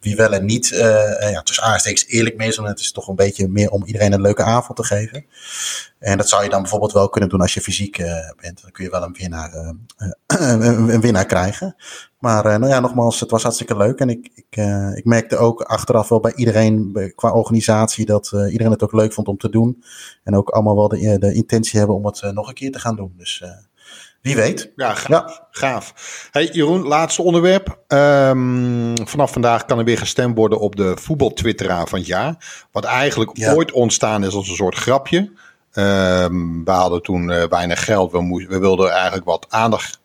wie 0.00 0.16
wel 0.16 0.32
en 0.32 0.44
niet. 0.44 0.68
ja, 1.20 1.42
tussen 1.42 1.64
aanstekens 1.64 2.06
eerlijk 2.06 2.36
mee, 2.36 2.48
het 2.48 2.80
is 2.80 2.92
toch 2.92 3.08
een 3.08 3.14
beetje 3.16 3.48
meer 3.48 3.70
om 3.70 3.84
iedereen 3.84 4.12
een 4.12 4.20
leuke 4.20 4.42
avond 4.42 4.76
te 4.76 4.84
geven. 4.84 5.24
En 5.98 6.16
dat 6.16 6.28
zou 6.28 6.42
je 6.44 6.50
dan 6.50 6.60
bijvoorbeeld 6.60 6.92
wel 6.92 7.08
kunnen 7.08 7.30
doen 7.30 7.40
als 7.40 7.54
je 7.54 7.60
fysiek 7.60 7.96
bent. 8.40 8.62
Dan 8.62 8.70
kun 8.70 8.84
je 8.84 8.90
wel 8.90 9.02
een 9.02 9.16
winnaar, 9.18 9.74
een 10.26 11.00
winnaar 11.00 11.26
krijgen. 11.26 11.76
Maar 12.18 12.44
nou 12.44 12.68
ja, 12.68 12.80
nogmaals, 12.80 13.20
het 13.20 13.30
was 13.30 13.42
hartstikke 13.42 13.76
leuk. 13.76 13.98
En 13.98 14.08
ik, 14.08 14.30
ik, 14.34 14.56
ik 14.94 15.04
merkte 15.04 15.36
ook 15.36 15.62
achteraf 15.62 16.08
wel 16.08 16.20
bij 16.20 16.34
iedereen, 16.34 16.92
qua 17.14 17.32
organisatie, 17.32 18.06
dat 18.06 18.32
iedereen 18.32 18.72
het 18.72 18.82
ook 18.82 18.92
leuk 18.92 19.12
vond 19.12 19.28
om 19.28 19.38
te 19.38 19.50
doen. 19.50 19.84
En 20.24 20.36
ook 20.36 20.48
allemaal 20.48 20.76
wel 20.76 20.88
de, 20.88 21.18
de 21.18 21.34
intentie 21.34 21.78
hebben 21.78 21.96
om 21.96 22.06
het 22.06 22.32
nog 22.32 22.48
een 22.48 22.54
keer 22.54 22.72
te 22.72 22.80
gaan 22.80 22.96
doen. 22.96 23.14
Dus 23.16 23.42
wie 24.22 24.36
weet. 24.36 24.72
Ja, 24.76 24.94
gaaf. 24.94 25.40
gaaf. 25.50 25.94
Hey, 26.30 26.46
Jeroen, 26.52 26.82
laatste 26.82 27.22
onderwerp. 27.22 27.78
Um, 27.88 29.06
vanaf 29.08 29.32
vandaag 29.32 29.64
kan 29.64 29.78
er 29.78 29.84
weer 29.84 29.98
gestemd 29.98 30.36
worden 30.36 30.58
op 30.58 30.76
de 30.76 30.96
voetbaltwitteraar 30.96 31.88
van 31.88 31.98
het 31.98 32.08
jaar. 32.08 32.66
Wat 32.72 32.84
eigenlijk 32.84 33.30
ooit 33.54 33.72
ontstaan 33.72 34.24
is 34.24 34.34
als 34.34 34.48
een 34.48 34.54
soort 34.54 34.76
grapje. 34.76 35.18
Um, 35.74 36.64
we 36.64 36.70
hadden 36.70 37.02
toen 37.02 37.28
uh, 37.28 37.44
weinig 37.44 37.84
geld. 37.84 38.12
We, 38.12 38.20
moest, 38.20 38.46
we 38.46 38.58
wilden 38.58 38.90
eigenlijk 38.90 39.24
wat 39.24 39.46
aandacht 39.48 40.00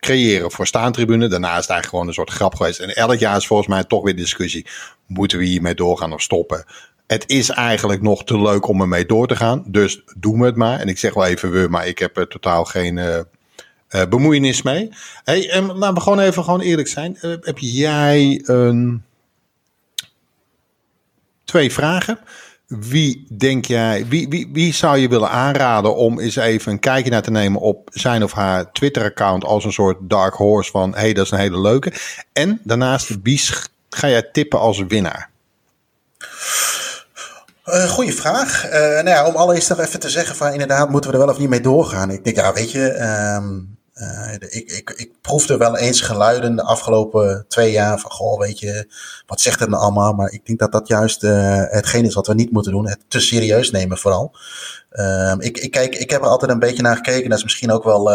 creëren 0.00 0.50
voor 0.50 0.66
staantribune. 0.66 1.28
Daarna 1.28 1.50
is 1.56 1.60
het 1.60 1.70
eigenlijk 1.70 1.88
gewoon 1.88 2.06
een 2.06 2.14
soort 2.14 2.30
grap 2.30 2.54
geweest. 2.54 2.78
En 2.78 2.96
elk 2.96 3.18
jaar 3.18 3.36
is 3.36 3.46
volgens 3.46 3.68
mij 3.68 3.84
toch 3.84 4.02
weer 4.02 4.16
discussie. 4.16 4.66
Moeten 5.06 5.38
we 5.38 5.44
hiermee 5.44 5.74
doorgaan 5.74 6.12
of 6.12 6.22
stoppen? 6.22 6.64
Het 7.10 7.24
is 7.26 7.50
eigenlijk 7.50 8.02
nog 8.02 8.24
te 8.24 8.40
leuk 8.40 8.66
om 8.66 8.80
ermee 8.80 9.06
door 9.06 9.26
te 9.26 9.36
gaan. 9.36 9.64
Dus 9.66 10.02
doen 10.16 10.40
we 10.40 10.46
het 10.46 10.56
maar. 10.56 10.80
En 10.80 10.88
ik 10.88 10.98
zeg 10.98 11.14
wel 11.14 11.26
even 11.26 11.50
we, 11.50 11.66
maar 11.68 11.86
ik 11.86 11.98
heb 11.98 12.16
er 12.16 12.28
totaal 12.28 12.64
geen 12.64 12.96
uh, 12.96 13.18
uh, 13.90 14.02
bemoeienis 14.08 14.62
mee. 14.62 14.90
Hey, 15.24 15.50
en 15.50 15.66
laten 15.66 15.94
we 15.94 16.00
gewoon 16.00 16.18
even 16.18 16.44
gewoon 16.44 16.60
eerlijk 16.60 16.88
zijn. 16.88 17.18
Uh, 17.22 17.36
heb 17.40 17.58
jij 17.58 18.42
een... 18.44 19.02
twee 21.44 21.72
vragen? 21.72 22.18
Wie 22.66 23.26
denk 23.36 23.64
jij, 23.64 24.06
wie, 24.08 24.28
wie, 24.28 24.48
wie 24.52 24.74
zou 24.74 24.98
je 24.98 25.08
willen 25.08 25.30
aanraden 25.30 25.96
om 25.96 26.20
eens 26.20 26.36
even 26.36 26.72
een 26.72 26.78
kijkje 26.78 27.10
naar 27.10 27.22
te 27.22 27.30
nemen 27.30 27.60
op 27.60 27.88
zijn 27.92 28.22
of 28.22 28.32
haar 28.32 28.72
Twitter-account 28.72 29.44
als 29.44 29.64
een 29.64 29.72
soort 29.72 29.96
dark 30.00 30.34
horse 30.34 30.70
van 30.70 30.92
hé, 30.92 31.00
hey, 31.00 31.12
dat 31.12 31.24
is 31.24 31.30
een 31.30 31.38
hele 31.38 31.60
leuke. 31.60 31.92
En 32.32 32.60
daarnaast, 32.64 33.18
wie 33.22 33.40
ga 33.90 34.08
jij 34.08 34.22
tippen 34.22 34.58
als 34.58 34.78
winnaar? 34.78 35.30
Uh, 37.72 37.88
goeie 37.88 38.14
vraag. 38.14 38.66
Uh, 38.66 38.72
nou 38.72 39.08
ja, 39.08 39.26
om 39.26 39.34
allereerst 39.34 39.68
nog 39.68 39.80
even 39.80 40.00
te 40.00 40.10
zeggen 40.10 40.36
van 40.36 40.52
inderdaad 40.52 40.90
moeten 40.90 41.10
we 41.10 41.16
er 41.16 41.22
wel 41.24 41.32
of 41.34 41.40
niet 41.40 41.48
mee 41.48 41.60
doorgaan. 41.60 42.10
Ik 42.10 42.24
denk, 42.24 42.36
ja, 42.36 42.52
weet 42.52 42.70
je, 42.70 43.02
um, 43.36 43.78
uh, 43.94 44.32
ik, 44.32 44.70
ik, 44.70 44.90
ik 44.96 45.10
proefde 45.20 45.56
wel 45.56 45.76
eens 45.76 46.00
geluiden 46.00 46.56
de 46.56 46.62
afgelopen 46.62 47.44
twee 47.48 47.72
jaar 47.72 47.98
van, 47.98 48.10
goh, 48.10 48.40
weet 48.40 48.58
je, 48.58 48.92
wat 49.26 49.40
zegt 49.40 49.60
het 49.60 49.68
nou 49.68 49.82
allemaal? 49.82 50.12
Maar 50.12 50.30
ik 50.30 50.46
denk 50.46 50.58
dat 50.58 50.72
dat 50.72 50.88
juist 50.88 51.22
hetgeen 51.70 52.04
is 52.04 52.14
wat 52.14 52.26
we 52.26 52.34
niet 52.34 52.52
moeten 52.52 52.72
doen. 52.72 52.88
Het 52.88 53.00
te 53.08 53.20
serieus 53.20 53.70
nemen 53.70 53.98
vooral. 53.98 54.36
Um, 54.92 55.40
ik, 55.40 55.58
ik, 55.58 55.70
kijk, 55.70 55.94
ik 55.94 56.10
heb 56.10 56.22
er 56.22 56.28
altijd 56.28 56.50
een 56.50 56.58
beetje 56.58 56.82
naar 56.82 56.96
gekeken. 56.96 57.28
Dat 57.28 57.38
is 57.38 57.44
misschien 57.44 57.72
ook 57.72 57.84
wel 57.84 58.08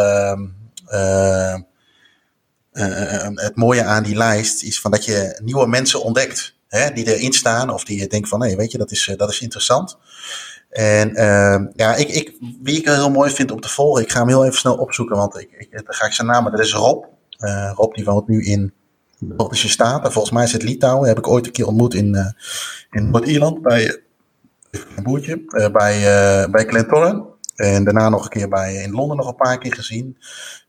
het 3.33 3.55
mooie 3.55 3.83
aan 3.83 4.03
die 4.03 4.15
lijst, 4.15 4.63
is 4.63 4.81
van 4.81 4.91
dat 4.91 5.05
je 5.05 5.39
nieuwe 5.43 5.67
mensen 5.67 6.01
ontdekt. 6.01 6.54
Hè, 6.75 6.91
die 6.91 7.15
erin 7.15 7.33
staan. 7.33 7.69
Of 7.69 7.83
die 7.83 7.99
je 7.99 8.07
denkt 8.07 8.29
van, 8.29 8.39
nee, 8.39 8.55
weet 8.55 8.71
je, 8.71 8.77
dat 8.77 8.91
is, 8.91 9.13
dat 9.17 9.29
is 9.29 9.41
interessant. 9.41 9.97
En 10.69 11.09
uh, 11.09 11.67
ja, 11.75 11.95
ik, 11.95 12.09
ik, 12.09 12.35
wie 12.61 12.77
ik 12.77 12.85
heel 12.85 13.11
mooi 13.11 13.31
vind 13.31 13.51
om 13.51 13.59
te 13.59 13.69
volgen, 13.69 14.03
ik 14.03 14.11
ga 14.11 14.19
hem 14.19 14.27
heel 14.27 14.45
even 14.45 14.57
snel 14.57 14.75
opzoeken, 14.75 15.15
want 15.15 15.39
ik, 15.39 15.49
ik, 15.57 15.71
dan 15.71 15.93
ga 15.93 16.05
ik 16.05 16.13
zijn 16.13 16.27
naam, 16.27 16.51
dat 16.51 16.59
is 16.59 16.73
Rob. 16.73 17.05
Uh, 17.39 17.71
Rob 17.75 17.95
die 17.95 18.05
woont 18.05 18.27
nu 18.27 18.43
in 18.43 18.73
Baltische 19.19 19.69
Staten. 19.69 20.11
Volgens 20.11 20.33
mij 20.33 20.43
is 20.43 20.51
het 20.51 20.63
Litouwen. 20.63 21.07
Heb 21.07 21.17
ik 21.17 21.27
ooit 21.27 21.45
een 21.45 21.51
keer 21.51 21.67
ontmoet 21.67 21.93
in, 21.93 22.15
uh, 22.15 22.25
in 22.91 23.09
Noord-Ierland 23.09 23.61
bij 23.61 24.01
een 24.71 25.03
boertje, 25.03 25.41
bij, 25.71 25.71
bij. 26.51 26.65
En 27.55 27.83
daarna 27.83 28.09
nog 28.09 28.23
een 28.23 28.29
keer 28.29 28.49
bij, 28.49 28.73
in 28.73 28.91
Londen 28.91 29.17
nog 29.17 29.27
een 29.27 29.35
paar 29.35 29.57
keer 29.57 29.73
gezien. 29.73 30.17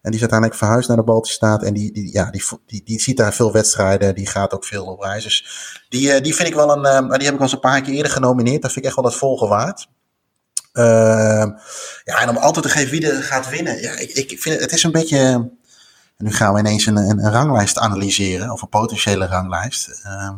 En 0.02 0.10
die 0.10 0.14
is 0.14 0.20
uiteindelijk 0.20 0.58
verhuisd 0.58 0.88
naar 0.88 0.96
de 0.96 1.02
Baltische 1.02 1.36
Staten. 1.36 1.66
En 1.66 1.74
die, 1.74 1.92
die, 1.92 2.12
ja, 2.12 2.30
die, 2.30 2.42
die, 2.66 2.82
die 2.84 3.00
ziet 3.00 3.16
daar 3.16 3.34
veel 3.34 3.52
wedstrijden. 3.52 4.14
Die 4.14 4.26
gaat 4.26 4.52
ook 4.52 4.64
veel 4.64 4.84
op 4.84 5.00
reis. 5.00 5.24
Dus 5.24 5.46
die, 5.88 6.20
die 6.20 6.34
vind 6.34 6.48
ik 6.48 6.54
wel 6.54 6.76
een. 6.76 7.08
die 7.08 7.24
heb 7.24 7.34
ik 7.34 7.38
al 7.38 7.40
eens 7.40 7.52
een 7.52 7.60
paar 7.60 7.80
keer 7.80 7.94
eerder 7.94 8.12
genomineerd. 8.12 8.62
Dat 8.62 8.72
vind 8.72 8.84
ik 8.84 8.90
echt 8.90 9.00
wel 9.00 9.10
het 9.10 9.20
volgen 9.20 9.48
waard. 9.48 9.88
Uh, 10.72 11.46
ja, 12.04 12.20
en 12.20 12.28
om 12.28 12.36
altijd 12.36 12.64
te 12.64 12.70
geven 12.70 12.90
wie 12.90 13.10
er 13.10 13.22
gaat 13.22 13.48
winnen. 13.48 13.80
Ja, 13.80 13.92
ik, 13.92 14.10
ik 14.10 14.40
vind 14.40 14.60
het, 14.60 14.72
is 14.72 14.82
een 14.82 14.92
beetje. 14.92 15.18
En 16.16 16.24
nu 16.24 16.32
gaan 16.32 16.52
we 16.52 16.58
ineens 16.58 16.86
een, 16.86 16.96
een, 16.96 17.30
ranglijst 17.30 17.78
analyseren, 17.78 18.50
of 18.50 18.62
een 18.62 18.68
potentiële 18.68 19.26
ranglijst. 19.26 19.88
Uh, 19.88 20.30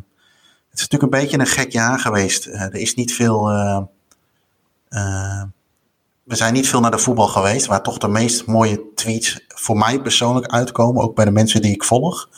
het 0.71 0.79
is 0.79 0.89
natuurlijk 0.89 1.03
een 1.03 1.21
beetje 1.21 1.39
een 1.39 1.47
gek 1.47 1.73
jaar 1.73 1.99
geweest. 1.99 2.47
Er 2.47 2.75
is 2.75 2.95
niet 2.95 3.15
veel. 3.15 3.51
We 6.29 6.37
zijn 6.37 6.53
niet 6.53 6.69
veel 6.69 6.81
naar 6.81 6.91
de 6.91 6.99
voetbal 6.99 7.27
geweest, 7.27 7.67
waar 7.67 7.83
toch 7.83 7.99
de 7.99 8.09
meest 8.09 8.47
mooie 8.47 8.93
tweets 8.95 9.41
voor 9.49 9.77
mij 9.77 10.01
persoonlijk 10.01 10.47
uitkomen, 10.47 11.03
ook 11.03 11.15
bij 11.15 11.25
de 11.25 11.31
mensen 11.31 11.63
die 11.63 11.73
ik 11.73 11.85
volg. 11.85 12.29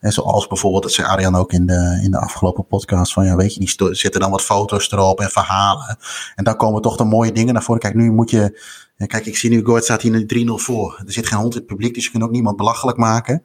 En 0.00 0.12
zoals 0.12 0.46
bijvoorbeeld, 0.46 0.82
dat 0.82 0.92
zei 0.92 1.06
Arjan 1.06 1.34
ook 1.34 1.52
in 1.52 1.66
de, 1.66 2.00
in 2.02 2.10
de 2.10 2.18
afgelopen 2.18 2.66
podcast, 2.66 3.12
van 3.12 3.24
ja, 3.24 3.36
weet 3.36 3.54
je, 3.54 3.60
die 3.60 3.94
zitten 3.94 4.20
dan 4.20 4.30
wat 4.30 4.42
foto's 4.42 4.92
erop 4.92 5.20
en 5.20 5.30
verhalen. 5.30 5.98
En 6.34 6.44
dan 6.44 6.56
komen 6.56 6.82
toch 6.82 6.96
de 6.96 7.04
mooie 7.04 7.32
dingen 7.32 7.54
naar 7.54 7.62
voren. 7.62 7.80
Kijk, 7.80 7.94
nu 7.94 8.12
moet 8.12 8.30
je, 8.30 8.60
kijk, 9.06 9.26
ik 9.26 9.36
zie 9.36 9.50
nu, 9.50 9.64
Gord 9.64 9.84
staat 9.84 10.02
hier 10.02 10.26
nu 10.26 10.46
3-0 10.48 10.64
voor. 10.64 11.02
Er 11.06 11.12
zit 11.12 11.26
geen 11.26 11.38
hond 11.38 11.52
in 11.52 11.58
het 11.58 11.68
publiek, 11.68 11.94
dus 11.94 12.04
je 12.04 12.10
kunt 12.10 12.22
ook 12.22 12.30
niemand 12.30 12.56
belachelijk 12.56 12.98
maken. 12.98 13.42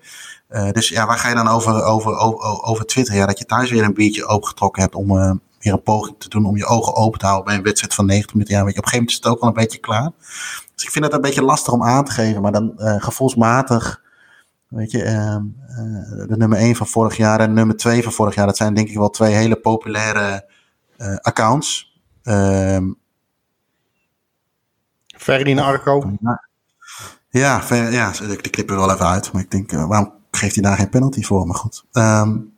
Uh, 0.49 0.71
dus 0.71 0.89
ja, 0.89 1.05
waar 1.05 1.17
ga 1.17 1.29
je 1.29 1.35
dan 1.35 1.47
over, 1.47 1.83
over, 1.83 2.17
over, 2.17 2.63
over 2.63 2.85
Twitter? 2.85 3.15
Ja, 3.15 3.25
dat 3.25 3.39
je 3.39 3.45
thuis 3.45 3.69
weer 3.69 3.83
een 3.83 3.93
biertje 3.93 4.25
opengetrokken 4.25 4.81
hebt 4.81 4.95
om 4.95 5.11
uh, 5.11 5.31
weer 5.63 5.73
een 5.73 5.83
poging 5.83 6.15
te 6.19 6.29
doen 6.29 6.45
om 6.45 6.57
je 6.57 6.65
ogen 6.65 6.95
open 6.95 7.19
te 7.19 7.25
houden 7.25 7.45
bij 7.45 7.55
een 7.55 7.63
wedstrijd 7.63 7.93
van 7.93 8.05
90 8.05 8.33
minuten. 8.33 8.55
Ja, 8.55 8.63
weet 8.63 8.73
je, 8.73 8.79
op 8.79 8.85
een 8.85 8.91
gegeven 8.91 9.13
moment 9.13 9.25
is 9.25 9.29
het 9.29 9.33
ook 9.33 9.39
wel 9.39 9.49
een 9.49 9.63
beetje 9.63 9.79
klaar. 9.79 10.11
Dus 10.75 10.83
ik 10.83 10.91
vind 10.91 11.05
het 11.05 11.13
een 11.13 11.21
beetje 11.21 11.43
lastig 11.43 11.73
om 11.73 11.83
aan 11.83 12.05
te 12.05 12.11
geven, 12.11 12.41
maar 12.41 12.51
dan 12.51 12.73
uh, 12.77 13.01
gevoelsmatig 13.01 14.01
Weet 14.71 14.91
je, 14.91 15.03
uh, 15.03 15.11
uh, 15.11 16.27
de 16.27 16.37
nummer 16.37 16.57
1 16.57 16.75
van 16.75 16.87
vorig 16.87 17.17
jaar 17.17 17.39
en 17.39 17.53
nummer 17.53 17.77
2 17.77 18.03
van 18.03 18.11
vorig 18.11 18.35
jaar, 18.35 18.45
dat 18.45 18.57
zijn 18.57 18.73
denk 18.73 18.89
ik 18.89 18.97
wel 18.97 19.09
twee 19.09 19.33
hele 19.33 19.55
populaire 19.55 20.45
uh, 20.97 21.15
accounts. 21.15 21.99
Um, 22.23 22.97
Ferdinand 25.07 25.67
Arco. 25.67 26.13
Ja, 27.29 27.61
ver, 27.61 27.91
ja, 27.91 28.11
die 28.11 28.49
knippen 28.49 28.75
we 28.75 28.81
wel 28.81 28.93
even 28.93 29.07
uit. 29.07 29.31
Maar 29.31 29.41
ik 29.41 29.51
denk, 29.51 29.71
waarom 29.71 30.13
geeft 30.31 30.55
hij 30.55 30.63
daar 30.63 30.77
geen 30.77 30.89
penalty 30.89 31.21
voor? 31.21 31.47
Maar 31.47 31.55
goed. 31.55 31.85
Um, 31.91 32.50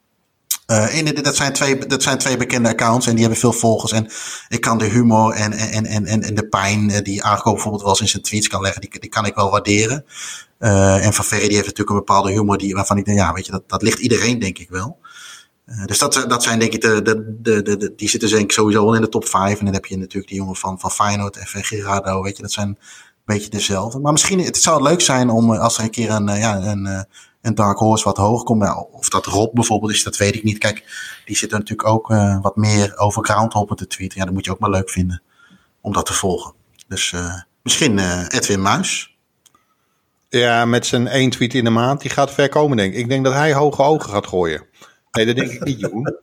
in, 0.91 1.15
dat, 1.23 1.35
zijn 1.35 1.53
twee, 1.53 1.77
dat 1.77 2.03
zijn 2.03 2.17
twee 2.17 2.37
bekende 2.37 2.69
accounts 2.69 3.07
en 3.07 3.11
die 3.11 3.21
hebben 3.21 3.39
veel 3.39 3.53
volgers. 3.53 3.91
En 3.91 4.07
ik 4.47 4.61
kan 4.61 4.77
de 4.77 4.85
humor 4.85 5.33
en, 5.33 5.51
en, 5.51 5.85
en, 5.85 6.05
en, 6.05 6.23
en 6.23 6.35
de 6.35 6.47
pijn 6.47 7.03
die 7.03 7.23
Arco 7.23 7.51
bijvoorbeeld 7.51 7.81
wel 7.81 7.91
eens 7.91 8.01
in 8.01 8.07
zijn 8.07 8.23
tweets 8.23 8.47
kan 8.47 8.61
leggen, 8.61 8.81
die, 8.81 8.99
die 8.99 9.09
kan 9.09 9.25
ik 9.25 9.35
wel 9.35 9.51
waarderen. 9.51 10.05
Uh, 10.59 11.05
en 11.05 11.13
Van 11.13 11.25
Ferry 11.25 11.47
die 11.47 11.55
heeft 11.55 11.67
natuurlijk 11.67 11.89
een 11.89 12.05
bepaalde 12.05 12.31
humor 12.31 12.57
die, 12.57 12.73
waarvan 12.75 12.97
ik 12.97 13.05
denk, 13.05 13.17
ja, 13.17 13.33
weet 13.33 13.45
je, 13.45 13.51
dat, 13.51 13.69
dat 13.69 13.81
ligt 13.81 13.99
iedereen 13.99 14.39
denk 14.39 14.59
ik 14.59 14.69
wel. 14.69 14.97
Dus 15.85 15.97
dat, 15.97 16.25
dat 16.27 16.43
zijn 16.43 16.59
denk 16.59 16.73
ik 16.73 16.81
de, 16.81 17.01
de, 17.41 17.61
de, 17.61 17.93
die 17.95 18.09
zitten 18.09 18.29
denk 18.29 18.41
ik 18.41 18.51
sowieso 18.51 18.85
wel 18.85 18.95
in 18.95 19.01
de 19.01 19.09
top 19.09 19.27
5. 19.27 19.59
En 19.59 19.65
dan 19.65 19.73
heb 19.73 19.85
je 19.85 19.97
natuurlijk 19.97 20.27
die 20.27 20.39
jongen 20.39 20.55
van, 20.55 20.79
van 20.79 20.91
Feyenoord 20.91 21.37
en 21.37 21.63
Gerardo, 21.63 22.21
weet 22.21 22.35
je, 22.35 22.41
dat 22.41 22.51
zijn 22.51 22.67
een 22.67 22.77
beetje 23.25 23.49
dezelfde. 23.49 23.99
Maar 23.99 24.11
misschien, 24.11 24.39
het 24.39 24.57
zou 24.57 24.83
leuk 24.83 25.01
zijn 25.01 25.29
om 25.29 25.51
als 25.51 25.77
er 25.77 25.83
een 25.83 25.89
keer 25.89 26.09
een, 26.09 26.37
ja, 26.37 26.55
een, 26.55 27.05
een 27.43 27.55
Dark 27.55 27.77
Horse 27.77 28.03
wat 28.03 28.17
hoger 28.17 28.45
komt. 28.45 28.61
Nou, 28.61 28.85
of 28.91 29.09
dat 29.09 29.25
Rob 29.25 29.53
bijvoorbeeld 29.53 29.91
is, 29.91 30.03
dat 30.03 30.17
weet 30.17 30.35
ik 30.35 30.43
niet. 30.43 30.57
Kijk, 30.57 30.83
die 31.25 31.37
zit 31.37 31.51
er 31.51 31.57
natuurlijk 31.57 31.89
ook 31.89 32.09
uh, 32.09 32.41
wat 32.41 32.55
meer 32.55 32.97
over 32.97 33.25
groundhoppen 33.25 33.75
te 33.75 33.87
tweeten. 33.87 34.19
Ja, 34.19 34.25
dat 34.25 34.33
moet 34.33 34.45
je 34.45 34.51
ook 34.51 34.59
maar 34.59 34.69
leuk 34.69 34.89
vinden 34.89 35.21
om 35.81 35.93
dat 35.93 36.05
te 36.05 36.13
volgen. 36.13 36.53
Dus 36.87 37.11
uh, 37.11 37.41
misschien 37.61 37.97
uh, 37.97 38.25
Edwin 38.27 38.61
Muis. 38.61 39.17
Ja, 40.29 40.65
met 40.65 40.85
zijn 40.85 41.07
één 41.07 41.29
tweet 41.29 41.53
in 41.53 41.63
de 41.63 41.69
maand, 41.69 42.01
die 42.01 42.11
gaat 42.11 42.31
ver 42.31 42.49
komen, 42.49 42.77
denk 42.77 42.93
ik. 42.93 42.99
Ik 42.99 43.09
denk 43.09 43.23
dat 43.23 43.33
hij 43.33 43.53
hoge 43.53 43.81
ogen 43.81 44.09
gaat 44.09 44.27
gooien. 44.27 44.65
Nee, 45.11 45.25
dat 45.25 45.35
denk 45.35 45.51
ik 45.51 45.63
niet, 45.63 45.79
Jeroen. 45.79 46.17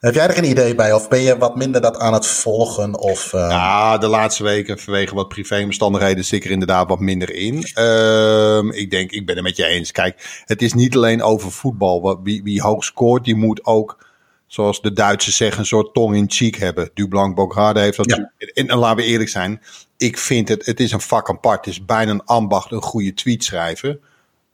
Heb 0.00 0.14
jij 0.14 0.28
er 0.28 0.38
een 0.38 0.50
idee 0.50 0.74
bij? 0.74 0.92
Of 0.92 1.08
ben 1.08 1.20
je 1.20 1.38
wat 1.38 1.56
minder 1.56 1.80
dat 1.80 1.98
aan 1.98 2.12
het 2.12 2.26
volgen? 2.26 2.98
Of, 2.98 3.32
uh... 3.32 3.46
Ja, 3.50 3.98
de 3.98 4.06
laatste 4.06 4.42
weken 4.42 4.78
vanwege 4.78 5.14
wat 5.14 5.28
privéomstandigheden 5.28 6.24
zit 6.24 6.38
ik 6.38 6.44
er 6.44 6.50
inderdaad 6.50 6.88
wat 6.88 7.00
minder 7.00 7.34
in. 7.34 7.54
Uh, 7.78 8.80
ik 8.80 8.90
denk, 8.90 9.10
ik 9.10 9.26
ben 9.26 9.34
het 9.34 9.44
met 9.44 9.56
je 9.56 9.66
eens. 9.66 9.92
Kijk, 9.92 10.42
het 10.44 10.62
is 10.62 10.72
niet 10.72 10.96
alleen 10.96 11.22
over 11.22 11.52
voetbal. 11.52 12.20
Wie, 12.22 12.42
wie 12.42 12.60
hoog 12.60 12.84
scoort, 12.84 13.24
die 13.24 13.34
moet 13.34 13.64
ook, 13.64 14.06
zoals 14.46 14.80
de 14.80 14.92
Duitsers 14.92 15.36
zeggen, 15.36 15.60
een 15.60 15.66
soort 15.66 15.94
tong 15.94 16.16
in 16.16 16.30
cheek 16.30 16.56
hebben. 16.56 16.90
Dublanc 16.94 17.34
Bogarde 17.34 17.80
heeft 17.80 17.96
dat. 17.96 18.10
Ja. 18.10 18.32
En, 18.54 18.66
en 18.66 18.78
laten 18.78 18.96
we 18.96 19.10
eerlijk 19.10 19.30
zijn, 19.30 19.62
ik 19.96 20.18
vind 20.18 20.48
het, 20.48 20.66
het 20.66 20.80
is 20.80 20.92
een 20.92 21.00
vak 21.00 21.28
apart. 21.28 21.64
Het 21.64 21.74
is 21.74 21.84
bijna 21.84 22.10
een 22.10 22.24
ambacht, 22.24 22.72
een 22.72 22.82
goede 22.82 23.14
tweet 23.14 23.44
schrijven. 23.44 24.00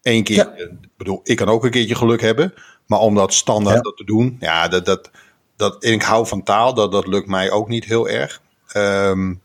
Eén 0.03 0.25
keer, 0.25 0.37
ja. 0.37 0.53
ik 0.57 0.97
bedoel, 0.97 1.21
ik 1.25 1.37
kan 1.37 1.49
ook 1.49 1.65
een 1.65 1.71
keertje 1.71 1.95
geluk 1.95 2.21
hebben. 2.21 2.55
Maar 2.87 2.99
om 2.99 3.15
dat 3.15 3.35
standaard 3.35 3.77
ja. 3.77 3.83
dat 3.83 3.97
te 3.97 4.05
doen, 4.05 4.37
ja, 4.41 4.69
dat, 4.69 4.85
dat, 4.85 5.11
dat, 5.57 5.85
ik 5.85 6.03
hou 6.03 6.27
van 6.27 6.43
taal, 6.43 6.75
dat, 6.75 6.93
dat 6.93 7.07
lukt 7.07 7.29
mij 7.29 7.51
ook 7.51 7.69
niet 7.69 7.85
heel 7.85 8.09
erg. 8.09 8.41
Um, 8.77 9.41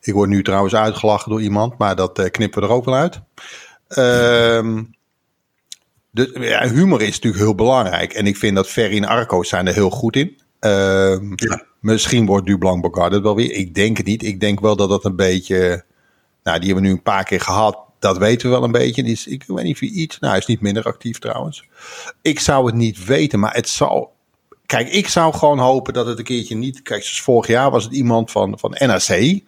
ik 0.00 0.12
word 0.12 0.28
nu 0.28 0.42
trouwens 0.42 0.74
uitgelachen 0.74 1.30
door 1.30 1.42
iemand, 1.42 1.78
maar 1.78 1.96
dat 1.96 2.18
uh, 2.18 2.26
knippen 2.26 2.60
we 2.60 2.66
er 2.66 2.72
ook 2.72 2.84
wel 2.84 2.94
uit. 2.94 3.20
Um, 4.58 4.94
de, 6.10 6.36
ja, 6.40 6.68
humor 6.68 7.02
is 7.02 7.14
natuurlijk 7.14 7.42
heel 7.42 7.54
belangrijk. 7.54 8.12
En 8.12 8.26
ik 8.26 8.36
vind 8.36 8.56
dat 8.56 8.68
Ferry 8.68 8.96
en 8.96 9.04
Arco 9.04 9.42
zijn 9.42 9.66
er 9.66 9.74
heel 9.74 9.90
goed 9.90 10.16
in. 10.16 10.40
Um, 10.60 11.32
ja. 11.34 11.64
Misschien 11.80 12.26
wordt 12.26 12.46
Dublanc 12.46 12.82
Bogard 12.82 13.12
het 13.12 13.22
wel 13.22 13.36
weer. 13.36 13.52
Ik 13.52 13.74
denk 13.74 13.96
het 13.96 14.06
niet. 14.06 14.22
Ik 14.22 14.40
denk 14.40 14.60
wel 14.60 14.76
dat 14.76 14.88
dat 14.88 15.04
een 15.04 15.16
beetje... 15.16 15.84
Nou, 16.42 16.58
die 16.58 16.66
hebben 16.66 16.84
we 16.84 16.90
nu 16.90 16.90
een 16.90 17.02
paar 17.02 17.24
keer 17.24 17.40
gehad. 17.40 17.78
Dat 17.98 18.18
weten 18.18 18.48
we 18.48 18.54
wel 18.54 18.64
een 18.64 18.72
beetje. 18.72 19.02
Die 19.02 19.12
is, 19.12 19.26
ik 19.26 19.44
weet 19.46 19.64
niet 19.64 19.74
of 19.74 19.80
hij 19.80 19.88
iets... 19.88 20.18
Nou, 20.18 20.32
hij 20.32 20.40
is 20.40 20.46
niet 20.46 20.60
minder 20.60 20.84
actief 20.84 21.18
trouwens. 21.18 21.64
Ik 22.22 22.40
zou 22.40 22.66
het 22.66 22.74
niet 22.74 23.04
weten, 23.04 23.40
maar 23.40 23.54
het 23.54 23.68
zal 23.68 24.14
Kijk, 24.72 24.88
ik 24.88 25.08
zou 25.08 25.34
gewoon 25.34 25.58
hopen 25.58 25.92
dat 25.92 26.06
het 26.06 26.18
een 26.18 26.24
keertje 26.24 26.54
niet. 26.54 26.82
Kijk, 26.82 27.02
zoals 27.02 27.22
vorig 27.22 27.46
jaar 27.46 27.70
was 27.70 27.84
het 27.84 27.92
iemand 27.92 28.30
van, 28.30 28.58
van 28.58 28.76
NAC. 28.78 29.40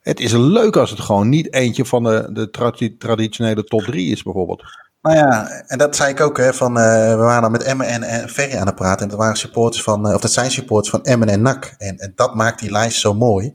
Het 0.00 0.20
is 0.20 0.32
leuk 0.32 0.76
als 0.76 0.90
het 0.90 1.00
gewoon 1.00 1.28
niet 1.28 1.54
eentje 1.54 1.84
van 1.84 2.02
de, 2.02 2.28
de 2.32 2.50
tradi 2.50 2.96
traditionele 2.96 3.64
top 3.64 3.82
3 3.82 4.10
is, 4.10 4.22
bijvoorbeeld. 4.22 4.62
Nou 5.02 5.16
ja, 5.16 5.48
en 5.66 5.78
dat 5.78 5.96
zei 5.96 6.10
ik 6.10 6.20
ook, 6.20 6.36
hè, 6.36 6.54
van, 6.54 6.78
uh, 6.78 7.08
we 7.08 7.16
waren 7.16 7.42
dan 7.42 7.50
met 7.50 7.62
Emmen 7.62 7.86
en, 7.86 8.02
en 8.02 8.28
Ferry 8.28 8.56
aan 8.56 8.66
het 8.66 8.74
praten. 8.74 9.02
En 9.02 9.08
dat 9.08 9.18
waren 9.18 9.36
supporters 9.36 9.82
van, 9.82 10.08
uh, 10.08 10.14
of 10.14 10.20
dat 10.20 10.32
zijn 10.32 10.50
supporters 10.50 10.90
van 10.90 11.04
Emmen 11.04 11.28
en 11.28 11.42
NAC. 11.42 11.74
En, 11.78 11.98
en 11.98 12.12
dat 12.14 12.34
maakt 12.34 12.60
die 12.60 12.70
lijst 12.70 13.00
zo 13.00 13.14
mooi. 13.14 13.54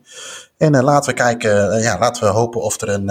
En 0.58 0.76
uh, 0.76 0.82
laten 0.82 1.10
we 1.10 1.16
kijken, 1.16 1.82
ja, 1.82 2.00
laten 2.00 2.24
we 2.24 2.30
hopen 2.30 2.62
of 2.62 2.82
er 2.82 2.90
een, 2.90 3.10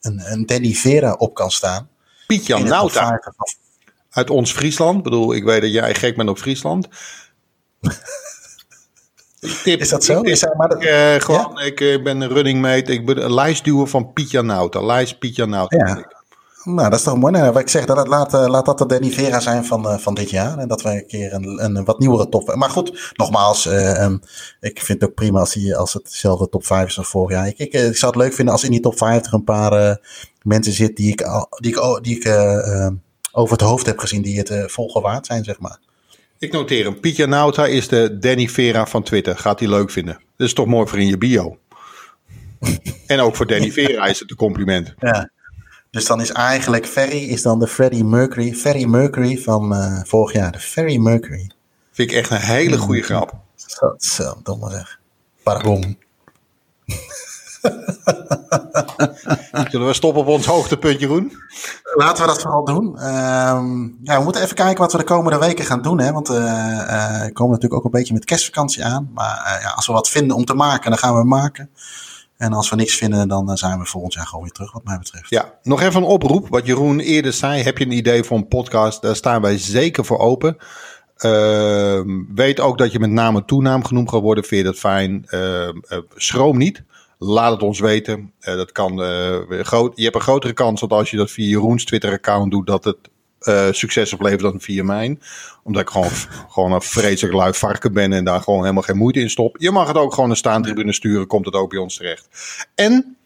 een, 0.00 0.22
een 0.24 0.46
Danny 0.46 0.72
Vera 0.72 1.12
op 1.12 1.34
kan 1.34 1.50
staan. 1.50 1.88
Piet-Jan 2.26 2.64
Nauta. 2.64 3.20
Uit 4.10 4.30
ons 4.30 4.52
Friesland. 4.52 4.96
Ik 4.96 5.02
bedoel, 5.02 5.34
ik 5.34 5.44
weet 5.44 5.60
dat 5.60 5.72
jij 5.72 5.94
gek 5.94 6.16
bent 6.16 6.28
op 6.28 6.38
Friesland. 6.38 6.88
Tip, 9.64 9.80
is 9.80 9.88
dat 9.88 10.04
zo? 10.04 10.20
Is 10.20 10.40
dat, 10.40 10.54
maar 10.54 10.68
dat, 10.68 10.82
uh, 10.82 11.14
gewoon, 11.14 11.50
ja? 11.54 11.60
ik 11.60 11.80
uh, 11.80 12.02
ben 12.02 12.20
een 12.20 12.28
running 12.28 12.60
mate. 12.60 12.92
Ik 12.92 13.06
ben 13.06 13.24
een 13.24 13.34
lijstduwer 13.34 13.86
van 13.86 14.12
Pietja 14.12 14.40
Nauta. 14.40 14.82
Lijst 14.84 15.36
Nauta. 15.36 15.76
Ja. 15.76 16.14
Nou, 16.64 16.90
dat 16.90 16.98
is 16.98 17.04
toch 17.04 17.16
mooi. 17.16 17.32
Nou, 17.32 17.52
wat 17.52 17.62
ik 17.62 17.68
zeg, 17.68 17.84
dat 17.84 18.08
laat, 18.08 18.34
uh, 18.34 18.46
laat 18.46 18.66
dat 18.66 18.78
de 18.78 18.86
Danny 18.86 19.10
Vera 19.10 19.40
zijn 19.40 19.64
van, 19.64 20.00
van 20.00 20.14
dit 20.14 20.30
jaar. 20.30 20.58
En 20.58 20.68
dat 20.68 20.82
we 20.82 20.88
een 20.88 21.06
keer 21.06 21.32
een, 21.32 21.64
een 21.64 21.84
wat 21.84 21.98
nieuwere 21.98 22.28
top... 22.28 22.54
Maar 22.54 22.70
goed, 22.70 23.12
nogmaals, 23.16 23.66
uh, 23.66 24.02
um, 24.02 24.20
ik 24.60 24.80
vind 24.82 25.00
het 25.00 25.10
ook 25.10 25.14
prima 25.14 25.40
als, 25.40 25.52
die, 25.52 25.76
als 25.76 25.92
het 25.92 26.04
dezelfde 26.04 26.48
top 26.48 26.66
5 26.66 26.86
is 26.88 26.98
als 26.98 27.08
vorig 27.08 27.30
jaar. 27.30 27.46
Ik, 27.46 27.58
ik, 27.58 27.72
ik 27.72 27.96
zou 27.96 28.12
het 28.12 28.22
leuk 28.22 28.32
vinden 28.32 28.54
als 28.54 28.64
in 28.64 28.70
die 28.70 28.80
top 28.80 28.98
50 28.98 29.32
een 29.32 29.44
paar 29.44 30.00
mensen 30.42 30.72
zit 30.72 30.96
die 30.96 31.10
ik, 31.10 31.26
die 31.60 31.76
ik, 31.76 31.98
die 32.02 32.16
ik 32.16 32.26
over 33.32 33.52
het 33.52 33.66
hoofd 33.66 33.86
heb 33.86 33.98
gezien, 33.98 34.22
die 34.22 34.38
het 34.38 34.72
volgen 34.72 35.02
waard 35.02 35.26
zijn, 35.26 35.44
zeg 35.44 35.60
maar. 35.60 35.78
Ik 36.38 36.52
noteer 36.52 36.84
hem. 36.84 37.00
Pietje 37.00 37.26
Nauta 37.26 37.66
is 37.66 37.88
de 37.88 38.18
Danny 38.18 38.48
Vera 38.48 38.86
van 38.86 39.02
Twitter. 39.02 39.38
Gaat 39.38 39.58
hij 39.58 39.68
leuk 39.68 39.90
vinden. 39.90 40.20
Dat 40.36 40.46
is 40.46 40.52
toch 40.52 40.66
mooi 40.66 40.88
voor 40.88 40.98
in 40.98 41.06
je 41.06 41.18
bio. 41.18 41.58
en 43.06 43.20
ook 43.20 43.36
voor 43.36 43.46
Danny 43.46 43.72
Vera 43.72 44.06
is 44.06 44.20
het 44.20 44.30
een 44.30 44.36
compliment. 44.36 44.94
Ja. 44.98 45.30
Dus 45.90 46.06
dan 46.06 46.20
is 46.20 46.32
eigenlijk 46.32 46.86
Ferry 46.86 47.22
is 47.22 47.42
dan 47.42 47.58
de 47.58 47.66
Freddie 47.66 48.04
Mercury. 48.04 48.52
Ferry 48.52 48.84
Mercury 48.84 49.38
van 49.38 49.72
uh, 49.72 50.00
vorig 50.04 50.32
jaar. 50.32 50.52
De 50.52 50.58
Ferry 50.58 50.96
Mercury. 50.96 51.50
Vind 51.92 52.10
ik 52.10 52.16
echt 52.16 52.30
een 52.30 52.36
hele 52.36 52.78
goede 52.78 53.02
grap. 53.02 53.34
Zo, 53.54 53.94
zo 53.96 54.40
domme 54.42 54.70
zeg. 54.70 55.00
Pardon. 55.42 55.98
Zullen 59.70 59.86
we 59.86 59.94
stoppen 59.94 60.22
op 60.22 60.28
ons 60.28 60.46
hoogtepunt, 60.46 61.00
Jeroen? 61.00 61.32
Laten 61.94 62.22
we 62.22 62.28
dat 62.28 62.40
vooral 62.40 62.64
doen. 62.64 62.98
Ehm, 62.98 63.82
ja, 64.02 64.18
we 64.18 64.24
moeten 64.24 64.42
even 64.42 64.56
kijken 64.56 64.78
wat 64.78 64.92
we 64.92 64.98
de 64.98 65.04
komende 65.04 65.38
weken 65.38 65.64
gaan 65.64 65.82
doen. 65.82 66.00
Hè? 66.00 66.12
Want 66.12 66.30
uh, 66.30 66.36
uh, 66.36 67.20
we 67.20 67.30
komen 67.32 67.52
natuurlijk 67.52 67.74
ook 67.74 67.84
een 67.84 67.98
beetje 67.98 68.14
met 68.14 68.24
kerstvakantie 68.24 68.84
aan. 68.84 69.10
Maar 69.14 69.56
uh, 69.56 69.62
ja, 69.62 69.68
als 69.70 69.86
we 69.86 69.92
wat 69.92 70.08
vinden 70.08 70.36
om 70.36 70.44
te 70.44 70.54
maken, 70.54 70.90
dan 70.90 70.98
gaan 70.98 71.16
we 71.16 71.24
maken. 71.24 71.70
En 72.36 72.52
als 72.52 72.70
we 72.70 72.76
niks 72.76 72.96
vinden, 72.96 73.28
dan 73.28 73.56
zijn 73.56 73.78
we 73.78 73.84
volgend 73.86 74.12
jaar 74.12 74.26
gewoon 74.26 74.44
weer 74.44 74.52
terug, 74.52 74.72
wat 74.72 74.84
mij 74.84 74.98
betreft. 74.98 75.30
Ja, 75.30 75.52
nog 75.62 75.80
even 75.80 76.02
een 76.02 76.08
oproep. 76.08 76.48
Wat 76.48 76.66
Jeroen 76.66 77.00
eerder 77.00 77.32
zei. 77.32 77.62
Heb 77.62 77.78
je 77.78 77.84
een 77.84 77.92
idee 77.92 78.24
voor 78.24 78.36
een 78.36 78.48
podcast? 78.48 79.02
Daar 79.02 79.16
staan 79.16 79.42
wij 79.42 79.58
zeker 79.58 80.04
voor 80.04 80.18
open. 80.18 80.56
Ehm, 81.16 82.08
weet 82.34 82.60
ook 82.60 82.78
dat 82.78 82.92
je 82.92 82.98
met 82.98 83.10
naam 83.10 83.36
en 83.36 83.44
toenaam 83.44 83.84
genoemd 83.84 84.10
gaat 84.10 84.20
worden. 84.20 84.44
Vind 84.44 84.60
je 84.60 84.66
dat 84.66 84.78
fijn? 84.78 85.24
Ehm, 85.26 85.74
schroom 86.14 86.58
niet. 86.58 86.82
Laat 87.18 87.52
het 87.52 87.62
ons 87.62 87.80
weten. 87.80 88.32
Uh, 88.40 88.54
dat 88.54 88.72
kan, 88.72 89.00
uh, 89.02 89.60
groot, 89.62 89.92
je 89.96 90.02
hebt 90.02 90.14
een 90.14 90.20
grotere 90.20 90.52
kans 90.52 90.80
dat 90.80 90.90
als 90.90 91.10
je 91.10 91.16
dat 91.16 91.30
via 91.30 91.48
Jeroens 91.48 91.84
Twitter-account 91.84 92.50
doet, 92.50 92.66
dat 92.66 92.84
het 92.84 92.96
uh, 93.40 93.66
succes 93.70 94.12
oplevert 94.12 94.40
dan 94.40 94.60
via 94.60 94.84
mijn. 94.84 95.22
Omdat 95.62 95.82
ik 95.82 95.88
gewoon, 95.88 96.10
gewoon 96.50 96.72
een 96.72 96.82
vreselijk 96.82 97.34
lui 97.34 97.54
varken 97.54 97.92
ben 97.92 98.12
en 98.12 98.24
daar 98.24 98.42
gewoon 98.42 98.60
helemaal 98.60 98.82
geen 98.82 98.96
moeite 98.96 99.20
in 99.20 99.30
stop. 99.30 99.56
Je 99.58 99.70
mag 99.70 99.88
het 99.88 99.96
ook 99.96 100.14
gewoon 100.14 100.30
een 100.30 100.36
staantribune 100.36 100.92
sturen, 100.92 101.26
komt 101.26 101.46
het 101.46 101.54
ook 101.54 101.70
bij 101.70 101.78
ons 101.78 101.96
terecht. 101.96 102.28
En, 102.74 103.16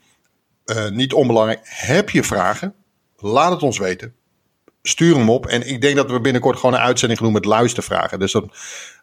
niet 0.90 1.12
onbelangrijk, 1.12 1.60
heb 1.62 2.10
je 2.10 2.22
vragen? 2.22 2.74
Laat 3.16 3.52
het 3.52 3.62
ons 3.62 3.78
weten. 3.78 4.14
Stuur 4.82 5.16
hem 5.16 5.30
op. 5.30 5.46
En 5.46 5.68
ik 5.68 5.80
denk 5.80 5.96
dat 5.96 6.10
we 6.10 6.20
binnenkort 6.20 6.58
gewoon 6.58 6.74
een 6.74 6.80
uitzending 6.80 7.18
gaan 7.18 7.28
doen 7.28 7.40
met 7.40 7.50
luistervragen. 7.50 8.18
Dus 8.18 8.32
dat 8.32 8.44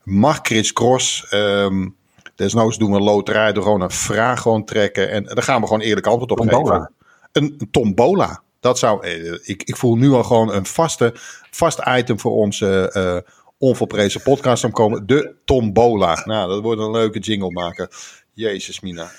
mag 0.03 0.39
Chris 0.41 0.73
Cross. 0.73 1.25
Um, 1.31 1.95
Desnoods 2.37 2.77
doen 2.77 2.91
we 2.91 2.97
een 2.97 3.03
loterij 3.03 3.53
door 3.53 3.63
gewoon 3.63 3.81
een 3.81 3.91
vraag 3.91 4.41
gewoon 4.41 4.65
trekken. 4.65 5.11
En 5.11 5.23
daar 5.23 5.43
gaan 5.43 5.61
we 5.61 5.67
gewoon 5.67 5.81
eerlijk 5.81 6.07
antwoord 6.07 6.31
op 6.31 6.37
tombola. 6.37 6.73
geven. 6.73 6.91
Een, 7.31 7.55
een 7.57 7.71
tombola. 7.71 8.41
Dat 8.59 8.79
zou, 8.79 9.03
eh, 9.03 9.33
ik, 9.43 9.63
ik 9.63 9.75
voel 9.75 9.95
nu 9.95 10.11
al 10.11 10.23
gewoon 10.23 10.53
een 10.53 10.65
vaste, 10.65 11.11
vast 11.51 11.81
item 11.87 12.19
voor 12.19 12.31
onze 12.31 12.93
uh, 12.93 13.33
onvolprezen 13.57 14.21
podcast 14.21 14.69
komen. 14.69 15.07
De 15.07 15.35
tombola. 15.45 16.21
Nou, 16.25 16.49
dat 16.49 16.61
wordt 16.61 16.81
een 16.81 16.91
leuke 16.91 17.19
jingle 17.19 17.51
maken. 17.51 17.87
Jezus, 18.33 18.79
Mina. 18.79 19.11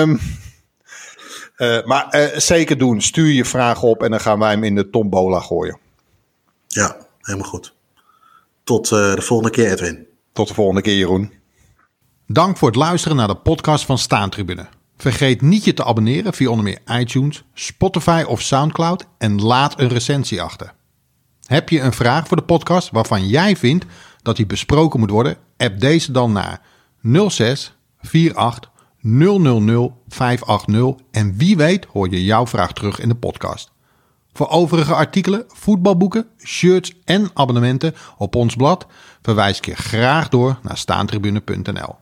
Um, 0.00 0.20
uh, 1.56 1.84
maar 1.84 2.16
uh, 2.16 2.38
zeker 2.38 2.78
doen. 2.78 3.00
Stuur 3.00 3.32
je 3.32 3.44
vraag 3.44 3.82
op 3.82 4.02
en 4.02 4.10
dan 4.10 4.20
gaan 4.20 4.38
wij 4.38 4.50
hem 4.50 4.64
in 4.64 4.74
de 4.74 4.90
tombola 4.90 5.40
gooien. 5.40 5.78
Ja, 6.66 6.96
helemaal 7.20 7.48
goed. 7.48 7.74
Tot 8.64 8.88
de 8.88 9.22
volgende 9.22 9.52
keer, 9.52 9.70
Edwin. 9.70 10.06
Tot 10.32 10.48
de 10.48 10.54
volgende 10.54 10.80
keer, 10.80 10.96
Jeroen. 10.96 11.41
Dank 12.32 12.56
voor 12.56 12.68
het 12.68 12.76
luisteren 12.76 13.16
naar 13.16 13.26
de 13.28 13.34
podcast 13.34 13.84
van 13.84 13.98
Staantribune. 13.98 14.66
Vergeet 14.96 15.42
niet 15.42 15.64
je 15.64 15.74
te 15.74 15.84
abonneren 15.84 16.32
via 16.32 16.48
onder 16.48 16.64
meer 16.64 17.00
iTunes, 17.00 17.44
Spotify 17.54 18.24
of 18.26 18.40
Soundcloud 18.40 19.06
en 19.18 19.42
laat 19.42 19.80
een 19.80 19.88
recensie 19.88 20.42
achter. 20.42 20.74
Heb 21.44 21.68
je 21.68 21.80
een 21.80 21.92
vraag 21.92 22.28
voor 22.28 22.36
de 22.36 22.42
podcast 22.42 22.90
waarvan 22.90 23.28
jij 23.28 23.56
vindt 23.56 23.84
dat 24.22 24.36
die 24.36 24.46
besproken 24.46 25.00
moet 25.00 25.10
worden? 25.10 25.36
App 25.56 25.80
deze 25.80 26.12
dan 26.12 26.32
naar 26.32 26.60
06 27.28 27.76
48 28.00 28.70
000 29.00 30.02
580 30.08 31.06
en 31.10 31.36
wie 31.36 31.56
weet 31.56 31.84
hoor 31.84 32.10
je 32.10 32.24
jouw 32.24 32.46
vraag 32.46 32.72
terug 32.72 33.00
in 33.00 33.08
de 33.08 33.14
podcast. 33.14 33.72
Voor 34.32 34.48
overige 34.48 34.94
artikelen, 34.94 35.44
voetbalboeken, 35.48 36.26
shirts 36.44 36.92
en 37.04 37.30
abonnementen 37.34 37.94
op 38.16 38.34
ons 38.34 38.56
blad 38.56 38.86
verwijs 39.22 39.58
ik 39.58 39.66
je 39.66 39.74
graag 39.74 40.28
door 40.28 40.58
naar 40.62 40.76
staantribune.nl. 40.76 41.96